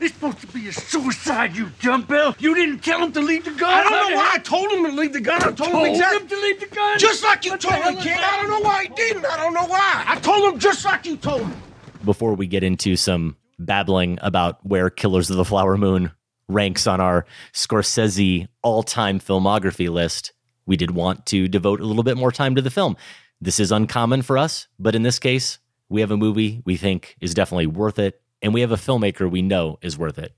It's 0.00 0.14
supposed 0.14 0.38
to 0.40 0.46
be 0.48 0.68
a 0.68 0.72
suicide, 0.72 1.56
you 1.56 1.70
dumbbell. 1.80 2.36
You 2.38 2.54
didn't 2.54 2.80
tell 2.80 3.02
him 3.02 3.12
to 3.12 3.20
leave 3.20 3.44
the 3.44 3.50
gun. 3.50 3.68
I 3.68 3.82
don't 3.82 4.10
know 4.10 4.16
why 4.16 4.30
I 4.34 4.38
told 4.38 4.70
him 4.70 4.84
to 4.84 4.92
leave 4.92 5.12
the 5.12 5.20
gun. 5.20 5.42
I 5.42 5.50
told, 5.52 5.70
him 5.70 5.84
exactly 5.86 6.28
to 6.28 6.42
leave 6.42 6.60
the 6.60 6.66
gun. 6.66 6.98
Just 6.98 7.24
like 7.24 7.44
you 7.44 7.56
told 7.56 7.74
him, 7.82 7.96
kid. 7.96 8.16
I 8.16 8.40
don't 8.40 8.50
know 8.50 8.60
why 8.60 8.84
he 8.84 8.88
didn't. 8.90 9.24
I 9.26 9.36
don't 9.36 9.54
know 9.54 9.66
why. 9.66 10.04
I 10.06 10.16
told 10.20 10.52
him 10.52 10.60
just 10.60 10.84
like 10.84 11.04
you 11.04 11.16
told 11.16 11.42
him. 11.42 11.62
before 12.04 12.34
we 12.34 12.46
get 12.46 12.62
into 12.62 12.94
some 12.96 13.36
babbling 13.58 14.18
about 14.22 14.64
where 14.64 14.88
Killers 14.88 15.30
of 15.30 15.36
the 15.36 15.44
Flower 15.44 15.76
Moon 15.76 16.12
ranks 16.48 16.86
on 16.86 17.00
our 17.00 17.26
Scorsese 17.52 18.46
all 18.62 18.82
time 18.84 19.18
filmography 19.18 19.88
list, 19.90 20.32
we 20.64 20.76
did 20.76 20.92
want 20.92 21.26
to 21.26 21.48
devote 21.48 21.80
a 21.80 21.84
little 21.84 22.04
bit 22.04 22.16
more 22.16 22.30
time 22.30 22.54
to 22.54 22.62
the 22.62 22.70
film. 22.70 22.96
This 23.40 23.58
is 23.58 23.72
uncommon 23.72 24.22
for 24.22 24.38
us, 24.38 24.68
but 24.78 24.94
in 24.94 25.02
this 25.02 25.18
case, 25.18 25.58
we 25.88 26.00
have 26.02 26.10
a 26.10 26.16
movie 26.16 26.62
we 26.64 26.76
think 26.76 27.16
is 27.20 27.34
definitely 27.34 27.66
worth 27.66 27.98
it, 27.98 28.20
and 28.42 28.54
we 28.54 28.60
have 28.60 28.72
a 28.72 28.76
filmmaker 28.76 29.30
we 29.30 29.42
know 29.42 29.78
is 29.82 29.98
worth 29.98 30.18
it. 30.18 30.32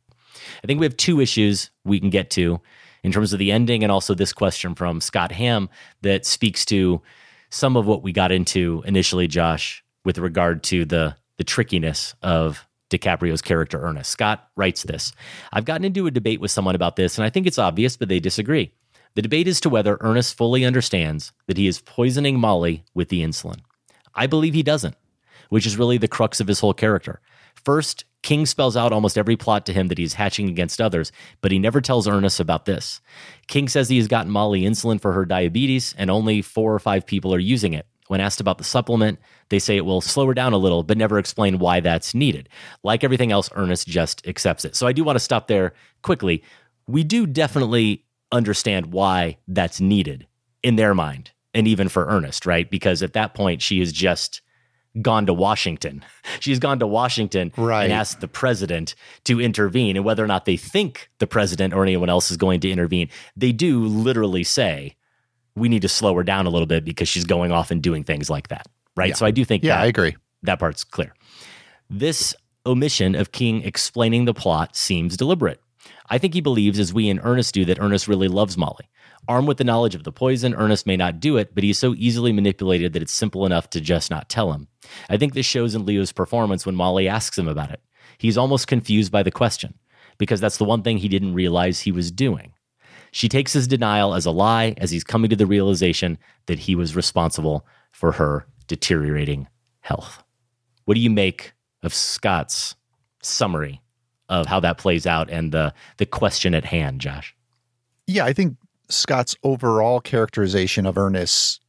I 0.62 0.66
think 0.66 0.80
we 0.80 0.86
have 0.86 0.96
two 0.96 1.20
issues 1.20 1.70
we 1.84 2.00
can 2.00 2.10
get 2.10 2.30
to 2.30 2.60
in 3.02 3.12
terms 3.12 3.32
of 3.32 3.38
the 3.38 3.52
ending 3.52 3.82
and 3.82 3.90
also 3.90 4.14
this 4.14 4.32
question 4.32 4.74
from 4.74 5.00
Scott 5.00 5.32
Ham 5.32 5.68
that 6.02 6.26
speaks 6.26 6.64
to 6.66 7.00
some 7.50 7.76
of 7.76 7.86
what 7.86 8.02
we 8.02 8.12
got 8.12 8.32
into 8.32 8.82
initially, 8.86 9.26
Josh, 9.26 9.82
with 10.04 10.18
regard 10.18 10.62
to 10.64 10.84
the 10.84 11.16
the 11.36 11.44
trickiness 11.44 12.14
of 12.22 12.66
DiCaprio's 12.90 13.40
character 13.40 13.80
Ernest. 13.80 14.10
Scott 14.10 14.50
writes 14.56 14.82
this. 14.82 15.12
I've 15.54 15.64
gotten 15.64 15.86
into 15.86 16.06
a 16.06 16.10
debate 16.10 16.38
with 16.38 16.50
someone 16.50 16.74
about 16.74 16.96
this, 16.96 17.16
and 17.16 17.24
I 17.24 17.30
think 17.30 17.46
it's 17.46 17.58
obvious, 17.58 17.96
but 17.96 18.10
they 18.10 18.20
disagree. 18.20 18.74
The 19.14 19.22
debate 19.22 19.48
is 19.48 19.58
to 19.62 19.70
whether 19.70 19.96
Ernest 20.00 20.36
fully 20.36 20.66
understands 20.66 21.32
that 21.46 21.56
he 21.56 21.66
is 21.66 21.80
poisoning 21.80 22.38
Molly 22.38 22.84
with 22.94 23.08
the 23.08 23.22
insulin. 23.22 23.60
I 24.14 24.26
believe 24.26 24.52
he 24.52 24.62
doesn't, 24.62 24.96
which 25.48 25.66
is 25.66 25.78
really 25.78 25.96
the 25.96 26.08
crux 26.08 26.40
of 26.40 26.46
his 26.46 26.60
whole 26.60 26.74
character. 26.74 27.20
First, 27.64 28.04
King 28.22 28.44
spells 28.44 28.76
out 28.76 28.92
almost 28.92 29.16
every 29.16 29.36
plot 29.36 29.64
to 29.66 29.72
him 29.72 29.88
that 29.88 29.98
he's 29.98 30.14
hatching 30.14 30.48
against 30.48 30.80
others, 30.80 31.10
but 31.40 31.52
he 31.52 31.58
never 31.58 31.80
tells 31.80 32.06
Ernest 32.06 32.38
about 32.40 32.66
this. 32.66 33.00
King 33.46 33.68
says 33.68 33.88
he 33.88 33.96
has 33.96 34.08
gotten 34.08 34.30
Molly 34.30 34.62
insulin 34.62 35.00
for 35.00 35.12
her 35.12 35.24
diabetes, 35.24 35.94
and 35.96 36.10
only 36.10 36.42
four 36.42 36.74
or 36.74 36.78
five 36.78 37.06
people 37.06 37.34
are 37.34 37.38
using 37.38 37.72
it. 37.72 37.86
When 38.08 38.20
asked 38.20 38.40
about 38.40 38.58
the 38.58 38.64
supplement, 38.64 39.20
they 39.50 39.58
say 39.58 39.76
it 39.76 39.84
will 39.84 40.00
slow 40.00 40.26
her 40.26 40.34
down 40.34 40.52
a 40.52 40.58
little, 40.58 40.82
but 40.82 40.98
never 40.98 41.18
explain 41.18 41.60
why 41.60 41.80
that's 41.80 42.14
needed. 42.14 42.48
Like 42.82 43.04
everything 43.04 43.30
else, 43.30 43.48
Ernest 43.54 43.86
just 43.86 44.26
accepts 44.26 44.64
it. 44.64 44.74
So 44.74 44.86
I 44.86 44.92
do 44.92 45.04
want 45.04 45.16
to 45.16 45.20
stop 45.20 45.46
there 45.46 45.74
quickly. 46.02 46.42
We 46.88 47.04
do 47.04 47.26
definitely 47.26 48.04
understand 48.32 48.92
why 48.92 49.38
that's 49.46 49.80
needed 49.80 50.26
in 50.62 50.76
their 50.76 50.92
mind, 50.92 51.30
and 51.54 51.68
even 51.68 51.88
for 51.88 52.06
Ernest, 52.06 52.46
right? 52.46 52.68
Because 52.68 53.02
at 53.02 53.12
that 53.12 53.34
point, 53.34 53.62
she 53.62 53.80
is 53.80 53.92
just 53.92 54.42
gone 55.02 55.26
to 55.26 55.32
Washington. 55.34 56.04
She's 56.40 56.58
gone 56.58 56.78
to 56.80 56.86
Washington 56.86 57.52
Right. 57.56 57.84
and 57.84 57.92
asked 57.92 58.20
the 58.20 58.28
president 58.28 58.94
to 59.24 59.40
intervene. 59.40 59.96
And 59.96 60.04
whether 60.04 60.24
or 60.24 60.26
not 60.26 60.44
they 60.46 60.56
think 60.56 61.08
the 61.18 61.26
president 61.26 61.74
or 61.74 61.82
anyone 61.82 62.08
else 62.08 62.30
is 62.30 62.36
going 62.36 62.60
to 62.60 62.70
intervene, 62.70 63.08
they 63.36 63.52
do 63.52 63.84
literally 63.84 64.42
say, 64.44 64.96
we 65.56 65.68
need 65.68 65.82
to 65.82 65.88
slow 65.88 66.14
her 66.16 66.22
down 66.22 66.46
a 66.46 66.50
little 66.50 66.66
bit 66.66 66.84
because 66.84 67.08
she's 67.08 67.24
going 67.24 67.52
off 67.52 67.70
and 67.70 67.82
doing 67.82 68.04
things 68.04 68.30
like 68.30 68.48
that. 68.48 68.66
Right. 68.96 69.10
Yeah. 69.10 69.14
So 69.14 69.26
I 69.26 69.30
do 69.30 69.44
think 69.44 69.62
Yeah, 69.62 69.76
that, 69.76 69.82
I 69.82 69.86
agree. 69.86 70.16
that 70.42 70.58
part's 70.58 70.84
clear. 70.84 71.12
This 71.88 72.34
omission 72.66 73.14
of 73.14 73.32
King 73.32 73.62
explaining 73.62 74.24
the 74.24 74.34
plot 74.34 74.76
seems 74.76 75.16
deliberate. 75.16 75.60
I 76.08 76.18
think 76.18 76.34
he 76.34 76.40
believes, 76.40 76.78
as 76.78 76.92
we 76.92 77.08
and 77.08 77.20
Ernest 77.22 77.54
do, 77.54 77.64
that 77.66 77.78
Ernest 77.80 78.08
really 78.08 78.28
loves 78.28 78.56
Molly. 78.58 78.88
Armed 79.28 79.48
with 79.48 79.58
the 79.58 79.64
knowledge 79.64 79.94
of 79.94 80.04
the 80.04 80.12
poison, 80.12 80.54
Ernest 80.54 80.86
may 80.86 80.96
not 80.96 81.20
do 81.20 81.36
it, 81.36 81.54
but 81.54 81.62
he's 81.62 81.78
so 81.78 81.94
easily 81.96 82.32
manipulated 82.32 82.92
that 82.92 83.02
it's 83.02 83.12
simple 83.12 83.46
enough 83.46 83.70
to 83.70 83.80
just 83.80 84.10
not 84.10 84.28
tell 84.28 84.52
him. 84.52 84.68
I 85.08 85.16
think 85.16 85.34
this 85.34 85.46
shows 85.46 85.74
in 85.74 85.86
Leo's 85.86 86.12
performance 86.12 86.66
when 86.66 86.74
Molly 86.74 87.06
asks 87.06 87.38
him 87.38 87.46
about 87.46 87.70
it. 87.70 87.80
He's 88.18 88.38
almost 88.38 88.66
confused 88.66 89.12
by 89.12 89.22
the 89.22 89.30
question, 89.30 89.74
because 90.18 90.40
that's 90.40 90.56
the 90.56 90.64
one 90.64 90.82
thing 90.82 90.98
he 90.98 91.08
didn't 91.08 91.34
realize 91.34 91.80
he 91.80 91.92
was 91.92 92.10
doing. 92.10 92.54
She 93.12 93.28
takes 93.28 93.52
his 93.52 93.66
denial 93.66 94.14
as 94.14 94.26
a 94.26 94.30
lie 94.30 94.74
as 94.78 94.90
he's 94.90 95.04
coming 95.04 95.30
to 95.30 95.36
the 95.36 95.46
realization 95.46 96.18
that 96.46 96.60
he 96.60 96.74
was 96.74 96.96
responsible 96.96 97.66
for 97.92 98.12
her 98.12 98.46
deteriorating 98.66 99.48
health. 99.80 100.22
What 100.84 100.94
do 100.94 101.00
you 101.00 101.10
make 101.10 101.52
of 101.82 101.94
Scott's 101.94 102.74
summary 103.22 103.80
of 104.30 104.46
how 104.46 104.60
that 104.60 104.78
plays 104.78 105.06
out 105.06 105.28
and 105.28 105.52
the 105.52 105.74
the 105.98 106.06
question 106.06 106.54
at 106.54 106.64
hand, 106.64 107.00
Josh. 107.00 107.34
Yeah, 108.06 108.24
I 108.24 108.32
think 108.32 108.56
Scott's 108.90 109.36
overall 109.42 110.00
characterization 110.00 110.86
of 110.86 110.98
Ernest's 110.98 111.60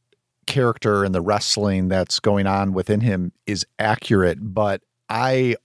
character 0.46 1.04
and 1.04 1.14
the 1.14 1.20
wrestling 1.20 1.88
that's 1.88 2.18
going 2.20 2.46
on 2.46 2.72
within 2.72 3.00
him 3.00 3.32
is 3.46 3.64
accurate, 3.78 4.38
but 4.40 4.82
I 5.08 5.56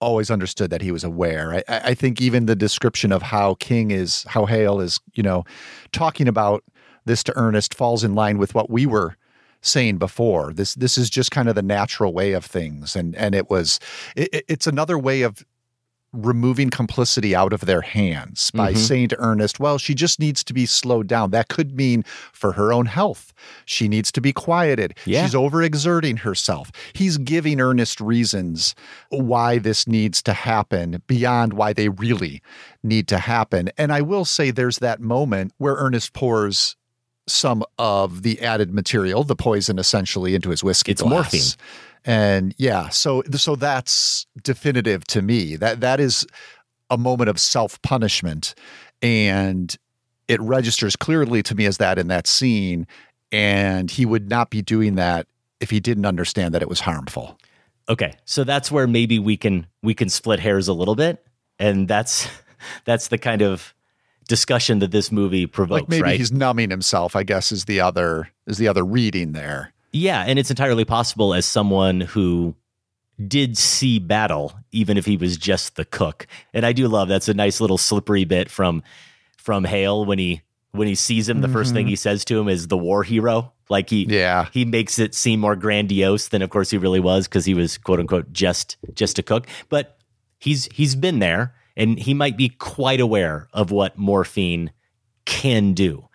always 0.00 0.30
understood 0.30 0.70
that 0.70 0.82
he 0.82 0.92
was 0.92 1.04
aware. 1.04 1.62
I, 1.68 1.90
I 1.90 1.94
think 1.94 2.20
even 2.20 2.46
the 2.46 2.56
description 2.56 3.12
of 3.12 3.22
how 3.22 3.54
King 3.54 3.90
is, 3.90 4.24
how 4.24 4.46
Hale 4.46 4.80
is, 4.80 5.00
you 5.14 5.22
know, 5.22 5.44
talking 5.92 6.28
about 6.28 6.62
this 7.04 7.22
to 7.24 7.32
Ernest 7.36 7.74
falls 7.74 8.04
in 8.04 8.14
line 8.14 8.38
with 8.38 8.54
what 8.54 8.70
we 8.70 8.86
were 8.86 9.16
saying 9.62 9.98
before. 9.98 10.52
This 10.52 10.74
this 10.74 10.98
is 10.98 11.10
just 11.10 11.30
kind 11.30 11.48
of 11.48 11.54
the 11.54 11.62
natural 11.62 12.12
way 12.12 12.32
of 12.32 12.44
things, 12.44 12.94
and 12.94 13.14
and 13.16 13.34
it 13.34 13.50
was 13.50 13.80
it, 14.14 14.44
it's 14.48 14.66
another 14.66 14.98
way 14.98 15.22
of 15.22 15.44
removing 16.12 16.70
complicity 16.70 17.34
out 17.34 17.52
of 17.52 17.62
their 17.62 17.82
hands 17.82 18.50
by 18.52 18.72
Mhm. 18.72 18.78
saying 18.78 19.08
to 19.08 19.16
Ernest, 19.18 19.60
well, 19.60 19.76
she 19.76 19.94
just 19.94 20.18
needs 20.18 20.42
to 20.44 20.54
be 20.54 20.64
slowed 20.64 21.06
down. 21.08 21.30
That 21.30 21.48
could 21.48 21.76
mean 21.76 22.04
for 22.32 22.52
her 22.52 22.72
own 22.72 22.86
health. 22.86 23.32
She 23.66 23.86
needs 23.86 24.10
to 24.12 24.20
be 24.20 24.32
quieted. 24.32 24.94
Yeah. 25.04 25.24
She's 25.26 25.34
overexerting 25.34 26.20
herself. 26.20 26.70
He's 26.94 27.18
giving 27.18 27.60
Ernest 27.60 28.00
reasons 28.00 28.74
why 29.10 29.58
this 29.58 29.86
needs 29.86 30.22
to 30.22 30.32
happen 30.32 31.02
beyond 31.06 31.52
why 31.52 31.72
they 31.74 31.88
really 31.90 32.40
need 32.82 33.08
to 33.08 33.18
happen. 33.18 33.70
And 33.76 33.92
I 33.92 34.00
will 34.00 34.24
say 34.24 34.50
there's 34.50 34.78
that 34.78 35.00
moment 35.00 35.52
where 35.58 35.74
Ernest 35.74 36.12
pours 36.14 36.76
some 37.28 37.64
of 37.78 38.22
the 38.22 38.40
added 38.40 38.72
material, 38.72 39.24
the 39.24 39.34
poison 39.36 39.78
essentially, 39.80 40.34
into 40.36 40.50
his 40.50 40.62
whiskey 40.62 40.92
It's 40.92 41.02
glass. 41.02 41.12
morphine. 41.12 41.50
And 42.06 42.54
yeah, 42.56 42.88
so 42.88 43.22
so 43.32 43.56
that's 43.56 44.26
definitive 44.42 45.04
to 45.08 45.20
me. 45.22 45.56
That 45.56 45.80
that 45.80 46.00
is 46.00 46.26
a 46.88 46.96
moment 46.96 47.28
of 47.28 47.38
self-punishment 47.40 48.54
and 49.02 49.76
it 50.28 50.40
registers 50.40 50.94
clearly 50.94 51.42
to 51.42 51.54
me 51.54 51.66
as 51.66 51.78
that 51.78 51.98
in 51.98 52.06
that 52.06 52.28
scene 52.28 52.86
and 53.32 53.90
he 53.90 54.06
would 54.06 54.28
not 54.28 54.50
be 54.50 54.62
doing 54.62 54.94
that 54.94 55.26
if 55.60 55.70
he 55.70 55.80
didn't 55.80 56.06
understand 56.06 56.54
that 56.54 56.62
it 56.62 56.68
was 56.68 56.80
harmful. 56.80 57.38
Okay, 57.88 58.12
so 58.24 58.44
that's 58.44 58.70
where 58.70 58.86
maybe 58.86 59.18
we 59.18 59.36
can 59.36 59.66
we 59.82 59.94
can 59.94 60.08
split 60.08 60.40
hairs 60.40 60.68
a 60.68 60.72
little 60.72 60.96
bit, 60.96 61.24
and 61.58 61.86
that's 61.88 62.28
that's 62.84 63.08
the 63.08 63.18
kind 63.18 63.42
of 63.42 63.74
discussion 64.28 64.80
that 64.80 64.90
this 64.90 65.12
movie 65.12 65.46
provokes, 65.46 65.82
Like 65.82 65.88
maybe 65.88 66.02
right? 66.02 66.18
he's 66.18 66.32
numbing 66.32 66.70
himself, 66.70 67.14
I 67.14 67.22
guess 67.22 67.52
is 67.52 67.64
the 67.66 67.80
other 67.80 68.28
is 68.46 68.58
the 68.58 68.68
other 68.68 68.84
reading 68.84 69.32
there. 69.32 69.72
Yeah, 69.98 70.22
and 70.26 70.38
it's 70.38 70.50
entirely 70.50 70.84
possible 70.84 71.32
as 71.34 71.46
someone 71.46 72.00
who 72.02 72.54
did 73.26 73.56
see 73.56 73.98
battle, 73.98 74.52
even 74.72 74.98
if 74.98 75.06
he 75.06 75.16
was 75.16 75.36
just 75.38 75.76
the 75.76 75.84
cook. 75.86 76.26
And 76.52 76.66
I 76.66 76.72
do 76.72 76.86
love 76.86 77.08
that's 77.08 77.28
a 77.30 77.34
nice 77.34 77.60
little 77.62 77.78
slippery 77.78 78.24
bit 78.24 78.50
from 78.50 78.82
from 79.38 79.64
Hale 79.64 80.04
when 80.04 80.18
he 80.18 80.42
when 80.72 80.86
he 80.86 80.94
sees 80.94 81.28
him. 81.28 81.40
The 81.40 81.48
first 81.48 81.72
thing 81.72 81.86
Mhm. 81.86 81.90
he 81.90 81.96
says 81.96 82.24
to 82.26 82.38
him 82.38 82.48
is 82.48 82.68
the 82.68 82.76
war 82.76 83.02
hero. 83.04 83.52
Like 83.70 83.88
he 83.88 84.04
yeah 84.04 84.48
he 84.52 84.64
makes 84.66 84.98
it 84.98 85.14
seem 85.14 85.40
more 85.40 85.56
grandiose 85.56 86.28
than 86.28 86.42
of 86.42 86.50
course 86.50 86.68
he 86.70 86.76
really 86.78 87.00
was 87.00 87.26
because 87.26 87.46
he 87.46 87.54
was 87.54 87.78
quote 87.78 88.00
unquote 88.00 88.32
just 88.34 88.76
just 88.94 89.18
a 89.18 89.22
cook. 89.22 89.46
But 89.70 89.96
he's 90.38 90.68
he's 90.74 90.94
been 90.94 91.20
there 91.20 91.54
and 91.74 91.98
he 91.98 92.12
might 92.12 92.36
be 92.36 92.50
quite 92.50 93.00
aware 93.00 93.48
of 93.54 93.70
what 93.70 93.96
morphine 93.96 94.72
can 95.24 95.72
do. 95.72 96.08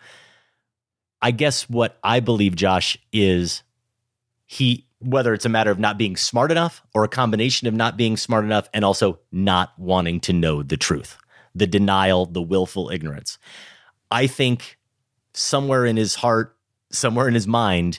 I 1.20 1.30
guess 1.32 1.68
what 1.68 1.98
I 2.02 2.20
believe, 2.20 2.54
Josh, 2.56 2.96
is 3.12 3.62
he 4.52 4.86
whether 5.00 5.32
it's 5.34 5.46
a 5.46 5.48
matter 5.48 5.70
of 5.70 5.78
not 5.78 5.98
being 5.98 6.14
smart 6.14 6.52
enough 6.52 6.82
or 6.94 7.02
a 7.02 7.08
combination 7.08 7.66
of 7.66 7.74
not 7.74 7.96
being 7.96 8.16
smart 8.16 8.44
enough 8.44 8.68
and 8.72 8.84
also 8.84 9.18
not 9.32 9.72
wanting 9.78 10.20
to 10.20 10.32
know 10.32 10.62
the 10.62 10.76
truth, 10.76 11.16
the 11.56 11.66
denial, 11.66 12.26
the 12.26 12.42
willful 12.42 12.88
ignorance. 12.90 13.36
I 14.12 14.28
think 14.28 14.78
somewhere 15.34 15.84
in 15.86 15.96
his 15.96 16.14
heart, 16.14 16.56
somewhere 16.92 17.26
in 17.26 17.34
his 17.34 17.48
mind, 17.48 17.98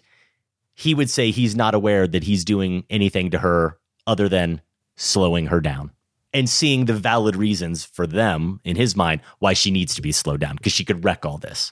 he 0.76 0.94
would 0.94 1.10
say 1.10 1.32
he's 1.32 1.58
not 1.58 1.76
aware 1.76 2.08
that 2.08 2.24
he's 2.24 2.46
doing 2.46 2.86
anything 2.90 3.32
to 3.32 3.40
her 3.40 3.78
other 4.08 4.30
than 4.30 4.62
slowing 4.96 5.48
her 5.48 5.60
down 5.60 5.92
and 6.34 6.50
seeing 6.50 6.86
the 6.86 6.94
valid 6.94 7.36
reasons 7.36 7.84
for 7.84 8.08
them 8.08 8.62
in 8.64 8.76
his 8.76 8.96
mind 8.96 9.22
why 9.40 9.54
she 9.54 9.72
needs 9.72 9.94
to 9.96 10.02
be 10.02 10.12
slowed 10.12 10.40
down 10.40 10.56
because 10.56 10.72
she 10.72 10.86
could 10.86 11.04
wreck 11.04 11.26
all 11.26 11.38
this. 11.38 11.72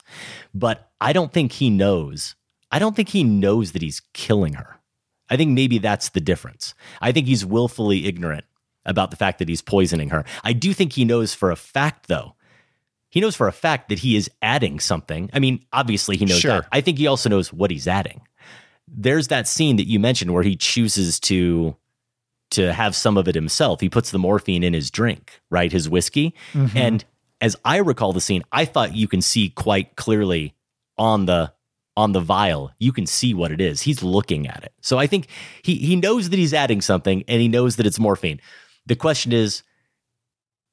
But 0.54 0.92
I 1.00 1.14
don't 1.14 1.32
think 1.32 1.54
he 1.54 1.70
knows. 1.70 2.36
I 2.72 2.80
don't 2.80 2.96
think 2.96 3.10
he 3.10 3.24
knows 3.24 3.74
that 3.74 3.82
he's 3.82 4.02
killing 4.14 4.54
her. 4.54 4.80
I 5.30 5.38
think 5.38 5.52
maybe 5.52 5.78
that's 5.78 6.10
the 6.10 6.20
difference. 6.22 6.74
I 7.02 7.12
think 7.12 7.28
he's 7.28 7.46
willfully 7.46 8.06
ignorant 8.08 8.46
about 8.86 9.12
the 9.12 9.18
fact 9.18 9.40
that 9.40 9.48
he's 9.50 9.62
poisoning 9.62 10.10
her. 10.10 10.26
I 10.44 10.54
do 10.54 10.74
think 10.74 10.94
he 10.94 11.06
knows 11.06 11.34
for 11.34 11.52
a 11.52 11.56
fact, 11.56 12.08
though. 12.08 12.36
He 13.10 13.20
knows 13.20 13.36
for 13.36 13.48
a 13.48 13.52
fact 13.54 13.90
that 13.90 14.00
he 14.00 14.16
is 14.16 14.30
adding 14.42 14.80
something. 14.80 15.30
I 15.34 15.40
mean, 15.40 15.64
obviously 15.74 16.18
he 16.18 16.26
knows 16.26 16.40
Sure. 16.40 16.62
that. 16.62 16.68
I 16.72 16.82
think 16.82 16.98
he 16.98 17.08
also 17.08 17.30
knows 17.30 17.52
what 17.54 17.72
he's 17.72 17.88
adding. 17.88 18.22
There's 18.88 19.28
that 19.28 19.48
scene 19.48 19.76
that 19.78 19.88
you 19.88 20.00
mentioned 20.00 20.34
where 20.34 20.44
he 20.44 20.56
chooses 20.56 21.20
to 21.22 21.76
to 22.52 22.74
have 22.74 22.94
some 22.98 23.16
of 23.18 23.30
it 23.30 23.36
himself. 23.36 23.80
He 23.80 23.88
puts 23.88 24.12
the 24.12 24.20
morphine 24.20 24.62
in 24.62 24.74
his 24.74 24.92
drink, 24.92 25.40
right? 25.50 25.72
His 25.72 25.88
whiskey. 25.88 26.34
Mhm. 26.52 26.76
And 26.76 27.06
as 27.40 27.56
I 27.64 27.78
recall 27.78 28.12
the 28.12 28.20
scene, 28.20 28.44
I 28.52 28.66
thought 28.66 28.94
you 28.94 29.08
can 29.08 29.22
see 29.22 29.48
quite 29.48 29.96
clearly 29.96 30.54
on 30.98 31.28
the 31.28 31.54
on 31.98 32.14
the 32.14 32.20
vial, 32.20 32.72
you 32.80 32.92
can 32.92 33.06
see 33.06 33.34
what 33.34 33.52
it 33.52 33.60
is. 33.60 33.82
He's 33.82 34.02
looking 34.02 34.48
at 34.48 34.64
it. 34.64 34.74
So 34.82 34.98
I 34.98 35.08
think 35.08 35.28
he 35.64 35.76
he 35.76 35.96
knows 35.96 36.30
that 36.30 36.40
he's 36.40 36.54
adding 36.54 36.82
something 36.82 37.24
and 37.28 37.42
he 37.42 37.48
knows 37.48 37.76
that 37.76 37.86
it's 37.86 38.00
morphine. 38.00 38.40
The 38.86 38.96
question 38.96 39.34
is 39.34 39.64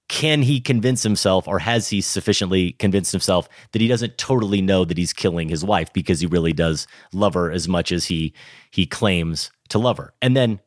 can 0.08 0.40
he 0.40 0.60
convince 0.60 1.02
himself 1.02 1.46
or 1.46 1.58
has 1.58 1.88
he 1.88 2.00
sufficiently 2.00 2.72
convinced 2.72 3.12
himself 3.12 3.48
that 3.72 3.82
he 3.82 3.88
doesn't 3.88 4.16
totally 4.16 4.62
know 4.62 4.84
that 4.84 4.96
he's 4.96 5.12
killing 5.12 5.48
his 5.48 5.64
wife 5.64 5.92
because 5.92 6.20
he 6.20 6.26
really 6.26 6.54
does 6.54 6.86
love 7.12 7.34
her 7.34 7.50
as 7.50 7.68
much 7.68 7.92
as 7.92 8.06
he 8.06 8.32
he 8.70 8.86
claims 8.86 9.50
to 9.68 9.78
love 9.78 9.98
her. 9.98 10.14
And 10.22 10.36
then 10.36 10.60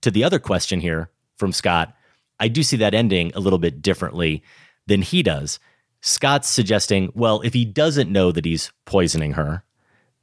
to 0.00 0.10
the 0.10 0.24
other 0.24 0.38
question 0.38 0.80
here 0.80 1.10
from 1.36 1.52
Scott, 1.52 1.94
I 2.40 2.48
do 2.48 2.62
see 2.62 2.76
that 2.78 2.94
ending 2.94 3.32
a 3.34 3.40
little 3.40 3.58
bit 3.58 3.82
differently 3.82 4.42
than 4.86 5.02
he 5.02 5.22
does. 5.22 5.58
Scott's 6.00 6.48
suggesting, 6.48 7.10
well, 7.14 7.40
if 7.40 7.52
he 7.52 7.64
doesn't 7.64 8.12
know 8.12 8.30
that 8.30 8.44
he's 8.44 8.70
poisoning 8.84 9.32
her, 9.32 9.64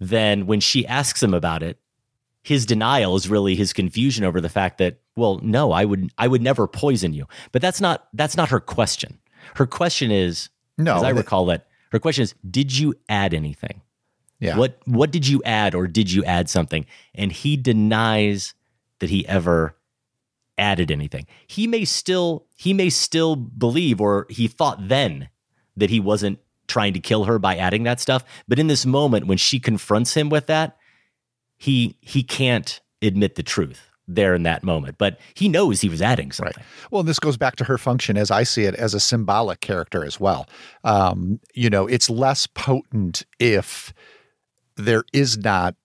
then 0.09 0.45
when 0.45 0.59
she 0.59 0.85
asks 0.87 1.21
him 1.21 1.33
about 1.33 1.63
it, 1.63 1.79
his 2.43 2.65
denial 2.65 3.15
is 3.15 3.29
really 3.29 3.55
his 3.55 3.73
confusion 3.73 4.25
over 4.25 4.41
the 4.41 4.49
fact 4.49 4.77
that, 4.77 4.99
well, 5.15 5.39
no, 5.41 5.71
I 5.71 5.85
would 5.85 6.11
I 6.17 6.27
would 6.27 6.41
never 6.41 6.67
poison 6.67 7.13
you. 7.13 7.27
But 7.51 7.61
that's 7.61 7.79
not 7.79 8.07
that's 8.13 8.35
not 8.35 8.49
her 8.49 8.59
question. 8.59 9.19
Her 9.55 9.65
question 9.65 10.11
is, 10.11 10.49
No, 10.77 10.97
as 10.97 11.03
I 11.03 11.09
recall 11.09 11.49
it, 11.51 11.65
her 11.91 11.99
question 11.99 12.23
is, 12.23 12.35
did 12.49 12.77
you 12.77 12.95
add 13.07 13.33
anything? 13.33 13.81
Yeah. 14.39 14.57
What 14.57 14.79
what 14.85 15.11
did 15.11 15.25
you 15.27 15.41
add 15.45 15.73
or 15.73 15.87
did 15.87 16.11
you 16.11 16.23
add 16.25 16.49
something? 16.49 16.85
And 17.15 17.31
he 17.31 17.55
denies 17.55 18.53
that 18.99 19.09
he 19.09 19.25
ever 19.27 19.77
added 20.57 20.91
anything. 20.91 21.27
He 21.47 21.65
may 21.65 21.85
still 21.85 22.45
he 22.55 22.73
may 22.73 22.89
still 22.89 23.35
believe 23.35 24.01
or 24.01 24.25
he 24.29 24.47
thought 24.47 24.89
then 24.89 25.29
that 25.77 25.89
he 25.89 25.99
wasn't 25.99 26.39
trying 26.67 26.93
to 26.93 26.99
kill 26.99 27.25
her 27.25 27.39
by 27.39 27.57
adding 27.57 27.83
that 27.83 27.99
stuff, 27.99 28.23
but 28.47 28.59
in 28.59 28.67
this 28.67 28.85
moment 28.85 29.27
when 29.27 29.37
she 29.37 29.59
confronts 29.59 30.13
him 30.15 30.29
with 30.29 30.47
that, 30.47 30.77
he 31.57 31.97
he 32.01 32.23
can't 32.23 32.81
admit 33.01 33.35
the 33.35 33.43
truth 33.43 33.89
there 34.07 34.35
in 34.35 34.43
that 34.43 34.63
moment. 34.63 34.97
But 34.97 35.19
he 35.33 35.47
knows 35.47 35.81
he 35.81 35.89
was 35.89 36.01
adding 36.01 36.31
something. 36.31 36.63
Well, 36.91 37.01
and 37.01 37.09
this 37.09 37.19
goes 37.19 37.37
back 37.37 37.55
to 37.57 37.63
her 37.63 37.77
function 37.77 38.17
as 38.17 38.31
I 38.31 38.43
see 38.43 38.63
it 38.63 38.75
as 38.75 38.93
a 38.93 38.99
symbolic 38.99 39.61
character 39.61 40.03
as 40.03 40.19
well. 40.19 40.47
Um, 40.83 41.39
you 41.53 41.69
know, 41.69 41.87
it's 41.87 42.09
less 42.09 42.47
potent 42.47 43.23
if 43.39 43.93
there 44.75 45.03
is 45.13 45.37
not 45.37 45.75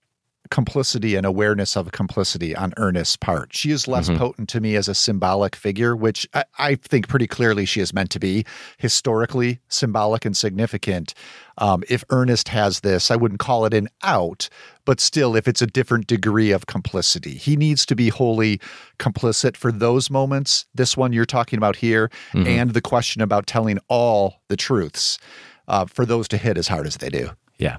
complicity 0.51 1.15
and 1.15 1.25
awareness 1.25 1.77
of 1.77 1.91
complicity 1.91 2.55
on 2.55 2.73
Ernest's 2.77 3.15
part. 3.15 3.55
She 3.55 3.69
is 3.71 3.87
less 3.87 4.09
Mhm. 4.09 4.17
potent 4.17 4.49
to 4.49 4.59
me 4.59 4.75
as 4.75 4.87
a 4.87 4.95
symbolic 4.95 5.55
figure, 5.55 5.95
which 5.95 6.27
I, 6.33 6.43
I 6.57 6.75
think 6.75 7.07
pretty 7.07 7.27
clearly 7.27 7.65
she 7.65 7.81
is 7.81 7.93
meant 7.93 8.09
to 8.11 8.19
be 8.19 8.45
historically 8.77 9.59
symbolic 9.69 10.25
and 10.25 10.35
significant. 10.35 11.13
Um, 11.59 11.83
if 11.87 12.03
Ernest 12.09 12.49
has 12.49 12.79
this, 12.79 13.11
I 13.11 13.15
wouldn't 13.15 13.39
call 13.39 13.65
it 13.65 13.73
an 13.73 13.89
out, 14.01 14.49
but 14.85 14.99
still, 14.99 15.35
if 15.35 15.47
it's 15.47 15.61
a 15.61 15.67
different 15.67 16.07
degree 16.07 16.51
of 16.51 16.65
complicity, 16.65 17.35
he 17.35 17.55
needs 17.55 17.85
to 17.85 17.95
be 17.95 18.09
wholly 18.09 18.59
complicit 18.97 19.55
for 19.55 19.71
those 19.71 20.09
moments. 20.09 20.65
This 20.73 20.97
one 20.97 21.13
you're 21.13 21.25
talking 21.25 21.57
about 21.57 21.75
here, 21.75 22.09
Mhm. 22.33 22.47
and 22.47 22.73
the 22.73 22.81
question 22.81 23.21
about 23.21 23.45
telling 23.45 23.77
all 23.87 24.41
the 24.47 24.57
truths 24.57 25.19
uh, 25.67 25.85
for 25.85 26.03
those 26.03 26.27
to 26.29 26.37
hit 26.37 26.57
as 26.57 26.67
hard 26.69 26.87
as 26.87 26.97
they 26.97 27.09
do. 27.09 27.29
Yeah. 27.59 27.77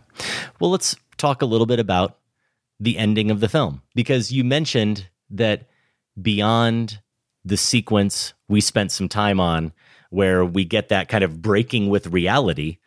Well, 0.60 0.70
let's 0.70 0.94
talk 1.16 1.42
a 1.42 1.46
little 1.46 1.66
bit 1.66 1.80
about 1.80 2.18
the 2.80 2.96
ending 2.96 3.30
of 3.30 3.40
the 3.40 3.48
film 3.48 3.82
because 3.94 4.32
you 4.32 4.42
mentioned 4.42 5.06
that 5.28 5.68
beyond 6.20 7.00
the 7.44 7.56
sequence 7.56 8.32
we 8.48 8.60
spent 8.60 8.90
some 8.90 9.08
time 9.08 9.38
on 9.38 9.72
where 10.08 10.44
we 10.44 10.64
get 10.64 10.88
that 10.88 11.08
kind 11.08 11.22
of 11.22 11.40
breaking 11.40 11.88
with 11.88 12.06
reality, 12.08 12.78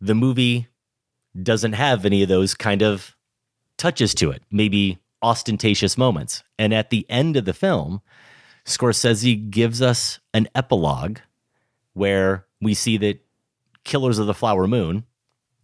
the 0.00 0.14
movie 0.14 0.66
doesn't 1.40 1.74
have 1.74 2.04
any 2.04 2.22
of 2.22 2.28
those 2.28 2.54
kind 2.54 2.82
of 2.82 3.14
touches 3.76 4.14
to 4.14 4.30
it, 4.30 4.42
maybe 4.50 4.98
ostentatious 5.22 5.96
moments. 5.96 6.42
And 6.58 6.74
at 6.74 6.90
the 6.90 7.06
end 7.08 7.36
of 7.36 7.44
the 7.44 7.52
film, 7.52 8.00
Scorsese 8.64 9.50
gives 9.50 9.80
us 9.80 10.18
an 10.34 10.48
epilogue 10.54 11.18
where 11.94 12.46
we 12.60 12.74
see 12.74 12.96
that 12.98 13.24
Killers 13.84 14.18
of 14.18 14.26
the 14.26 14.34
Flower 14.34 14.66
Moon, 14.66 15.04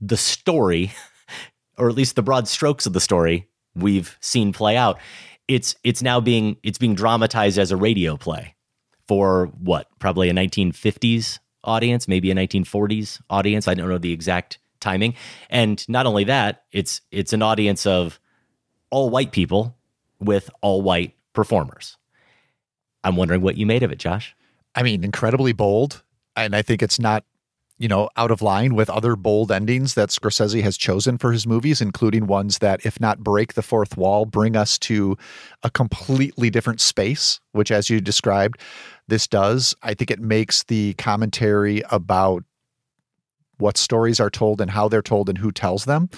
the 0.00 0.16
story, 0.16 0.92
or 1.78 1.88
at 1.88 1.96
least 1.96 2.14
the 2.14 2.22
broad 2.22 2.46
strokes 2.46 2.86
of 2.86 2.92
the 2.92 3.00
story 3.00 3.48
we've 3.74 4.16
seen 4.20 4.52
play 4.52 4.76
out, 4.76 4.98
it's 5.48 5.76
it's 5.84 6.02
now 6.02 6.20
being 6.20 6.56
it's 6.62 6.78
being 6.78 6.94
dramatized 6.94 7.58
as 7.58 7.70
a 7.70 7.76
radio 7.76 8.16
play 8.16 8.54
for 9.06 9.46
what 9.60 9.88
probably 9.98 10.28
a 10.30 10.32
1950s 10.32 11.38
audience, 11.62 12.08
maybe 12.08 12.30
a 12.30 12.34
1940s 12.34 13.20
audience. 13.28 13.68
I 13.68 13.74
don't 13.74 13.88
know 13.88 13.98
the 13.98 14.12
exact 14.12 14.58
timing. 14.80 15.14
And 15.50 15.86
not 15.88 16.06
only 16.06 16.24
that, 16.24 16.64
it's 16.72 17.00
it's 17.10 17.32
an 17.32 17.42
audience 17.42 17.86
of 17.86 18.20
all 18.90 19.10
white 19.10 19.32
people 19.32 19.76
with 20.20 20.50
all 20.60 20.82
white 20.82 21.14
performers. 21.32 21.96
I'm 23.02 23.16
wondering 23.16 23.42
what 23.42 23.56
you 23.56 23.66
made 23.66 23.82
of 23.82 23.92
it, 23.92 23.98
Josh. 23.98 24.34
I 24.74 24.82
mean, 24.82 25.04
incredibly 25.04 25.52
bold. 25.52 26.02
And 26.36 26.56
I 26.56 26.62
think 26.62 26.82
it's 26.82 26.98
not, 26.98 27.24
you 27.76 27.88
know, 27.88 28.08
out 28.16 28.30
of 28.30 28.40
line 28.40 28.74
with 28.74 28.88
other 28.88 29.16
bold 29.16 29.50
endings 29.50 29.94
that 29.94 30.10
Scorsese 30.10 30.62
has 30.62 30.76
chosen 30.76 31.18
for 31.18 31.32
his 31.32 31.46
movies, 31.46 31.80
including 31.80 32.26
ones 32.26 32.58
that, 32.58 32.86
if 32.86 33.00
not 33.00 33.18
break 33.18 33.54
the 33.54 33.62
fourth 33.62 33.96
wall, 33.96 34.26
bring 34.26 34.56
us 34.56 34.78
to 34.78 35.16
a 35.64 35.70
completely 35.70 36.50
different 36.50 36.80
space, 36.80 37.40
which, 37.52 37.72
as 37.72 37.90
you 37.90 38.00
described, 38.00 38.60
this 39.08 39.26
does. 39.26 39.74
I 39.82 39.94
think 39.94 40.10
it 40.10 40.20
makes 40.20 40.62
the 40.64 40.94
commentary 40.94 41.82
about 41.90 42.44
what 43.58 43.76
stories 43.76 44.20
are 44.20 44.30
told 44.30 44.60
and 44.60 44.70
how 44.70 44.88
they're 44.88 45.02
told 45.02 45.28
and 45.28 45.38
who 45.38 45.50
tells 45.50 45.84
them 45.84 46.10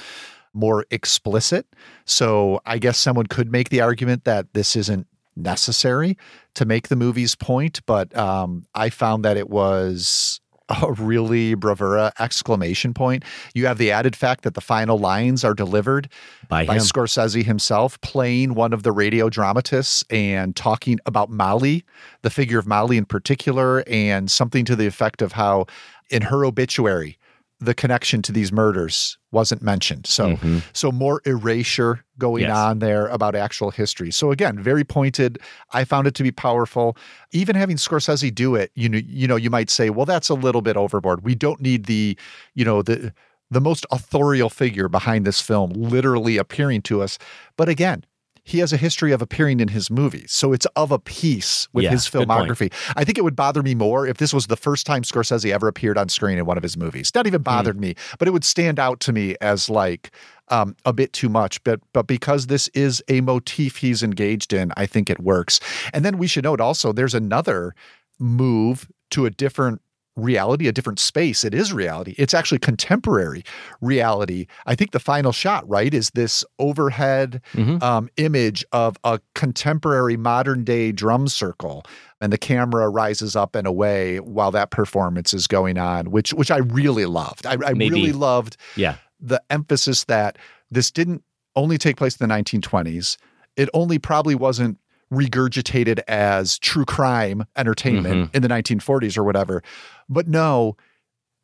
more 0.52 0.86
explicit. 0.90 1.66
So 2.06 2.60
I 2.64 2.78
guess 2.78 2.98
someone 2.98 3.26
could 3.26 3.52
make 3.52 3.68
the 3.68 3.82
argument 3.82 4.24
that 4.24 4.52
this 4.54 4.74
isn't 4.74 5.06
necessary 5.36 6.16
to 6.54 6.64
make 6.64 6.88
the 6.88 6.96
movie's 6.96 7.34
point, 7.34 7.80
but 7.86 8.16
um, 8.16 8.64
I 8.74 8.88
found 8.88 9.24
that 9.24 9.36
it 9.36 9.50
was 9.50 10.40
a 10.68 10.92
really 10.92 11.54
bravura 11.54 12.12
exclamation 12.18 12.92
point. 12.92 13.24
You 13.54 13.66
have 13.66 13.78
the 13.78 13.90
added 13.90 14.16
fact 14.16 14.42
that 14.44 14.54
the 14.54 14.60
final 14.60 14.98
lines 14.98 15.44
are 15.44 15.54
delivered 15.54 16.08
by, 16.48 16.66
by. 16.66 16.76
Scorsese 16.76 17.44
himself, 17.44 18.00
playing 18.00 18.54
one 18.54 18.72
of 18.72 18.82
the 18.82 18.92
radio 18.92 19.28
dramatists 19.28 20.04
and 20.10 20.54
talking 20.56 20.98
about 21.06 21.30
Molly, 21.30 21.84
the 22.22 22.30
figure 22.30 22.58
of 22.58 22.66
Molly 22.66 22.96
in 22.96 23.04
particular, 23.04 23.84
and 23.86 24.30
something 24.30 24.64
to 24.64 24.76
the 24.76 24.86
effect 24.86 25.22
of 25.22 25.32
how 25.32 25.66
in 26.10 26.22
her 26.22 26.44
obituary, 26.44 27.18
the 27.58 27.72
connection 27.74 28.20
to 28.20 28.32
these 28.32 28.52
murders 28.52 29.16
wasn't 29.32 29.62
mentioned. 29.62 30.06
So 30.06 30.36
Mhm. 30.36 30.62
so 30.74 30.92
more 30.92 31.22
erasure 31.24 32.04
going 32.18 32.42
Yes. 32.42 32.56
on 32.56 32.80
there 32.80 33.06
about 33.06 33.34
actual 33.34 33.70
history. 33.70 34.10
So 34.10 34.30
again, 34.30 34.58
very 34.62 34.84
pointed. 34.84 35.38
I 35.72 35.84
found 35.84 36.06
it 36.06 36.14
to 36.16 36.22
be 36.22 36.30
powerful. 36.32 36.96
Even 37.32 37.56
having 37.56 37.76
Scorsese 37.76 38.34
do 38.34 38.54
it, 38.54 38.72
you 38.74 38.88
know, 38.90 38.98
you 39.06 39.26
know, 39.26 39.36
you 39.36 39.48
might 39.50 39.70
say, 39.70 39.88
well, 39.88 40.04
that's 40.06 40.28
a 40.28 40.34
little 40.34 40.60
bit 40.62 40.76
overboard. 40.76 41.24
We 41.24 41.34
don't 41.34 41.60
need 41.60 41.86
the, 41.86 42.16
you 42.54 42.64
know, 42.64 42.82
the 42.82 43.12
the 43.50 43.60
most 43.60 43.86
authorial 43.92 44.50
figure 44.50 44.88
behind 44.88 45.24
this 45.24 45.40
film 45.40 45.70
literally 45.70 46.36
appearing 46.36 46.82
to 46.82 47.00
us. 47.00 47.16
But 47.56 47.68
again, 47.68 48.04
he 48.46 48.60
has 48.60 48.72
a 48.72 48.76
history 48.76 49.10
of 49.10 49.20
appearing 49.20 49.58
in 49.58 49.68
his 49.68 49.90
movies. 49.90 50.30
So 50.32 50.52
it's 50.52 50.66
of 50.76 50.92
a 50.92 51.00
piece 51.00 51.68
with 51.72 51.82
Yeah, 51.82 51.90
his 51.90 52.08
filmography. 52.08 52.72
I 52.94 53.02
think 53.04 53.18
it 53.18 53.24
would 53.24 53.34
bother 53.34 53.60
me 53.60 53.74
more 53.74 54.06
if 54.06 54.18
this 54.18 54.32
was 54.32 54.46
the 54.46 54.56
first 54.56 54.86
time 54.86 55.02
Scorsese 55.02 55.52
ever 55.52 55.66
appeared 55.66 55.98
on 55.98 56.08
screen 56.08 56.38
in 56.38 56.46
one 56.46 56.56
of 56.56 56.62
his 56.62 56.76
movies. 56.76 57.10
Not 57.12 57.26
Hmm. 57.26 57.28
even 57.30 57.42
bothered 57.42 57.80
me, 57.80 57.96
but 58.20 58.28
it 58.28 58.30
would 58.30 58.44
stand 58.44 58.78
out 58.78 59.00
to 59.00 59.12
me 59.12 59.34
as 59.40 59.68
like 59.68 60.12
um, 60.48 60.76
a 60.84 60.92
bit 60.92 61.12
too 61.12 61.28
much. 61.28 61.62
But 61.64 61.80
but 61.92 62.06
because 62.06 62.46
this 62.46 62.68
is 62.68 63.02
a 63.08 63.20
motif 63.20 63.78
he's 63.78 64.04
engaged 64.04 64.52
in, 64.52 64.72
I 64.76 64.86
think 64.86 65.10
it 65.10 65.18
works. 65.18 65.58
And 65.92 66.04
then 66.04 66.16
we 66.16 66.28
should 66.28 66.44
note 66.44 66.60
also 66.60 66.92
there's 66.92 67.14
another 67.14 67.74
move 68.20 68.88
to 69.10 69.26
a 69.26 69.30
different 69.30 69.80
reality, 70.16 70.66
a 70.66 70.72
different 70.72 70.98
space. 70.98 71.44
It 71.44 71.52
is 71.54 71.72
reality. 71.72 72.14
It's 72.16 72.32
actually 72.34 72.58
contemporary 72.58 73.44
reality. 73.82 74.46
I 74.64 74.74
think 74.74 74.92
the 74.92 74.98
final 74.98 75.30
shot, 75.32 75.68
right, 75.68 75.92
is 75.92 76.10
this 76.14 76.44
overhead 76.58 77.42
Mhm. 77.54 77.82
um, 77.82 78.08
image 78.16 78.64
of 78.72 78.96
a 79.04 79.20
contemporary 79.34 80.16
modern 80.16 80.64
day 80.64 80.90
drum 80.92 81.28
circle. 81.28 81.84
And 82.20 82.32
the 82.32 82.38
camera 82.38 82.88
rises 82.88 83.36
up 83.36 83.54
and 83.54 83.66
away 83.66 84.18
while 84.20 84.50
that 84.52 84.70
performance 84.70 85.34
is 85.34 85.46
going 85.46 85.76
on, 85.76 86.10
which 86.10 86.32
which 86.32 86.50
I 86.50 86.58
really 86.58 87.04
loved. 87.04 87.44
I, 87.46 87.52
I 87.64 87.70
really 87.72 88.12
loved 88.12 88.56
Yeah. 88.74 88.96
the 89.20 89.42
emphasis 89.50 90.04
that 90.04 90.38
this 90.70 90.90
didn't 90.90 91.22
only 91.54 91.76
take 91.78 91.96
place 91.98 92.16
in 92.16 92.26
the 92.26 92.34
1920s. 92.34 93.18
It 93.56 93.68
only 93.74 93.98
probably 93.98 94.34
wasn't 94.34 94.78
regurgitated 95.12 96.00
as 96.08 96.58
true 96.58 96.84
crime 96.84 97.44
entertainment 97.56 98.30
in 98.34 98.42
the 98.42 98.48
1940s 98.48 99.16
or 99.16 99.22
whatever. 99.24 99.62
But 100.08 100.28
no, 100.28 100.76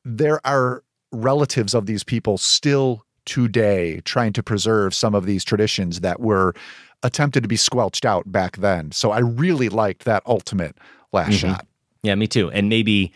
there 0.05 0.45
are 0.47 0.83
relatives 1.13 1.75
of 1.75 1.87
these 1.87 2.05
people 2.05 2.39
still 2.39 3.05
today 3.25 4.01
trying 4.05 4.33
to 4.33 4.43
preserve 4.43 4.95
some 4.95 5.15
of 5.15 5.27
these 5.27 5.45
traditions 5.45 6.01
that 6.01 6.21
were 6.21 6.55
attempted 7.03 7.43
to 7.43 7.49
be 7.49 7.57
squelched 7.57 8.05
out 8.05 8.31
back 8.31 8.57
then. 8.59 8.91
So 8.93 9.11
I 9.11 9.19
really 9.19 9.69
liked 9.69 10.05
that 10.05 10.23
ultimate 10.27 10.77
last 11.13 11.33
Mhm. 11.33 11.39
shot. 11.39 11.67
Yeah, 12.03 12.15
me 12.17 12.27
too. 12.27 12.51
And 12.51 12.69
maybe 12.69 13.13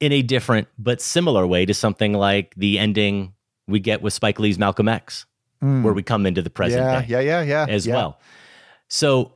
in 0.00 0.12
a 0.12 0.22
different 0.22 0.68
but 0.78 1.00
similar 1.00 1.46
way 1.46 1.64
to 1.64 1.72
something 1.72 2.12
like 2.12 2.54
the 2.56 2.78
ending 2.78 3.32
we 3.66 3.80
get 3.80 4.02
with 4.02 4.12
Spike 4.12 4.38
Lee's 4.38 4.58
Malcolm 4.58 4.88
X, 4.88 5.24
Mm. 5.62 5.82
where 5.82 5.94
we 5.94 6.02
come 6.02 6.26
into 6.26 6.42
the 6.42 6.50
present 6.50 6.82
yeah, 6.82 7.00
day 7.00 7.06
yeah, 7.08 7.20
yeah, 7.20 7.42
yeah, 7.42 7.66
as 7.68 7.86
yeah. 7.86 7.94
well. 7.94 8.20
So 8.88 9.32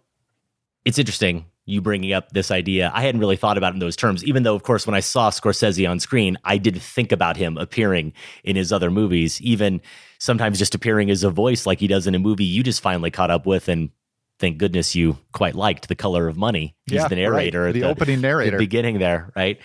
it's 0.85 0.99
interesting 0.99 1.47
you 1.71 1.81
bringing 1.81 2.13
up 2.13 2.31
this 2.33 2.51
idea. 2.51 2.91
I 2.95 3.03
hadn't 3.03 3.21
really 3.21 3.37
thought 3.37 3.57
about 3.57 3.73
it 3.73 3.77
in 3.77 3.81
those 3.81 3.97
terms, 3.97 4.25
even 4.25 4.43
though, 4.43 4.55
of 4.55 4.63
course, 4.63 4.87
when 4.87 4.95
I 4.95 5.01
saw 5.01 5.31
Scorsese 5.31 5.89
on 5.89 6.01
screen, 6.01 6.37
I 6.45 6.59
did 6.59 6.81
think 6.81 7.13
about 7.13 7.37
him 7.37 7.57
appearing 7.57 8.13
in 8.45 8.57
his 8.57 8.73
other 8.73 8.91
movies, 8.91 9.41
even 9.41 9.81
sometimes 10.19 10.59
just 10.59 10.75
appearing 10.75 11.11
as 11.11 11.25
a 11.25 11.31
voice 11.31 11.65
like 11.67 11.81
he 11.81 11.87
does 11.87 12.07
in 12.07 12.15
a 12.15 12.19
movie 12.19 12.45
you 12.45 12.63
just 12.63 12.83
finally 12.83 13.11
caught 13.11 13.31
up 13.31 13.47
with 13.47 13.69
and 13.69 13.91
thank 14.39 14.59
goodness 14.59 14.95
you 14.95 15.19
quite 15.33 15.55
liked 15.55 15.89
The 15.89 15.95
Color 15.95 16.27
of 16.29 16.37
Money. 16.37 16.75
He's 16.87 16.97
Yeah, 16.97 17.09
the 17.09 17.17
right. 17.17 17.23
narrator 17.23 17.69
at 17.69 17.75
The 17.75 17.85
opening 17.85 18.21
narrator. 18.21 18.53
the 18.53 18.59
beginning 18.59 18.99
there, 18.99 19.33
right? 19.37 19.59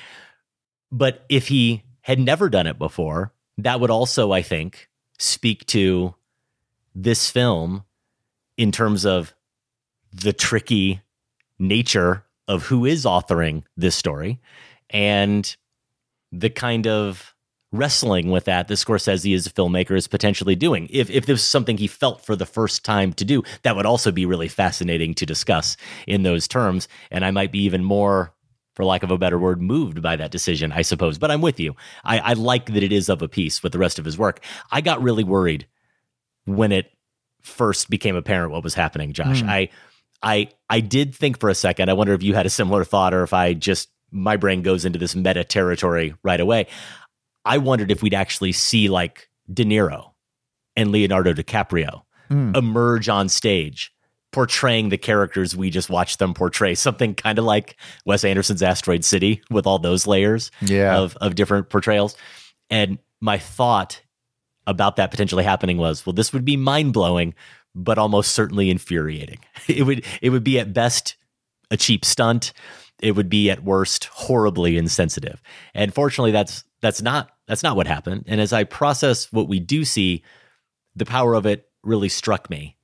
But 0.92 1.26
if 1.30 1.48
he 1.48 1.84
had 2.02 2.20
never 2.20 2.50
done 2.50 2.68
it 2.68 2.78
before, 2.78 3.34
that 3.58 3.80
would 3.80 3.90
also, 3.90 4.32
I 4.32 4.42
think, 4.42 4.90
speak 5.18 5.66
to 5.68 6.14
this 6.94 7.30
film 7.30 7.84
in 8.58 8.72
terms 8.72 9.06
of 9.06 9.34
the 10.14 10.32
tricky 10.34 11.02
nature 11.60 12.26
of 12.48 12.64
who 12.64 12.86
is 12.86 13.06
authoring 13.06 13.64
this 13.76 13.96
story 13.96 14.40
and 14.90 15.56
the 16.32 16.50
kind 16.50 16.88
of 16.88 17.36
wrestling 17.72 18.32
with 18.32 18.46
that 18.46 18.68
that 18.68 18.76
Scorsese 18.76 19.36
as 19.36 19.48
a 19.48 19.52
filmmaker 19.52 19.98
is 19.98 20.08
potentially 20.08 20.56
doing. 20.56 20.88
If 20.92 21.10
if 21.10 21.26
this 21.26 21.42
is 21.42 21.48
something 21.48 21.78
he 21.78 21.88
felt 21.88 22.26
for 22.26 22.36
the 22.36 22.46
first 22.46 22.86
time 22.86 23.14
to 23.14 23.26
do, 23.26 23.44
that 23.64 23.76
would 23.76 23.86
also 23.86 24.12
be 24.12 24.26
really 24.26 24.48
fascinating 24.48 25.14
to 25.16 25.26
discuss 25.26 25.78
in 26.08 26.24
those 26.24 26.48
terms. 26.48 26.88
And 27.12 27.26
I 27.26 27.32
might 27.32 27.52
be 27.52 27.64
even 27.64 27.84
more, 27.84 28.34
for 28.74 28.86
lack 28.86 29.04
of 29.04 29.12
a 29.12 29.18
better 29.18 29.38
word, 29.38 29.62
moved 29.62 30.02
by 30.02 30.16
that 30.16 30.32
decision, 30.32 30.72
I 30.72 30.82
suppose. 30.82 31.18
But 31.18 31.32
I'm 31.32 31.42
with 31.42 31.60
you. 31.60 31.76
I, 32.04 32.20
I 32.20 32.34
like 32.34 32.68
that 32.74 32.84
it 32.84 32.92
is 32.92 33.10
of 33.10 33.22
a 33.22 33.28
piece 33.28 33.62
with 33.64 33.72
the 33.72 33.80
rest 33.80 34.00
of 34.00 34.06
his 34.06 34.18
work. 34.18 34.44
I 34.72 34.82
got 34.82 35.02
really 35.02 35.24
worried 35.24 35.68
when 36.46 36.72
it 36.72 36.92
first 37.42 37.90
became 37.90 38.16
apparent 38.16 38.52
what 38.52 38.64
was 38.64 38.74
happening, 38.74 39.14
Josh. 39.14 39.42
Hmm. 39.42 39.50
I 39.50 39.70
I 40.26 40.50
I 40.70 40.82
did 40.82 41.16
think 41.16 41.40
for 41.40 41.50
a 41.50 41.56
second. 41.56 41.90
I 41.90 41.94
wonder 41.94 42.14
if 42.14 42.24
you 42.24 42.34
had 42.34 42.46
a 42.46 42.50
similar 42.50 42.84
thought 42.84 43.14
or 43.14 43.24
if 43.24 43.32
I 43.34 43.54
just 43.54 43.90
my 44.12 44.36
brain 44.36 44.62
goes 44.62 44.84
into 44.84 45.00
this 45.00 45.16
meta 45.16 45.44
territory 45.46 46.14
right 46.24 46.40
away. 46.40 46.68
I 47.46 47.60
wondered 47.60 47.92
if 47.92 48.02
we'd 48.02 48.14
actually 48.14 48.52
see 48.54 48.90
like 48.90 49.30
De 49.54 49.64
Niro 49.64 50.12
and 50.76 50.92
Leonardo 50.92 51.34
DiCaprio 51.34 52.02
Hmm. 52.28 52.56
emerge 52.56 53.08
on 53.08 53.30
stage 53.30 53.92
portraying 54.32 54.90
the 54.90 54.98
characters 54.98 55.56
we 55.56 55.70
just 55.70 55.92
watched 55.92 56.18
them 56.18 56.34
portray 56.34 56.74
something 56.74 57.14
kind 57.14 57.38
of 57.38 57.46
like 57.46 57.78
Wes 58.04 58.24
Anderson's 58.26 58.64
Asteroid 58.64 59.06
City 59.06 59.42
with 59.52 59.68
all 59.68 59.78
those 59.78 60.08
layers 60.08 60.50
Yeah. 60.62 60.98
of 60.98 61.16
of 61.22 61.36
different 61.36 61.70
portrayals 61.70 62.18
and 62.72 62.98
my 63.22 63.38
thought 63.38 64.02
about 64.66 64.96
that 64.96 65.12
potentially 65.12 65.44
happening 65.44 65.78
was 65.78 66.04
well 66.04 66.14
this 66.14 66.34
would 66.34 66.44
be 66.46 66.58
mind-blowing 66.58 67.36
but 67.76 67.98
almost 67.98 68.32
certainly 68.32 68.70
infuriating. 68.70 69.40
It 69.68 69.84
would 69.84 70.06
it 70.22 70.30
would 70.30 70.44
be 70.44 70.60
at 70.60 70.74
best 70.74 71.16
a 71.72 71.78
cheap 71.78 72.06
stunt. 72.06 72.54
It 73.02 73.14
would 73.14 73.30
be 73.30 73.50
at 73.50 73.64
worst 73.64 74.06
horribly 74.06 74.78
insensitive. 74.78 75.42
And 75.74 75.94
fortunately 75.94 76.32
that's 76.32 76.64
that's 76.82 77.02
not 77.02 77.32
that's 77.48 77.64
not 77.64 77.76
what 77.76 77.88
happened. 77.88 78.26
And 78.28 78.40
as 78.40 78.54
i 78.54 78.64
process 78.64 79.34
what 79.34 79.48
we 79.48 79.60
do 79.60 79.84
see 79.84 80.24
the 80.96 81.06
power 81.06 81.34
of 81.34 81.46
it 81.46 81.68
really 81.84 82.10
struck 82.10 82.50
me. 82.50 82.78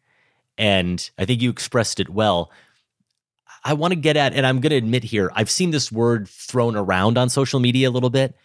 And 0.57 1.07
i 1.17 1.25
think 1.25 1.41
you 1.41 1.49
expressed 1.49 1.99
it 1.99 2.09
well. 2.09 2.51
I 3.63 3.73
want 3.73 3.91
to 3.91 3.99
get 3.99 4.17
at 4.17 4.33
and 4.33 4.45
i'm 4.45 4.59
going 4.59 4.71
to 4.71 4.75
admit 4.77 5.03
here 5.03 5.31
i've 5.35 5.51
seen 5.51 5.69
this 5.69 5.91
word 5.91 6.27
thrown 6.27 6.75
around 6.75 7.17
on 7.19 7.29
social 7.29 7.59
media 7.59 7.89
a 7.89 7.91
little 7.91 8.09
bit. 8.09 8.35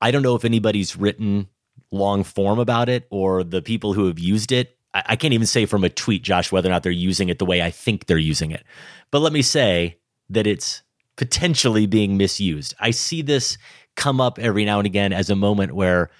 I 0.00 0.12
don't 0.12 0.22
know 0.22 0.36
if 0.36 0.44
anybody's 0.44 0.96
written 0.96 1.48
long 1.90 2.22
form 2.22 2.60
about 2.60 2.88
it 2.88 3.06
or 3.10 3.42
the 3.42 3.62
people 3.62 3.94
who 3.94 4.06
have 4.06 4.18
used 4.18 4.52
it 4.52 4.78
I, 4.94 5.16
can't 5.16 5.34
even 5.34 5.46
say 5.46 5.66
from 5.66 5.84
a 5.84 5.88
tweet 5.90 6.22
josh 6.22 6.52
whether 6.52 6.68
or 6.68 6.72
not 6.72 6.82
they're 6.82 6.92
using 6.92 7.28
it 7.28 7.38
the 7.38 7.44
way 7.44 7.62
i 7.62 7.70
think 7.70 8.06
they're 8.06 8.16
using 8.16 8.50
it 8.50 8.64
but 9.10 9.20
let 9.20 9.32
me 9.32 9.42
say 9.42 9.98
that 10.30 10.46
it's 10.46 10.82
potentially 11.16 11.86
being 11.86 12.16
misused. 12.16 12.74
I 12.80 12.90
see 12.90 13.22
this 13.22 13.56
come 13.96 14.20
up 14.20 14.38
every 14.38 14.64
now 14.64 14.78
and 14.78 14.86
again 14.86 15.12
as 15.12 15.30
a 15.30 15.36
moment 15.36 15.74
where 15.74 16.10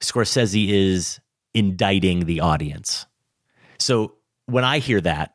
Scorsese 0.00 0.68
is 0.68 1.20
indicting 1.54 2.24
the 2.24 2.40
audience. 2.40 3.06
So 3.78 4.14
when 4.46 4.64
I 4.64 4.78
hear 4.78 5.00
that, 5.02 5.34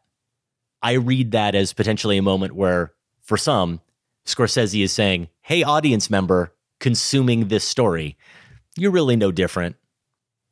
I 0.82 0.94
read 0.94 1.32
that 1.32 1.56
as 1.56 1.74
potentially 1.74 2.18
a 2.18 2.22
moment 2.22 2.56
where, 2.56 2.94
for 3.22 3.38
some, 3.38 3.82
Scorsese 4.26 4.84
is 4.84 4.92
saying, 4.92 5.30
Hey, 5.42 5.64
audience 5.64 6.10
member 6.10 6.54
consuming 6.80 7.48
this 7.48 7.64
story, 7.64 8.18
you're 8.76 8.92
really 8.92 9.16
no 9.16 9.32
different 9.32 9.78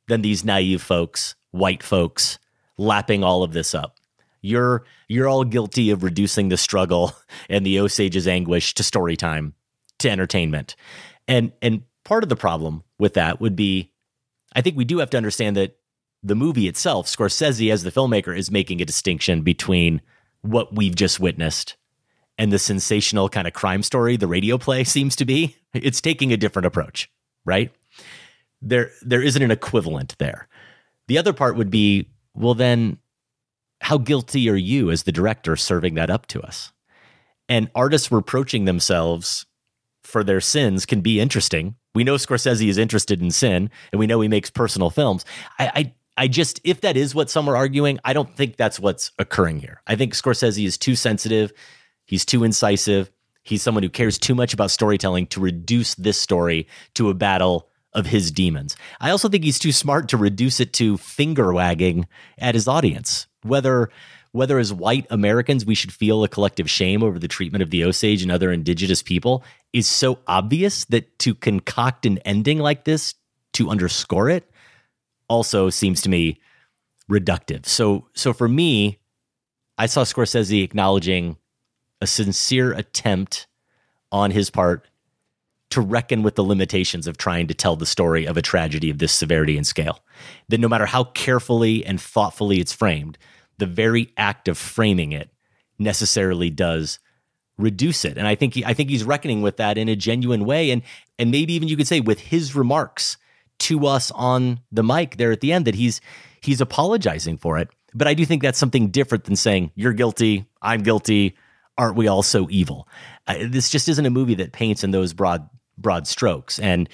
than 0.07 0.21
these 0.21 0.45
naive 0.45 0.81
folks, 0.81 1.35
white 1.53 1.83
folks, 1.83 2.39
lapping 2.77 3.23
all 3.23 3.43
of 3.43 3.53
this 3.53 3.73
up. 3.73 3.99
You're 4.41 4.83
you're 5.07 5.29
all 5.29 5.45
guilty 5.45 5.89
of 5.91 6.03
reducing 6.03 6.49
the 6.49 6.57
struggle 6.57 7.13
and 7.49 7.65
the 7.65 7.79
Osage's 7.79 8.27
anguish 8.27 8.73
to 8.73 8.83
story 8.83 9.15
time, 9.15 9.53
to 9.99 10.09
entertainment. 10.09 10.75
And 11.27 11.53
and 11.61 11.83
part 12.03 12.23
of 12.23 12.29
the 12.29 12.35
problem 12.35 12.83
with 12.99 13.13
that 13.13 13.39
would 13.39 13.55
be 13.55 13.91
I 14.55 14.61
think 14.61 14.75
we 14.75 14.85
do 14.85 14.99
have 14.99 15.09
to 15.11 15.17
understand 15.17 15.55
that 15.55 15.77
the 16.21 16.35
movie 16.35 16.67
itself, 16.67 17.07
Scorsese 17.07 17.71
as 17.71 17.83
the 17.83 17.91
filmmaker 17.91 18.37
is 18.37 18.51
making 18.51 18.81
a 18.81 18.85
distinction 18.85 19.41
between 19.41 20.01
what 20.41 20.75
we've 20.75 20.95
just 20.95 21.19
witnessed 21.19 21.75
and 22.37 22.51
the 22.51 22.59
sensational 22.59 23.29
kind 23.29 23.47
of 23.47 23.53
crime 23.53 23.83
story 23.83 24.17
the 24.17 24.27
radio 24.27 24.57
play 24.57 24.83
seems 24.83 25.15
to 25.17 25.25
be. 25.25 25.55
It's 25.73 26.01
taking 26.01 26.31
a 26.33 26.37
different 26.37 26.65
approach, 26.65 27.09
right? 27.45 27.71
There 28.61 28.91
there 29.01 29.21
isn't 29.21 29.41
an 29.41 29.51
equivalent 29.51 30.17
there. 30.19 30.47
The 31.07 31.17
other 31.17 31.33
part 31.33 31.55
would 31.55 31.69
be, 31.69 32.09
well 32.33 32.53
then 32.53 32.97
how 33.81 33.97
guilty 33.97 34.49
are 34.49 34.55
you 34.55 34.89
as 34.91 35.03
the 35.03 35.11
director 35.11 35.55
serving 35.55 35.95
that 35.95 36.09
up 36.09 36.25
to 36.27 36.41
us? 36.41 36.71
And 37.49 37.69
artists 37.75 38.11
reproaching 38.11 38.65
themselves 38.65 39.45
for 40.03 40.23
their 40.23 40.41
sins 40.41 40.85
can 40.85 41.01
be 41.01 41.19
interesting. 41.19 41.75
We 41.93 42.03
know 42.03 42.15
Scorsese 42.15 42.67
is 42.67 42.77
interested 42.77 43.21
in 43.21 43.31
sin, 43.31 43.69
and 43.91 43.99
we 43.99 44.07
know 44.07 44.21
he 44.21 44.27
makes 44.27 44.49
personal 44.49 44.89
films. 44.89 45.25
I, 45.59 45.71
I, 45.75 45.93
I 46.23 46.27
just, 46.27 46.61
if 46.63 46.81
that 46.81 46.97
is 46.97 47.13
what 47.13 47.29
some 47.29 47.47
are 47.49 47.57
arguing, 47.57 47.99
I 48.05 48.13
don't 48.13 48.33
think 48.35 48.55
that's 48.55 48.79
what's 48.79 49.11
occurring 49.19 49.59
here. 49.59 49.81
I 49.85 49.95
think 49.95 50.13
Scorsese 50.13 50.65
is 50.65 50.77
too 50.77 50.95
sensitive, 50.95 51.51
he's 52.05 52.25
too 52.25 52.43
incisive, 52.43 53.11
he's 53.43 53.61
someone 53.61 53.83
who 53.83 53.89
cares 53.89 54.17
too 54.17 54.33
much 54.33 54.53
about 54.53 54.71
storytelling 54.71 55.27
to 55.27 55.39
reduce 55.39 55.95
this 55.95 56.19
story 56.19 56.67
to 56.95 57.09
a 57.09 57.13
battle 57.13 57.69
of 57.93 58.07
his 58.07 58.31
demons. 58.31 58.75
I 58.99 59.11
also 59.11 59.29
think 59.29 59.43
he's 59.43 59.59
too 59.59 59.71
smart 59.71 60.09
to 60.09 60.17
reduce 60.17 60.59
it 60.59 60.73
to 60.73 60.97
finger 60.97 61.53
wagging 61.53 62.07
at 62.37 62.55
his 62.55 62.67
audience 62.67 63.27
whether 63.43 63.89
whether 64.31 64.57
as 64.57 64.73
white 64.73 65.05
Americans 65.11 65.65
we 65.65 65.75
should 65.75 65.93
feel 65.93 66.23
a 66.23 66.27
collective 66.27 66.69
shame 66.69 67.03
over 67.03 67.19
the 67.19 67.27
treatment 67.27 67.61
of 67.61 67.69
the 67.69 67.83
Osage 67.83 68.23
and 68.23 68.31
other 68.31 68.51
indigenous 68.51 69.03
people 69.03 69.43
is 69.73 69.87
so 69.87 70.19
obvious 70.25 70.85
that 70.85 71.19
to 71.19 71.35
concoct 71.35 72.05
an 72.05 72.17
ending 72.19 72.57
like 72.57 72.83
this 72.83 73.13
to 73.53 73.69
underscore 73.69 74.29
it 74.29 74.49
also 75.29 75.69
seems 75.69 76.01
to 76.01 76.09
me 76.09 76.39
reductive. 77.09 77.65
So 77.65 78.07
so 78.13 78.33
for 78.33 78.47
me, 78.47 78.99
I 79.77 79.85
saw 79.85 80.03
Scorsese 80.03 80.63
acknowledging 80.63 81.37
a 82.01 82.07
sincere 82.07 82.73
attempt 82.73 83.47
on 84.11 84.31
his 84.31 84.49
part 84.49 84.87
to 85.73 85.81
reckon 85.81 86.23
with 86.23 86.35
the 86.35 86.43
limitations 86.43 87.07
of 87.07 87.17
trying 87.17 87.47
to 87.47 87.53
tell 87.53 87.75
the 87.75 87.85
story 87.85 88.25
of 88.25 88.37
a 88.37 88.41
tragedy 88.41 88.89
of 88.89 88.99
this 88.99 89.11
severity 89.11 89.57
and 89.57 89.65
scale. 89.65 89.99
That 90.49 90.59
no 90.59 90.67
matter 90.67 90.85
how 90.85 91.05
carefully 91.05 91.85
and 91.85 91.99
thoughtfully 91.99 92.59
it's 92.59 92.73
framed, 92.73 93.17
the 93.57 93.65
very 93.65 94.11
act 94.17 94.47
of 94.47 94.57
framing 94.57 95.11
it 95.11 95.29
necessarily 95.79 96.49
does 96.49 96.99
reduce 97.57 98.05
it. 98.05 98.17
And 98.17 98.27
I 98.27 98.35
think 98.35 98.53
he, 98.53 98.65
I 98.65 98.73
think 98.73 98.89
he's 98.89 99.03
reckoning 99.03 99.41
with 99.41 99.57
that 99.57 99.77
in 99.77 99.89
a 99.89 99.95
genuine 99.95 100.45
way 100.45 100.71
and 100.71 100.81
and 101.19 101.31
maybe 101.31 101.53
even 101.53 101.67
you 101.67 101.77
could 101.77 101.87
say 101.87 101.99
with 101.99 102.19
his 102.19 102.55
remarks 102.55 103.17
to 103.59 103.85
us 103.85 104.11
on 104.11 104.59
the 104.71 104.83
mic 104.83 105.17
there 105.17 105.31
at 105.31 105.41
the 105.41 105.53
end 105.53 105.65
that 105.65 105.75
he's 105.75 106.01
he's 106.41 106.61
apologizing 106.61 107.37
for 107.37 107.57
it. 107.57 107.69
But 107.93 108.07
I 108.07 108.13
do 108.13 108.25
think 108.25 108.41
that's 108.41 108.59
something 108.59 108.89
different 108.89 109.25
than 109.25 109.35
saying 109.35 109.71
you're 109.75 109.93
guilty, 109.93 110.45
I'm 110.61 110.81
guilty, 110.81 111.37
aren't 111.77 111.95
we 111.95 112.07
all 112.07 112.23
so 112.23 112.47
evil? 112.49 112.87
Uh, 113.27 113.37
this 113.47 113.69
just 113.69 113.87
isn't 113.87 114.05
a 114.05 114.09
movie 114.09 114.35
that 114.35 114.51
paints 114.51 114.83
in 114.83 114.91
those 114.91 115.13
broad 115.13 115.47
broad 115.77 116.07
strokes. 116.07 116.59
And 116.59 116.89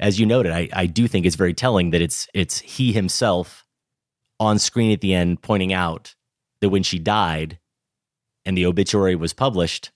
as 0.00 0.18
you 0.18 0.26
noted, 0.26 0.52
I, 0.52 0.68
I 0.72 0.86
do 0.86 1.06
think 1.06 1.26
it's 1.26 1.36
very 1.36 1.54
telling 1.54 1.90
that 1.90 2.02
it's 2.02 2.28
it's 2.34 2.60
he 2.60 2.92
himself 2.92 3.64
on 4.40 4.58
screen 4.58 4.92
at 4.92 5.00
the 5.00 5.14
end 5.14 5.42
pointing 5.42 5.72
out 5.72 6.14
that 6.60 6.70
when 6.70 6.82
she 6.82 6.98
died 6.98 7.58
and 8.44 8.56
the 8.56 8.66
obituary 8.66 9.14
was 9.14 9.32
published, 9.32 9.90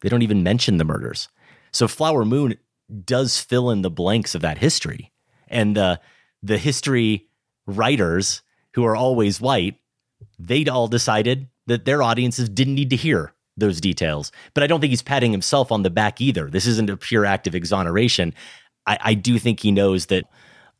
they 0.00 0.08
don't 0.08 0.22
even 0.22 0.42
mention 0.42 0.76
the 0.76 0.84
murders. 0.84 1.28
So 1.72 1.88
Flower 1.88 2.24
Moon 2.24 2.56
does 3.04 3.38
fill 3.38 3.70
in 3.70 3.82
the 3.82 3.90
blanks 3.90 4.34
of 4.34 4.42
that 4.42 4.58
history. 4.58 5.12
And 5.48 5.76
the 5.76 6.00
the 6.42 6.58
history 6.58 7.28
writers 7.66 8.42
who 8.74 8.84
are 8.84 8.96
always 8.96 9.40
white, 9.40 9.76
they'd 10.38 10.68
all 10.68 10.88
decided 10.88 11.48
that 11.66 11.84
their 11.84 12.02
audiences 12.02 12.48
didn't 12.48 12.74
need 12.74 12.90
to 12.90 12.96
hear 12.96 13.33
those 13.56 13.80
details. 13.80 14.32
But 14.54 14.62
I 14.62 14.66
don't 14.66 14.80
think 14.80 14.90
he's 14.90 15.02
patting 15.02 15.32
himself 15.32 15.70
on 15.70 15.82
the 15.82 15.90
back 15.90 16.20
either. 16.20 16.50
This 16.50 16.66
isn't 16.66 16.90
a 16.90 16.96
pure 16.96 17.24
act 17.24 17.46
of 17.46 17.54
exoneration. 17.54 18.34
I, 18.86 18.98
I 19.00 19.14
do 19.14 19.38
think 19.38 19.60
he 19.60 19.72
knows 19.72 20.06
that 20.06 20.24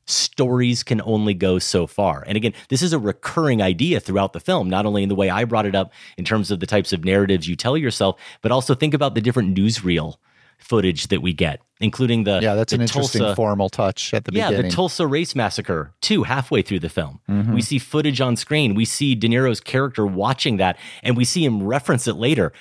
stories 0.07 0.83
can 0.83 1.01
only 1.03 1.35
go 1.35 1.59
so 1.59 1.87
far. 1.87 2.25
And 2.27 2.37
again, 2.37 2.53
this 2.69 2.83
is 2.83 2.93
a 2.93 2.99
recurring 2.99 3.63
idea 3.63 4.01
throughout 4.01 4.33
the 4.33 4.41
film, 4.41 4.69
not 4.69 4.87
only 4.87 5.03
in 5.03 5.09
the 5.09 5.15
way 5.15 5.31
I 5.31 5.45
brought 5.45 5.67
it 5.67 5.75
up 5.75 5.93
in 6.19 6.25
terms 6.25 6.51
of 6.51 6.61
the 6.61 6.67
types 6.67 6.93
of 6.93 7.05
narratives 7.05 7.49
you 7.49 7.57
tell 7.57 7.77
yourself, 7.77 8.21
but 8.43 8.53
also 8.53 8.75
think 8.75 8.93
about 8.93 9.15
the 9.15 9.23
different 9.23 9.57
newsreel 9.57 10.17
footage 10.65 11.09
that 11.09 11.20
we 11.23 11.32
get, 11.32 11.61
including 11.81 12.24
the 12.24 12.41
yeah, 12.43 12.55
that's 12.55 12.70
the 12.73 12.77
an 12.77 12.82
interesting 12.82 13.20
Tulsa, 13.20 13.36
formal 13.36 13.69
touch 13.69 14.12
at 14.15 14.24
the 14.24 14.32
yeah, 14.32 14.49
beginning. 14.51 14.70
the 14.70 14.74
Tulsa 14.77 15.07
race 15.07 15.35
massacre 15.35 15.93
too. 16.01 16.23
Halfway 16.24 16.62
through 16.62 16.81
the 16.81 16.89
film, 16.89 17.20
Mhm. 17.28 17.55
we 17.55 17.62
see 17.62 17.78
footage 17.78 18.20
on 18.20 18.36
screen. 18.36 18.74
We 18.74 18.85
see 18.85 19.15
De 19.15 19.28
Niro's 19.28 19.61
character 19.61 20.07
watching 20.07 20.57
that, 20.57 20.77
and 21.03 21.16
we 21.16 21.24
see 21.24 21.45
him 21.45 21.62
reference 21.62 22.09
it 22.09 22.15
later. 22.16 22.53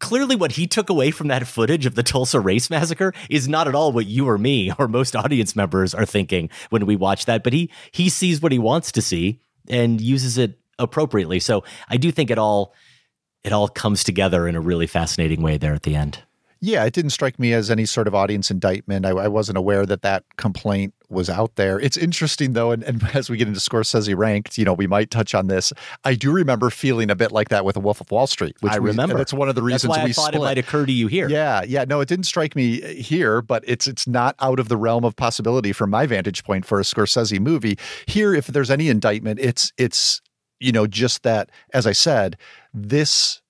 Clearly, 0.00 0.36
what 0.36 0.52
he 0.52 0.66
took 0.66 0.90
away 0.90 1.10
from 1.10 1.28
that 1.28 1.46
footage 1.46 1.86
of 1.86 1.94
the 1.94 2.02
Tulsa 2.02 2.38
race 2.40 2.68
massacre 2.68 3.12
is 3.30 3.48
not 3.48 3.68
at 3.68 3.74
all 3.74 3.90
what 3.92 4.06
you 4.06 4.28
or 4.28 4.36
me 4.38 4.70
or 4.78 4.86
most 4.88 5.16
audience 5.16 5.56
members 5.56 5.94
are 5.94 6.04
thinking 6.04 6.50
when 6.70 6.84
we 6.84 6.94
watch 6.96 7.24
that. 7.26 7.42
But 7.42 7.52
he 7.52 7.70
he 7.90 8.08
sees 8.08 8.42
what 8.42 8.52
he 8.52 8.58
wants 8.58 8.92
to 8.92 9.00
see 9.02 9.40
and 9.68 10.00
uses 10.00 10.36
it 10.36 10.58
appropriately. 10.78 11.40
So 11.40 11.64
I 11.88 11.96
do 11.96 12.10
think 12.10 12.30
it 12.30 12.38
all 12.38 12.74
it 13.44 13.52
all 13.52 13.68
comes 13.68 14.02
together 14.04 14.46
in 14.48 14.56
a 14.56 14.60
really 14.60 14.86
fascinating 14.86 15.40
way 15.42 15.56
there 15.58 15.74
at 15.74 15.84
the 15.84 15.94
end. 15.94 16.18
Yeah, 16.64 16.86
it 16.86 16.94
didn't 16.94 17.10
strike 17.10 17.38
me 17.38 17.52
as 17.52 17.70
any 17.70 17.84
sort 17.84 18.08
of 18.08 18.14
audience 18.14 18.50
indictment. 18.50 19.04
I, 19.04 19.10
I 19.10 19.28
wasn't 19.28 19.58
aware 19.58 19.84
that 19.84 20.00
that 20.00 20.24
complaint 20.38 20.94
was 21.10 21.28
out 21.28 21.56
there. 21.56 21.78
It's 21.78 21.98
interesting 21.98 22.54
though, 22.54 22.70
and, 22.70 22.82
and 22.84 23.02
as 23.14 23.28
we 23.28 23.36
get 23.36 23.48
into 23.48 23.60
Scorsese 23.60 24.16
ranked, 24.16 24.56
you 24.56 24.64
know, 24.64 24.72
we 24.72 24.86
might 24.86 25.10
touch 25.10 25.34
on 25.34 25.48
this. 25.48 25.74
I 26.04 26.14
do 26.14 26.32
remember 26.32 26.70
feeling 26.70 27.10
a 27.10 27.14
bit 27.14 27.32
like 27.32 27.50
that 27.50 27.66
with 27.66 27.74
The 27.74 27.80
Wolf 27.80 28.00
of 28.00 28.10
Wall 28.10 28.26
Street. 28.26 28.56
Which 28.60 28.72
I 28.72 28.78
we- 28.78 28.88
remember. 28.88 29.18
that's 29.18 29.34
one 29.34 29.50
of 29.50 29.56
the 29.56 29.62
reasons 29.62 29.90
why 29.90 30.00
I 30.00 30.04
we 30.04 30.14
thought 30.14 30.28
split. 30.28 30.40
it 30.40 30.44
might 30.44 30.56
occur 30.56 30.86
to 30.86 30.92
you 30.92 31.06
here. 31.06 31.28
Yeah, 31.28 31.62
yeah. 31.66 31.84
No, 31.84 32.00
it 32.00 32.08
didn't 32.08 32.24
strike 32.24 32.56
me 32.56 32.80
here, 32.94 33.42
but 33.42 33.62
it's 33.66 33.86
it's 33.86 34.06
not 34.06 34.34
out 34.40 34.58
of 34.58 34.68
the 34.68 34.78
realm 34.78 35.04
of 35.04 35.14
possibility 35.16 35.74
from 35.74 35.90
my 35.90 36.06
vantage 36.06 36.44
point 36.44 36.64
for 36.64 36.80
a 36.80 36.82
Scorsese 36.82 37.38
movie. 37.40 37.78
Here, 38.06 38.34
if 38.34 38.46
there's 38.46 38.70
any 38.70 38.88
indictment, 38.88 39.38
it's 39.38 39.70
it's 39.76 40.22
you 40.60 40.72
know 40.72 40.86
just 40.86 41.24
that, 41.24 41.50
as 41.74 41.86
I 41.86 41.92
said, 41.92 42.38
this 42.72 43.42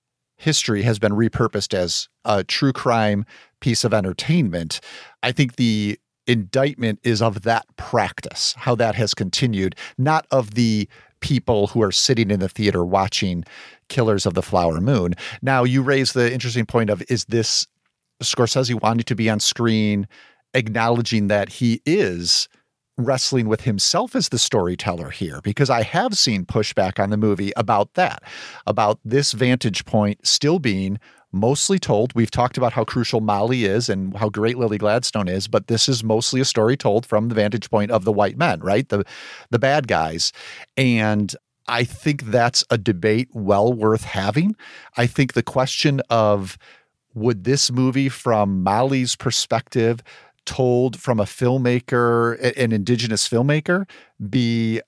history 0.45 0.83
has 0.83 0.99
been 0.99 1.13
repurposed 1.13 1.73
as 1.73 2.09
a 2.27 2.45
true 2.45 2.73
crime 2.73 3.25
piece 3.61 3.83
of 3.83 3.95
entertainment. 3.95 4.79
I 5.23 5.33
think 5.33 5.57
the 5.57 5.99
indictment 6.27 7.01
is 7.03 7.23
of 7.23 7.43
that 7.43 7.65
practice, 7.77 8.55
how 8.59 8.75
that 8.75 8.95
has 8.95 9.15
continued, 9.15 9.75
not 9.97 10.27
of 10.31 10.55
the 10.55 10.87
people 11.21 11.69
who 11.69 11.83
are 11.83 11.91
sitting 11.91 12.31
in 12.31 12.41
the 12.41 12.49
theater 12.51 12.85
watching 12.85 13.45
Killers 13.89 14.27
of 14.27 14.35
the 14.35 14.43
Flower 14.43 14.83
Moon. 14.83 15.15
Now, 15.41 15.65
you 15.65 15.81
raise 15.81 16.13
the 16.13 16.31
interesting 16.31 16.67
point 16.67 16.91
of 16.91 17.03
is 17.09 17.25
this 17.25 17.67
Scorsese 18.23 18.81
wanting 18.81 19.05
to 19.05 19.15
be 19.15 19.31
on 19.31 19.41
screen, 19.41 20.07
acknowledging 20.53 21.29
that 21.29 21.49
he 21.49 21.81
is 21.87 22.49
wrestling 22.97 23.49
with 23.49 23.63
himself 23.63 24.15
as 24.15 24.29
the 24.29 24.39
storyteller 24.39 25.11
here 25.11 25.41
because 25.43 25.71
I 25.71 25.83
have 25.83 26.17
seen 26.17 26.45
pushback 26.45 27.03
on 27.03 27.11
the 27.11 27.17
movie 27.17 27.53
about 27.57 27.95
that, 27.95 28.23
about 28.67 29.01
this 29.05 29.33
vantage 29.33 29.85
point 29.85 30.27
still 30.27 30.59
being 30.59 30.99
mostly 31.33 31.79
told. 31.79 32.15
We've 32.15 32.31
talked 32.31 32.57
about 32.57 32.73
how 32.73 32.85
crucial 32.85 33.21
Molly 33.21 33.65
is 33.65 33.89
and 33.89 34.17
how 34.17 34.29
great 34.29 34.57
Lily 34.57 34.79
Gladstone 34.79 35.29
is, 35.29 35.49
but 35.49 35.67
this 35.67 35.89
is 35.89 36.05
mostly 36.05 36.41
a 36.41 36.45
story 36.45 36.77
told 36.77 37.05
from 37.05 37.29
the 37.29 37.35
vantage 37.35 37.69
point 37.69 37.91
of 37.91 38.05
the 38.05 38.13
white 38.13 38.39
men, 38.39 38.61
right? 38.61 38.89
The 38.89 39.05
the 39.51 39.59
bad 39.59 39.89
guys. 39.89 40.33
And 40.77 41.35
I 41.67 41.85
think 41.85 42.25
that's 42.25 42.63
a 42.71 42.79
debate 42.79 43.29
well 43.33 43.73
worth 43.73 44.05
having. 44.05 44.55
I 44.97 45.07
think 45.07 45.33
the 45.33 45.43
question 45.43 46.01
of 46.11 46.57
would 47.15 47.45
this 47.45 47.71
movie 47.71 48.09
from 48.09 48.63
Molly's 48.63 49.17
perspective 49.17 50.01
told 50.47 51.01
from 51.01 51.21
a 51.21 51.25
filmmaker, 51.25 52.39
an 52.57 52.73
indigenous 52.73 53.29
filmmaker, 53.29 53.89
be 54.29 54.81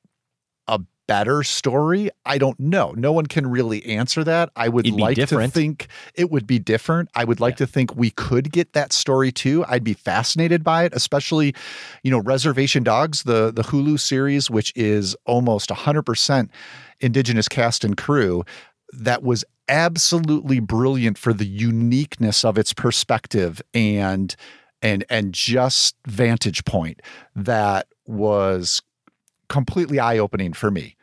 a 0.69 0.81
better 1.07 1.43
story? 1.43 2.11
I 2.24 2.39
don't 2.39 2.59
know. 2.59 2.93
No 2.97 3.12
one 3.12 3.27
can 3.27 3.47
really 3.47 3.85
answer 3.87 4.24
that. 4.24 4.51
I 4.57 4.69
would 4.69 4.91
like 4.91 5.16
to 5.16 5.49
think 5.49 5.89
it 6.15 6.31
would 6.31 6.47
be 6.47 6.59
different. 6.59 7.09
I 7.15 7.24
would 7.24 7.41
like 7.41 7.57
to 7.57 7.66
think 7.66 7.95
we 7.95 8.11
could 8.11 8.51
get 8.53 8.73
that 8.73 8.93
story 8.93 9.33
too. 9.33 9.65
I'd 9.69 9.85
be 9.85 9.95
fascinated 9.95 10.65
by 10.65 10.85
it, 10.85 10.93
especially, 10.95 11.55
you 12.03 12.11
know, 12.11 12.19
Reservation 12.19 12.83
Dogs, 12.83 13.23
the 13.23 13.53
the 13.53 13.62
Hulu 13.62 13.99
series, 14.01 14.51
which 14.51 14.73
is 14.77 15.16
almost 15.27 15.70
100% 15.70 16.49
indigenous 17.01 17.49
cast 17.49 17.85
and 17.85 17.97
crew. 17.97 18.45
That 18.93 19.23
was 19.23 19.45
absolutely 19.69 20.61
brilliant 20.61 21.19
for 21.19 21.33
the 21.33 21.47
uniqueness 21.47 22.45
of 22.45 22.57
its 22.57 22.73
perspective 22.73 23.61
and 23.74 24.35
and 24.82 25.05
and 25.09 25.32
just 25.32 25.97
vantage 26.07 26.65
point 26.65 27.01
that 27.35 27.89
was 28.07 28.82
completely 29.48 29.98
eye-opening 29.98 30.53
for 30.53 30.70
me. 30.70 30.97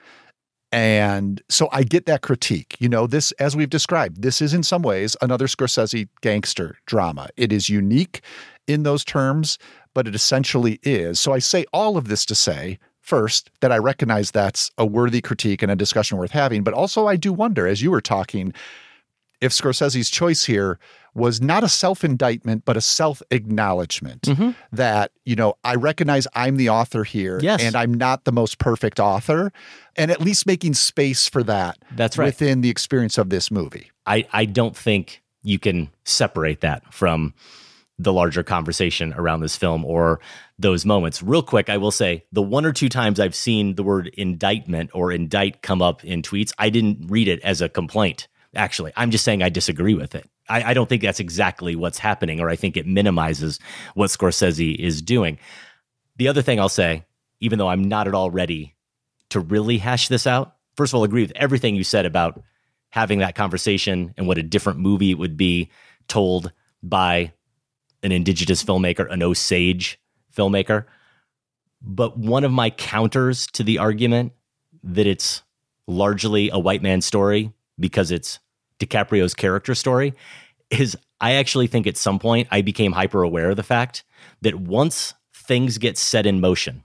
And 0.72 1.42
so 1.50 1.70
I 1.72 1.84
get 1.84 2.08
that 2.08 2.24
critique. 2.24 2.76
You 2.80 2.90
know, 2.90 3.06
this, 3.06 3.32
as 3.34 3.56
we've 3.56 3.70
described, 3.70 4.24
this 4.24 4.42
is 4.42 4.56
in 4.56 4.64
some 4.64 4.82
ways 4.82 5.16
another 5.22 5.46
Scorsese 5.46 6.08
gangster 6.22 6.78
drama. 6.88 7.30
It 7.38 7.54
is 7.54 7.70
unique 7.70 8.22
in 8.68 8.84
those 8.84 9.06
terms, 9.06 9.60
but 9.94 10.08
it 10.08 10.16
essentially 10.16 10.80
is. 10.82 11.20
So 11.20 11.32
I 11.32 11.40
say 11.40 11.66
all 11.74 11.96
of 11.96 12.08
this 12.08 12.26
to 12.26 12.36
say, 12.36 12.80
first, 13.02 13.52
that 13.60 13.72
I 13.72 13.78
recognize 13.78 14.32
that's 14.32 14.72
a 14.78 14.86
worthy 14.86 15.22
critique 15.22 15.62
and 15.62 15.72
a 15.72 15.76
discussion 15.76 16.18
worth 16.18 16.32
having. 16.32 16.64
But 16.64 16.74
also, 16.74 17.06
I 17.06 17.18
do 17.18 17.32
wonder, 17.32 17.68
as 17.68 17.82
you 17.82 17.92
were 17.92 18.02
talking, 18.02 18.52
if 19.42 19.52
Scorsese's 19.52 20.10
choice 20.10 20.46
here 20.46 20.80
was 21.16 21.42
not 21.42 21.64
a 21.64 21.70
self 21.70 22.04
indictment, 22.04 22.66
but 22.66 22.78
a 22.78 22.82
self 22.82 23.22
acknowledgment 23.32 24.24
mm-hmm. 24.24 24.52
that, 24.72 25.12
you 25.26 25.36
know, 25.36 25.56
I 25.64 25.76
recognize 25.76 26.28
I'm 26.34 26.58
the 26.58 26.70
author 26.70 27.04
here 27.04 27.40
Yes. 27.42 27.62
and 27.62 27.76
I'm 27.76 27.94
not 27.94 28.26
the 28.26 28.32
most 28.32 28.58
perfect 28.58 29.00
author, 29.00 29.52
and 29.96 30.12
at 30.12 30.22
least 30.22 30.46
making 30.46 30.74
space 30.74 31.28
for 31.28 31.44
that 31.44 31.78
That's 31.96 32.18
right. 32.18 32.26
within 32.26 32.62
the 32.62 32.70
experience 32.70 33.18
of 33.18 33.30
this 33.30 33.52
movie. 33.52 33.92
I, 34.06 34.28
I 34.34 34.46
don't 34.46 34.76
think 34.76 35.22
you 35.44 35.60
can 35.60 35.90
separate 36.06 36.62
that 36.62 36.94
from 36.94 37.34
the 38.00 38.14
larger 38.14 38.44
conversation 38.44 39.14
around 39.14 39.42
this 39.42 39.56
film 39.56 39.86
or 39.86 40.20
those 40.58 40.86
moments. 40.86 41.22
Real 41.22 41.44
quick, 41.44 41.70
I 41.70 41.78
will 41.78 41.92
say 41.92 42.26
the 42.32 42.42
one 42.42 42.66
or 42.66 42.74
two 42.74 42.90
times 42.90 43.20
I've 43.20 43.36
seen 43.36 43.76
the 43.76 43.84
word 43.84 44.08
indictment 44.08 44.90
or 44.94 45.12
indict 45.12 45.62
come 45.62 45.82
up 45.82 46.04
in 46.04 46.22
tweets, 46.22 46.52
I 46.58 46.70
didn't 46.70 47.08
read 47.08 47.28
it 47.28 47.40
as 47.42 47.62
a 47.62 47.70
complaint. 47.70 48.28
Actually, 48.56 48.94
I'm 48.96 49.12
just 49.12 49.24
saying 49.24 49.42
I 49.42 49.50
disagree 49.50 49.94
with 49.94 50.16
it. 50.16 50.28
I, 50.50 50.72
I 50.72 50.74
don't 50.74 50.90
think 50.90 51.02
that's 51.02 51.20
exactly 51.20 51.76
what's 51.76 51.98
happening, 51.98 52.40
or 52.40 52.50
I 52.50 52.56
think 52.56 52.78
it 52.78 52.86
minimizes 52.86 53.60
what 53.94 54.10
Scorsese 54.10 54.76
is 54.76 55.02
doing. 55.02 55.38
The 56.18 56.28
other 56.28 56.42
thing 56.42 56.60
I'll 56.60 56.70
say, 56.70 57.06
even 57.40 57.60
though 57.60 57.70
I'm 57.70 57.84
not 57.84 58.08
at 58.08 58.14
all 58.14 58.32
ready 58.32 58.76
to 59.30 59.40
really 59.40 59.78
hash 59.78 60.08
this 60.08 60.28
out, 60.28 60.56
first 60.76 60.92
of 60.94 60.98
all, 60.98 61.04
I 61.04 61.06
agree 61.06 61.22
with 61.24 61.34
everything 61.36 61.76
you 61.76 61.84
said 61.84 62.06
about 62.06 62.42
having 62.90 63.20
that 63.20 63.36
conversation 63.36 64.14
and 64.18 64.28
what 64.28 64.38
a 64.38 64.44
different 64.44 64.80
movie 64.80 65.12
it 65.12 65.18
would 65.18 65.38
be 65.38 65.70
told 66.08 66.52
by 66.84 67.32
an 68.04 68.12
indigenous 68.12 68.64
filmmaker, 68.64 69.12
an 69.12 69.24
Osage 69.24 70.00
filmmaker. 70.36 70.86
But 71.82 72.18
one 72.18 72.44
of 72.44 72.52
my 72.52 72.70
counters 72.70 73.48
to 73.48 73.64
the 73.64 73.80
argument 73.80 74.34
that 74.84 75.08
it's 75.08 75.42
largely 75.88 76.50
a 76.50 76.60
white 76.60 76.82
man's 76.82 77.06
story 77.06 77.52
because 77.80 78.12
it's 78.12 78.40
DiCaprio's 78.86 79.34
character 79.34 79.76
story 79.76 80.14
is 80.70 80.98
I 81.22 81.34
actually 81.34 81.68
think 81.68 81.88
at 81.88 81.98
some 81.98 82.20
point 82.20 82.48
I 82.52 82.62
became 82.62 82.92
hyper 82.92 83.24
aware 83.24 83.52
of 83.52 83.56
the 83.56 83.64
fact 83.64 84.04
that 84.42 84.56
once 84.56 85.14
things 85.34 85.78
get 85.78 85.98
set 85.98 86.26
in 86.26 86.42
motion, 86.42 86.84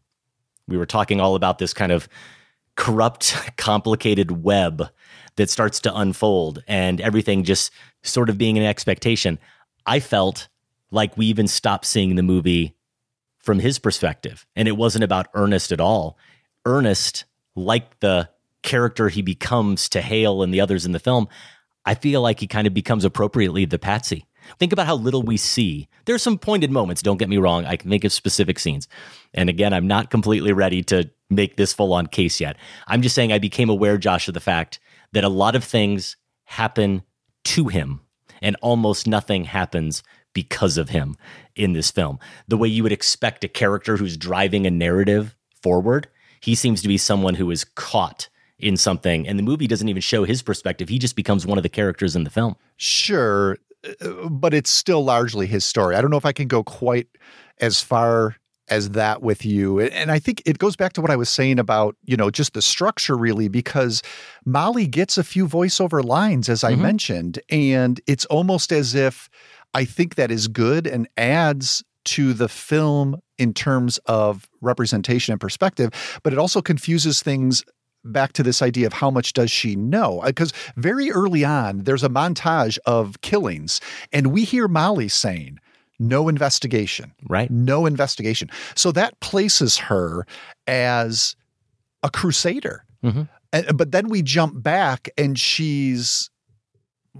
we 0.67 0.77
were 0.77 0.87
talking 0.87 1.21
all 1.21 1.35
about 1.35 1.59
this 1.59 1.73
kind 1.73 1.93
of 1.93 2.09
corrupt, 2.77 3.35
complicated 3.57 4.45
web 4.45 4.89
that 5.37 5.51
starts 5.51 5.81
to 5.81 5.97
unfold 5.97 6.63
and 6.67 7.01
everything 7.01 7.45
just 7.45 7.73
sort 8.03 8.29
of 8.29 8.39
being 8.39 8.59
an 8.59 8.65
expectation. 8.65 9.39
I 9.87 10.01
felt 10.01 10.49
like 10.91 11.17
we 11.17 11.27
even 11.27 11.49
stopped 11.49 11.85
seeing 11.85 12.17
the 12.17 12.23
movie 12.23 12.77
from 13.39 13.61
his 13.61 13.79
perspective. 13.79 14.47
And 14.57 14.69
it 14.69 14.77
wasn't 14.77 15.05
about 15.05 15.29
Ernest 15.35 15.73
at 15.73 15.81
all. 15.81 16.19
Ernest, 16.65 17.25
like 17.55 18.01
the 18.01 18.29
character 18.63 19.09
he 19.09 19.23
becomes 19.23 19.89
to 19.91 20.01
Hale 20.01 20.43
and 20.43 20.53
the 20.53 20.61
others 20.61 20.85
in 20.85 20.93
the 20.93 20.99
film, 20.99 21.29
I 21.89 21.95
feel 21.95 22.21
like 22.21 22.39
he 22.39 22.47
kind 22.47 22.67
of 22.67 22.75
becomes 22.75 23.07
appropriately 23.07 23.65
the 23.65 23.79
patsy. 23.79 24.27
Think 24.59 24.75
about 24.75 24.85
how 24.85 24.97
little 24.97 25.23
we 25.23 25.39
see. 25.39 25.89
There's 26.05 26.23
some 26.23 26.37
pointed 26.37 26.71
moments, 26.71 27.01
don't 27.01 27.17
get 27.17 27.31
me 27.31 27.39
wrong. 27.39 27.65
I 27.65 27.77
can 27.77 27.89
think 27.89 28.05
of 28.05 28.13
specific 28.13 28.59
scenes. 28.59 28.89
And 29.33 29.49
again, 29.49 29.73
I'm 29.73 29.87
not 29.87 30.11
completely 30.11 30.53
ready 30.53 30.83
to 30.83 31.09
make 31.31 31.57
this 31.57 31.73
full 31.73 31.95
on 31.95 32.07
case 32.07 32.43
yet. 32.43 32.59
I'm 32.89 33.01
just 33.01 33.15
saying 33.15 33.33
I 33.33 33.39
became 33.39 33.71
aware, 33.71 33.97
Josh, 33.97 34.29
of 34.29 34.35
the 34.35 34.41
fact 34.41 34.81
that 35.13 35.25
a 35.25 35.31
lot 35.31 35.57
of 35.57 35.65
things 35.65 36.19
happen 36.45 37.05
to 37.45 37.69
him 37.69 38.03
and 38.43 38.55
almost 38.61 39.07
nothing 39.07 39.45
happens 39.45 40.03
because 40.35 40.77
of 40.77 40.91
him 40.91 41.17
in 41.57 41.73
this 41.73 41.91
film. 41.91 42.19
The 42.49 42.59
way 42.59 42.69
you 42.69 42.83
would 42.83 42.93
expect 42.93 43.45
a 43.45 43.49
character 43.49 43.97
who's 43.97 44.19
driving 44.19 44.67
a 44.67 44.71
narrative 44.71 45.35
forward, 45.63 46.07
he 46.43 46.55
seems 46.55 46.83
to 46.83 46.89
be 46.89 46.99
someone 46.99 47.37
who 47.37 47.51
is 47.51 47.65
caught 47.65 48.29
in 48.59 48.77
something 48.77 49.27
and 49.27 49.39
the 49.39 49.43
movie 49.43 49.67
doesn't 49.67 49.89
even 49.89 50.03
show 50.03 50.25
his 50.25 50.43
perspective. 50.43 50.89
He 50.89 50.99
just 50.99 51.17
becomes 51.17 51.47
one 51.47 51.59
of 51.59 51.63
the 51.63 51.69
characters 51.69 52.17
in 52.17 52.25
the 52.25 52.31
film. 52.31 52.57
Sure, 52.77 53.57
but 54.29 54.53
it's 54.53 54.71
still 54.71 55.05
largely 55.05 55.47
his 55.47 55.65
story. 55.65 55.95
I 55.95 56.01
don't 56.01 56.11
know 56.11 56.17
if 56.17 56.27
I 56.27 56.33
can 56.33 56.49
go 56.49 56.63
quite 56.65 57.07
as 57.61 57.81
far 57.81 58.37
as 58.69 58.91
that 58.91 59.23
with 59.23 59.47
you. 59.47 59.81
And 59.81 60.11
I 60.11 60.19
think 60.19 60.43
it 60.45 60.59
goes 60.59 60.77
back 60.77 60.93
to 60.95 61.01
what 61.01 61.11
I 61.11 61.17
was 61.17 61.31
saying 61.31 61.59
about, 61.59 61.97
you 62.05 62.17
know, 62.17 62.31
just 62.31 62.53
the 62.53 62.61
structure 62.61 63.17
really, 63.17 63.49
because 63.49 64.03
Molly 64.45 64.87
gets 64.87 65.17
a 65.17 65.25
few 65.25 65.49
voiceover 65.49 66.05
lines, 66.05 66.51
as 66.51 66.63
I 66.63 66.75
Mhm. 66.75 66.81
mentioned, 66.81 67.39
and 67.49 68.01
it's 68.07 68.27
almost 68.27 68.71
as 68.71 68.95
if 68.95 69.31
I 69.73 69.87
think 69.87 70.17
that 70.17 70.31
is 70.31 70.49
good 70.49 70.87
and 70.87 71.09
adds 71.17 71.83
to 72.07 72.35
the 72.35 72.49
film 72.49 73.17
in 73.39 73.55
terms 73.55 73.99
of 74.07 74.49
representation 74.61 75.33
and 75.33 75.41
perspective, 75.41 75.91
but 76.23 76.33
it 76.33 76.39
also 76.39 76.61
confuses 76.61 77.23
things 77.23 77.65
back 78.05 78.33
to 78.35 78.43
this 78.43 78.63
idea 78.63 78.87
of 78.87 78.93
how 78.93 79.11
much 79.11 79.33
does 79.33 79.51
she 79.51 79.77
know? 79.77 80.23
Because 80.25 80.53
very 80.77 81.11
early 81.11 81.45
on, 81.45 81.85
there's 81.85 82.05
a 82.05 82.09
montage 82.09 82.79
of 82.87 83.21
killings, 83.21 83.81
and 84.13 84.29
we 84.29 84.45
hear 84.45 84.69
Molly 84.69 85.09
saying, 85.09 85.59
no 85.99 86.29
investigation. 86.29 87.13
Right. 87.29 87.51
No 87.51 87.85
investigation. 87.85 88.49
So 88.77 88.93
that 88.93 89.19
places 89.21 89.77
her 89.79 90.27
as 90.69 91.35
a 92.03 92.11
crusader. 92.11 92.85
Mhm. 93.03 93.29
And, 93.53 93.77
but 93.77 93.91
then 93.93 94.09
we 94.09 94.23
jump 94.23 94.63
back 94.63 95.09
and 95.19 95.39
she's 95.39 96.31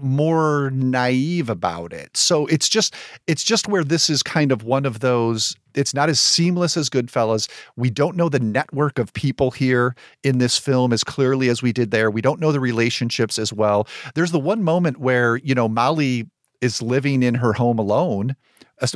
more 0.01 0.71
naive 0.71 1.49
about 1.49 1.93
it. 1.93 2.15
So 2.15 2.45
it's 2.47 2.69
just 2.69 2.95
it's 3.27 3.43
just 3.43 3.67
where 3.67 3.83
this 3.83 4.09
is 4.09 4.23
kind 4.23 4.51
of 4.51 4.63
one 4.63 4.85
of 4.85 4.99
those 4.99 5.55
it's 5.75 5.93
not 5.93 6.09
as 6.09 6.19
seamless 6.19 6.75
as 6.77 6.89
Goodfellas. 6.89 7.49
We 7.75 7.89
don't 7.89 8.15
know 8.15 8.29
the 8.29 8.39
network 8.39 8.99
of 8.99 9.13
people 9.13 9.51
here 9.51 9.95
in 10.23 10.39
this 10.39 10.57
film 10.57 10.91
as 10.91 11.03
clearly 11.03 11.49
as 11.49 11.61
we 11.61 11.71
did 11.71 11.91
there. 11.91 12.09
We 12.09 12.21
don't 12.21 12.39
know 12.39 12.51
the 12.51 12.59
relationships 12.59 13.37
as 13.37 13.53
well. 13.53 13.87
There's 14.15 14.31
the 14.31 14.39
one 14.39 14.63
moment 14.63 14.97
where, 14.97 15.37
you 15.37 15.55
know, 15.55 15.69
Molly 15.69 16.27
is 16.61 16.81
living 16.81 17.23
in 17.23 17.35
her 17.35 17.53
home 17.53 17.79
alone. 17.79 18.35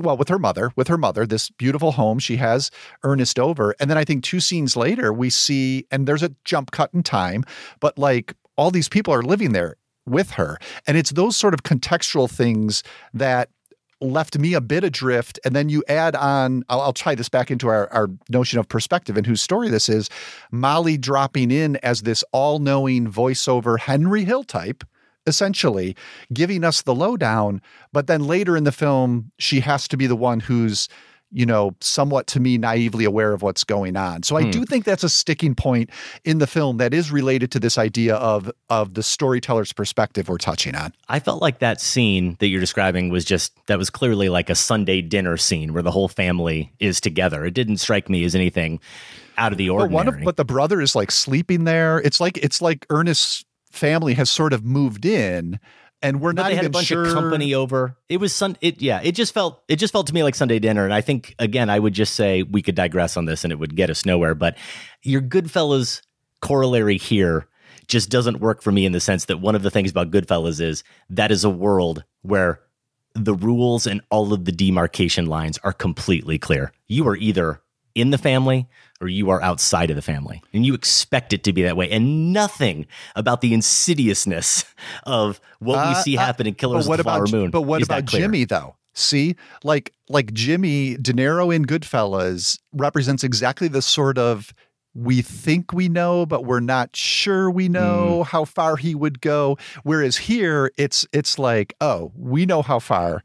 Well, 0.01 0.17
with 0.17 0.29
her 0.29 0.39
mother, 0.39 0.71
with 0.75 0.87
her 0.87 0.97
mother, 0.97 1.25
this 1.25 1.49
beautiful 1.49 1.91
home. 1.91 2.17
She 2.17 2.37
has 2.37 2.71
Ernest 3.03 3.37
over. 3.37 3.75
And 3.79 3.89
then 3.89 3.97
I 3.97 4.05
think 4.05 4.23
two 4.23 4.39
scenes 4.39 4.77
later, 4.77 5.11
we 5.11 5.29
see, 5.29 5.85
and 5.91 6.07
there's 6.07 6.23
a 6.23 6.33
jump 6.45 6.71
cut 6.71 6.93
in 6.93 7.03
time, 7.03 7.43
but 7.81 7.97
like 7.97 8.33
all 8.55 8.71
these 8.71 8.87
people 8.87 9.13
are 9.13 9.21
living 9.21 9.51
there 9.51 9.75
with 10.05 10.31
her. 10.31 10.57
And 10.87 10.97
it's 10.97 11.11
those 11.11 11.35
sort 11.37 11.53
of 11.53 11.63
contextual 11.63 12.29
things 12.29 12.83
that 13.13 13.49
left 14.01 14.37
me 14.37 14.53
a 14.53 14.61
bit 14.61 14.83
adrift. 14.83 15.39
And 15.45 15.55
then 15.55 15.69
you 15.69 15.83
add 15.87 16.15
on, 16.15 16.63
I'll, 16.69 16.81
I'll 16.81 16.93
tie 16.93 17.15
this 17.15 17.29
back 17.29 17.49
into 17.49 17.67
our, 17.67 17.91
our 17.93 18.09
notion 18.29 18.59
of 18.59 18.67
perspective 18.67 19.17
and 19.17 19.25
whose 19.25 19.41
story 19.41 19.69
this 19.69 19.87
is 19.89 20.09
Molly 20.51 20.97
dropping 20.97 21.51
in 21.51 21.77
as 21.77 22.01
this 22.01 22.23
all 22.31 22.59
knowing 22.59 23.07
voiceover 23.07 23.79
Henry 23.79 24.25
Hill 24.25 24.43
type. 24.43 24.83
Essentially, 25.25 25.95
giving 26.33 26.65
us 26.65 26.81
the 26.81 26.93
lowdown, 26.93 27.61
but 27.93 28.07
then 28.07 28.27
later 28.27 28.57
in 28.57 28.65
the 28.65 28.73
film, 28.73 29.31
she 29.39 29.61
has 29.61 29.87
to 29.87 29.95
be 29.95 30.05
the 30.05 30.17
one 30.17 30.41
who's, 30.41 30.89
you 31.33 31.45
know, 31.45 31.75
somewhat 31.81 32.27
to 32.27 32.39
me 32.39 32.57
naively 32.57 33.05
aware 33.05 33.33
of 33.33 33.41
what's 33.41 33.63
going 33.63 33.97
on. 33.97 34.21
So 34.23 34.35
I 34.37 34.43
Hmm. 34.43 34.51
do 34.51 34.65
think 34.65 34.85
that's 34.85 35.03
a 35.03 35.09
sticking 35.09 35.55
point 35.55 35.89
in 36.23 36.37
the 36.37 36.45
film 36.47 36.77
that 36.77 36.93
is 36.93 37.11
related 37.11 37.51
to 37.51 37.59
this 37.59 37.77
idea 37.77 38.15
of 38.15 38.51
of 38.69 38.93
the 38.93 39.03
storyteller's 39.03 39.73
perspective 39.73 40.29
we're 40.29 40.37
touching 40.37 40.75
on. 40.75 40.93
I 41.09 41.19
felt 41.19 41.41
like 41.41 41.59
that 41.59 41.81
scene 41.81 42.37
that 42.39 42.47
you're 42.47 42.59
describing 42.61 43.09
was 43.09 43.25
just 43.25 43.51
that 43.65 43.77
was 43.77 43.89
clearly 43.89 44.29
like 44.29 44.49
a 44.49 44.55
Sunday 44.55 45.01
dinner 45.01 45.35
scene 45.37 45.73
where 45.73 45.83
the 45.83 45.91
whole 45.91 46.07
family 46.07 46.71
is 46.79 47.01
together. 47.01 47.43
It 47.45 47.53
didn't 47.53 47.77
strike 47.77 48.09
me 48.09 48.23
as 48.23 48.35
anything 48.35 48.79
out 49.37 49.51
of 49.51 49.57
the 49.57 49.69
But 49.69 49.73
ordinary. 49.73 49.93
one 49.95 50.07
of 50.07 50.23
but 50.23 50.37
the 50.37 50.45
brother 50.45 50.79
is 50.81 50.95
like 50.95 51.09
sleeping 51.11 51.63
there. 51.63 51.99
It's 51.99 52.19
like 52.19 52.37
it's 52.37 52.61
like 52.61 52.85
Ernest's 52.91 53.43
family 53.71 54.13
has 54.13 54.29
sort 54.29 54.53
of 54.53 54.63
moved 54.63 55.03
in, 55.03 55.59
and 56.03 56.21
we're 56.21 56.33
but 56.33 56.43
not 56.43 56.49
they 56.49 56.55
had 56.55 56.65
even 56.65 56.71
a 56.71 56.73
bunch 56.73 56.87
sure. 56.87 57.05
of 57.05 57.13
company 57.13 57.55
over. 57.55 57.97
It 58.09 58.17
was 58.17 58.35
sun. 58.35 58.57
It 58.61 58.81
yeah. 58.81 59.01
It 59.01 59.13
just 59.13 59.33
felt. 59.33 59.63
It 59.67 59.77
just 59.77 59.93
felt 59.93 60.07
to 60.07 60.13
me 60.13 60.21
like 60.21 60.35
Sunday 60.35 60.59
dinner. 60.59 60.83
And 60.83 60.93
I 60.93 61.01
think 61.01 61.33
again, 61.39 61.69
I 61.69 61.79
would 61.79 61.93
just 61.93 62.13
say 62.13 62.43
we 62.43 62.61
could 62.61 62.75
digress 62.75 63.17
on 63.17 63.25
this, 63.25 63.43
and 63.43 63.51
it 63.51 63.57
would 63.57 63.75
get 63.75 63.89
us 63.89 64.05
nowhere. 64.05 64.35
But 64.35 64.57
your 65.01 65.21
Goodfellas 65.21 66.01
corollary 66.41 66.97
here 66.97 67.47
just 67.87 68.09
doesn't 68.09 68.39
work 68.39 68.61
for 68.61 68.71
me 68.71 68.85
in 68.85 68.91
the 68.91 68.99
sense 68.99 69.25
that 69.25 69.39
one 69.39 69.55
of 69.55 69.63
the 69.63 69.71
things 69.71 69.89
about 69.89 70.11
Goodfellas 70.11 70.61
is 70.61 70.83
that 71.09 71.31
is 71.31 71.43
a 71.43 71.49
world 71.49 72.03
where 72.21 72.59
the 73.15 73.33
rules 73.33 73.87
and 73.87 74.01
all 74.09 74.33
of 74.33 74.45
the 74.45 74.51
demarcation 74.51 75.25
lines 75.25 75.57
are 75.63 75.73
completely 75.73 76.37
clear. 76.37 76.71
You 76.87 77.07
are 77.07 77.15
either 77.15 77.61
in 77.95 78.09
the 78.09 78.17
family 78.17 78.67
or 79.01 79.07
you 79.07 79.29
are 79.29 79.41
outside 79.41 79.89
of 79.89 79.95
the 79.95 80.01
family. 80.01 80.41
And 80.53 80.65
you 80.65 80.73
expect 80.73 81.33
it 81.33 81.43
to 81.43 81.53
be 81.53 81.63
that 81.63 81.75
way. 81.77 81.89
And 81.91 82.31
nothing 82.33 82.87
about 83.15 83.41
the 83.41 83.53
insidiousness 83.53 84.65
of 85.03 85.39
what 85.59 85.75
we 85.87 85.91
Uh, 85.93 86.01
see 86.01 86.17
uh, 86.17 86.21
happen 86.21 86.47
in 86.47 86.55
Killers 86.55 86.85
but 86.85 86.89
what 86.89 86.99
of 86.99 87.05
the 87.05 87.09
Flower 87.09 87.23
about, 87.23 87.31
Moon. 87.31 87.51
But 87.51 87.61
what 87.63 87.83
about. 87.83 88.05
Jimmy 88.05 88.45
though? 88.45 88.75
See, 88.93 89.35
like 89.63 89.91
like 90.07 90.33
Jimmy 90.33 90.95
De 90.97 91.13
Niro 91.13 91.53
in 91.53 91.65
Goodfellas 91.65 92.59
represents 92.73 93.23
exactly 93.23 93.67
the 93.67 93.81
sort 93.81 94.17
of 94.17 94.53
we 94.95 95.23
think 95.23 95.73
we 95.73 95.89
know, 95.89 96.23
but 96.27 96.45
we're 96.45 96.59
not 96.59 96.95
sure 96.95 97.49
we 97.49 97.67
know 97.67 98.19
Mm. 98.21 98.27
how 98.27 98.45
far 98.45 98.75
he 98.75 98.93
would 98.93 99.19
go. 99.21 99.57
Whereas 99.81 100.17
here, 100.17 100.71
it's 100.77 101.07
it's 101.11 101.39
like, 101.39 101.73
oh, 101.81 102.11
we 102.15 102.45
know 102.45 102.61
how 102.61 102.77
far. 102.79 103.23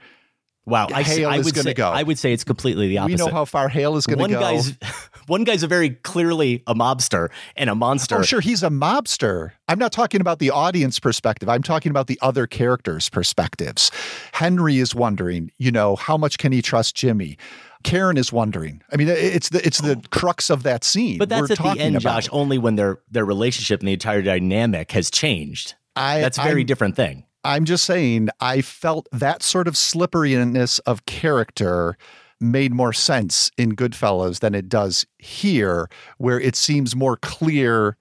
Wow, 0.69 0.89
I, 0.93 1.03
Hale 1.03 1.29
I 1.29 1.39
is 1.39 1.47
would 1.47 1.55
going 1.55 1.65
to 1.65 1.71
say, 1.71 1.75
go. 1.75 1.91
I 1.91 2.03
would 2.03 2.19
say 2.19 2.33
it's 2.33 2.45
completely 2.45 2.89
the 2.89 2.99
opposite. 2.99 3.19
we 3.19 3.27
know 3.27 3.33
how 3.33 3.45
far 3.45 3.69
Hale 3.69 3.97
is 3.97 4.07
going 4.07 4.19
to 4.19 4.35
go. 4.35 4.41
guy's 4.41 4.77
one 5.27 5.45
guy's 5.45 5.63
a 5.63 5.67
very 5.67 5.91
clearly 5.91 6.63
a 6.67 6.75
mobster 6.75 7.31
and 7.57 7.71
a 7.71 7.75
monster. 7.75 8.17
Oh, 8.17 8.23
sure, 8.23 8.41
he's 8.41 8.63
a 8.63 8.69
mobster. 8.69 9.53
I'm 9.69 9.79
not 9.79 9.93
talking 9.93 10.21
about 10.21 10.39
the 10.39 10.51
audience 10.51 11.01
perspective. 11.01 11.49
I'm 11.49 11.63
talking 11.63 11.91
about 11.91 12.07
the 12.07 12.19
other 12.23 12.47
characters' 12.47 13.09
perspectives. 13.09 13.91
Henry 14.33 14.79
is 14.79 14.95
wondering, 14.95 15.51
you 15.59 15.73
know, 15.73 15.97
how 15.97 16.17
much 16.17 16.39
can 16.39 16.53
he 16.53 16.63
trust 16.63 16.95
Jimmy? 16.95 17.39
Karen 17.85 18.17
is 18.17 18.33
wondering. 18.33 18.83
I 18.93 18.97
mean, 18.97 19.09
it's 19.09 19.51
the 19.51 19.65
it's 19.67 19.81
the 19.81 19.97
oh. 19.97 20.09
crux 20.11 20.51
of 20.51 20.65
that 20.65 20.85
scene. 20.85 21.19
But 21.19 21.29
that's 21.29 21.49
we're 21.49 21.71
at 21.71 21.77
the 21.77 21.83
end, 21.83 21.97
about. 21.97 22.23
Josh, 22.23 22.29
only 22.33 22.59
when 22.59 22.77
their 22.77 22.99
their 23.11 23.25
relationship 23.25 23.81
and 23.81 23.89
the 23.89 23.93
entire 23.93 24.23
dynamic 24.23 24.93
has 24.93 25.11
changed. 25.11 25.75
I, 25.97 26.21
That's 26.21 26.39
a 26.39 26.43
very 26.43 26.61
I'm- 26.61 26.67
different 26.67 26.97
thing. 26.97 27.25
I'm 27.45 27.65
just 27.65 27.85
saying, 27.85 28.29
I 28.41 28.61
felt 28.63 29.09
that 29.13 29.43
sort 29.43 29.69
of 29.69 29.77
slipperiness 29.77 30.79
of 30.81 31.07
character 31.07 31.97
made 32.41 32.73
more 32.73 32.93
sense 32.93 33.51
in 33.57 33.75
Goodfellas 33.75 34.41
than 34.41 34.55
it 34.55 34.69
does 34.69 35.07
here, 35.19 35.89
where 36.19 36.39
it 36.39 36.57
seems 36.57 36.95
more 36.95 37.17
clear 37.17 37.97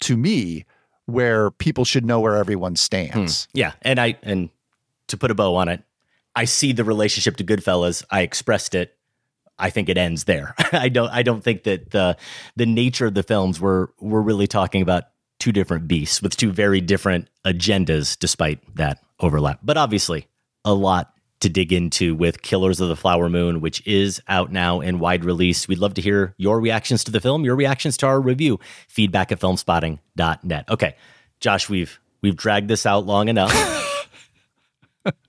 to 0.00 0.16
me 0.16 0.64
where 1.06 1.50
people 1.50 1.84
should 1.84 2.04
know 2.04 2.20
where 2.20 2.36
everyone 2.36 2.72
hmm. 2.72 2.76
stands. 2.76 3.48
Yeah, 3.52 3.72
and 3.82 3.98
I 3.98 4.18
and 4.22 4.50
to 5.08 5.16
put 5.16 5.30
a 5.30 5.34
bow 5.34 5.56
on 5.56 5.68
it, 5.68 5.82
I 6.36 6.44
see 6.44 6.72
the 6.72 6.84
relationship 6.84 7.36
to 7.36 7.44
Goodfellas. 7.44 8.04
I 8.10 8.20
expressed 8.20 8.74
it. 8.74 8.94
I 9.58 9.70
think 9.70 9.88
it 9.88 9.98
ends 9.98 10.24
there. 10.24 10.54
I 10.72 10.88
don't. 10.88 11.10
I 11.10 11.22
don't 11.22 11.42
think 11.42 11.64
that 11.64 11.90
the 11.90 12.16
the 12.56 12.66
nature 12.66 13.06
of 13.06 13.14
the 13.14 13.22
films 13.22 13.60
were 13.60 13.92
we're 14.00 14.20
really 14.20 14.46
talking 14.46 14.82
about 14.82 15.04
two 15.38 15.52
different 15.52 15.88
beasts 15.88 16.22
with 16.22 16.36
two 16.36 16.52
very 16.52 16.80
different 16.80 17.28
agendas, 17.44 18.18
despite 18.18 18.58
that 18.76 18.98
overlap. 19.20 19.60
But 19.62 19.76
obviously, 19.76 20.26
a 20.64 20.74
lot 20.74 21.12
to 21.40 21.48
dig 21.48 21.72
into 21.72 22.14
with 22.14 22.42
Killers 22.42 22.80
of 22.80 22.88
the 22.88 22.96
Flower 22.96 23.28
Moon, 23.28 23.60
which 23.60 23.86
is 23.86 24.20
out 24.26 24.50
now 24.50 24.80
in 24.80 24.98
wide 24.98 25.24
release. 25.24 25.68
We'd 25.68 25.78
love 25.78 25.94
to 25.94 26.00
hear 26.00 26.34
your 26.36 26.60
reactions 26.60 27.04
to 27.04 27.12
the 27.12 27.20
film, 27.20 27.44
your 27.44 27.54
reactions 27.54 27.96
to 27.98 28.06
our 28.06 28.20
review. 28.20 28.58
Feedback 28.88 29.30
at 29.30 29.40
filmspotting.net. 29.40 30.68
Okay, 30.68 30.96
Josh, 31.40 31.68
we've 31.68 32.00
we've 32.22 32.36
dragged 32.36 32.68
this 32.68 32.86
out 32.86 33.06
long 33.06 33.28
enough. 33.28 33.54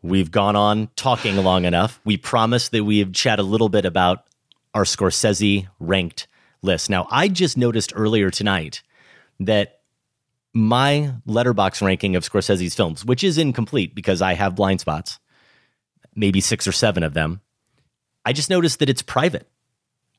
We've 0.01 0.29
gone 0.29 0.57
on 0.57 0.89
talking 0.97 1.37
long 1.37 1.63
enough. 1.63 2.01
We 2.03 2.17
promise 2.17 2.67
that 2.69 2.83
we 2.83 2.99
have 2.99 3.13
chat 3.13 3.39
a 3.39 3.43
little 3.43 3.69
bit 3.69 3.85
about 3.85 4.25
our 4.73 4.83
Scorsese 4.83 5.67
ranked 5.79 6.27
list. 6.61 6.89
Now, 6.89 7.07
I 7.09 7.27
just 7.29 7.57
noticed 7.57 7.93
earlier 7.95 8.29
tonight 8.29 8.83
that 9.39 9.78
my 10.59 11.13
Letterboxd 11.27 11.81
ranking 11.81 12.15
of 12.15 12.23
Scorsese's 12.23 12.75
films, 12.75 13.05
which 13.05 13.23
is 13.23 13.37
incomplete 13.37 13.95
because 13.95 14.21
I 14.21 14.33
have 14.33 14.55
blind 14.55 14.79
spots, 14.81 15.19
maybe 16.15 16.41
six 16.41 16.67
or 16.67 16.71
seven 16.71 17.03
of 17.03 17.13
them, 17.13 17.41
I 18.25 18.33
just 18.33 18.49
noticed 18.49 18.79
that 18.79 18.89
it's 18.89 19.01
private. 19.01 19.47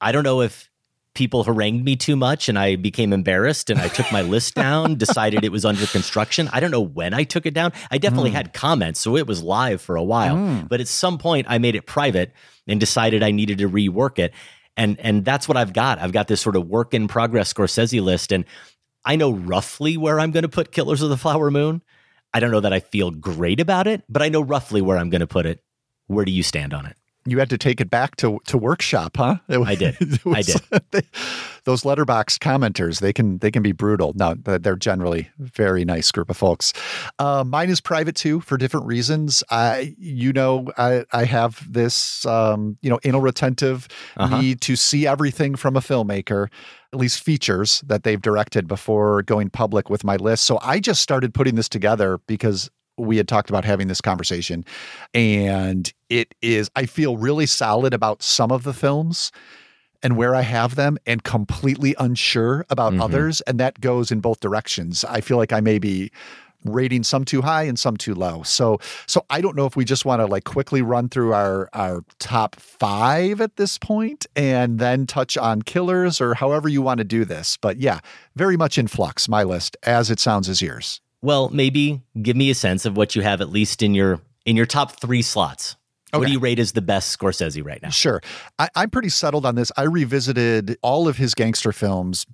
I 0.00 0.12
don't 0.12 0.24
know 0.24 0.40
if 0.40 0.68
people 1.14 1.42
harangued 1.44 1.84
me 1.84 1.96
too 1.96 2.14
much 2.16 2.48
and 2.48 2.58
I 2.58 2.76
became 2.76 3.12
embarrassed 3.12 3.68
and 3.68 3.80
I 3.80 3.88
took 3.88 4.10
my 4.12 4.22
list 4.34 4.54
down, 4.54 4.94
decided 4.96 5.44
it 5.44 5.52
was 5.52 5.64
under 5.64 5.84
construction. 5.86 6.48
I 6.52 6.60
don't 6.60 6.70
know 6.70 6.80
when 6.80 7.12
I 7.12 7.24
took 7.24 7.46
it 7.46 7.52
down. 7.54 7.72
I 7.90 7.98
definitely 7.98 8.30
Mm. 8.30 8.34
had 8.34 8.52
comments, 8.52 9.00
so 9.00 9.16
it 9.16 9.26
was 9.26 9.42
live 9.42 9.82
for 9.82 9.96
a 9.96 10.02
while. 10.02 10.36
Mm. 10.36 10.68
But 10.68 10.80
at 10.80 10.88
some 10.88 11.18
point 11.18 11.46
I 11.50 11.58
made 11.58 11.74
it 11.74 11.84
private 11.86 12.32
and 12.66 12.78
decided 12.80 13.22
I 13.22 13.32
needed 13.32 13.58
to 13.58 13.68
rework 13.68 14.18
it. 14.18 14.32
And 14.76 14.98
and 15.00 15.24
that's 15.24 15.48
what 15.48 15.56
I've 15.56 15.72
got. 15.72 15.98
I've 15.98 16.12
got 16.12 16.28
this 16.28 16.40
sort 16.40 16.56
of 16.56 16.66
work 16.68 16.94
in 16.94 17.08
progress 17.08 17.52
Scorsese 17.52 18.00
list 18.00 18.30
and 18.32 18.44
I 19.04 19.16
know 19.16 19.32
roughly 19.32 19.96
where 19.96 20.20
I'm 20.20 20.30
going 20.30 20.42
to 20.42 20.48
put 20.48 20.72
Killers 20.72 21.02
of 21.02 21.08
the 21.10 21.16
Flower 21.16 21.50
Moon. 21.50 21.82
I 22.32 22.40
don't 22.40 22.50
know 22.50 22.60
that 22.60 22.72
I 22.72 22.80
feel 22.80 23.10
great 23.10 23.58
about 23.60 23.86
it, 23.86 24.02
but 24.08 24.22
I 24.22 24.28
know 24.28 24.40
roughly 24.40 24.80
where 24.82 24.96
I'm 24.98 25.10
going 25.10 25.20
to 25.20 25.26
put 25.26 25.46
it. 25.46 25.62
Where 26.06 26.24
do 26.24 26.32
you 26.32 26.42
stand 26.42 26.72
on 26.74 26.86
it? 26.86 26.96
You 27.26 27.38
had 27.38 27.50
to 27.50 27.58
take 27.58 27.80
it 27.82 27.90
back 27.90 28.16
to 28.16 28.40
to 28.46 28.56
workshop, 28.56 29.16
huh? 29.18 29.36
Was- 29.48 29.68
I 29.68 29.74
did. 29.74 29.96
it 30.00 30.20
I 30.26 30.42
did. 30.42 30.60
they- 30.90 31.02
those 31.64 31.82
Letterboxd 31.82 32.38
commenters, 32.38 33.00
they 33.00 33.12
can 33.12 33.36
they 33.38 33.50
can 33.50 33.62
be 33.62 33.72
brutal. 33.72 34.12
No, 34.16 34.34
they're 34.34 34.76
generally 34.76 35.28
very 35.38 35.84
nice 35.84 36.10
group 36.10 36.30
of 36.30 36.36
folks. 36.38 36.72
Uh, 37.18 37.44
mine 37.46 37.68
is 37.68 37.82
private 37.82 38.16
too 38.16 38.40
for 38.40 38.56
different 38.56 38.86
reasons. 38.86 39.44
I, 39.50 39.94
you 39.98 40.32
know, 40.32 40.68
I 40.78 41.04
I 41.12 41.24
have 41.24 41.70
this 41.70 42.24
um, 42.24 42.78
you 42.80 42.88
know 42.88 42.98
anal 43.04 43.20
retentive 43.20 43.86
Uh-huh. 44.16 44.40
need 44.40 44.62
to 44.62 44.74
see 44.74 45.06
everything 45.06 45.54
from 45.56 45.76
a 45.76 45.80
filmmaker, 45.80 46.48
at 46.92 46.98
least 46.98 47.22
features 47.22 47.82
that 47.86 48.02
they've 48.02 48.20
directed 48.20 48.66
before 48.66 49.22
going 49.22 49.48
public 49.50 49.88
with 49.90 50.02
my 50.02 50.16
list. 50.16 50.44
So 50.44 50.58
I 50.62 50.80
just 50.80 51.00
started 51.02 51.32
putting 51.34 51.54
this 51.54 51.68
together 51.68 52.18
because 52.26 52.68
we 52.98 53.16
had 53.16 53.28
talked 53.28 53.48
about 53.48 53.64
having 53.64 53.88
this 53.88 54.00
conversation 54.02 54.62
and 55.14 55.90
it 56.10 56.34
is 56.42 56.70
i 56.76 56.84
feel 56.84 57.16
really 57.16 57.46
solid 57.46 57.94
about 57.94 58.22
some 58.22 58.52
of 58.52 58.62
the 58.62 58.74
films 58.74 59.32
and 60.02 60.18
where 60.18 60.34
i 60.34 60.42
have 60.42 60.74
them 60.74 60.98
and 61.06 61.24
completely 61.24 61.94
unsure 61.98 62.66
about 62.68 62.92
Mhm. 62.92 63.00
others 63.02 63.40
and 63.42 63.58
that 63.58 63.80
goes 63.80 64.10
in 64.12 64.20
both 64.20 64.40
directions 64.40 65.02
i 65.04 65.22
feel 65.22 65.38
like 65.38 65.50
i 65.50 65.60
may 65.60 65.78
be 65.78 66.10
rating 66.64 67.02
some 67.02 67.24
too 67.24 67.42
high 67.42 67.62
and 67.62 67.78
some 67.78 67.96
too 67.96 68.14
low 68.14 68.42
so 68.42 68.78
so 69.06 69.24
i 69.30 69.40
don't 69.40 69.56
know 69.56 69.66
if 69.66 69.76
we 69.76 69.84
just 69.84 70.04
want 70.04 70.20
to 70.20 70.26
like 70.26 70.44
quickly 70.44 70.82
run 70.82 71.08
through 71.08 71.32
our 71.32 71.68
our 71.72 72.04
top 72.18 72.56
five 72.56 73.40
at 73.40 73.56
this 73.56 73.78
point 73.78 74.26
and 74.36 74.78
then 74.78 75.06
touch 75.06 75.38
on 75.38 75.62
killers 75.62 76.20
or 76.20 76.34
however 76.34 76.68
you 76.68 76.82
want 76.82 76.98
to 76.98 77.04
do 77.04 77.24
this 77.24 77.56
but 77.56 77.78
yeah 77.78 78.00
very 78.36 78.56
much 78.56 78.76
in 78.78 78.86
flux 78.86 79.28
my 79.28 79.42
list 79.42 79.76
as 79.84 80.10
it 80.10 80.20
sounds 80.20 80.48
as 80.48 80.60
yours 80.60 81.00
Well, 81.22 81.50
maybe 81.50 82.00
give 82.22 82.34
me 82.36 82.48
a 82.50 82.54
sense 82.54 82.86
of 82.86 82.96
what 82.96 83.14
you 83.14 83.20
have 83.22 83.40
at 83.42 83.50
least 83.50 83.82
in 83.82 83.94
your 83.94 84.20
in 84.46 84.56
your 84.56 84.64
top 84.66 84.98
three 84.98 85.20
slots. 85.22 85.76
What 86.12 86.26
do 86.26 86.32
you 86.32 86.40
rate 86.40 86.58
as 86.58 86.72
the 86.72 86.80
best 86.80 87.16
Scorsese 87.16 87.62
right 87.64 87.80
now? 87.82 87.90
Sure. 87.90 88.20
I, 88.58 88.68
I'm 88.74 88.90
pretty 88.90 89.10
settled 89.10 89.44
on 89.44 89.54
this. 89.54 89.70
I 89.76 89.82
revisited 89.82 90.76
all 90.82 91.06
of 91.08 91.18
his 91.18 91.34
gangster 91.34 91.72
films 91.72 92.26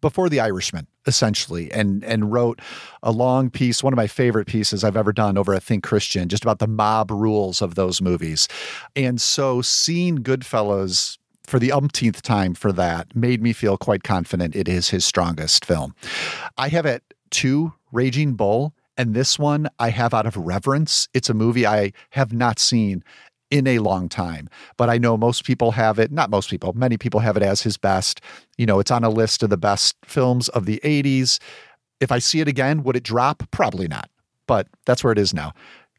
before 0.00 0.28
The 0.28 0.40
Irishman, 0.40 0.86
essentially, 1.06 1.70
and 1.72 2.04
and 2.04 2.32
wrote 2.32 2.60
a 3.02 3.12
long 3.12 3.50
piece, 3.50 3.82
one 3.82 3.92
of 3.92 3.96
my 3.96 4.06
favorite 4.06 4.46
pieces 4.46 4.84
I've 4.84 4.96
ever 4.96 5.12
done 5.12 5.36
over 5.36 5.54
at 5.54 5.62
Think 5.62 5.84
Christian, 5.84 6.28
just 6.28 6.42
about 6.42 6.58
the 6.58 6.68
mob 6.68 7.10
rules 7.10 7.62
of 7.62 7.74
those 7.74 8.00
movies. 8.00 8.48
And 8.96 9.20
so 9.20 9.62
seeing 9.62 10.18
Goodfellas 10.18 11.18
for 11.44 11.58
the 11.58 11.72
umpteenth 11.72 12.22
time 12.22 12.54
for 12.54 12.72
that 12.72 13.14
made 13.14 13.42
me 13.42 13.52
feel 13.52 13.76
quite 13.76 14.04
confident 14.04 14.54
it 14.54 14.68
is 14.68 14.90
his 14.90 15.04
strongest 15.04 15.64
film. 15.64 15.94
I 16.56 16.68
have 16.68 16.86
at 16.86 17.02
two 17.30 17.72
Raging 17.92 18.34
Bull, 18.34 18.72
and 18.96 19.14
this 19.14 19.38
one 19.38 19.68
I 19.78 19.90
have 19.90 20.14
out 20.14 20.26
of 20.26 20.36
reverence. 20.36 21.08
It's 21.14 21.30
a 21.30 21.34
movie 21.34 21.66
I 21.66 21.92
have 22.10 22.32
not 22.32 22.58
seen 22.58 23.02
in 23.50 23.66
a 23.66 23.80
long 23.80 24.08
time, 24.08 24.48
but 24.76 24.88
I 24.88 24.98
know 24.98 25.16
most 25.16 25.44
people 25.44 25.72
have 25.72 25.98
it, 25.98 26.12
not 26.12 26.30
most 26.30 26.50
people, 26.50 26.72
many 26.72 26.96
people 26.96 27.20
have 27.20 27.36
it 27.36 27.42
as 27.42 27.62
his 27.62 27.76
best. 27.76 28.20
You 28.56 28.66
know, 28.66 28.78
it's 28.78 28.90
on 28.90 29.04
a 29.04 29.10
list 29.10 29.42
of 29.42 29.50
the 29.50 29.56
best 29.56 29.96
films 30.04 30.48
of 30.50 30.66
the 30.66 30.80
80s. 30.84 31.40
If 32.00 32.12
I 32.12 32.18
see 32.18 32.40
it 32.40 32.48
again, 32.48 32.82
would 32.84 32.96
it 32.96 33.02
drop? 33.02 33.42
Probably 33.50 33.88
not, 33.88 34.08
but 34.46 34.68
that's 34.86 35.02
where 35.02 35.12
it 35.12 35.18
is 35.18 35.34
now. 35.34 35.52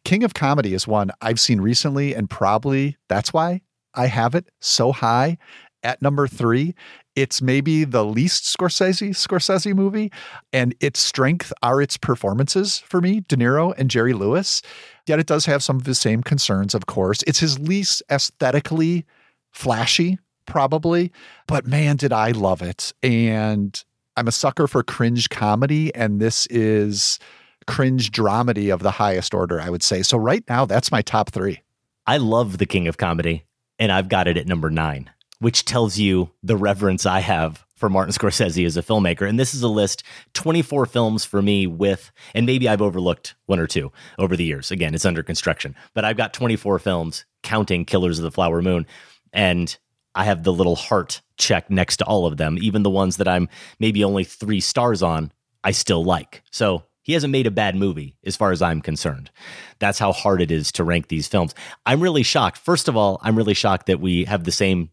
King 0.04 0.24
of 0.24 0.34
Comedy 0.34 0.74
is 0.74 0.88
one 0.88 1.12
I've 1.22 1.40
seen 1.40 1.62
recently, 1.62 2.16
and 2.16 2.30
probably 2.30 2.98
that's 3.08 3.34
why 3.34 3.62
I 3.94 4.08
have 4.08 4.34
it 4.34 4.50
so 4.60 4.92
high 4.92 5.38
at 5.84 6.02
number 6.02 6.28
three. 6.28 6.74
It's 7.16 7.42
maybe 7.42 7.84
the 7.84 8.06
least 8.06 8.46
Scorsese 8.46 9.10
Scorsese 9.10 9.76
movie, 9.76 10.12
and 10.54 10.74
its 10.80 11.00
strength 11.00 11.52
are 11.62 11.82
its 11.82 11.98
performances 11.98 12.80
for 12.80 13.02
me, 13.02 13.22
De 13.28 13.36
Niro 13.36 13.74
and 13.78 13.90
Jerry 13.90 14.14
Lewis. 14.14 14.62
Yet 15.08 15.20
it 15.20 15.28
does 15.28 15.46
have 15.46 15.62
some 15.64 15.76
of 15.76 15.84
the 15.84 15.96
same 15.96 16.24
concerns, 16.24 16.74
of 16.74 16.86
course. 16.86 17.22
It's 17.28 17.40
his 17.40 17.60
least 17.60 18.02
aesthetically 18.10 19.06
flashy, 19.52 20.20
probably, 20.46 21.12
but 21.48 21.68
man, 21.68 21.98
did 21.98 22.14
I 22.14 22.32
love 22.32 22.62
it. 22.62 22.94
And 23.04 23.84
I'm 24.16 24.28
a 24.28 24.32
sucker 24.32 24.68
for 24.68 24.84
cringe 24.84 25.30
comedy, 25.30 25.94
and 25.96 26.20
this 26.20 26.46
is 26.48 27.20
cringe 27.68 28.12
dramedy 28.12 28.74
of 28.74 28.82
the 28.82 28.92
highest 28.92 29.34
order, 29.34 29.60
I 29.62 29.70
would 29.70 29.84
say. 29.84 30.02
So 30.02 30.18
right 30.18 30.44
now, 30.50 30.66
that's 30.66 30.92
my 30.92 31.02
top 31.02 31.32
three. 31.32 31.62
I 32.08 32.18
love 32.18 32.58
The 32.58 32.66
King 32.66 32.88
of 32.88 32.98
Comedy, 32.98 33.46
and 33.80 33.92
I've 33.92 34.10
got 34.10 34.28
it 34.28 34.38
at 34.38 34.48
number 34.48 34.70
nine, 34.70 35.10
which 35.42 35.66
tells 35.66 35.98
you 35.98 36.30
the 36.44 36.56
reverence 36.56 37.06
I 37.06 37.20
have 37.20 37.66
for 37.76 37.90
Martin 37.90 38.14
Scorsese 38.14 38.64
as 38.64 38.78
a 38.78 38.84
filmmaker. 38.84 39.28
And 39.28 39.40
this 39.40 39.56
is 39.56 39.64
a 39.64 39.68
list 39.68 40.04
24 40.34 40.86
films 40.86 41.26
for 41.26 41.42
me 41.42 41.66
with, 41.66 42.12
and 42.36 42.46
maybe 42.46 42.70
I've 42.70 42.82
overlooked 42.82 43.34
one 43.48 43.60
or 43.60 43.66
two 43.66 43.92
over 44.20 44.38
the 44.38 44.44
years. 44.44 44.70
Again, 44.70 44.94
it's 44.94 45.04
under 45.04 45.24
construction, 45.24 45.76
but 45.96 46.06
I've 46.06 46.16
got 46.16 46.34
24 46.34 46.78
films 46.78 47.26
counting 47.42 47.86
Killers 47.86 48.20
of 48.20 48.24
the 48.24 48.32
Flower 48.32 48.62
Moon. 48.62 48.86
And 49.34 49.76
I 50.14 50.26
have 50.26 50.44
the 50.44 50.54
little 50.54 50.76
heart 50.76 51.22
check 51.38 51.72
next 51.72 51.98
to 51.98 52.06
all 52.06 52.28
of 52.28 52.38
them, 52.38 52.60
even 52.62 52.84
the 52.84 52.92
ones 52.92 53.18
that 53.18 53.28
I'm 53.28 53.50
maybe 53.80 54.04
only 54.04 54.26
three 54.26 54.60
stars 54.60 55.02
on, 55.02 55.32
I 55.64 55.72
still 55.72 56.04
like. 56.04 56.44
So 56.52 56.84
he 57.02 57.14
hasn't 57.14 57.32
made 57.32 57.48
a 57.48 57.52
bad 57.52 57.76
movie 57.76 58.16
as 58.24 58.36
far 58.36 58.52
as 58.52 58.62
I'm 58.62 58.80
concerned. 58.80 59.32
That's 59.80 59.98
how 59.98 60.12
hard 60.12 60.40
it 60.40 60.52
is 60.52 60.72
to 60.74 60.84
rank 60.84 61.08
these 61.08 61.28
films. 61.28 61.56
I'm 61.88 62.00
really 62.00 62.22
shocked. 62.22 62.60
First 62.60 62.88
of 62.88 62.96
all, 62.96 63.20
I'm 63.24 63.36
really 63.36 63.56
shocked 63.56 63.88
that 63.88 64.00
we 64.00 64.26
have 64.26 64.44
the 64.44 64.52
same 64.52 64.92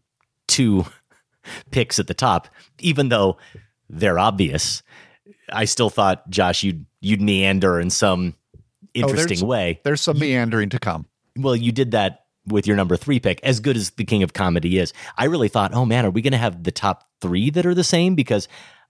two 0.49 0.85
picks 1.71 1.99
at 1.99 2.07
the 2.07 2.13
top, 2.13 2.49
even 2.79 3.09
though 3.09 3.37
they're 3.89 4.19
obvious. 4.19 4.83
I 5.51 5.65
still 5.65 5.89
thought, 5.89 6.29
Josh, 6.29 6.63
you'd 6.63 6.85
you'd 7.01 7.21
meander 7.21 7.79
in 7.79 7.89
some 7.89 8.35
interesting 8.93 9.23
oh, 9.23 9.27
there's, 9.27 9.43
way. 9.43 9.79
There's 9.83 10.01
some 10.01 10.19
meandering 10.19 10.69
to 10.69 10.79
come. 10.79 11.05
Well, 11.37 11.55
you 11.55 11.71
did 11.71 11.91
that 11.91 12.25
with 12.45 12.67
your 12.67 12.75
number 12.75 12.97
three 12.97 13.19
pick, 13.19 13.39
as 13.43 13.59
good 13.59 13.77
as 13.77 13.91
the 13.91 14.03
King 14.03 14.23
of 14.23 14.33
Comedy 14.33 14.79
is. 14.79 14.93
I 15.17 15.25
really 15.25 15.47
thought, 15.47 15.73
oh 15.73 15.85
man, 15.85 16.05
are 16.05 16.09
we 16.09 16.21
going 16.21 16.33
to 16.33 16.37
have 16.37 16.63
the 16.63 16.71
top 16.71 17.07
three 17.21 17.49
that 17.51 17.65
are 17.65 17.75
the 17.75 17.83
same? 17.83 18.15
Because 18.15 18.47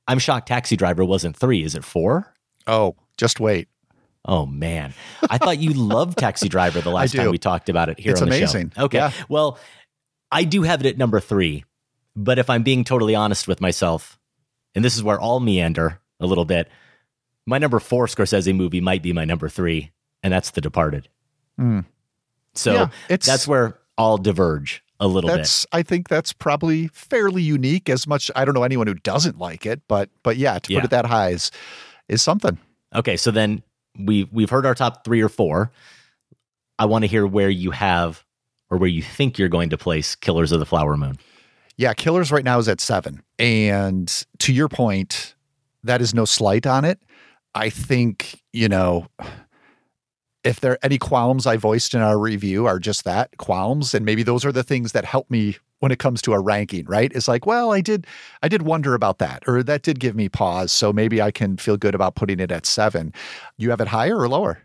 I'm 0.08 0.20
shocked 0.20 0.48
Taxi 0.48 0.76
Driver 0.76 1.06
wasn't 1.06 1.36
three. 1.36 1.64
Is 1.64 1.76
it 1.76 1.84
four? 1.84 2.34
Oh, 2.68 2.96
just 3.18 3.40
wait. 3.40 3.68
Oh 4.26 4.46
man, 4.46 4.94
I 5.30 5.38
thought 5.38 5.60
you 5.60 5.74
loved 5.74 6.18
Taxi 6.18 6.50
Driver 6.50 6.82
the 6.82 6.90
last 6.92 7.16
time 7.16 7.32
we 7.32 7.38
talked 7.38 7.70
about 7.70 7.90
it 7.90 8.00
here 8.00 8.12
it's 8.12 8.22
on 8.22 8.30
the 8.30 8.38
amazing. 8.38 8.72
show. 8.76 8.84
Okay, 8.84 8.98
yeah. 8.98 9.12
well, 9.30 9.58
I 10.32 10.44
do 10.44 10.64
have 10.64 10.80
it 10.86 10.88
at 10.90 10.98
number 10.98 11.20
three, 11.20 11.66
but 12.16 12.40
if 12.40 12.50
I'm 12.50 12.64
being 12.64 12.84
totally 12.84 13.16
honest 13.16 13.48
with 13.48 13.62
myself, 13.62 14.20
and 14.76 14.84
this 14.86 14.96
is 14.96 15.04
where 15.04 15.22
I'll 15.22 15.40
meander 15.40 16.00
a 16.20 16.26
little 16.26 16.46
bit, 16.46 16.70
my 17.46 17.58
number 17.58 17.80
four 17.80 18.06
Scorsese 18.06 18.56
movie 18.56 18.82
might 18.82 19.02
be 19.02 19.14
my 19.14 19.26
number 19.26 19.50
three, 19.50 19.92
and 20.22 20.32
that's 20.32 20.52
The 20.52 20.62
Departed. 20.62 21.10
Mm. 21.60 21.86
So 22.54 22.74
Yeah, 22.74 22.84
it's- 23.10 23.26
that's 23.26 23.48
where 23.48 23.80
I'll 23.98 24.18
diverge 24.18 24.84
a 25.00 25.08
little 25.08 25.30
That's 25.30 25.66
bit. 25.66 25.70
I 25.80 25.84
think 25.84 26.10
that's 26.10 26.34
probably 26.34 26.88
fairly 26.90 27.42
unique. 27.42 27.90
As 27.90 28.06
much 28.06 28.30
I 28.36 28.44
don't 28.46 28.54
know 28.54 28.64
anyone 28.64 28.88
who 28.88 28.94
doesn't 28.96 29.38
like 29.40 29.66
it, 29.66 29.82
but 29.88 30.10
but 30.24 30.38
yeah, 30.38 30.60
to 30.60 30.74
Yeah. 30.74 30.80
put 30.80 30.86
it 30.86 30.92
that 30.92 31.06
high 31.06 31.30
is 31.30 31.52
is 32.08 32.22
something. 32.22 32.58
Okay, 32.94 33.16
so 33.18 33.32
then 33.32 33.64
we 33.98 34.26
we've 34.32 34.50
heard 34.50 34.66
our 34.66 34.76
top 34.76 35.04
three 35.06 35.22
or 35.22 35.30
four. 35.30 35.72
I 36.78 36.86
want 36.86 37.04
to 37.04 37.08
hear 37.08 37.26
where 37.26 37.50
you 37.50 37.72
have 37.72 38.24
or 38.70 38.78
where 38.78 38.90
you 38.90 39.02
think 39.02 39.38
you're 39.38 39.50
going 39.50 39.70
to 39.70 39.78
place 39.78 40.16
Killers 40.16 40.52
of 40.52 40.60
the 40.60 40.66
Flower 40.66 40.98
Moon. 40.98 41.18
Yeah, 41.78 41.94
Killers 41.94 42.32
right 42.32 42.44
now 42.44 42.60
is 42.60 42.68
at 42.68 42.82
seven. 42.82 43.24
And 43.38 44.12
to 44.40 44.54
your 44.54 44.68
point, 44.68 45.36
that 45.84 46.02
is 46.02 46.14
no 46.14 46.26
slight 46.26 46.68
on 46.68 46.86
it. 46.86 47.00
I 47.56 47.70
think, 47.70 48.42
you 48.54 48.68
know, 48.68 49.08
if 50.44 50.60
there 50.60 50.78
any 50.84 50.98
qualms 50.98 51.48
I 51.48 51.58
voiced 51.58 51.94
in 51.94 52.02
our 52.02 52.18
review 52.18 52.66
are 52.66 52.80
just 52.80 53.04
that 53.06 53.38
qualms, 53.38 53.94
and 53.94 54.06
maybe 54.06 54.24
those 54.24 54.46
are 54.46 54.52
the 54.52 54.64
things 54.64 54.92
that 54.92 55.06
help 55.06 55.30
me 55.30 55.58
when 55.80 55.92
it 55.92 56.00
comes 56.00 56.22
to 56.24 56.34
a 56.34 56.40
ranking, 56.40 56.86
right? 56.86 57.12
It's 57.14 57.28
like, 57.28 57.46
well, 57.46 57.72
I 57.72 57.82
did 57.82 58.06
I 58.44 58.50
did 58.50 58.64
wonder 58.64 58.94
about 58.94 59.20
that, 59.20 59.44
or 59.48 59.64
that 59.64 59.82
did 59.82 60.00
give 60.00 60.16
me 60.16 60.30
pause. 60.30 60.72
So 60.72 60.92
maybe 60.92 61.22
I 61.22 61.32
can 61.32 61.58
feel 61.58 61.78
good 61.78 61.96
about 61.96 62.16
putting 62.16 62.40
it 62.40 62.52
at 62.52 62.66
seven. 62.66 63.14
You 63.58 63.70
have 63.70 63.82
it 63.82 63.88
higher 63.88 64.18
or 64.18 64.28
lower? 64.28 64.62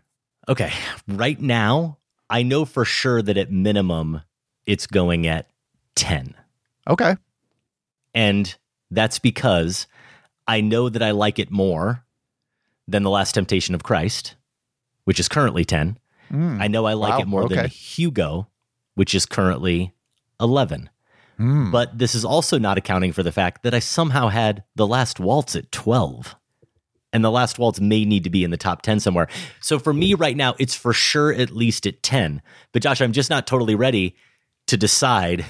Okay, 0.47 0.71
right 1.07 1.39
now, 1.39 1.97
I 2.29 2.43
know 2.43 2.65
for 2.65 2.85
sure 2.85 3.21
that 3.21 3.37
at 3.37 3.51
minimum 3.51 4.21
it's 4.65 4.87
going 4.87 5.27
at 5.27 5.47
10. 5.95 6.33
Okay. 6.87 7.15
And 8.13 8.55
that's 8.91 9.19
because 9.19 9.87
I 10.47 10.61
know 10.61 10.89
that 10.89 11.03
I 11.03 11.11
like 11.11 11.39
it 11.39 11.51
more 11.51 12.03
than 12.87 13.03
The 13.03 13.09
Last 13.09 13.33
Temptation 13.33 13.75
of 13.75 13.83
Christ, 13.83 14.35
which 15.03 15.19
is 15.19 15.27
currently 15.27 15.65
10. 15.65 15.97
Mm. 16.31 16.61
I 16.61 16.67
know 16.67 16.85
I 16.85 16.93
like 16.93 17.13
Wow, 17.13 17.19
it 17.19 17.27
more 17.27 17.49
than. 17.49 17.67
Hugo, 17.67 18.47
which 18.95 19.13
is 19.13 19.25
currently 19.25 19.93
11. 20.39 20.89
Mm. 21.39 21.71
But 21.71 21.97
this 21.97 22.15
is 22.15 22.23
also 22.23 22.57
not 22.57 22.77
accounting 22.77 23.11
for 23.11 23.23
the 23.23 23.31
fact 23.31 23.63
that 23.63 23.73
I 23.73 23.79
somehow 23.79 24.29
had 24.29 24.63
The 24.75 24.87
Last 24.87 25.19
Waltz 25.19 25.55
at 25.55 25.71
12. 25.71 26.35
And 27.15 27.23
The 27.23 27.31
Last 27.31 27.57
Waltz 27.57 27.79
may 27.79 28.03
need 28.03 28.25
to 28.25 28.29
be 28.29 28.43
in 28.43 28.51
the 28.51 28.57
top 28.57 28.81
10 28.81 28.99
somewhere. 28.99 29.29
So 29.61 29.79
for 29.79 29.93
me 29.93 30.15
right 30.15 30.35
now, 30.35 30.53
it's 30.59 30.75
for 30.75 30.91
sure 30.91 31.33
at 31.33 31.49
least 31.49 31.87
at 31.87 32.03
10. 32.03 32.41
But 32.73 32.81
Josh, 32.81 32.99
I'm 32.99 33.13
just 33.13 33.29
not 33.29 33.47
totally 33.47 33.73
ready 33.73 34.17
to 34.67 34.75
decide 34.75 35.45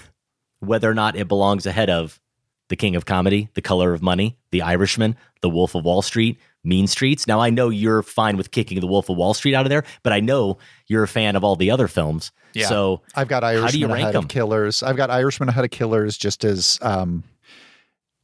whether 0.59 0.87
or 0.87 0.93
not 0.93 1.15
it 1.15 1.27
belongs 1.27 1.65
ahead 1.65 1.89
of 1.89 2.21
The 2.69 2.75
King 2.75 2.95
of 2.95 3.05
Comedy, 3.05 3.49
The 3.55 3.63
Color 3.63 3.93
of 3.93 4.03
Money, 4.03 4.37
The 4.51 4.61
Irishman, 4.61 5.15
The 5.41 5.49
Wolf 5.49 5.73
of 5.73 5.83
Wall 5.83 6.03
Street, 6.03 6.39
Mean 6.63 6.85
Streets. 6.85 7.25
Now 7.25 7.39
I 7.39 7.49
know 7.49 7.69
you're 7.69 8.03
fine 8.03 8.37
with 8.37 8.51
kicking 8.51 8.79
The 8.79 8.85
Wolf 8.85 9.09
of 9.09 9.17
Wall 9.17 9.33
Street 9.33 9.55
out 9.55 9.65
of 9.65 9.71
there, 9.71 9.85
but 10.03 10.13
I 10.13 10.19
know 10.19 10.59
you're 10.85 11.01
a 11.01 11.07
fan 11.07 11.35
of 11.35 11.43
all 11.43 11.55
the 11.55 11.71
other 11.71 11.87
films. 11.87 12.31
Yeah. 12.53 12.67
So 12.67 13.01
I've 13.15 13.27
got 13.27 13.41
how 13.41 13.49
do 13.49 13.55
you 13.79 13.87
Irishman 13.87 13.89
rank 13.89 14.03
ahead 14.03 14.13
them? 14.13 14.23
of 14.25 14.29
Killers. 14.29 14.83
I've 14.83 14.97
got 14.97 15.09
Irishman 15.09 15.49
ahead 15.49 15.65
of 15.65 15.71
Killers 15.71 16.15
just 16.15 16.45
as 16.45 16.77
um 16.83 17.23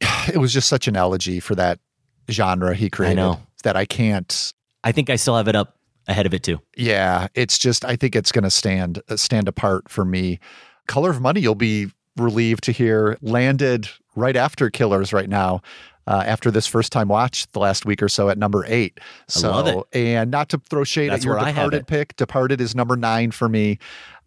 it 0.32 0.38
was 0.38 0.52
just 0.52 0.68
such 0.68 0.86
an 0.86 0.96
elegy 0.96 1.40
for 1.40 1.56
that 1.56 1.80
genre 2.30 2.74
he 2.74 2.88
created 2.90 3.16
know. 3.16 3.40
that 3.64 3.76
I 3.76 3.84
can't 3.84 4.52
I 4.84 4.92
think 4.92 5.10
I 5.10 5.16
still 5.16 5.36
have 5.36 5.48
it 5.48 5.56
up 5.56 5.76
ahead 6.08 6.26
of 6.26 6.34
it 6.34 6.42
too. 6.42 6.58
yeah, 6.76 7.28
it's 7.34 7.58
just 7.58 7.84
I 7.84 7.96
think 7.96 8.16
it's 8.16 8.32
going 8.32 8.44
to 8.44 8.50
stand 8.50 9.00
uh, 9.08 9.16
stand 9.16 9.48
apart 9.48 9.88
for 9.88 10.04
me. 10.04 10.40
Color 10.88 11.10
of 11.10 11.20
Money 11.20 11.40
you'll 11.40 11.54
be 11.54 11.90
relieved 12.16 12.64
to 12.64 12.72
hear 12.72 13.16
landed 13.22 13.88
right 14.16 14.36
after 14.36 14.68
Killers 14.70 15.12
right 15.12 15.28
now. 15.28 15.60
Uh, 16.04 16.20
after 16.26 16.50
this 16.50 16.66
first 16.66 16.90
time 16.90 17.06
watch 17.06 17.46
the 17.52 17.60
last 17.60 17.86
week 17.86 18.02
or 18.02 18.08
so 18.08 18.28
at 18.28 18.36
number 18.36 18.64
eight. 18.66 18.98
I 18.98 19.02
So, 19.28 19.50
love 19.52 19.68
it. 19.68 19.96
and 19.96 20.32
not 20.32 20.48
to 20.48 20.60
throw 20.68 20.82
shade 20.82 21.10
That's 21.12 21.22
at 21.22 21.24
your 21.24 21.38
I 21.38 21.50
Departed 21.52 21.86
pick, 21.86 22.16
Departed 22.16 22.60
is 22.60 22.74
number 22.74 22.96
nine 22.96 23.30
for 23.30 23.48
me. 23.48 23.78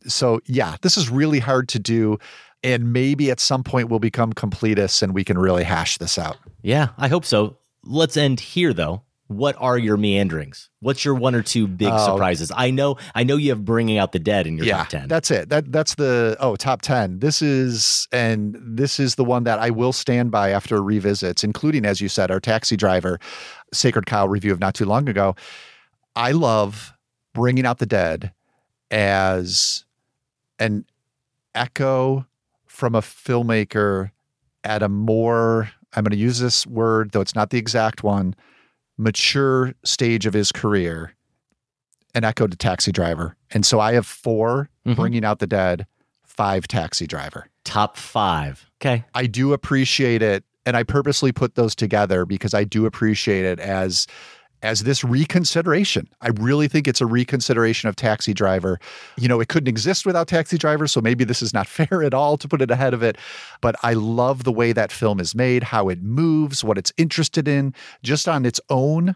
So, 0.07 0.39
yeah, 0.45 0.77
this 0.83 0.95
is 0.95 1.09
really 1.09 1.39
hard 1.39 1.67
to 1.69 1.79
do. 1.79 2.17
And 2.63 2.93
maybe 2.93 3.29
at 3.29 3.41
some 3.41 3.61
point 3.61 3.89
we'll 3.89 3.99
become 3.99 4.31
completists 4.31 5.01
and 5.03 5.13
we 5.13 5.25
can 5.25 5.37
really 5.37 5.65
hash 5.65 5.97
this 5.97 6.17
out. 6.17 6.37
Yeah, 6.61 6.89
I 6.97 7.09
hope 7.09 7.25
so. 7.25 7.57
Let's 7.85 8.17
end 8.17 8.39
here 8.39 8.73
though. 8.73 9.03
What 9.27 9.55
are 9.57 9.75
your 9.77 9.97
meanderings? 9.97 10.69
What's 10.81 11.03
your 11.03 11.15
one 11.15 11.33
or 11.33 11.41
two 11.41 11.65
big 11.67 11.89
Oh. 11.91 12.05
surprises? 12.05 12.51
I 12.55 12.69
know 12.69 12.97
I 13.15 13.23
know 13.23 13.37
you 13.37 13.49
have 13.49 13.65
bringing 13.65 13.97
out 13.97 14.11
the 14.11 14.19
dead 14.19 14.45
in 14.45 14.55
your 14.55 14.67
yeah, 14.67 14.77
top 14.77 14.89
10. 14.89 15.07
That's 15.07 15.31
it. 15.31 15.49
That 15.49 15.71
that's 15.71 15.95
the 15.95 16.37
oh 16.39 16.55
top 16.55 16.83
ten. 16.83 17.17
This 17.19 17.41
is 17.41 18.07
and 18.11 18.55
this 18.61 18.99
is 18.99 19.15
the 19.15 19.23
one 19.25 19.43
that 19.45 19.57
I 19.57 19.71
will 19.71 19.93
stand 19.93 20.29
by 20.29 20.51
after 20.51 20.81
revisits, 20.81 21.43
including 21.43 21.85
as 21.85 22.01
you 22.01 22.07
said, 22.07 22.29
our 22.29 22.39
taxi 22.39 22.77
driver, 22.77 23.19
Sacred 23.73 24.05
Cow 24.05 24.27
review 24.27 24.51
of 24.51 24.59
not 24.59 24.75
too 24.75 24.85
long 24.85 25.09
ago. 25.09 25.35
I 26.15 26.31
love 26.31 26.93
bringing 27.33 27.65
out 27.65 27.79
the 27.79 27.87
dead 27.87 28.31
as 28.91 29.85
an 30.59 30.85
echo 31.55 32.27
from 32.67 32.93
a 32.93 33.01
filmmaker 33.01 34.11
at 34.63 34.83
a 34.83 34.89
more 34.89 35.71
I'm 35.95 36.03
going 36.03 36.11
to 36.11 36.17
use 36.17 36.39
this 36.39 36.65
word 36.67 37.11
though 37.11 37.21
it's 37.21 37.35
not 37.35 37.49
the 37.49 37.57
exact 37.57 38.03
one 38.03 38.35
mature 38.97 39.73
stage 39.83 40.25
of 40.25 40.33
his 40.33 40.51
career 40.51 41.13
an 42.13 42.23
echo 42.23 42.47
to 42.47 42.55
taxi 42.55 42.91
driver 42.93 43.35
and 43.51 43.65
so 43.65 43.79
i 43.79 43.93
have 43.93 44.05
4 44.05 44.69
Mhm. 44.85 44.95
bringing 44.95 45.25
out 45.25 45.39
the 45.39 45.47
dead 45.47 45.85
five 46.23 46.67
taxi 46.67 47.05
driver 47.07 47.49
top 47.65 47.97
5. 47.97 48.69
Okay. 48.81 49.03
i 49.13 49.25
do 49.25 49.51
appreciate 49.53 50.21
it 50.21 50.43
and 50.65 50.77
i 50.77 50.83
purposely 50.83 51.31
put 51.33 51.55
those 51.55 51.75
together 51.75 52.25
because 52.25 52.53
i 52.53 52.63
do 52.63 52.85
appreciate 52.85 53.43
it 53.43 53.59
as 53.59 54.07
as 54.63 54.83
this 54.83 55.03
reconsideration 55.03 56.07
i 56.21 56.29
really 56.29 56.67
think 56.67 56.87
it's 56.87 57.01
a 57.01 57.05
reconsideration 57.05 57.87
of 57.89 57.95
taxi 57.95 58.33
driver 58.33 58.79
you 59.17 59.27
know 59.27 59.39
it 59.39 59.47
couldn't 59.47 59.67
exist 59.67 60.05
without 60.05 60.27
taxi 60.27 60.57
driver 60.57 60.87
so 60.87 61.01
maybe 61.01 61.23
this 61.23 61.41
is 61.41 61.53
not 61.53 61.67
fair 61.79 62.03
at 62.03 62.13
all 62.13 62.37
to 62.37 62.47
put 62.47 62.61
it 62.61 62.71
ahead 62.71 62.93
of 62.93 63.03
it 63.03 63.17
but 63.61 63.75
i 63.83 63.93
love 63.93 64.43
the 64.43 64.51
way 64.51 64.71
that 64.71 64.91
film 64.91 65.19
is 65.19 65.35
made 65.35 65.63
how 65.63 65.89
it 65.89 66.01
moves 66.01 66.63
what 66.63 66.77
it's 66.77 66.91
interested 66.97 67.47
in 67.47 67.73
just 68.03 68.27
on 68.27 68.45
its 68.45 68.59
own 68.69 69.15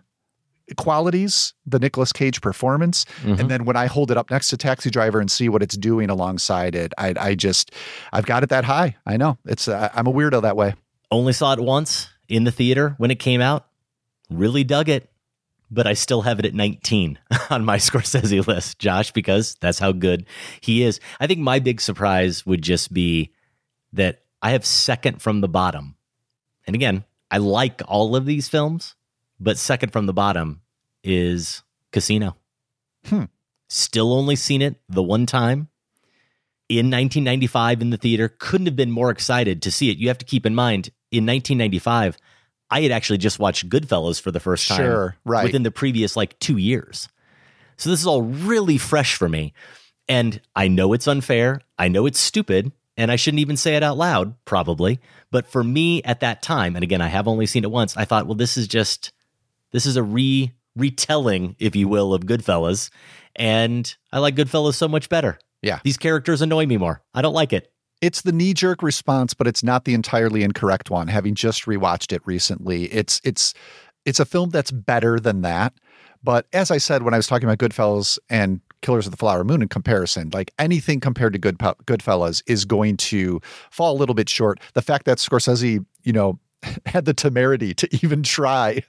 qualities, 0.78 1.54
the 1.66 1.80
Nicolas 1.80 2.14
Cage 2.14 2.42
performance, 2.42 3.06
Mhm. 3.24 3.40
and 3.40 3.50
then 3.52 3.66
when 3.66 3.76
I 3.76 3.88
hold 3.88 4.12
it 4.12 4.18
up 4.18 4.30
next 4.30 4.50
to 4.50 4.58
Taxi 4.58 4.90
Driver 4.92 5.20
and 5.20 5.30
see 5.32 5.50
what 5.50 5.64
it's 5.64 5.76
doing 5.76 6.12
alongside 6.12 6.76
it, 6.76 6.94
I, 6.98 7.14
I 7.20 7.34
just, 7.36 7.72
I've 8.14 8.26
got 8.28 8.44
it 8.44 8.50
that 8.50 8.66
high. 8.66 8.96
I 9.06 9.18
know 9.18 9.40
it's, 9.46 9.68
uh, 9.68 9.90
I'm 9.96 10.06
a 10.06 10.14
weirdo 10.14 10.44
that 10.44 10.56
way. 10.56 10.76
Only 11.10 11.34
saw 11.34 11.54
it 11.54 11.60
once 11.60 12.08
in 12.28 12.44
the 12.44 12.52
theater 12.52 12.94
when 13.00 13.10
it 13.10 13.18
came 13.18 13.42
out. 13.42 13.66
Really 14.30 14.64
dug 14.64 14.90
it. 14.90 15.10
But 15.72 15.86
I 15.86 15.94
still 15.94 16.22
have 16.22 16.40
it 16.40 16.46
at 16.46 16.54
19 16.56 17.20
on 17.50 17.66
my 17.66 17.78
Scorsese 17.80 18.46
list, 18.46 18.80
Josh, 18.80 19.12
because 19.12 19.56
that's 19.62 19.80
how 19.80 19.92
good 19.92 20.26
he 20.62 20.84
is. 20.84 21.00
I 21.20 21.28
think 21.28 21.40
my 21.40 21.60
big 21.60 21.82
surprise 21.82 22.46
would 22.46 22.62
just 22.62 22.94
be 22.94 23.34
that 23.94 24.24
I 24.42 24.52
have 24.52 24.66
second 24.66 25.22
from 25.22 25.42
the 25.42 25.48
bottom. 25.48 25.96
And 26.66 26.76
again, 26.76 27.04
I 27.32 27.38
like 27.38 27.82
all 27.88 28.16
of 28.16 28.26
these 28.26 28.48
films, 28.48 28.96
but 29.40 29.58
second 29.58 29.92
from 29.92 30.06
the 30.06 30.14
bottom 30.14 30.62
is 31.04 31.64
Casino. 31.92 32.36
Hmm. 33.06 33.26
Still 33.68 34.14
only 34.14 34.36
seen 34.36 34.62
it 34.62 34.76
the 34.88 35.04
one 35.04 35.26
time 35.26 35.70
in 36.68 36.88
1995 36.88 37.82
in 37.82 37.90
the 37.92 37.98
theater. 37.98 38.30
Couldn't 38.30 38.68
have 38.68 38.76
been 38.76 38.92
more 38.92 39.12
excited 39.12 39.62
to 39.62 39.72
see 39.72 39.90
it. 39.90 39.98
You 39.98 40.08
have 40.08 40.18
to 40.20 40.26
keep 40.26 40.46
in 40.46 40.56
mind, 40.56 40.90
in 41.12 41.26
1995, 41.26 42.18
I 42.72 42.82
had 42.82 42.92
actually 42.92 43.18
just 43.18 43.40
watched 43.40 43.70
Goodfellas 43.70 44.22
for 44.22 44.32
the 44.32 44.40
first 44.40 44.68
time 44.68 44.78
Sure, 44.78 45.16
right. 45.26 45.44
within 45.44 45.64
the 45.64 45.72
previous 45.72 46.16
like 46.16 46.38
two 46.40 46.58
years. 46.58 47.10
So 47.78 47.90
this 47.90 48.00
is 48.00 48.08
all 48.08 48.22
really 48.22 48.78
fresh 48.78 49.16
for 49.16 49.30
me. 49.30 49.54
And 50.08 50.42
I 50.56 50.68
know 50.68 50.94
it's 50.94 51.08
unfair. 51.08 51.62
I 51.78 51.88
know 51.88 52.06
it's 52.06 52.20
stupid. 52.20 52.72
And 52.98 53.12
I 53.12 53.16
shouldn't 53.16 53.40
even 53.40 53.56
say 53.56 53.76
it 53.76 53.84
out 53.84 53.98
loud, 53.98 54.34
probably. 54.44 55.00
But 55.32 55.48
for 55.48 55.64
me 55.64 56.04
at 56.04 56.20
that 56.20 56.42
time, 56.42 56.76
and 56.76 56.84
again, 56.84 57.02
I 57.02 57.08
have 57.08 57.28
only 57.28 57.46
seen 57.46 57.64
it 57.64 57.72
once, 57.72 57.96
I 57.96 58.04
thought, 58.04 58.28
well, 58.28 58.36
this 58.36 58.58
is 58.58 58.68
just, 58.68 59.14
this 59.72 59.86
is 59.86 59.96
a 59.96 60.04
re 60.04 60.52
retelling, 60.76 61.56
if 61.60 61.76
you 61.76 61.88
will, 61.88 62.14
of 62.14 62.24
Goodfellas. 62.24 62.90
And 63.36 63.96
I 64.12 64.20
like 64.20 64.36
Goodfellas 64.36 64.76
so 64.76 64.88
much 64.88 65.08
better. 65.08 65.40
Yeah. 65.62 65.80
These 65.84 65.98
characters 65.98 66.42
annoy 66.42 66.66
me 66.66 66.78
more. 66.78 67.02
I 67.14 67.22
don't 67.22 67.34
like 67.34 67.54
it. 67.54 67.72
It's 68.02 68.22
the 68.22 68.32
knee 68.32 68.54
jerk 68.54 68.82
response, 68.82 69.34
but 69.34 69.48
it's 69.48 69.64
not 69.64 69.86
the 69.86 69.94
entirely 69.94 70.44
incorrect 70.44 70.90
one. 70.90 71.08
Having 71.08 71.36
just 71.36 71.66
rewatched 71.66 72.14
it 72.14 72.22
recently, 72.26 72.86
it's 72.86 73.20
it's 73.24 73.54
it's 74.06 74.20
a 74.20 74.26
film 74.26 74.50
that's 74.50 74.72
better 74.72 75.20
than 75.20 75.42
that. 75.42 75.74
But 76.24 76.48
as 76.54 76.72
I 76.72 76.78
said 76.78 77.04
when 77.04 77.14
I 77.14 77.18
was 77.18 77.28
talking 77.28 77.48
about 77.50 77.58
Goodfellas 77.60 78.18
and 78.30 78.62
Killers 78.82 79.06
of 79.06 79.12
the 79.12 79.18
Flower 79.18 79.44
Moon 79.44 79.62
in 79.62 79.68
comparison, 79.68 80.30
like 80.34 80.52
anything 80.58 81.00
compared 81.00 81.34
to 81.34 81.40
Good 81.40 81.58
Goodfellas 81.58 82.42
is 82.48 82.66
going 82.66 82.98
to 82.98 83.42
fall 83.70 83.96
a 83.96 83.98
little 84.00 84.16
bit 84.16 84.30
short. 84.30 84.60
The 84.74 84.82
fact 84.82 85.06
that 85.06 85.18
Scorsese, 85.18 85.86
you 86.04 86.14
know, 86.14 86.40
had 86.86 87.06
the 87.06 87.14
temerity 87.14 87.74
to 87.74 87.90
even 88.02 88.24
try 88.24 88.84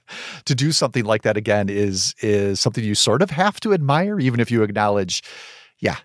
to 0.45 0.55
do 0.55 0.71
something 0.71 1.05
like 1.05 1.23
that 1.23 1.37
again 1.37 1.69
is 1.69 2.15
is 2.21 2.59
something 2.59 2.83
you 2.83 2.95
sort 2.95 3.21
of 3.21 3.29
have 3.29 3.59
to 3.61 3.73
admire, 3.73 4.19
even 4.19 4.39
if 4.39 4.51
you 4.51 4.63
acknowledge, 4.63 5.21
yeah, 5.79 5.97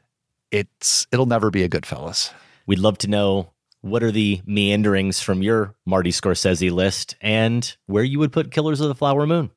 it's 0.50 1.06
it'll 1.12 1.26
never 1.26 1.50
be 1.50 1.62
a 1.62 1.68
Goodfellas. 1.68 2.32
We'd 2.66 2.78
love 2.78 2.98
to 2.98 3.08
know 3.08 3.52
what 3.80 4.02
are 4.02 4.10
the 4.10 4.42
meanderings 4.44 5.20
from 5.20 5.42
your 5.42 5.74
Marty 5.84 6.10
Scorsese 6.10 6.70
list 6.70 7.14
and 7.20 7.76
where 7.86 8.04
you 8.04 8.18
would 8.18 8.32
put 8.32 8.50
Killers 8.50 8.80
of 8.80 8.88
the 8.88 8.94
Flower 8.94 9.26
Moon. 9.26 9.50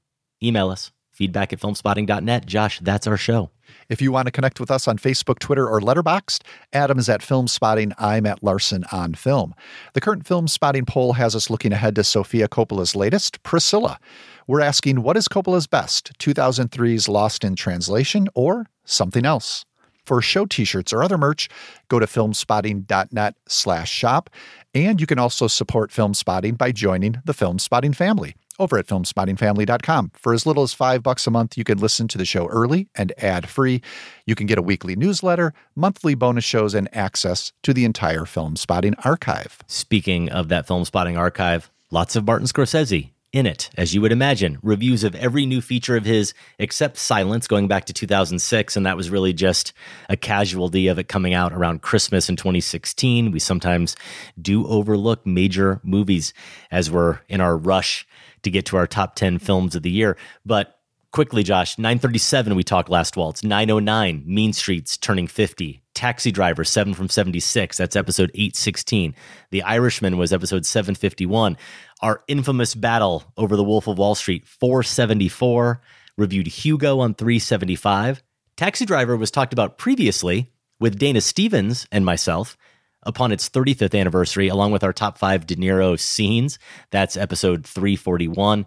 Email 0.44 0.69
us 0.69 0.91
feedback 1.19 1.52
at 1.52 1.60
filmspotting.net. 1.60 2.45
Josh, 2.45 2.80
that's 2.80 3.06
our 3.06 3.18
show. 3.18 3.52
If 3.90 4.02
you 4.02 4.10
want 4.10 4.27
to 4.27 4.31
connect 4.31 4.60
with 4.60 4.72
us 4.72 4.88
on 4.88 4.98
Facebook, 4.98 5.40
Twitter, 5.40 5.68
or 5.68 5.81
Letterboxd, 5.81 6.44
Adam 6.72 6.98
is 6.98 7.10
at 7.10 7.19
Filmspotting. 7.19 7.91
I'm 7.99 8.26
at 8.26 8.41
Larsen 8.41 8.86
on 8.91 9.15
Film. 9.15 9.53
The 9.94 9.99
current 9.99 10.23
Filmspotting 10.23 10.88
poll 10.88 11.14
has 11.14 11.36
us 11.36 11.49
looking 11.49 11.73
ahead 11.73 11.95
to 11.95 12.06
Sofia 12.06 12.48
Coppola's 12.48 12.95
latest, 12.95 13.44
Priscilla. 13.44 13.99
We're 14.48 14.61
asking, 14.61 15.03
what 15.03 15.18
is 15.18 15.27
Coppola's 15.27 15.68
best, 15.68 16.18
2003's 16.19 17.10
Lost 17.10 17.44
in 17.44 17.57
Translation 17.57 18.30
or 18.34 18.68
something 18.86 19.26
else? 19.26 19.65
For 20.10 20.23
show 20.23 20.48
t-shirts 20.48 20.91
or 20.91 21.03
other 21.03 21.19
merch, 21.19 21.49
go 21.88 21.99
to 21.99 22.07
filmspotting.net 22.07 23.36
slash 23.48 23.91
shop. 23.91 24.31
And 24.73 24.99
you 24.99 25.06
can 25.06 25.19
also 25.19 25.45
support 25.45 25.91
Filmspotting 25.91 26.57
by 26.57 26.72
joining 26.72 27.18
the 27.26 27.34
Filmspotting 27.34 27.94
family 27.94 28.36
over 28.57 28.80
at 28.80 28.88
filmspottingfamily.com. 28.88 30.14
For 30.15 30.34
as 30.34 30.48
little 30.48 30.64
as 30.64 30.73
five 30.73 31.03
bucks 31.03 31.27
a 31.27 31.30
month, 31.30 31.60
you 31.60 31.64
can 31.64 31.77
listen 31.77 32.07
to 32.07 32.18
the 32.18 32.26
show 32.26 32.48
early 32.48 32.88
and 32.95 33.14
ad-free. 33.19 33.84
You 34.26 34.34
can 34.34 34.48
get 34.48 34.57
a 34.57 34.64
weekly 34.64 34.95
newsletter, 34.95 35.53
monthly 35.76 36.15
bonus 36.15 36.44
shows, 36.44 36.73
and 36.73 36.90
access 36.91 37.53
to 37.61 37.72
the 37.72 37.86
entire 37.86 38.22
Filmspotting 38.22 39.06
archive. 39.06 39.60
Speaking 39.68 40.27
of 40.31 40.48
that 40.48 40.68
Filmspotting 40.68 41.19
archive, 41.19 41.69
lots 41.91 42.15
of 42.15 42.26
Martin 42.26 42.48
Scorsese 42.48 43.11
in 43.31 43.45
it, 43.45 43.69
as 43.77 43.93
you 43.93 44.01
would 44.01 44.11
imagine. 44.11 44.57
Reviews 44.64 45.03
of 45.03 45.15
every 45.15 45.45
new 45.45 45.61
feature 45.61 45.95
of 45.95 46.06
his, 46.06 46.34
except 46.57 46.97
Silence, 46.97 47.47
going 47.47 47.68
back 47.68 47.85
to 47.85 47.93
2006. 47.93 48.76
And 48.76 48.85
that 48.85 48.97
was 48.97 49.10
really 49.10 49.34
just 49.34 49.73
a 50.10 50.18
casualty 50.18 50.88
of 50.88 50.97
it 50.97 51.07
coming 51.07 51.34
out 51.34 51.53
around 51.53 51.81
Christmas 51.81 52.30
in 52.30 52.35
2016. 52.35 53.31
We 53.31 53.39
sometimes 53.39 53.95
do 54.41 54.65
overlook 54.68 55.26
major 55.26 55.80
movies 55.84 56.34
as 56.72 56.89
we're 56.89 57.19
in 57.30 57.41
our 57.41 57.56
rush 57.56 58.07
to 58.43 58.49
get 58.49 58.65
to 58.68 58.77
our 58.77 58.88
top 58.88 59.15
10 59.15 59.39
films 59.39 59.76
of 59.76 59.84
the 59.84 59.91
year. 59.91 60.18
But 60.45 60.80
quickly, 61.11 61.43
Josh, 61.43 61.77
937, 61.77 62.56
we 62.56 62.64
talked 62.64 62.89
last 62.89 63.15
waltz. 63.18 63.43
909, 63.43 64.23
Mean 64.26 64.53
Streets 64.53 64.97
turning 64.97 65.27
50. 65.27 65.81
Taxi 65.99 66.31
Driver, 66.31 66.64
7 66.64 66.93
from 66.93 67.10
76. 67.10 67.76
That's 67.76 67.97
episode 67.97 68.31
816. 68.34 69.14
The 69.51 69.64
Irishman 69.64 70.18
was 70.18 70.31
episode 70.31 70.65
751. 70.65 71.57
Our 72.02 72.24
infamous 72.28 72.76
battle 72.76 73.24
over 73.36 73.56
The 73.56 73.64
Wolf 73.64 73.88
of 73.88 73.98
Wall 73.98 74.16
Street, 74.16 74.48
474. 74.48 75.82
Reviewed 76.18 76.48
Hugo 76.48 77.00
on 77.00 77.14
375. 77.14 78.22
Taxi 78.58 78.86
Driver 78.86 79.16
was 79.16 79.32
talked 79.32 79.54
about 79.54 79.78
previously 79.78 80.52
with 80.80 81.00
Dana 81.00 81.22
Stevens 81.22 81.88
and 81.92 82.06
myself 82.06 82.58
upon 83.04 83.32
its 83.32 83.50
35th 83.50 83.98
anniversary, 83.98 84.50
along 84.50 84.72
with 84.72 84.84
our 84.84 84.94
top 84.94 85.18
five 85.18 85.46
De 85.46 85.56
Niro 85.56 85.98
scenes. 86.00 86.60
That's 86.92 87.16
episode 87.16 87.66
341. 87.66 88.66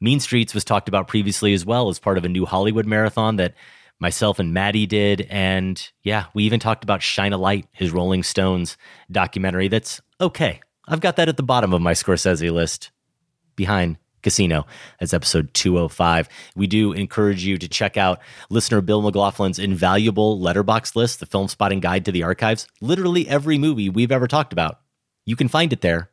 Mean 0.00 0.20
Streets 0.20 0.54
was 0.54 0.64
talked 0.64 0.88
about 0.88 1.08
previously 1.08 1.52
as 1.52 1.64
well 1.64 1.88
as 1.88 1.98
part 1.98 2.18
of 2.18 2.24
a 2.24 2.28
new 2.28 2.46
Hollywood 2.46 2.86
marathon 2.86 3.36
that 3.36 3.54
myself 4.00 4.38
and 4.38 4.52
Matty 4.52 4.86
did. 4.86 5.26
And 5.30 5.90
yeah, 6.02 6.26
we 6.34 6.44
even 6.44 6.60
talked 6.60 6.84
about 6.84 7.02
Shine 7.02 7.32
a 7.32 7.38
Light, 7.38 7.66
his 7.72 7.90
Rolling 7.90 8.22
Stones 8.22 8.76
documentary. 9.10 9.68
That's 9.68 10.00
okay. 10.20 10.60
I've 10.86 11.00
got 11.00 11.16
that 11.16 11.28
at 11.28 11.36
the 11.36 11.42
bottom 11.42 11.72
of 11.72 11.80
my 11.80 11.92
Scorsese 11.92 12.52
list 12.52 12.92
behind 13.56 13.96
Casino. 14.22 14.66
That's 14.98 15.14
episode 15.14 15.54
205. 15.54 16.28
We 16.56 16.66
do 16.66 16.92
encourage 16.92 17.44
you 17.44 17.56
to 17.58 17.68
check 17.68 17.96
out 17.96 18.18
listener 18.50 18.80
Bill 18.80 19.00
McLaughlin's 19.02 19.60
invaluable 19.60 20.40
Letterboxd 20.40 20.96
list, 20.96 21.20
the 21.20 21.26
Filmspotting 21.26 21.80
guide 21.80 22.04
to 22.06 22.12
the 22.12 22.24
archives. 22.24 22.66
Literally 22.80 23.28
every 23.28 23.58
movie 23.58 23.88
we've 23.88 24.12
ever 24.12 24.26
talked 24.26 24.52
about. 24.52 24.80
You 25.24 25.36
can 25.36 25.48
find 25.48 25.72
it 25.72 25.80
there, 25.80 26.10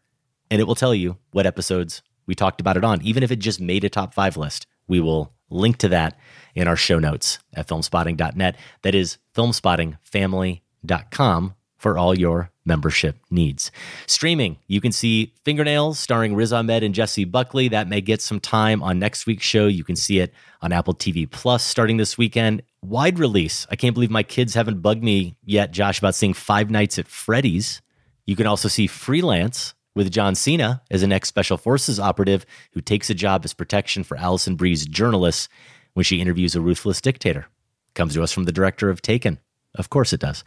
and 0.50 0.62
it 0.62 0.66
will 0.66 0.76
tell 0.76 0.94
you 0.94 1.18
what 1.32 1.46
episodes 1.46 2.02
we 2.26 2.36
talked 2.36 2.62
about 2.62 2.78
it 2.78 2.86
on, 2.86 3.02
even 3.02 3.24
if 3.24 3.32
it 3.32 3.40
just 3.40 3.60
made 3.60 3.84
a 3.84 3.90
top 3.90 4.14
five 4.14 4.38
list. 4.38 4.68
We 4.88 5.00
will 5.00 5.34
link 5.50 5.78
to 5.78 5.88
that 5.90 6.18
in 6.56 6.68
our 6.68 6.78
show 6.78 7.00
notes 7.00 7.40
at 7.54 7.68
filmspotting.net. 7.68 8.56
That 8.84 8.96
is 8.96 9.18
filmspottingfamily.com 9.36 11.56
for 11.82 11.98
all 11.98 12.18
your 12.18 12.52
membership 12.64 13.18
needs. 13.32 13.72
Streaming, 14.06 14.58
you 14.68 14.80
can 14.80 14.92
see 14.92 15.34
Fingernails 15.44 15.98
starring 15.98 16.36
Riz 16.36 16.54
Ahmed 16.54 16.84
and 16.84 16.94
Jessie 16.94 17.26
Buckley. 17.26 17.68
That 17.70 17.88
may 17.88 18.02
get 18.02 18.22
some 18.22 18.40
time 18.40 18.84
on 18.84 19.00
next 19.00 19.26
week's 19.26 19.46
show. 19.46 19.66
You 19.66 19.84
can 19.84 19.96
see 19.96 20.20
it 20.20 20.32
on 20.62 20.72
Apple 20.72 20.94
TV 20.94 21.30
Plus 21.30 21.64
starting 21.64 21.98
this 21.98 22.20
weekend. 22.20 22.62
Wide 22.84 23.18
release. 23.18 23.66
I 23.72 23.76
can't 23.76 23.96
believe 23.96 24.12
my 24.12 24.22
kids 24.22 24.54
haven't 24.54 24.82
bugged 24.82 25.04
me 25.04 25.38
yet, 25.44 25.72
Josh, 25.72 25.98
about 25.98 26.14
seeing 26.14 26.36
Five 26.36 26.70
Nights 26.70 27.00
at 27.00 27.08
Freddy's. 27.08 27.82
You 28.28 28.36
can 28.36 28.46
also 28.46 28.68
see 28.68 28.86
Freelance 28.86 29.74
with 29.96 30.12
John 30.12 30.36
Cena 30.36 30.84
as 30.92 31.02
an 31.02 31.12
ex 31.12 31.30
Special 31.30 31.58
Forces 31.58 32.00
operative 32.00 32.46
who 32.74 32.82
takes 32.82 33.10
a 33.10 33.16
job 33.16 33.44
as 33.44 33.54
protection 33.54 34.04
for 34.04 34.18
Alison 34.18 34.56
Brie's 34.56 34.86
journalists 34.86 35.50
when 35.94 36.04
she 36.04 36.22
interviews 36.22 36.56
a 36.56 36.62
ruthless 36.62 37.02
dictator. 37.02 37.48
Comes 37.96 38.14
to 38.14 38.22
us 38.22 38.32
from 38.32 38.44
the 38.44 38.52
director 38.52 38.92
of 38.92 39.02
Taken. 39.02 39.40
Of 39.76 39.90
course 39.90 40.12
it 40.12 40.20
does. 40.20 40.44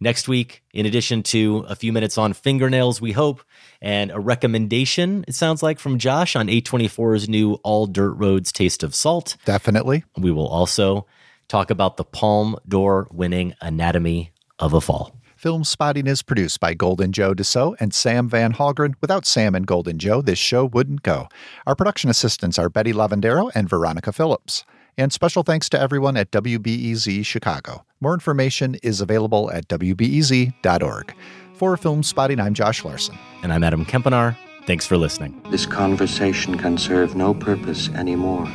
Next 0.00 0.26
week, 0.26 0.62
in 0.72 0.84
addition 0.84 1.22
to 1.24 1.64
a 1.68 1.76
few 1.76 1.92
minutes 1.92 2.18
on 2.18 2.32
fingernails, 2.32 3.00
we 3.00 3.12
hope, 3.12 3.42
and 3.80 4.10
a 4.10 4.18
recommendation, 4.18 5.24
it 5.28 5.34
sounds 5.34 5.62
like, 5.62 5.78
from 5.78 5.98
Josh 5.98 6.34
on 6.34 6.48
A24's 6.48 7.28
new 7.28 7.54
All 7.62 7.86
Dirt 7.86 8.14
Roads 8.14 8.50
Taste 8.50 8.82
of 8.82 8.94
Salt. 8.94 9.36
Definitely. 9.44 10.04
We 10.16 10.32
will 10.32 10.48
also 10.48 11.06
talk 11.46 11.70
about 11.70 11.96
the 11.96 12.04
Palme 12.04 12.56
d'Or 12.66 13.06
winning 13.12 13.54
Anatomy 13.60 14.32
of 14.58 14.72
a 14.72 14.80
Fall. 14.80 15.16
Filmspotting 15.40 16.08
is 16.08 16.22
produced 16.22 16.58
by 16.58 16.72
Golden 16.72 17.12
Joe 17.12 17.34
Deso 17.34 17.76
and 17.78 17.92
Sam 17.92 18.28
Van 18.28 18.54
Hallgren. 18.54 18.94
Without 19.00 19.26
Sam 19.26 19.54
and 19.54 19.66
Golden 19.66 19.98
Joe, 19.98 20.22
this 20.22 20.38
show 20.38 20.64
wouldn't 20.64 21.02
go. 21.02 21.28
Our 21.66 21.76
production 21.76 22.08
assistants 22.08 22.58
are 22.58 22.70
Betty 22.70 22.92
Lavandero 22.94 23.50
and 23.54 23.68
Veronica 23.68 24.10
Phillips. 24.12 24.64
And 24.96 25.12
special 25.12 25.42
thanks 25.42 25.68
to 25.70 25.80
everyone 25.80 26.16
at 26.16 26.30
WBEZ 26.30 27.24
Chicago. 27.26 27.84
More 28.00 28.14
information 28.14 28.76
is 28.82 29.00
available 29.00 29.50
at 29.50 29.68
WBEZ.org. 29.68 31.14
For 31.54 31.76
Filmspotting, 31.76 32.42
I'm 32.42 32.54
Josh 32.54 32.84
Larsen. 32.84 33.18
And 33.42 33.52
I'm 33.52 33.64
Adam 33.64 33.84
Kempenaar. 33.84 34.36
Thanks 34.66 34.86
for 34.86 34.96
listening. 34.96 35.40
This 35.50 35.66
conversation 35.66 36.56
can 36.58 36.78
serve 36.78 37.14
no 37.14 37.34
purpose 37.34 37.88
anymore. 37.90 38.48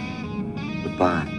Goodbye. 0.83 1.38